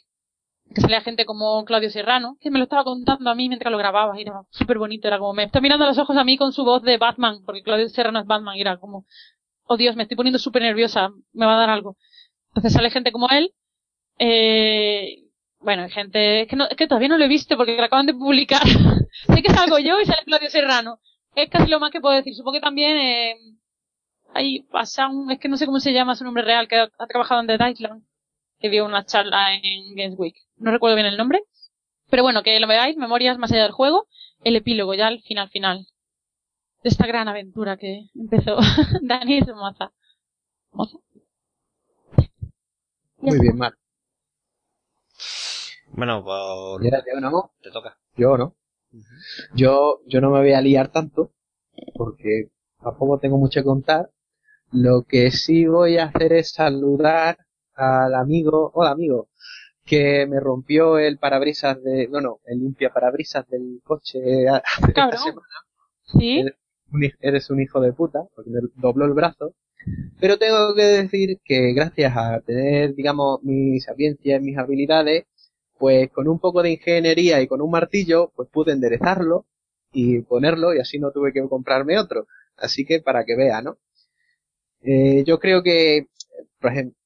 que 0.74 0.82
salía 0.82 1.02
gente 1.02 1.26
como 1.26 1.66
Claudio 1.66 1.90
Serrano, 1.90 2.38
que 2.40 2.50
me 2.50 2.60
lo 2.60 2.64
estaba 2.64 2.84
contando 2.84 3.30
a 3.30 3.36
mí 3.36 3.50
mientras 3.50 3.72
lo 3.72 3.78
grababa, 3.78 4.18
y 4.18 4.24
era 4.24 4.44
súper 4.52 4.78
bonito, 4.78 5.08
era 5.08 5.20
como, 5.20 5.34
me 5.34 5.44
está 5.44 5.60
mirando 5.60 5.86
a 5.86 5.90
los 5.90 5.98
ojos 5.98 6.16
a 6.16 6.24
mí 6.24 6.38
con 6.38 6.54
su 6.54 6.64
voz 6.64 6.82
de 6.84 6.98
Batman, 6.98 7.44
porque 7.46 7.64
Claudio 7.64 7.90
Serrano 7.90 8.20
es 8.20 8.26
Batman, 8.26 8.56
y 8.56 8.62
era 8.62 8.78
como, 8.78 9.06
oh 9.66 9.78
Dios, 9.78 9.96
me 9.96 10.04
estoy 10.04 10.18
poniendo 10.18 10.40
súper 10.40 10.62
nerviosa, 10.62 11.10
me 11.34 11.46
va 11.46 11.56
a 11.56 11.60
dar 11.60 11.70
algo. 11.70 11.98
Entonces 12.50 12.74
sale 12.74 12.90
gente 12.90 13.12
como 13.12 13.30
él. 13.30 13.54
Eh, 14.20 15.24
bueno, 15.60 15.88
gente, 15.90 16.42
es 16.42 16.48
que, 16.48 16.56
no, 16.56 16.66
es 16.66 16.76
que 16.76 16.88
todavía 16.88 17.08
no 17.08 17.18
lo 17.18 17.26
he 17.26 17.30
visto 17.30 17.56
porque 17.56 17.78
lo 17.78 17.84
acaban 17.84 18.06
de 18.06 18.14
publicar. 18.14 18.62
sé 19.34 19.42
que 19.42 19.54
salgo 19.54 19.80
yo 19.80 20.00
y 20.00 20.06
sale 20.06 20.24
Claudio 20.26 20.50
Serrano. 20.50 21.00
Es 21.36 21.50
casi 21.50 21.70
lo 21.70 21.80
más 21.80 21.92
que 21.92 22.02
puedo 22.02 22.16
decir. 22.16 22.36
Supongo 22.36 22.56
que 22.56 22.62
también, 22.62 22.98
eh, 22.98 23.36
hay 24.34 24.66
un, 25.10 25.32
es 25.32 25.40
que 25.40 25.50
no 25.50 25.58
sé 25.58 25.66
cómo 25.66 25.80
se 25.80 25.94
llama 25.94 26.16
su 26.16 26.24
nombre 26.24 26.44
real, 26.44 26.68
que 26.68 26.78
ha, 26.78 27.08
trabajado 27.08 27.42
en 27.42 27.48
The 27.48 27.70
Island, 27.70 28.04
que 28.60 28.70
dio 28.70 28.86
una 28.86 29.06
charla 29.06 29.54
en 29.56 29.96
Games 29.96 30.18
Week. 30.18 30.36
No 30.58 30.72
recuerdo 30.72 30.96
bien 30.96 31.08
el 31.08 31.18
nombre. 31.18 31.44
Pero 32.10 32.24
bueno, 32.24 32.44
que 32.44 32.60
lo 32.60 32.68
veáis, 32.68 32.98
memorias 32.98 33.38
más 33.38 33.52
allá 33.52 33.64
del 33.64 33.72
juego, 33.72 34.08
el 34.44 34.56
epílogo 34.56 34.94
ya 34.94 35.08
al 35.08 35.22
final 35.22 35.50
final. 35.50 35.88
De 36.84 36.90
esta 36.90 37.08
gran 37.08 37.28
aventura 37.28 37.78
que 37.78 38.10
empezó 38.16 38.58
Dani 39.02 39.38
y 39.38 39.42
su 39.42 39.56
moza. 39.56 39.92
¿Moza? 40.72 40.98
Muy 43.18 43.40
bien, 43.40 43.56
Mar. 43.56 43.76
Bueno, 45.94 46.24
pues... 46.24 46.92
yo 47.14 47.20
no. 47.20 47.52
Te 47.62 47.70
toca. 47.72 47.98
Yo 48.16 48.38
no. 48.38 48.56
Yo, 49.54 50.02
yo 50.08 50.22
no 50.22 50.32
me 50.32 50.40
voy 50.40 50.54
a 50.54 50.62
liar 50.62 50.92
tanto, 50.92 51.32
porque 51.94 52.52
tampoco 52.82 53.20
tengo 53.20 53.38
mucho 53.38 53.62
que 53.62 53.66
contar. 53.66 54.10
Lo 54.72 55.04
que 55.04 55.32
sí 55.32 55.66
voy 55.66 55.98
a 55.98 56.06
hacer 56.06 56.32
es 56.34 56.52
saludar 56.52 57.38
al 57.76 58.16
amigo, 58.16 58.72
hola 58.74 58.92
amigo, 58.92 59.28
que 59.86 60.26
me 60.28 60.40
rompió 60.40 60.98
el 60.98 61.18
parabrisas 61.18 61.84
de, 61.84 62.08
bueno, 62.08 62.40
el 62.46 62.60
limpia 62.60 62.90
parabrisas 62.90 63.48
del 63.50 63.82
coche 63.84 64.46
esta 64.46 64.64
semana. 65.18 65.48
Sí. 66.06 66.40
Eres 66.40 66.56
un, 66.92 67.04
eres 67.20 67.50
un 67.50 67.62
hijo 67.62 67.82
de 67.82 67.92
puta, 67.92 68.24
porque 68.34 68.50
me 68.50 68.62
dobló 68.76 69.06
el 69.06 69.14
brazo. 69.14 69.56
Pero 70.20 70.38
tengo 70.38 70.74
que 70.76 70.84
decir 70.84 71.40
que 71.44 71.74
gracias 71.74 72.14
a 72.16 72.40
tener, 72.40 72.96
digamos, 72.96 73.44
mi 73.44 73.80
sapiencia 73.80 74.38
y 74.38 74.40
mis 74.40 74.58
habilidades, 74.58 75.26
pues 75.80 76.10
con 76.12 76.28
un 76.28 76.40
poco 76.40 76.62
de 76.62 76.72
ingeniería 76.72 77.42
y 77.42 77.48
con 77.48 77.62
un 77.62 77.72
martillo, 77.72 78.32
pues 78.36 78.48
pude 78.50 78.72
enderezarlo 78.72 79.48
y 79.92 80.22
ponerlo 80.22 80.74
y 80.74 80.80
así 80.80 81.00
no 81.00 81.12
tuve 81.12 81.34
que 81.34 81.46
comprarme 81.50 81.98
otro. 81.98 82.28
Así 82.56 82.86
que 82.86 83.02
para 83.02 83.26
que 83.26 83.36
vea, 83.36 83.62
¿no? 83.62 83.78
Eh, 84.84 85.24
yo 85.26 85.40
creo 85.40 85.62
que, 85.64 86.08
por 86.60 86.72
ejemplo, 86.72 86.98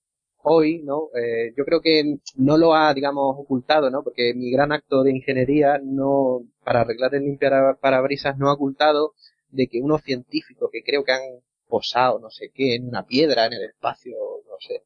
hoy, 0.43 0.81
¿no? 0.84 1.10
Eh, 1.15 1.53
yo 1.57 1.65
creo 1.65 1.81
que 1.81 2.18
no 2.35 2.57
lo 2.57 2.76
ha, 2.76 2.93
digamos, 2.93 3.35
ocultado, 3.38 3.89
¿no? 3.89 4.03
Porque 4.03 4.34
mi 4.35 4.52
gran 4.52 4.72
acto 4.72 5.03
de 5.03 5.11
ingeniería 5.11 5.80
no, 5.84 6.41
para 6.64 6.81
arreglar 6.81 7.15
el 7.15 7.23
limpiar 7.23 7.77
parabrisas 7.80 8.38
no 8.38 8.49
ha 8.49 8.53
ocultado 8.53 9.14
de 9.49 9.68
que 9.68 9.81
unos 9.81 10.03
científicos 10.03 10.69
que 10.72 10.84
creo 10.84 11.03
que 11.03 11.14
han 11.14 11.22
posado, 11.68 12.19
no 12.19 12.30
sé 12.30 12.52
qué, 12.53 12.76
en 12.76 12.88
una 12.88 13.06
piedra, 13.06 13.47
en 13.47 13.53
el 13.53 13.64
espacio, 13.64 14.15
no 14.47 14.56
sé. 14.60 14.84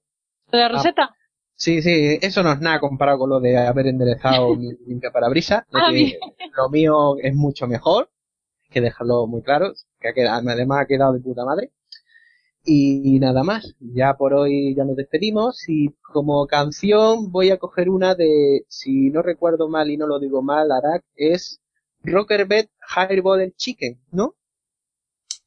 ¿De 0.52 0.58
la 0.58 0.66
ah, 0.68 0.70
receta? 0.70 1.16
sí, 1.56 1.82
sí, 1.82 2.18
eso 2.22 2.42
no 2.42 2.54
es 2.54 2.62
nada 2.62 2.80
comparado 2.80 3.20
con 3.20 3.30
lo 3.30 3.40
de 3.40 3.58
haber 3.58 3.88
enderezado 3.88 4.56
mi 4.56 4.72
limpia 4.88 5.12
parabrisas. 5.12 5.66
Ah, 5.74 5.92
lo 6.56 6.70
mío 6.70 7.18
es 7.22 7.36
mucho 7.36 7.68
mejor, 7.68 8.10
que 8.70 8.82
dejarlo 8.82 9.28
muy 9.28 9.42
claro, 9.42 9.74
que 10.00 10.08
ha 10.08 10.14
quedado, 10.14 10.50
además 10.50 10.84
ha 10.84 10.88
quedado 10.88 11.14
de 11.14 11.20
puta 11.20 11.44
madre. 11.44 11.72
Y 12.66 13.20
nada 13.20 13.44
más, 13.44 13.76
ya 13.80 14.16
por 14.16 14.34
hoy 14.34 14.76
ya 14.76 14.84
nos 14.84 14.98
despedimos 14.98 15.68
y 15.68 15.90
como 16.02 16.46
canción 16.46 17.32
voy 17.32 17.52
a 17.52 17.58
coger 17.58 17.90
una 17.90 18.16
de, 18.16 18.66
si 18.68 19.10
no 19.10 19.22
recuerdo 19.22 19.70
mal 19.70 19.90
y 19.90 19.98
no 19.98 20.08
lo 20.08 20.20
digo 20.20 20.42
mal, 20.42 20.72
Arak, 20.72 21.04
es 21.16 21.62
Rockerbed 22.04 22.68
Hairball 22.96 23.54
Chicken, 23.56 24.00
¿no? 24.12 24.36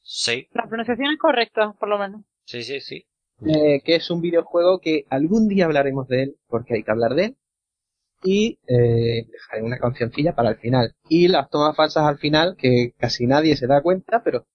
Sí. 0.01 0.49
La 0.53 0.67
pronunciación 0.67 1.13
es 1.13 1.19
correcta, 1.19 1.75
por 1.79 1.89
lo 1.89 1.99
menos. 1.99 2.23
Sí, 2.45 2.63
sí, 2.63 2.81
sí. 2.81 3.07
Eh, 3.47 3.83
que 3.85 3.97
es 3.97 4.11
un 4.11 4.21
videojuego 4.21 4.79
que 4.79 5.05
algún 5.09 5.49
día 5.49 5.65
hablaremos 5.65 6.07
de 6.09 6.23
él, 6.25 6.37
porque 6.49 6.75
hay 6.75 6.83
que 6.83 6.91
hablar 6.91 7.15
de 7.15 7.25
él. 7.25 7.37
Y 8.25 8.59
eh, 8.69 9.27
dejaré 9.31 9.63
una 9.63 9.79
cancioncilla 9.79 10.35
para 10.35 10.51
el 10.51 10.57
final. 10.57 10.95
Y 11.09 11.29
las 11.29 11.51
tomas 11.51 11.75
falsas 11.75 12.05
al 12.05 12.19
final, 12.19 12.57
que 12.57 12.95
casi 12.99 13.27
nadie 13.27 13.57
se 13.57 13.67
da 13.67 13.83
cuenta, 13.83 14.23
pero... 14.23 14.47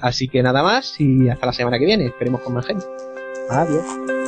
Así 0.00 0.28
que 0.28 0.42
nada 0.42 0.62
más 0.62 1.00
y 1.00 1.28
hasta 1.28 1.46
la 1.46 1.52
semana 1.52 1.78
que 1.78 1.86
viene. 1.86 2.06
Esperemos 2.06 2.42
con 2.42 2.54
más 2.54 2.66
gente. 2.66 2.84
Adiós. 3.50 4.25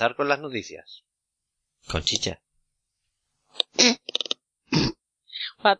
Con 0.00 0.28
las 0.28 0.40
noticias. 0.40 1.04
Con 1.86 2.02
chicha. 2.02 2.40
What? 5.62 5.78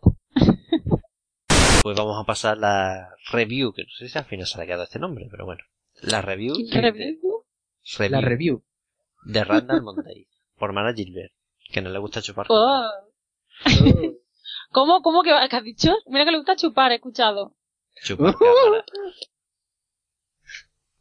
Pues 1.81 1.97
vamos 1.97 2.21
a 2.21 2.25
pasar 2.25 2.59
la 2.59 3.15
review, 3.31 3.73
que 3.73 3.81
no 3.81 3.89
sé 3.97 4.09
si 4.09 4.17
al 4.19 4.25
final 4.25 4.45
se 4.45 4.57
le 4.57 4.63
ha 4.63 4.67
quedado 4.67 4.83
este 4.83 4.99
nombre, 4.99 5.27
pero 5.31 5.45
bueno. 5.45 5.63
La 6.03 6.21
review, 6.21 6.53
de, 6.55 6.81
¿Review? 6.81 7.43
review 7.97 8.11
La 8.11 8.21
review. 8.21 8.63
de 9.25 9.43
Randall 9.43 9.81
Monday 9.81 10.27
por 10.55 10.71
Mana 10.71 10.93
Gilbert, 10.93 11.33
que 11.71 11.81
no 11.81 11.89
le 11.89 11.97
gusta 11.97 12.21
chupar. 12.21 12.45
Oh. 12.49 12.87
¿Cómo, 14.71 15.01
cómo 15.01 15.23
que, 15.23 15.31
que 15.49 15.55
has 15.55 15.63
dicho? 15.63 15.95
Mira 16.05 16.25
que 16.25 16.31
le 16.31 16.37
gusta 16.37 16.55
chupar, 16.55 16.91
he 16.91 16.95
escuchado. 16.95 17.55
Chupar. 18.03 18.35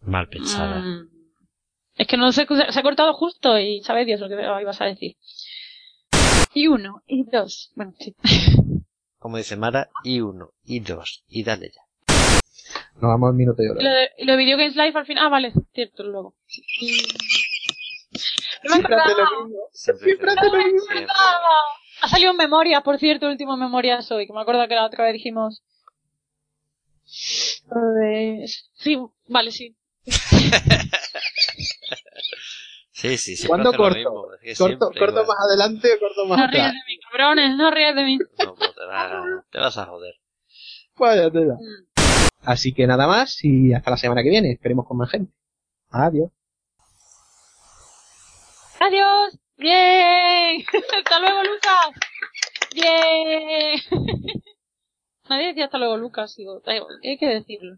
Mal 0.00 0.26
pensada. 0.30 0.78
Mm. 0.78 1.09
Es 2.00 2.06
que 2.06 2.16
no 2.16 2.32
sé, 2.32 2.46
se 2.70 2.78
ha 2.78 2.82
cortado 2.82 3.12
justo 3.12 3.58
y 3.58 3.82
sabe 3.82 4.06
Dios 4.06 4.20
lo 4.20 4.28
que 4.30 4.34
ibas 4.62 4.80
a 4.80 4.86
decir. 4.86 5.16
Y 6.54 6.66
uno, 6.66 7.02
y 7.06 7.24
dos. 7.24 7.72
Bueno, 7.74 7.92
sí. 7.98 8.14
Como 9.18 9.36
dice 9.36 9.54
Mara, 9.56 9.90
y 10.02 10.20
uno, 10.20 10.52
y 10.64 10.80
dos, 10.80 11.22
y 11.28 11.44
dale 11.44 11.70
ya. 11.74 11.82
Nos 12.94 13.02
vamos 13.02 13.28
al 13.28 13.34
minuto 13.34 13.62
y 13.62 13.66
hora. 13.68 13.82
lo, 13.82 13.90
de- 13.90 14.10
y 14.16 14.24
lo 14.24 14.32
de 14.32 14.38
Video 14.38 14.56
Games 14.56 14.76
Live 14.76 14.98
al 14.98 15.04
final. 15.04 15.26
Ah, 15.26 15.28
vale, 15.28 15.52
cierto, 15.74 16.02
luego. 16.04 16.34
No 18.62 18.70
me 18.70 18.76
Siempre 18.76 18.94
hace 18.96 19.10
acordaba. 19.12 19.30
lo 19.30 19.44
mismo. 19.44 19.60
Siempre, 19.72 20.14
lo 20.34 20.56
mismo. 20.56 20.80
siempre. 20.90 21.06
Ha 22.02 22.08
salido 22.08 22.30
en 22.30 22.36
memoria, 22.38 22.80
por 22.80 22.98
cierto, 22.98 23.26
el 23.26 23.32
último 23.32 23.58
memorias 23.58 24.10
hoy, 24.10 24.26
que 24.26 24.32
me 24.32 24.40
acuerdo 24.40 24.66
que 24.68 24.74
la 24.74 24.86
otra 24.86 25.04
vez 25.04 25.12
dijimos. 25.12 25.62
Lo 27.70 27.92
de- 28.00 28.46
Sí, 28.72 28.96
vale, 29.28 29.50
sí. 29.50 29.76
Sí, 33.00 33.16
sí, 33.16 33.36
siempre 33.36 33.48
¿Cuándo 33.48 33.68
hace 33.70 33.78
lo 33.78 33.82
corto? 33.84 33.96
mismo, 33.98 34.32
es 34.34 34.40
que 34.40 34.54
Corto, 34.64 34.90
siempre 34.92 35.00
corto 35.14 35.26
más 35.26 35.36
adelante 35.40 35.94
o 35.94 35.98
corto 36.00 36.26
más 36.26 36.38
No 36.38 36.46
ríes 36.48 36.60
atrás. 36.64 36.72
de 36.74 36.92
mí, 36.92 36.98
cabrones, 37.10 37.56
no 37.56 37.70
ríes 37.70 37.94
de 37.96 38.04
mí. 38.04 38.18
No, 38.44 38.54
te, 38.54 38.86
va- 38.86 39.44
te 39.50 39.58
vas 39.58 39.78
a 39.78 39.86
joder. 39.86 40.14
Vaya 40.96 41.30
tela. 41.30 41.54
Mm. 41.54 41.86
Así 42.44 42.72
que 42.74 42.86
nada 42.86 43.06
más 43.06 43.42
y 43.44 43.72
hasta 43.72 43.90
la 43.90 43.96
semana 43.96 44.22
que 44.22 44.28
viene. 44.30 44.52
Esperemos 44.52 44.86
con 44.86 44.96
más 44.98 45.10
gente. 45.10 45.32
Adiós. 45.90 46.30
¡Adiós! 48.80 49.38
¡Bien! 49.56 50.64
¡Hasta 50.98 51.20
luego, 51.20 51.42
Lucas! 51.42 51.90
¡Bien! 52.74 53.80
Nadie 55.28 55.46
decía 55.48 55.66
hasta 55.66 55.78
luego, 55.78 55.96
Lucas, 55.96 56.34
digo, 56.36 56.60
hay 56.66 57.18
que 57.18 57.26
decirlo. 57.26 57.76